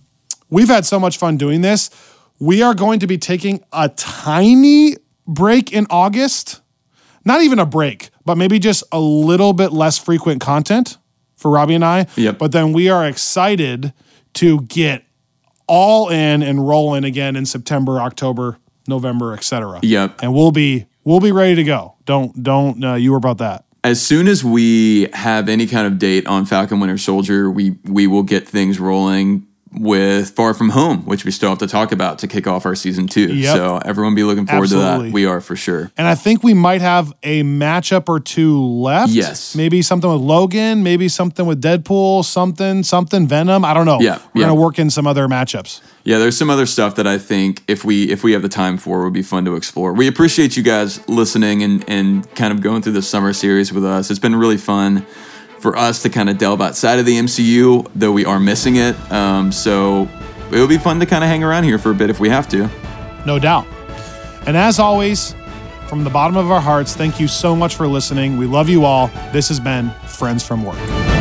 we've 0.51 0.69
had 0.69 0.85
so 0.85 0.99
much 0.99 1.19
fun 1.19 1.37
doing 1.37 1.61
this. 1.61 1.91
We 2.39 2.63
are 2.63 2.75
going 2.75 3.01
to 3.01 3.07
be 3.07 3.19
taking 3.19 3.63
a 3.73 3.89
tiny 3.91 4.97
break 5.27 5.73
in 5.73 5.87
August. 5.91 6.61
Not 7.25 7.43
even 7.43 7.59
a 7.59 7.67
break, 7.67 8.11
but 8.25 8.37
maybe 8.37 8.59
just 8.59 8.83
a 8.91 8.99
little 8.99 9.53
bit 9.53 9.73
less 9.73 9.97
frequent 9.97 10.41
content 10.41 10.99
for 11.37 11.51
Robbie 11.51 11.75
and 11.75 11.85
I. 11.85 12.07
Yep. 12.17 12.39
But 12.39 12.53
then 12.53 12.73
we 12.73 12.89
are 12.89 13.07
excited 13.07 13.93
to 14.35 14.63
get 14.63 15.05
all 15.69 16.09
in 16.09 16.43
and 16.43 16.67
rolling 16.67 17.05
again 17.05 17.37
in 17.37 17.47
September, 17.47 18.01
October, 18.01 18.59
November, 18.89 19.35
etc. 19.35 19.81
Yep. 19.83 20.19
And 20.23 20.35
we'll 20.35 20.53
be 20.53 20.87
we'll 21.05 21.21
be 21.21 21.33
ready 21.33 21.55
to 21.57 21.65
go. 21.65 21.95
Don't 22.05 22.43
don't 22.43 22.83
uh, 22.85 22.95
you 22.95 23.13
were 23.13 23.19
about 23.19 23.39
that. 23.39 23.65
As 23.85 24.01
soon 24.01 24.29
as 24.29 24.45
we 24.45 25.09
have 25.13 25.49
any 25.49 25.67
kind 25.67 25.87
of 25.87 25.99
date 25.99 26.27
on 26.27 26.47
Falcon 26.47 26.79
Winter 26.81 26.99
Soldier, 26.99 27.51
we 27.51 27.79
we 27.85 28.07
will 28.07 28.23
get 28.23 28.49
things 28.49 28.79
rolling 28.79 29.47
with 29.75 30.31
Far 30.31 30.55
From 30.55 30.71
Home, 30.71 31.05
which 31.07 31.25
we 31.25 31.31
still 31.31 31.49
have 31.49 31.59
to 31.59 31.67
talk 31.67 31.93
about 31.93 32.19
to 32.21 32.29
kick 32.29 32.47
off 32.47 32.67
our 32.67 32.75
season 32.75 33.07
two. 33.07 33.35
Yep. 33.35 33.57
So 33.57 33.79
everyone 33.85 34.15
be 34.15 34.25
looking 34.25 34.47
forward 34.47 34.69
to 34.69 34.77
that. 34.77 35.13
We 35.13 35.27
are 35.27 35.41
for 35.41 35.57
sure. 35.57 35.91
And 35.97 36.07
I 36.07 36.15
think 36.15 36.43
we 36.43 36.55
might 36.55 36.81
have 36.81 37.13
a 37.23 37.43
matchup 37.43 38.09
or 38.09 38.21
two 38.21 38.63
left. 38.63 39.13
Yes. 39.13 39.55
Maybe 39.55 39.83
something 39.83 40.11
with 40.11 40.21
Logan, 40.21 40.83
maybe 40.83 41.09
something 41.09 41.47
with 41.47 41.63
Deadpool, 41.63 42.25
something, 42.25 42.83
something 42.83 43.27
Venom. 43.27 43.65
I 43.65 43.75
don't 43.75 43.87
know. 43.87 44.01
Yeah, 44.01 44.19
We're 44.35 44.43
yeah. 44.43 44.49
gonna 44.49 44.61
work 44.61 44.79
in 44.79 44.91
some 44.91 45.07
other 45.07 45.27
matchups. 45.27 45.81
Yeah, 46.05 46.19
there's 46.19 46.37
some 46.37 46.51
other 46.51 46.67
stuff 46.67 46.97
that 46.97 47.07
I 47.07 47.19
think 47.19 47.63
if 47.69 47.85
we 47.85 48.11
if 48.11 48.25
we 48.25 48.33
have 48.33 48.43
the 48.43 48.49
time 48.49 48.77
for 48.77 49.05
would 49.05 49.13
be 49.13 49.23
fun 49.23 49.45
to 49.45 49.55
explore. 49.57 49.93
We 49.93 50.09
appreciate 50.09 50.57
you 50.57 50.63
guys 50.63 51.07
listening 51.09 51.63
and 51.63 51.85
and 51.89 52.35
kind 52.35 52.53
of 52.53 52.61
going 52.61 52.83
through 52.83 52.93
the 52.93 53.03
summer 53.03 53.33
series 53.33 53.73
with 53.73 53.85
us. 53.85 54.11
It's 54.11 54.21
been 54.21 54.35
really 54.35 54.57
fun 54.59 55.07
for 55.63 55.77
us 55.79 56.03
to 56.03 56.11
kind 56.11 56.29
of 56.29 56.37
delve 56.37 56.61
outside 56.61 56.99
of 56.99 57.07
the 57.07 57.17
MCU, 57.19 57.89
though 57.95 58.13
we 58.13 58.25
are 58.25 58.41
missing 58.41 58.77
it. 58.77 58.95
Um, 59.13 59.53
so 59.53 60.09
it'll 60.51 60.67
be 60.67 60.77
fun 60.77 61.01
to 61.01 61.07
kind 61.07 61.23
of 61.23 61.31
hang 61.31 61.45
around 61.45 61.65
here 61.65 61.79
for 61.79 61.93
a 61.93 61.95
bit 61.95 62.11
if 62.11 62.21
we 62.21 62.29
have 62.29 62.49
to. 62.49 62.69
No 63.25 63.39
doubt. 63.39 63.67
And 64.47 64.57
as 64.57 64.81
always, 64.81 65.35
from 65.87 66.05
the 66.05 66.11
bottom 66.11 66.37
of 66.37 66.51
our 66.51 66.61
hearts, 66.61 66.97
thank 66.97 67.21
you 67.21 67.29
so 67.29 67.55
much 67.55 67.77
for 67.77 67.87
listening. 67.87 68.37
We 68.37 68.47
love 68.47 68.69
you 68.69 68.85
all. 68.85 69.07
This 69.33 69.49
has 69.49 69.61
been 69.61 69.91
Friends 70.07 70.45
from 70.45 70.65
Work. 70.65 71.12